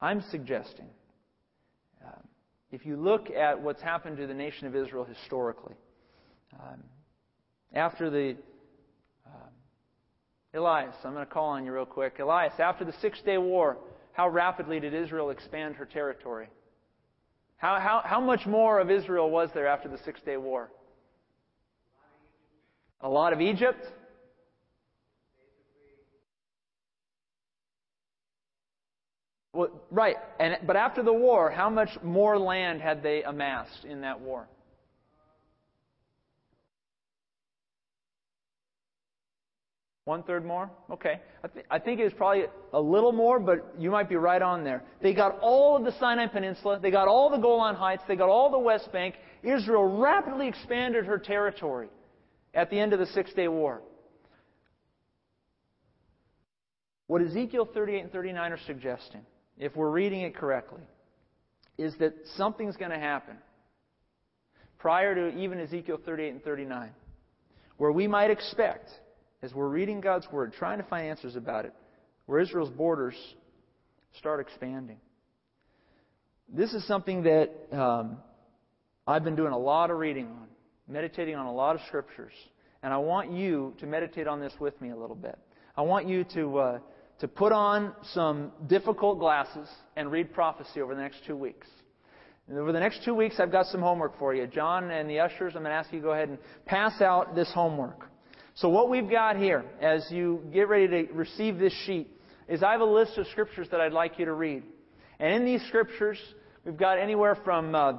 I'm 0.00 0.22
suggesting, 0.30 0.86
uh, 2.04 2.20
if 2.70 2.84
you 2.84 2.96
look 2.96 3.30
at 3.30 3.60
what's 3.60 3.80
happened 3.80 4.18
to 4.18 4.26
the 4.26 4.34
nation 4.34 4.66
of 4.66 4.76
Israel 4.76 5.04
historically, 5.04 5.74
um, 6.52 6.82
after 7.74 8.10
the 8.10 8.36
Elias, 10.56 10.94
I'm 11.04 11.12
going 11.12 11.26
to 11.26 11.32
call 11.32 11.50
on 11.50 11.64
you 11.64 11.72
real 11.72 11.84
quick. 11.84 12.18
Elias, 12.18 12.54
after 12.58 12.84
the 12.84 12.94
Six 13.00 13.20
Day 13.22 13.38
War, 13.38 13.76
how 14.12 14.28
rapidly 14.28 14.80
did 14.80 14.94
Israel 14.94 15.30
expand 15.30 15.76
her 15.76 15.84
territory? 15.84 16.48
How, 17.58 17.78
how, 17.78 18.02
how 18.04 18.20
much 18.20 18.46
more 18.46 18.80
of 18.80 18.90
Israel 18.90 19.30
was 19.30 19.50
there 19.54 19.66
after 19.66 19.88
the 19.88 19.98
Six 20.04 20.20
Day 20.22 20.36
War? 20.36 20.70
A 23.02 23.08
lot 23.08 23.32
of 23.32 23.40
Egypt? 23.40 23.84
Well, 29.52 29.70
right. 29.90 30.16
And, 30.38 30.58
but 30.66 30.76
after 30.76 31.02
the 31.02 31.12
war, 31.12 31.50
how 31.50 31.70
much 31.70 31.90
more 32.02 32.38
land 32.38 32.80
had 32.80 33.02
they 33.02 33.22
amassed 33.22 33.84
in 33.84 34.02
that 34.02 34.20
war? 34.20 34.48
One 40.06 40.22
third 40.22 40.44
more? 40.44 40.70
Okay. 40.88 41.20
I, 41.42 41.48
th- 41.48 41.66
I 41.68 41.80
think 41.80 41.98
it 41.98 42.04
was 42.04 42.12
probably 42.12 42.44
a 42.72 42.80
little 42.80 43.10
more, 43.10 43.40
but 43.40 43.74
you 43.76 43.90
might 43.90 44.08
be 44.08 44.14
right 44.14 44.40
on 44.40 44.62
there. 44.62 44.84
They 45.02 45.12
got 45.12 45.36
all 45.40 45.76
of 45.76 45.84
the 45.84 45.90
Sinai 45.98 46.28
Peninsula. 46.28 46.78
They 46.80 46.92
got 46.92 47.08
all 47.08 47.28
the 47.28 47.38
Golan 47.38 47.74
Heights. 47.74 48.04
They 48.06 48.14
got 48.14 48.28
all 48.28 48.48
the 48.48 48.58
West 48.58 48.92
Bank. 48.92 49.16
Israel 49.42 49.98
rapidly 49.98 50.46
expanded 50.46 51.06
her 51.06 51.18
territory 51.18 51.88
at 52.54 52.70
the 52.70 52.78
end 52.78 52.92
of 52.92 53.00
the 53.00 53.06
Six 53.06 53.32
Day 53.32 53.48
War. 53.48 53.82
What 57.08 57.20
Ezekiel 57.22 57.68
38 57.74 58.02
and 58.04 58.12
39 58.12 58.52
are 58.52 58.60
suggesting, 58.64 59.22
if 59.58 59.74
we're 59.74 59.90
reading 59.90 60.20
it 60.20 60.36
correctly, 60.36 60.82
is 61.78 61.96
that 61.98 62.14
something's 62.36 62.76
going 62.76 62.92
to 62.92 62.98
happen 62.98 63.38
prior 64.78 65.16
to 65.16 65.36
even 65.36 65.58
Ezekiel 65.58 65.98
38 66.04 66.28
and 66.30 66.44
39, 66.44 66.90
where 67.76 67.90
we 67.90 68.06
might 68.06 68.30
expect 68.30 68.88
as 69.42 69.54
we're 69.54 69.68
reading 69.68 70.00
God's 70.00 70.26
Word, 70.30 70.52
trying 70.52 70.78
to 70.78 70.84
find 70.84 71.06
answers 71.06 71.36
about 71.36 71.64
it, 71.64 71.74
where 72.26 72.40
Israel's 72.40 72.70
borders 72.70 73.14
start 74.18 74.40
expanding. 74.40 74.98
This 76.48 76.72
is 76.72 76.86
something 76.86 77.24
that 77.24 77.50
um, 77.72 78.18
I've 79.06 79.24
been 79.24 79.36
doing 79.36 79.52
a 79.52 79.58
lot 79.58 79.90
of 79.90 79.98
reading 79.98 80.26
on, 80.26 80.48
meditating 80.88 81.34
on 81.34 81.46
a 81.46 81.52
lot 81.52 81.76
of 81.76 81.82
scriptures, 81.86 82.32
and 82.82 82.92
I 82.92 82.98
want 82.98 83.32
you 83.32 83.74
to 83.80 83.86
meditate 83.86 84.26
on 84.26 84.40
this 84.40 84.52
with 84.60 84.80
me 84.80 84.90
a 84.90 84.96
little 84.96 85.16
bit. 85.16 85.38
I 85.76 85.82
want 85.82 86.08
you 86.08 86.24
to 86.34 86.58
uh, 86.58 86.78
to 87.20 87.28
put 87.28 87.52
on 87.52 87.92
some 88.12 88.52
difficult 88.66 89.18
glasses 89.18 89.68
and 89.96 90.10
read 90.10 90.32
prophecy 90.32 90.80
over 90.80 90.94
the 90.94 91.00
next 91.00 91.20
two 91.26 91.36
weeks. 91.36 91.66
And 92.48 92.58
over 92.58 92.72
the 92.72 92.80
next 92.80 93.04
two 93.04 93.14
weeks, 93.14 93.36
I've 93.40 93.50
got 93.50 93.66
some 93.66 93.80
homework 93.80 94.18
for 94.18 94.34
you. 94.34 94.46
John 94.46 94.90
and 94.90 95.08
the 95.10 95.20
ushers, 95.20 95.54
I'm 95.56 95.62
going 95.62 95.72
to 95.72 95.76
ask 95.76 95.92
you 95.92 96.00
to 96.00 96.04
go 96.04 96.12
ahead 96.12 96.28
and 96.28 96.38
pass 96.64 97.00
out 97.00 97.34
this 97.34 97.50
homework. 97.52 98.08
So 98.56 98.70
what 98.70 98.88
we've 98.88 99.10
got 99.10 99.36
here, 99.36 99.66
as 99.82 100.06
you 100.10 100.40
get 100.50 100.68
ready 100.68 100.88
to 100.88 101.12
receive 101.12 101.58
this 101.58 101.74
sheet, 101.84 102.08
is 102.48 102.62
I 102.62 102.72
have 102.72 102.80
a 102.80 102.86
list 102.86 103.18
of 103.18 103.26
scriptures 103.26 103.68
that 103.70 103.82
I'd 103.82 103.92
like 103.92 104.18
you 104.18 104.24
to 104.24 104.32
read. 104.32 104.62
And 105.20 105.34
in 105.34 105.44
these 105.44 105.62
scriptures, 105.68 106.18
we've 106.64 106.76
got 106.76 106.98
anywhere 106.98 107.36
from, 107.44 107.74
uh, 107.74 107.98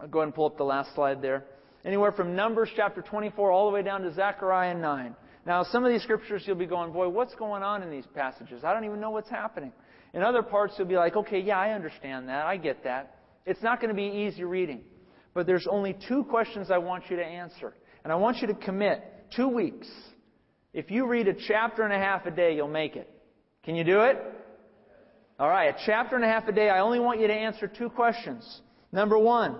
I'll 0.00 0.08
go 0.10 0.18
ahead 0.18 0.26
and 0.26 0.34
pull 0.34 0.46
up 0.46 0.56
the 0.56 0.64
last 0.64 0.92
slide 0.96 1.22
there, 1.22 1.44
anywhere 1.84 2.10
from 2.10 2.34
Numbers 2.34 2.70
chapter 2.74 3.02
24 3.02 3.52
all 3.52 3.68
the 3.68 3.72
way 3.72 3.82
down 3.82 4.02
to 4.02 4.12
Zechariah 4.12 4.74
9. 4.74 5.14
Now, 5.46 5.62
some 5.62 5.84
of 5.84 5.92
these 5.92 6.02
scriptures 6.02 6.42
you'll 6.44 6.56
be 6.56 6.66
going, 6.66 6.92
boy, 6.92 7.08
what's 7.08 7.36
going 7.36 7.62
on 7.62 7.84
in 7.84 7.90
these 7.90 8.06
passages? 8.16 8.64
I 8.64 8.74
don't 8.74 8.84
even 8.84 8.98
know 8.98 9.10
what's 9.10 9.30
happening. 9.30 9.72
In 10.12 10.24
other 10.24 10.42
parts, 10.42 10.74
you'll 10.76 10.88
be 10.88 10.96
like, 10.96 11.14
okay, 11.14 11.38
yeah, 11.38 11.58
I 11.58 11.70
understand 11.70 12.28
that. 12.30 12.46
I 12.46 12.56
get 12.56 12.82
that. 12.82 13.18
It's 13.46 13.62
not 13.62 13.80
going 13.80 13.90
to 13.90 13.94
be 13.94 14.26
easy 14.26 14.42
reading. 14.42 14.80
But 15.34 15.46
there's 15.46 15.68
only 15.70 15.96
two 16.08 16.24
questions 16.24 16.72
I 16.72 16.78
want 16.78 17.04
you 17.10 17.16
to 17.16 17.24
answer. 17.24 17.74
And 18.02 18.12
I 18.12 18.16
want 18.16 18.38
you 18.38 18.48
to 18.48 18.54
commit 18.54 19.13
Two 19.30 19.48
weeks. 19.48 19.88
If 20.72 20.90
you 20.90 21.06
read 21.06 21.28
a 21.28 21.34
chapter 21.34 21.82
and 21.82 21.92
a 21.92 21.98
half 21.98 22.26
a 22.26 22.30
day, 22.30 22.56
you'll 22.56 22.68
make 22.68 22.96
it. 22.96 23.10
Can 23.64 23.76
you 23.76 23.84
do 23.84 24.02
it? 24.02 24.20
All 25.38 25.48
right, 25.48 25.74
a 25.74 25.78
chapter 25.86 26.16
and 26.16 26.24
a 26.24 26.28
half 26.28 26.46
a 26.48 26.52
day. 26.52 26.68
I 26.68 26.80
only 26.80 27.00
want 27.00 27.20
you 27.20 27.26
to 27.26 27.34
answer 27.34 27.66
two 27.66 27.88
questions. 27.88 28.60
Number 28.92 29.18
one, 29.18 29.56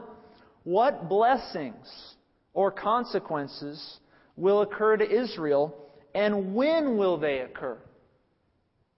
what 0.62 1.08
blessings 1.08 2.14
or 2.52 2.70
consequences 2.70 3.98
will 4.36 4.62
occur 4.62 4.96
to 4.96 5.08
Israel, 5.08 5.74
and 6.14 6.54
when 6.54 6.96
will 6.96 7.18
they 7.18 7.40
occur? 7.40 7.78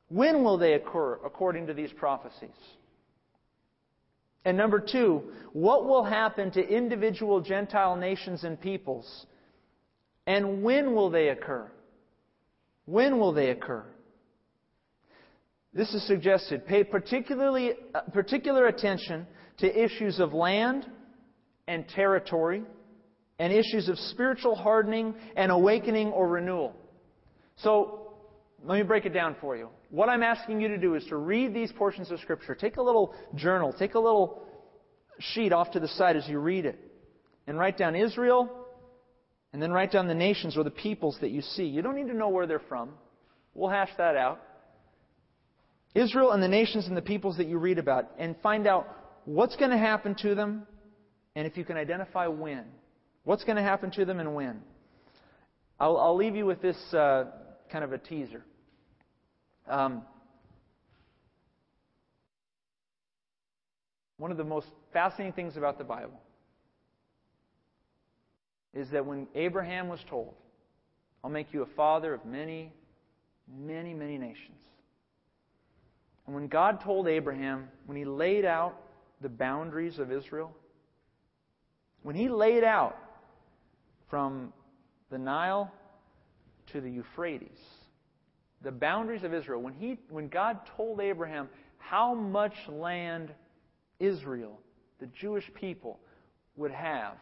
When 0.09 0.44
will 0.44 0.59
they 0.59 0.74
occur 0.74 1.18
according 1.24 1.66
to 1.66 1.74
these 1.74 1.93
prophecies? 1.93 2.51
And 4.44 4.56
number 4.56 4.78
two, 4.78 5.22
what 5.52 5.86
will 5.86 6.05
happen 6.05 6.51
to 6.52 6.60
individual 6.60 7.40
Gentile 7.40 7.97
nations 7.97 8.44
and 8.44 8.60
peoples 8.60 9.26
and 10.27 10.62
when 10.62 10.94
will 10.94 11.11
they 11.11 11.28
occur? 11.28 11.70
When 12.86 13.19
will 13.19 13.32
they 13.32 13.51
occur? 13.51 13.85
This 15.73 15.93
is 15.93 16.07
suggested. 16.07 16.66
Pay 16.66 16.85
particularly, 16.85 17.73
uh, 17.94 18.01
particular 18.12 18.66
attention 18.66 19.27
to 19.59 19.85
issues 19.85 20.20
of 20.20 20.32
land 20.32 20.86
and 21.69 21.86
territory 21.89 22.62
and 23.39 23.53
issues 23.53 23.89
of 23.89 23.98
spiritual 23.98 24.55
hardening 24.55 25.15
and 25.36 25.53
awakening 25.53 26.09
or 26.09 26.28
renewal. 26.28 26.74
So, 27.57 28.15
let 28.65 28.78
me 28.78 28.82
break 28.82 29.05
it 29.05 29.11
down 29.11 29.36
for 29.40 29.57
you. 29.57 29.69
What 29.90 30.09
I'm 30.09 30.23
asking 30.23 30.61
you 30.61 30.69
to 30.69 30.78
do 30.78 30.94
is 30.94 31.05
to 31.07 31.16
read 31.16 31.55
these 31.55 31.70
portions 31.73 32.11
of 32.11 32.19
Scripture. 32.20 32.55
Take 32.55 32.78
a 32.78 32.82
little 32.82 33.15
journal, 33.35 33.73
take 33.78 33.94
a 33.94 33.98
little 33.98 34.43
sheet 35.19 35.53
off 35.53 35.70
to 35.73 35.81
the 35.81 35.89
side 35.89 36.16
as 36.16 36.27
you 36.27 36.39
read 36.39 36.65
it, 36.65 36.78
and 37.47 37.59
write 37.59 37.77
down 37.77 37.94
Israel, 37.94 38.65
and 39.57 39.62
then 39.62 39.73
write 39.73 39.91
down 39.91 40.07
the 40.07 40.15
nations 40.15 40.55
or 40.59 40.65
the 40.65 40.70
peoples 40.70 41.16
that 41.23 41.31
you 41.31 41.41
see. 41.41 41.65
You 41.65 41.81
don't 41.81 41.97
need 41.97 42.09
to 42.09 42.15
know 42.15 42.28
where 42.28 42.47
they're 42.47 42.61
from. 42.69 42.91
We'll 43.55 43.70
hash 43.70 43.89
that 43.97 44.15
out. 44.15 44.39
Israel 45.95 46.33
and 46.33 46.43
the 46.43 46.49
nations 46.49 46.89
and 46.89 46.95
the 46.95 47.01
peoples 47.01 47.39
that 47.39 47.47
you 47.47 47.57
read 47.57 47.78
about, 47.78 48.11
and 48.19 48.37
find 48.43 48.66
out 48.66 48.87
what's 49.24 49.57
going 49.57 49.70
to 49.70 49.78
happen 49.78 50.15
to 50.16 50.35
them, 50.35 50.66
and 51.35 51.47
if 51.47 51.57
you 51.57 51.65
can 51.65 51.78
identify 51.78 52.27
when. 52.27 52.66
What's 53.24 53.45
going 53.45 53.57
to 53.57 53.62
happen 53.62 53.91
to 53.93 54.05
them 54.05 54.20
and 54.20 54.35
when. 54.35 54.61
I'll, 55.81 55.97
I'll 55.97 56.16
leave 56.16 56.37
you 56.37 56.45
with 56.45 56.61
this 56.61 56.77
uh, 56.93 57.24
kind 57.73 57.83
of 57.83 57.95
a 57.95 57.99
teaser. 57.99 58.45
Um, 59.66 60.03
one 64.19 64.31
of 64.31 64.37
the 64.37 64.45
most 64.45 64.66
fascinating 64.93 65.33
things 65.33 65.57
about 65.57 65.78
the 65.78 65.85
Bible 65.85 66.20
is 68.77 68.90
that 68.90 69.07
when 69.07 69.27
Abraham 69.35 69.89
was 69.89 70.01
told, 70.09 70.35
I'll 71.24 71.31
make 71.31 71.53
you 71.53 71.62
a 71.62 71.66
father 71.66 72.12
of 72.12 72.24
many, 72.27 72.73
many, 73.59 73.94
many 73.94 74.19
nations. 74.19 74.59
And 76.27 76.35
when 76.35 76.47
God 76.48 76.81
told 76.81 77.09
Abraham, 77.09 77.69
when 77.86 77.97
he 77.97 78.05
laid 78.05 78.44
out 78.44 78.77
the 79.23 79.28
boundaries 79.28 79.98
of 79.98 80.12
Israel, 80.12 80.55
when 82.03 82.15
he 82.15 82.28
laid 82.28 82.65
out 82.65 82.98
from 84.11 84.53
the 85.11 85.19
Nile 85.19 85.73
to 86.73 86.81
the 86.81 86.90
Euphrates, 86.90 87.61
the 88.61 88.73
boundaries 88.73 89.24
of 89.24 89.32
Israel, 89.32 89.62
when, 89.62 89.73
he, 89.73 89.98
when 90.11 90.28
God 90.28 90.59
told 90.77 91.01
Abraham 91.01 91.48
how 91.78 92.15
much 92.15 92.55
land 92.69 93.32
Israel, 94.01 94.61
the 95.01 95.07
Jewish 95.07 95.51
people, 95.55 95.98
would 96.57 96.73
have, 96.73 97.15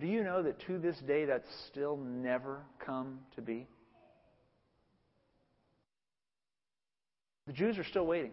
do 0.00 0.06
you 0.06 0.24
know 0.24 0.42
that 0.42 0.60
to 0.66 0.78
this 0.78 0.96
day 1.06 1.24
that's 1.24 1.48
still 1.70 1.96
never 1.96 2.60
come 2.84 3.20
to 3.36 3.42
be? 3.42 3.66
The 7.46 7.52
Jews 7.52 7.78
are 7.78 7.84
still 7.84 8.06
waiting. 8.06 8.32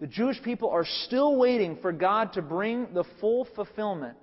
The 0.00 0.06
Jewish 0.06 0.42
people 0.42 0.70
are 0.70 0.84
still 1.06 1.36
waiting 1.36 1.78
for 1.80 1.92
God 1.92 2.32
to 2.32 2.42
bring 2.42 2.92
the 2.92 3.04
full 3.20 3.46
fulfillment 3.54 4.16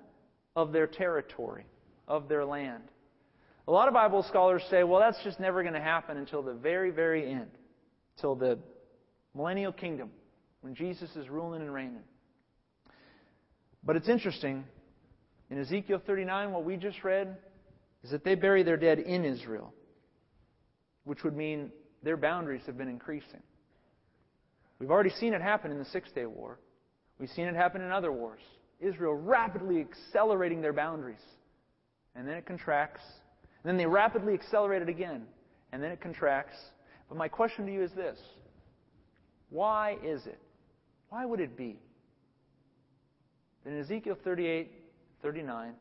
of 0.54 0.72
their 0.72 0.86
territory, 0.86 1.64
of 2.06 2.28
their 2.28 2.44
land. 2.44 2.82
A 3.66 3.72
lot 3.72 3.88
of 3.88 3.94
Bible 3.94 4.22
scholars 4.28 4.62
say, 4.70 4.82
well, 4.84 5.00
that's 5.00 5.22
just 5.24 5.40
never 5.40 5.62
going 5.62 5.74
to 5.74 5.80
happen 5.80 6.16
until 6.16 6.42
the 6.42 6.52
very, 6.52 6.90
very 6.90 7.30
end, 7.30 7.50
till 8.20 8.34
the 8.34 8.58
millennial 9.34 9.72
kingdom, 9.72 10.10
when 10.60 10.74
Jesus 10.74 11.08
is 11.16 11.28
ruling 11.28 11.62
and 11.62 11.72
reigning. 11.72 12.02
But 13.82 13.96
it's 13.96 14.08
interesting. 14.08 14.64
In 15.50 15.58
Ezekiel 15.58 16.00
39, 16.06 16.52
what 16.52 16.64
we 16.64 16.76
just 16.76 17.02
read 17.02 17.36
is 18.04 18.10
that 18.10 18.24
they 18.24 18.36
bury 18.36 18.62
their 18.62 18.76
dead 18.76 19.00
in 19.00 19.24
Israel, 19.24 19.74
which 21.04 21.24
would 21.24 21.36
mean 21.36 21.70
their 22.02 22.16
boundaries 22.16 22.62
have 22.66 22.78
been 22.78 22.88
increasing. 22.88 23.42
We've 24.78 24.90
already 24.90 25.10
seen 25.10 25.34
it 25.34 25.42
happen 25.42 25.70
in 25.70 25.78
the 25.78 25.84
Six 25.86 26.10
Day 26.12 26.26
War. 26.26 26.58
We've 27.18 27.28
seen 27.30 27.46
it 27.46 27.54
happen 27.54 27.82
in 27.82 27.90
other 27.90 28.12
wars. 28.12 28.40
Israel 28.80 29.14
rapidly 29.14 29.80
accelerating 29.80 30.62
their 30.62 30.72
boundaries. 30.72 31.20
And 32.14 32.26
then 32.26 32.36
it 32.36 32.46
contracts. 32.46 33.02
And 33.62 33.68
then 33.68 33.76
they 33.76 33.86
rapidly 33.86 34.32
accelerate 34.32 34.82
it 34.82 34.88
again. 34.88 35.24
And 35.72 35.82
then 35.82 35.90
it 35.90 36.00
contracts. 36.00 36.56
But 37.08 37.18
my 37.18 37.28
question 37.28 37.66
to 37.66 37.72
you 37.72 37.82
is 37.82 37.92
this 37.92 38.18
Why 39.50 39.98
is 40.02 40.24
it? 40.26 40.40
Why 41.10 41.26
would 41.26 41.40
it 41.40 41.56
be 41.56 41.78
that 43.64 43.70
in 43.70 43.80
Ezekiel 43.80 44.16
38, 44.24 44.72
39, 45.22 45.72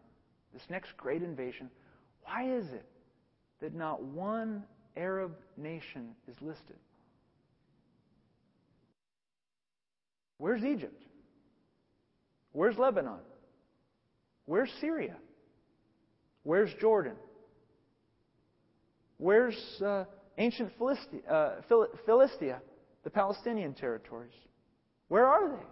this 0.53 0.63
next 0.69 0.95
great 0.97 1.21
invasion, 1.21 1.69
why 2.23 2.49
is 2.49 2.65
it 2.67 2.85
that 3.61 3.73
not 3.73 4.03
one 4.03 4.63
Arab 4.97 5.35
nation 5.57 6.09
is 6.27 6.35
listed? 6.41 6.77
Where's 10.37 10.63
Egypt? 10.63 11.03
Where's 12.53 12.77
Lebanon? 12.77 13.19
Where's 14.45 14.71
Syria? 14.81 15.15
Where's 16.43 16.73
Jordan? 16.79 17.15
Where's 19.17 19.57
uh, 19.85 20.05
ancient 20.37 20.71
Philistia, 20.77 21.19
uh, 21.29 21.85
Philistia, 22.05 22.61
the 23.03 23.09
Palestinian 23.09 23.73
territories? 23.73 24.33
Where 25.09 25.27
are 25.27 25.49
they? 25.49 25.65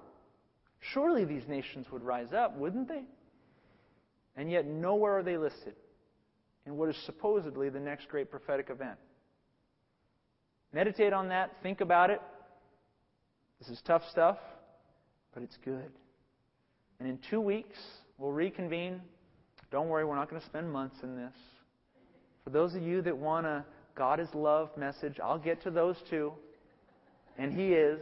Surely 0.94 1.26
these 1.26 1.48
nations 1.48 1.88
would 1.91 2.03
rise 2.03 2.34
up, 2.34 2.56
wouldn't 2.57 2.88
they? 2.88 3.03
And 4.38 4.51
yet, 4.51 4.68
nowhere 4.68 5.18
are 5.18 5.23
they 5.23 5.38
listed 5.38 5.73
in 6.68 6.77
what 6.77 6.89
is 6.89 6.95
supposedly 7.05 7.69
the 7.69 7.80
next 7.80 8.07
great 8.07 8.30
prophetic 8.30 8.69
event. 8.69 8.97
Meditate 10.72 11.11
on 11.11 11.30
that, 11.30 11.51
think 11.64 11.81
about 11.81 12.11
it. 12.11 12.22
This 13.59 13.69
is 13.69 13.81
tough 13.85 14.03
stuff, 14.11 14.38
but 15.34 15.41
it's 15.41 15.57
good. 15.65 15.89
And 16.99 17.09
in 17.09 17.18
two 17.30 17.41
weeks, 17.41 17.77
we'll 18.18 18.31
reconvene. 18.31 19.01
Don't 19.72 19.89
worry, 19.89 20.05
we're 20.05 20.15
not 20.15 20.30
going 20.30 20.41
to 20.41 20.47
spend 20.47 20.72
months 20.72 20.97
in 21.03 21.15
this. 21.15 21.34
For 22.43 22.51
those 22.51 22.76
of 22.76 22.81
you 22.81 23.01
that 23.01 23.18
want 23.18 23.47
a 23.47 23.65
God 23.95 24.19
is 24.19 24.27
love 24.34 24.69
message, 24.77 25.19
I'll 25.22 25.39
get 25.39 25.64
to 25.64 25.72
those 25.72 25.95
too. 26.09 26.34
And 27.38 27.51
He 27.51 27.73
is. 27.73 27.99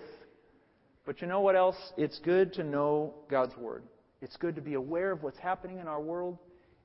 But 1.06 1.22
you 1.22 1.28
know 1.28 1.40
what 1.40 1.56
else? 1.56 1.78
It's 1.98 2.20
good 2.20 2.54
to 2.54 2.64
know 2.64 3.14
God's 3.30 3.56
Word. 3.58 3.84
It's 4.26 4.38
good 4.38 4.56
to 4.56 4.62
be 4.62 4.74
aware 4.74 5.12
of 5.12 5.22
what's 5.22 5.38
happening 5.38 5.78
in 5.78 5.88
our 5.88 6.02
world. 6.02 6.40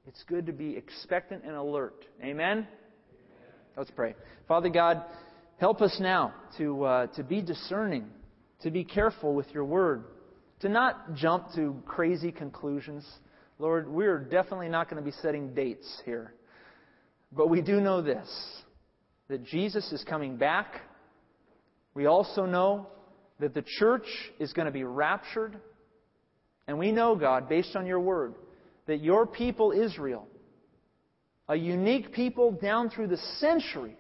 It's 0.07 0.23
good 0.25 0.45
to 0.45 0.53
be 0.53 0.77
expectant 0.77 1.43
and 1.43 1.57
alert. 1.57 2.05
Amen? 2.23 2.69
Let's 3.79 3.91
pray. 3.91 4.15
Father 4.47 4.69
God, 4.69 5.03
help 5.57 5.81
us 5.81 5.97
now 5.99 6.35
to, 6.59 6.85
uh, 6.85 7.07
to 7.07 7.25
be 7.25 7.41
discerning, 7.41 8.11
to 8.61 8.71
be 8.71 8.85
careful 8.85 9.35
with 9.35 9.47
your 9.55 9.65
Word 9.65 10.05
to 10.61 10.69
not 10.69 11.15
jump 11.15 11.47
to 11.55 11.83
crazy 11.87 12.31
conclusions. 12.31 13.09
Lord, 13.59 13.89
we're 13.89 14.19
definitely 14.19 14.69
not 14.69 14.91
going 14.91 15.03
to 15.03 15.11
be 15.11 15.17
setting 15.23 15.55
dates 15.55 16.03
here. 16.05 16.35
But 17.33 17.49
we 17.49 17.63
do 17.63 17.81
know 17.81 18.03
this 18.03 18.29
that 19.29 19.47
Jesus 19.47 19.91
is 19.93 20.05
coming 20.05 20.37
back. 20.37 20.83
We 21.95 22.05
also 22.05 22.45
know 22.45 22.89
that 23.39 23.55
the 23.55 23.65
church 23.79 24.05
is 24.39 24.53
going 24.53 24.67
to 24.67 24.73
be 24.73 24.85
raptured. 24.85 25.57
And 26.71 26.79
we 26.79 26.93
know, 26.93 27.17
God, 27.17 27.49
based 27.49 27.75
on 27.75 27.85
your 27.85 27.99
word, 27.99 28.37
that 28.87 29.01
your 29.01 29.27
people, 29.27 29.73
Israel, 29.73 30.29
a 31.49 31.57
unique 31.57 32.13
people 32.13 32.53
down 32.53 32.91
through 32.91 33.09
the 33.09 33.17
centuries, 33.41 33.97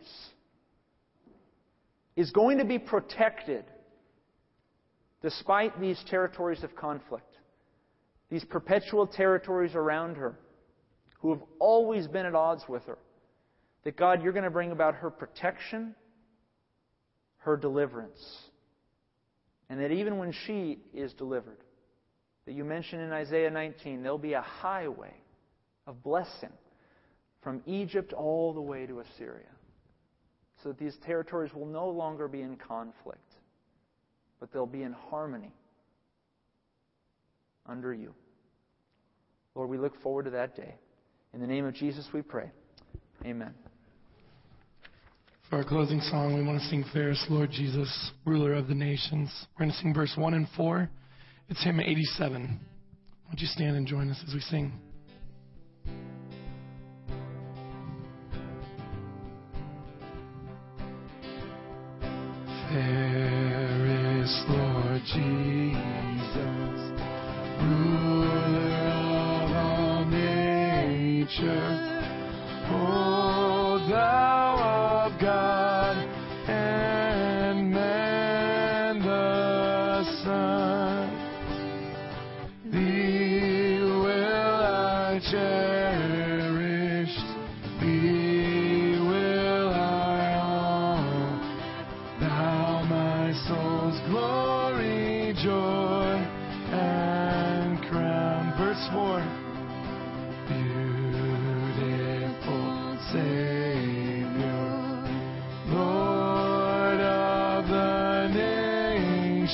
is 2.14 2.30
going 2.30 2.58
to 2.58 2.64
be 2.64 2.78
protected 2.78 3.64
despite 5.20 5.80
these 5.80 6.00
territories 6.08 6.62
of 6.62 6.76
conflict, 6.76 7.36
these 8.30 8.44
perpetual 8.44 9.04
territories 9.04 9.74
around 9.74 10.14
her, 10.14 10.38
who 11.18 11.30
have 11.30 11.42
always 11.58 12.06
been 12.06 12.24
at 12.24 12.36
odds 12.36 12.62
with 12.68 12.84
her, 12.84 12.98
that 13.82 13.96
God, 13.96 14.22
you're 14.22 14.32
going 14.32 14.44
to 14.44 14.48
bring 14.48 14.70
about 14.70 14.94
her 14.94 15.10
protection, 15.10 15.96
her 17.38 17.56
deliverance. 17.56 18.24
And 19.68 19.80
that 19.80 19.90
even 19.90 20.18
when 20.18 20.32
she 20.46 20.78
is 20.94 21.12
delivered, 21.14 21.58
that 22.50 22.56
you 22.56 22.64
mention 22.64 22.98
in 22.98 23.12
Isaiah 23.12 23.48
19, 23.48 24.02
there'll 24.02 24.18
be 24.18 24.32
a 24.32 24.40
highway 24.40 25.14
of 25.86 26.02
blessing 26.02 26.50
from 27.44 27.62
Egypt 27.64 28.12
all 28.12 28.52
the 28.52 28.60
way 28.60 28.86
to 28.86 28.98
Assyria. 28.98 29.46
So 30.60 30.70
that 30.70 30.78
these 30.80 30.96
territories 31.06 31.54
will 31.54 31.66
no 31.66 31.88
longer 31.88 32.26
be 32.26 32.40
in 32.40 32.56
conflict 32.56 33.22
but 34.40 34.52
they'll 34.52 34.66
be 34.66 34.82
in 34.82 34.92
harmony 34.92 35.52
under 37.66 37.94
you. 37.94 38.14
Lord, 39.54 39.68
we 39.68 39.78
look 39.78 40.00
forward 40.02 40.24
to 40.24 40.30
that 40.30 40.56
day. 40.56 40.74
In 41.32 41.40
the 41.40 41.46
name 41.46 41.66
of 41.66 41.74
Jesus, 41.74 42.08
we 42.12 42.22
pray. 42.22 42.50
Amen. 43.24 43.54
For 45.48 45.56
our 45.56 45.64
closing 45.64 46.00
song, 46.00 46.34
we 46.34 46.42
want 46.42 46.60
to 46.60 46.66
sing 46.68 46.84
Fairest 46.92 47.26
Lord 47.28 47.50
Jesus, 47.50 48.12
ruler 48.24 48.54
of 48.54 48.66
the 48.66 48.74
nations. 48.74 49.30
We're 49.58 49.66
going 49.66 49.72
to 49.72 49.76
sing 49.76 49.94
verse 49.94 50.14
1 50.16 50.34
and 50.34 50.48
4. 50.56 50.88
It's 51.50 51.64
hymn 51.64 51.80
87. 51.80 52.60
Would 53.28 53.40
you 53.40 53.48
stand 53.48 53.76
and 53.76 53.84
join 53.84 54.08
us 54.08 54.22
as 54.26 54.32
we 54.34 54.40
sing? 54.40 54.72
There 62.72 64.20
is 64.22 64.44
Lord 64.48 65.02
Jesus, 65.06 65.22
ruler 67.60 68.70
of 69.42 69.56
all 69.56 70.04
nature. 70.04 71.89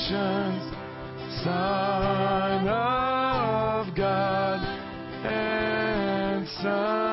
Nations, 0.09 0.73
Son 1.43 2.67
of 2.67 3.95
God, 3.95 4.59
and 5.25 6.47
Son 6.47 7.06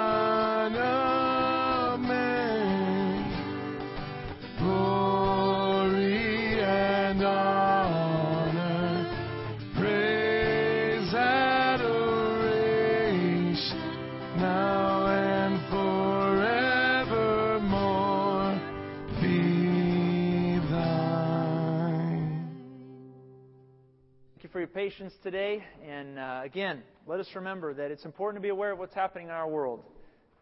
Today. 24.84 25.64
And 25.88 26.18
uh, 26.18 26.42
again, 26.44 26.82
let 27.06 27.18
us 27.18 27.26
remember 27.34 27.72
that 27.72 27.90
it's 27.90 28.04
important 28.04 28.42
to 28.42 28.46
be 28.46 28.50
aware 28.50 28.70
of 28.70 28.78
what's 28.78 28.94
happening 28.94 29.28
in 29.28 29.32
our 29.32 29.48
world. 29.48 29.80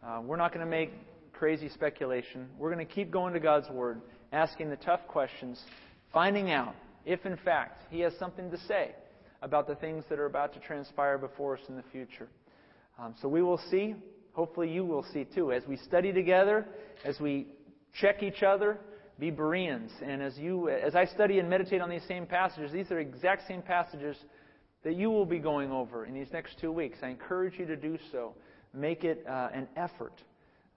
Uh, 0.05 0.19
we're 0.21 0.35
not 0.35 0.53
going 0.53 0.65
to 0.65 0.69
make 0.69 0.91
crazy 1.31 1.69
speculation. 1.69 2.49
We're 2.57 2.73
going 2.73 2.85
to 2.85 2.93
keep 2.93 3.09
going 3.09 3.33
to 3.35 3.39
God's 3.39 3.69
Word, 3.69 4.01
asking 4.33 4.69
the 4.69 4.75
tough 4.75 4.99
questions, 5.07 5.61
finding 6.11 6.51
out 6.51 6.75
if, 7.05 7.25
in 7.25 7.37
fact, 7.37 7.83
He 7.89 8.01
has 8.01 8.11
something 8.19 8.51
to 8.51 8.57
say 8.67 8.91
about 9.41 9.65
the 9.65 9.75
things 9.75 10.03
that 10.09 10.19
are 10.19 10.25
about 10.25 10.53
to 10.55 10.59
transpire 10.59 11.17
before 11.17 11.55
us 11.55 11.63
in 11.69 11.77
the 11.77 11.83
future. 11.93 12.27
Um, 12.99 13.15
so 13.21 13.29
we 13.29 13.41
will 13.41 13.61
see. 13.71 13.95
Hopefully, 14.33 14.69
you 14.69 14.83
will 14.83 15.05
see 15.13 15.23
too. 15.23 15.53
As 15.53 15.63
we 15.69 15.77
study 15.77 16.11
together, 16.11 16.65
as 17.05 17.17
we 17.17 17.47
check 18.01 18.21
each 18.21 18.43
other, 18.43 18.77
be 19.19 19.29
Bereans. 19.29 19.91
And 20.03 20.21
as 20.21 20.37
you, 20.37 20.69
as 20.69 20.95
I 20.95 21.05
study 21.05 21.39
and 21.39 21.49
meditate 21.49 21.81
on 21.81 21.89
these 21.89 22.05
same 22.07 22.25
passages, 22.25 22.71
these 22.71 22.91
are 22.91 22.99
exact 22.99 23.47
same 23.47 23.61
passages 23.61 24.17
that 24.83 24.95
you 24.95 25.09
will 25.09 25.25
be 25.25 25.39
going 25.39 25.71
over 25.71 26.05
in 26.05 26.13
these 26.13 26.31
next 26.33 26.59
two 26.59 26.71
weeks. 26.71 26.97
I 27.01 27.07
encourage 27.07 27.57
you 27.57 27.65
to 27.65 27.75
do 27.75 27.97
so. 28.11 28.33
Make 28.73 29.03
it 29.03 29.25
uh, 29.27 29.49
an 29.53 29.67
effort. 29.75 30.13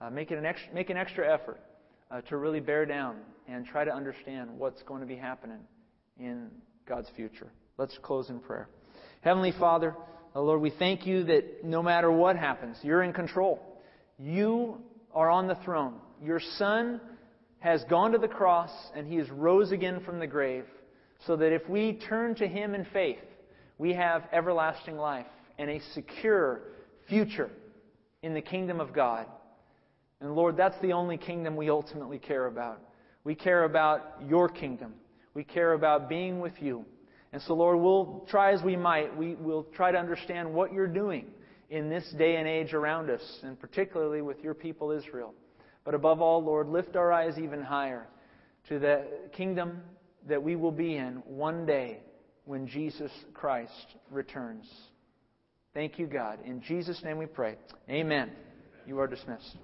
Uh, 0.01 0.11
make 0.11 0.31
it 0.31 0.39
an 0.39 0.45
extra, 0.45 0.75
make 0.75 0.91
an 0.91 0.97
extra 0.97 1.33
effort 1.33 1.61
uh, 2.11 2.21
to 2.23 2.37
really 2.37 2.61
bear 2.61 2.85
down 2.85 3.17
and 3.49 3.67
try 3.67 3.85
to 3.85 3.93
understand 3.93 4.51
what's 4.57 4.83
going 4.83 5.01
to 5.01 5.07
be 5.07 5.17
happening 5.17 5.61
in 6.19 6.51
God's 6.87 7.09
future. 7.17 7.51
Let's 7.79 7.99
close 8.03 8.31
in 8.31 8.41
prayer. 8.41 8.69
Heavenly 9.23 9.53
Father, 9.59 9.95
uh, 10.35 10.41
Lord, 10.41 10.61
we 10.61 10.71
thank 10.71 11.07
you 11.07 11.25
that 11.25 11.65
no 11.65 11.83
matter 11.83 12.11
what 12.11 12.37
happens, 12.37 12.77
you're 12.83 13.03
in 13.03 13.13
control. 13.13 13.61
You 14.19 14.79
are 15.15 15.31
on 15.31 15.49
the 15.49 15.57
throne. 15.65 15.95
Your 16.23 16.41
Son 16.59 17.01
has 17.67 17.83
gone 17.91 18.13
to 18.13 18.19
the 18.19 18.29
cross 18.29 18.71
and 18.95 19.09
he 19.09 19.17
has 19.17 19.29
rose 19.29 19.73
again 19.73 20.01
from 20.07 20.21
the 20.21 20.27
grave 20.27 20.65
so 21.27 21.35
that 21.35 21.53
if 21.53 21.69
we 21.69 21.95
turn 22.09 22.33
to 22.33 22.47
him 22.47 22.77
in 22.77 22.87
faith, 22.93 23.19
we 23.77 23.93
have 23.93 24.23
everlasting 24.33 24.97
life 24.97 25.27
and 25.59 25.69
a 25.69 25.81
secure 25.93 26.61
future 27.09 27.51
in 28.23 28.35
the 28.35 28.41
kingdom 28.41 28.79
of 28.79 28.93
God. 28.93 29.27
And 30.21 30.37
Lord, 30.37 30.57
that's 30.57 30.81
the 30.81 30.93
only 30.93 31.17
kingdom 31.17 31.57
we 31.57 31.69
ultimately 31.69 32.21
care 32.21 32.47
about. 32.47 32.81
We 33.25 33.35
care 33.35 33.65
about 33.65 34.23
your 34.29 34.49
kingdom. 34.49 34.95
We 35.35 35.43
care 35.43 35.73
about 35.73 36.09
being 36.09 36.39
with 36.39 36.55
you. 36.61 36.85
And 37.33 37.43
so, 37.43 37.55
Lord, 37.55 37.81
we'll 37.81 38.25
try 38.31 38.53
as 38.53 38.63
we 38.63 38.77
might, 38.77 39.17
we 39.17 39.35
will 39.35 39.67
try 39.75 39.91
to 39.91 39.99
understand 39.99 40.55
what 40.55 40.73
you're 40.73 40.87
doing 40.87 41.27
in 41.69 41.89
this 41.89 42.09
day 42.17 42.37
and 42.37 42.47
age 42.47 42.75
around 42.75 43.11
us, 43.11 43.41
and 43.43 43.59
particularly 43.59 44.23
with 44.23 44.39
your 44.45 44.55
people 44.55 44.93
Israel. 44.93 45.35
But 45.87 45.95
above 45.95 46.21
all, 46.21 46.45
Lord, 46.45 46.69
lift 46.69 46.97
our 46.97 47.13
eyes 47.13 47.39
even 47.39 47.63
higher 47.63 48.09
to 48.69 48.79
the 48.81 49.05
kingdom 49.35 49.81
that 50.29 50.43
we 50.43 50.57
will 50.57 50.73
be 50.73 50.97
in 50.97 51.23
one 51.25 51.65
day 51.65 52.01
when 52.45 52.67
Jesus 52.67 53.13
Christ 53.33 53.95
returns. 54.11 54.69
Thank 55.73 55.99
you, 55.99 56.07
God. 56.07 56.41
In 56.45 56.61
Jesus' 56.61 57.03
name 57.05 57.19
we 57.19 57.27
pray. 57.27 57.55
Amen. 57.89 58.33
You 58.85 58.99
are 58.99 59.07
dismissed. 59.07 59.57